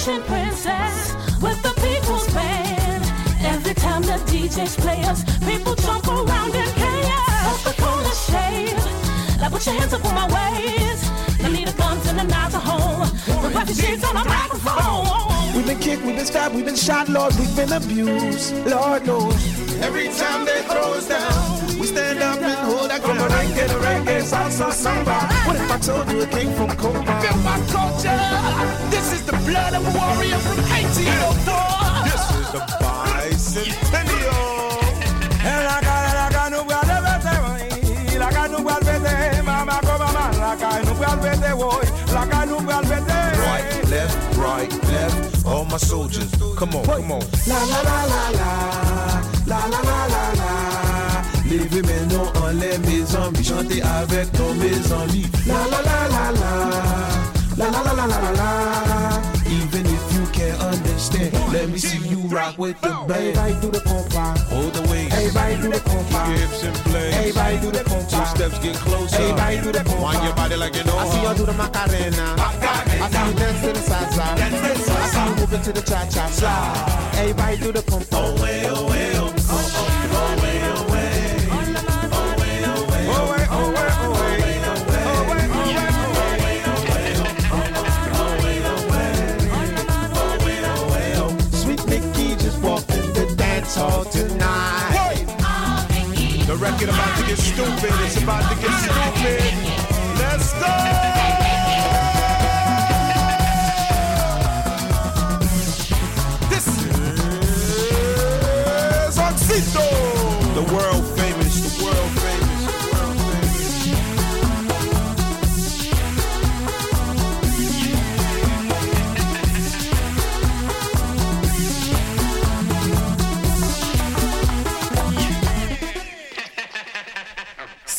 Haitian 0.00 0.22
princess 0.22 1.14
with 1.42 1.60
the 1.62 1.74
people's 1.82 2.26
band. 2.32 3.04
Every 3.44 3.74
time 3.74 4.00
the 4.00 4.16
DJs 4.30 4.78
play 4.78 5.02
us, 5.02 5.22
people 5.40 5.74
jump 5.74 6.08
around 6.08 6.54
in 6.54 6.68
chaos. 6.72 7.52
Of 7.52 7.64
the 7.64 7.82
coolest 7.82 8.30
shade. 8.30 8.76
Now 9.38 9.50
put 9.50 9.66
your 9.66 9.74
hands 9.74 9.92
up 9.92 10.02
on 10.06 10.14
my 10.14 10.26
waist. 10.32 11.12
The 11.42 11.50
leader 11.50 11.72
guns 11.72 12.06
and 12.08 12.18
the 12.18 12.24
knives 12.24 12.54
are 12.54 12.62
home. 12.62 13.10
The 13.42 13.50
refugees 13.50 14.02
on 14.02 14.14
the 14.14 14.24
microphone. 14.24 15.39
We've 15.60 15.68
been 15.68 15.78
kicked, 15.78 16.02
we've 16.06 16.16
been 16.16 16.24
stabbed, 16.24 16.54
we've 16.54 16.64
been 16.64 16.74
shot, 16.74 17.10
Lord, 17.10 17.34
we've 17.36 17.54
been 17.54 17.70
abused. 17.70 18.54
Lord 18.66 19.06
knows. 19.06 19.36
Every 19.82 20.08
time 20.08 20.46
they 20.46 20.62
throw 20.62 20.94
us 20.94 21.06
down, 21.06 21.78
we 21.78 21.86
stand 21.86 22.22
up 22.22 22.40
and 22.40 22.58
hold 22.64 22.90
our 22.90 22.98
ground. 22.98 23.18
From 23.18 23.28
Merengue, 23.28 23.68
merengue, 23.68 24.22
salsa, 24.22 24.72
samba. 24.72 25.20
What 25.44 25.56
if 25.56 25.70
I 25.70 25.78
told 25.78 26.10
you 26.10 26.22
it 26.22 26.30
came 26.30 26.50
from 26.54 26.70
Cuba? 26.78 27.20
Feel 27.20 27.36
my 27.44 27.60
culture. 27.68 28.16
This 28.88 29.12
is 29.12 29.26
the 29.26 29.36
blood 29.44 29.74
of 29.74 29.84
a 29.84 29.92
warrior 29.98 30.38
from 30.38 30.64
Haiti. 30.64 31.04
This 32.08 32.24
is 32.40 32.52
the 32.56 32.60
bicentennial. 32.80 34.40
Puede 36.64 37.00
verte, 37.04 37.34
voy. 37.42 38.18
La 38.18 38.28
cara, 38.30 38.48
no 38.48 38.64
verte, 38.64 39.42
mamá, 39.42 39.80
soldiers, 45.80 46.30
come 46.56 46.74
on, 46.74 46.84
come 46.84 47.12
on. 47.12 47.20
La 47.46 47.58
la 47.64 47.80
la 47.82 47.98
la 48.12 48.22
la, 48.38 48.50
la 49.46 49.60
la 49.66 49.80
la 49.80 50.06
la 50.14 50.24
la. 50.40 50.50
Levez 51.50 51.82
maintenant 51.82 52.30
en 52.42 52.52
l'air 52.60 52.78
mes 52.80 53.16
amis, 53.16 53.44
chantez 53.44 53.82
avec 53.82 54.32
nos 54.38 54.54
mes 54.54 54.92
amis. 55.02 55.26
La 55.46 55.54
la 55.72 55.80
la 55.82 56.08
la 56.14 56.24
la, 56.40 56.50
la 57.56 57.66
la 57.70 57.82
la 57.82 57.92
la 57.94 58.06
la 58.06 58.18
la 58.20 58.30
la. 58.32 58.50
Even 59.46 59.84
if 59.86 60.04
you 60.14 60.24
can't 60.32 60.60
understand, 60.62 61.32
let 61.52 61.68
me 61.68 61.78
see 61.78 61.98
you 62.08 62.20
rock 62.28 62.56
with 62.56 62.80
the 62.82 62.90
band. 63.08 63.36
Everybody 63.36 63.54
do 63.60 63.70
the 63.70 63.80
compa. 63.80 64.38
Hold 64.50 64.72
the 64.74 64.82
waist. 64.90 65.12
Everybody 65.12 65.56
do 65.56 65.68
the 65.70 65.80
compa. 65.80 66.28
Your 66.28 66.38
hips 66.38 66.62
in 66.62 66.72
place. 66.86 67.14
Everybody 67.16 67.58
do 67.58 67.70
the 67.72 67.84
compa. 67.90 68.10
Two 68.10 68.24
steps 68.36 68.58
get 68.60 68.76
closer. 68.76 69.16
Everybody 69.16 69.56
do 69.60 69.72
the 69.72 69.80
compa. 69.80 70.02
Wind 70.02 70.22
your 70.24 70.34
body 70.34 70.56
like 70.56 70.76
you 70.76 70.84
know. 70.84 70.98
I 70.98 71.08
see 71.08 71.22
you 71.22 71.34
do 71.34 71.44
the 71.46 71.54
Macarena. 71.54 72.36
I 72.38 73.08
see 73.10 73.26
you 73.26 73.34
dance 73.34 73.60
to 73.62 73.72
the 73.72 73.82
salsa. 73.90 74.49
To 75.64 75.72
the 75.72 75.82
cha 75.82 76.06
cha 76.06 76.26
slide. 76.28 77.12
Everybody 77.18 77.56
do 77.58 77.70
the 77.70 77.82
pump. 77.82 78.06
Oh, 78.12 78.42
way, 78.42 78.64
oh, 78.66 78.88
way, 78.88 79.12
oh, 79.16 79.28
oh, 79.28 79.36
oh, 79.50 80.10
oh, 80.16 80.42
way, 80.42 80.60
oh, 80.64 80.92
way. 80.92 81.00
Tonight, 94.10 94.90
hey. 94.90 95.24
oh, 95.40 95.86
the 96.46 96.56
record 96.56 96.88
about 96.88 97.18
to 97.18 97.26
get 97.26 97.38
stupid. 97.38 97.92
It's 98.04 98.16
about 98.20 98.42
to 98.50 98.56
get 98.60 98.79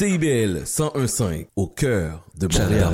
CIBL 0.02 0.64
101.5 0.66 1.46
au 1.56 1.68
cœur 1.68 2.26
de 2.36 2.48
Montréal. 2.48 2.92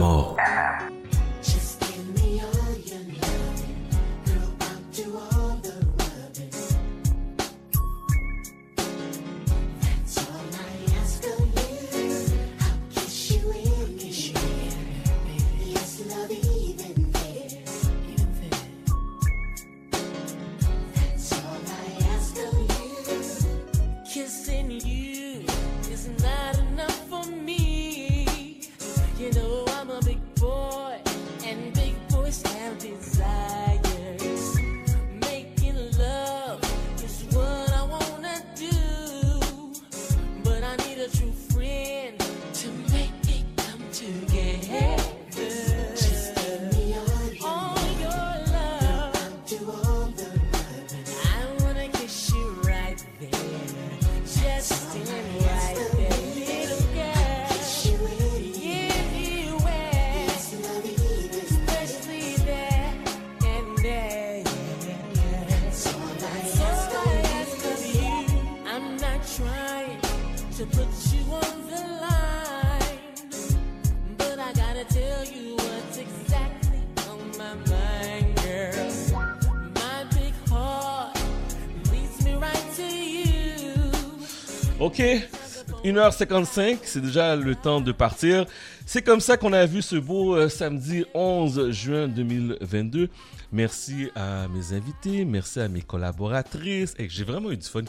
1h55, 85.97 86.77
c'est 86.83 87.01
déjà 87.01 87.35
le 87.35 87.55
temps 87.55 87.81
de 87.81 87.91
partir. 87.91 88.45
C'est 88.85 89.01
comme 89.01 89.19
ça 89.19 89.35
qu'on 89.35 89.51
a 89.53 89.65
vu 89.65 89.81
ce 89.81 89.95
beau 89.95 90.35
euh, 90.35 90.47
samedi 90.47 91.03
11 91.15 91.71
juin 91.71 92.07
2022. 92.07 93.09
Merci 93.51 94.09
à 94.15 94.47
mes 94.49 94.73
invités, 94.75 95.25
merci 95.25 95.59
à 95.59 95.67
mes 95.67 95.81
collaboratrices. 95.81 96.93
Et 96.99 97.09
j'ai 97.09 97.23
vraiment 97.23 97.49
eu 97.51 97.57
du 97.57 97.65
fun. 97.65 97.81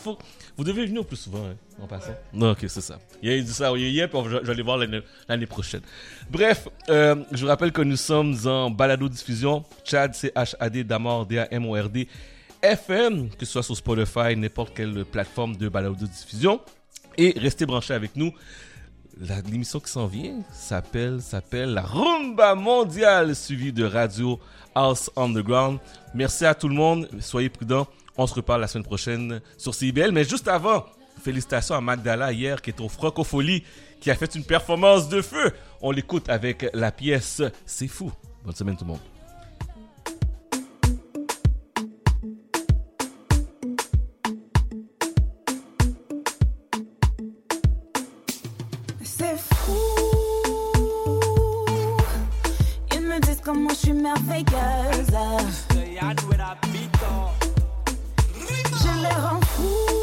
Vous 0.56 0.64
devez 0.64 0.86
venir 0.86 1.04
plus 1.04 1.16
souvent, 1.18 1.44
hein, 1.44 1.56
en 1.82 1.86
passant. 1.86 2.14
Non, 2.32 2.52
ok, 2.52 2.64
c'est 2.68 2.80
ça. 2.80 2.98
Il 3.22 3.28
y 3.28 3.32
a 3.32 3.36
eu 3.36 3.42
du 3.42 3.50
ça 3.50 3.72
puis 3.72 4.08
on 4.14 4.22
va- 4.22 4.38
je 4.40 4.44
vais 4.46 4.52
aller 4.52 4.62
voir 4.62 4.78
l'année 4.78 5.46
prochaine. 5.46 5.82
Bref, 6.30 6.66
euh, 6.88 7.16
je 7.32 7.42
vous 7.42 7.48
rappelle 7.48 7.72
que 7.72 7.82
nous 7.82 7.96
sommes 7.96 8.34
en 8.46 8.70
balado-diffusion. 8.70 9.64
Chad, 9.84 10.14
C-H-A-D, 10.14 10.84
Damord, 10.84 11.26
D-A-M-O-R-D. 11.26 12.08
FM, 12.62 13.28
que 13.30 13.44
ce 13.44 13.52
soit 13.52 13.62
sur 13.62 13.76
Spotify, 13.76 14.34
n'importe 14.36 14.74
quelle 14.74 15.04
plateforme 15.04 15.56
de 15.56 15.68
balado-diffusion. 15.68 16.60
Et 17.18 17.34
restez 17.36 17.66
branchés 17.66 17.94
avec 17.94 18.14
nous. 18.14 18.32
L'émission 19.50 19.80
qui 19.80 19.90
s'en 19.90 20.06
vient 20.06 20.38
s'appelle 20.52 21.20
s'appelle 21.20 21.74
la 21.74 21.82
Rumba 21.82 22.54
mondiale 22.54 23.34
suivie 23.34 23.72
de 23.72 23.84
Radio 23.84 24.38
House 24.72 25.10
Underground. 25.16 25.80
Merci 26.14 26.46
à 26.46 26.54
tout 26.54 26.68
le 26.68 26.76
monde. 26.76 27.08
Soyez 27.18 27.48
prudents. 27.48 27.88
On 28.16 28.28
se 28.28 28.34
reparle 28.34 28.60
la 28.60 28.68
semaine 28.68 28.84
prochaine 28.84 29.40
sur 29.56 29.74
CIBL. 29.74 30.12
Mais 30.12 30.22
juste 30.22 30.46
avant, 30.46 30.86
félicitations 31.20 31.74
à 31.74 31.80
Magdala 31.80 32.32
hier 32.32 32.62
qui 32.62 32.70
est 32.70 32.80
au 32.80 32.88
Francofolie 32.88 33.64
qui 34.00 34.12
a 34.12 34.14
fait 34.14 34.32
une 34.36 34.44
performance 34.44 35.08
de 35.08 35.20
feu. 35.20 35.52
On 35.82 35.90
l'écoute 35.90 36.28
avec 36.28 36.70
la 36.72 36.92
pièce 36.92 37.42
C'est 37.66 37.88
fou. 37.88 38.12
Bonne 38.44 38.54
semaine 38.54 38.76
tout 38.76 38.84
le 38.84 38.92
monde. 38.92 39.17
Je 58.80 59.02
les 59.02 59.14
rends 59.20 59.40
fous. 59.42 59.98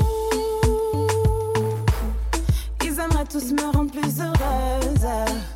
Ils 2.83 2.99
aimeraient 2.99 3.25
tous 3.25 3.51
me 3.51 3.71
rendre 3.71 3.91
plus 3.91 4.19
heureuse. 4.21 5.54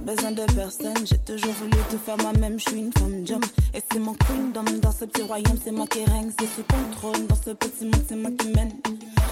Pas 0.00 0.12
besoin 0.12 0.32
de 0.32 0.44
personne, 0.54 1.06
j'ai 1.06 1.18
toujours 1.18 1.52
voulu 1.54 1.76
tout 1.90 1.98
faire 1.98 2.16
moi-même. 2.18 2.58
Je 2.58 2.70
suis 2.70 2.78
une 2.78 2.92
femme 2.92 3.26
jump 3.26 3.44
et 3.74 3.82
c'est 3.90 3.98
mon 3.98 4.14
kingdom 4.14 4.64
dans 4.80 4.92
ce 4.92 5.04
petit 5.04 5.22
royaume. 5.22 5.56
C'est 5.62 5.70
moi 5.72 5.86
qui 5.86 6.04
règne, 6.04 6.30
c'est 6.38 6.46
sous 6.46 6.64
contrôle. 6.64 7.26
Dans 7.26 7.36
ce 7.36 7.50
petit 7.50 7.84
monde, 7.84 8.04
c'est 8.08 8.16
moi 8.16 8.30
qui 8.38 8.48
mène. 8.48 8.72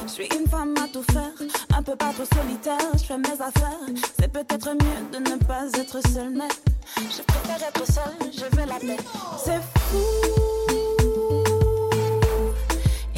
Je 0.07 0.13
suis 0.13 0.29
une 0.39 0.49
femme 0.49 0.75
à 0.83 0.89
tout 0.93 1.03
faire, 1.13 1.33
un 1.77 1.83
peu 1.83 1.97
pas 1.97 2.13
trop 2.13 2.25
solitaire. 2.25 2.79
Je 2.95 3.05
fais 3.05 3.19
mes 3.19 3.33
affaires, 3.33 3.79
c'est 4.19 4.33
peut-être 4.33 4.69
mieux 4.71 5.19
de 5.19 5.31
ne 5.31 5.37
pas 5.45 5.67
être 5.75 6.01
seule, 6.13 6.31
mais 6.31 6.49
je 6.97 7.23
préfère 7.23 7.69
être 7.69 7.87
seule. 7.87 8.33
Je 8.33 8.57
veux 8.57 8.67
la 8.67 8.79
paix. 8.79 9.03
C'est 9.45 9.61
fou. 9.89 9.99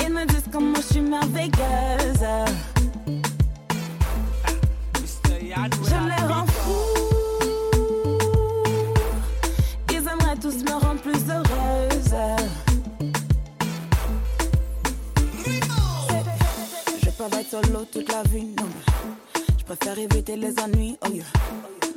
Ils 0.02 0.12
me 0.12 0.24
disent 0.26 0.48
comment 0.52 0.76
je 0.76 0.92
suis 0.92 1.00
merveilleuse. 1.00 2.26
Je 5.82 6.19
Je 12.10 12.16
peux 17.10 17.28
pas 17.28 17.40
être 17.40 17.50
solo 17.50 17.84
toute 17.92 18.12
la 18.12 18.22
vie, 18.24 18.46
non. 18.46 18.68
Je 19.58 19.64
préfère 19.64 19.96
éviter 19.96 20.36
les 20.36 20.58
ennuis, 20.58 20.98
oh 21.06 21.08
yeah. 21.12 21.24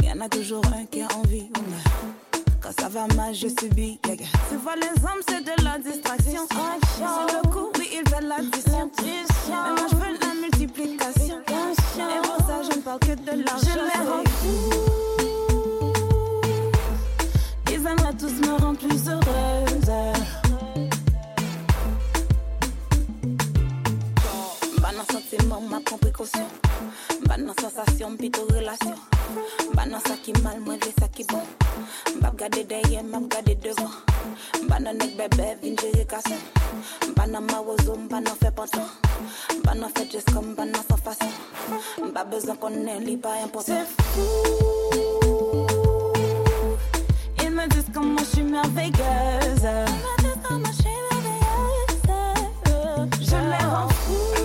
Y 0.03 0.11
en 0.11 0.21
a 0.21 0.29
toujours 0.29 0.63
un 0.67 0.85
qui 0.85 1.01
a 1.01 1.07
envie, 1.15 1.49
oh 1.57 1.61
yeah. 1.67 2.39
Quand 2.61 2.79
ça 2.79 2.89
va 2.89 3.07
mal, 3.15 3.33
je 3.33 3.47
subis, 3.47 3.99
yeah, 4.05 4.13
yeah. 4.13 4.27
Tu 4.51 4.57
vois, 4.57 4.75
les 4.75 5.03
hommes, 5.03 5.23
c'est 5.27 5.41
de 5.43 5.63
la 5.63 5.79
distraction. 5.79 6.47
Sur 6.95 7.25
le 7.33 7.41
coup, 7.49 7.71
oui, 7.79 7.89
ils 7.93 8.07
veulent 8.11 8.27
l'addition. 8.27 8.91
Mais 9.01 9.23
moi, 9.55 9.87
je 9.89 9.95
veux 9.95 10.13
la 10.21 10.33
multiplication. 10.41 11.39
Et 11.47 12.21
pour 12.21 12.37
ça, 12.45 12.61
je 12.69 12.77
ne 12.77 12.81
parle 12.83 12.99
que 12.99 13.15
de 13.15 13.43
l'argent. 13.43 13.65
Je 13.65 13.79
les 13.79 14.01
rends 14.07 14.23
fous. 14.25 15.02
ces 17.83 17.87
années-là, 17.87 18.11
tous 18.17 18.33
me 18.47 18.61
rendent 18.61 18.77
plus 18.77 19.09
heureuse. 19.09 19.91
Ban 24.81 24.91
nan 24.93 25.05
sentimen, 25.11 25.67
ma 25.69 25.79
pren 25.79 25.97
prekosyon. 25.99 26.47
Ban 27.27 27.37
nan 27.45 27.55
sensasyon, 27.59 28.17
pito 28.17 28.45
relasyon. 28.51 28.95
Ban 29.75 29.89
nan 29.89 30.01
sa 30.07 30.15
ki 30.23 30.33
mal, 30.43 30.59
mwen 30.59 30.79
ve 30.79 30.91
sa 30.99 31.07
ki 31.07 31.25
bon. 31.29 31.43
Mbap 32.17 32.35
gade 32.39 32.63
deye, 32.69 33.03
mbap 33.03 33.27
gade 33.29 33.55
devan. 33.63 33.91
Ban 34.69 34.83
nan 34.83 34.97
nek 34.97 35.17
bebe, 35.17 35.47
vin 35.61 35.75
jere 35.75 36.05
kasyon. 36.05 36.39
Ban 37.15 37.31
nan 37.31 37.43
ma 37.51 37.61
wozo, 37.61 37.97
ban 38.09 38.23
nan 38.23 38.35
fe 38.39 38.51
pantan. 38.55 38.87
Ban 39.63 39.79
nan 39.79 39.91
fe 39.95 40.07
jes 40.11 40.25
kom, 40.33 40.55
ban 40.55 40.71
nan 40.71 40.83
san 40.87 40.97
fasyon. 40.97 41.31
Mbap 42.09 42.31
bezan 42.31 42.57
konen, 42.57 43.05
li 43.05 43.17
pa 43.17 43.39
impotant. 43.43 43.87
Se 43.87 44.01
fou. 44.15 45.72
me 47.53 47.67
disent 47.67 47.85
comment 47.93 48.17
je 48.19 48.25
suis 48.25 48.43
merveilleuse. 48.43 48.93
Ils 48.97 49.93
me 49.93 50.17
disent 50.21 50.41
comment 50.47 50.65
je 50.65 50.73
suis 50.73 50.89
merveilleuse. 51.11 52.01
Je 53.21 53.35
les 53.35 53.65
rends. 53.65 54.42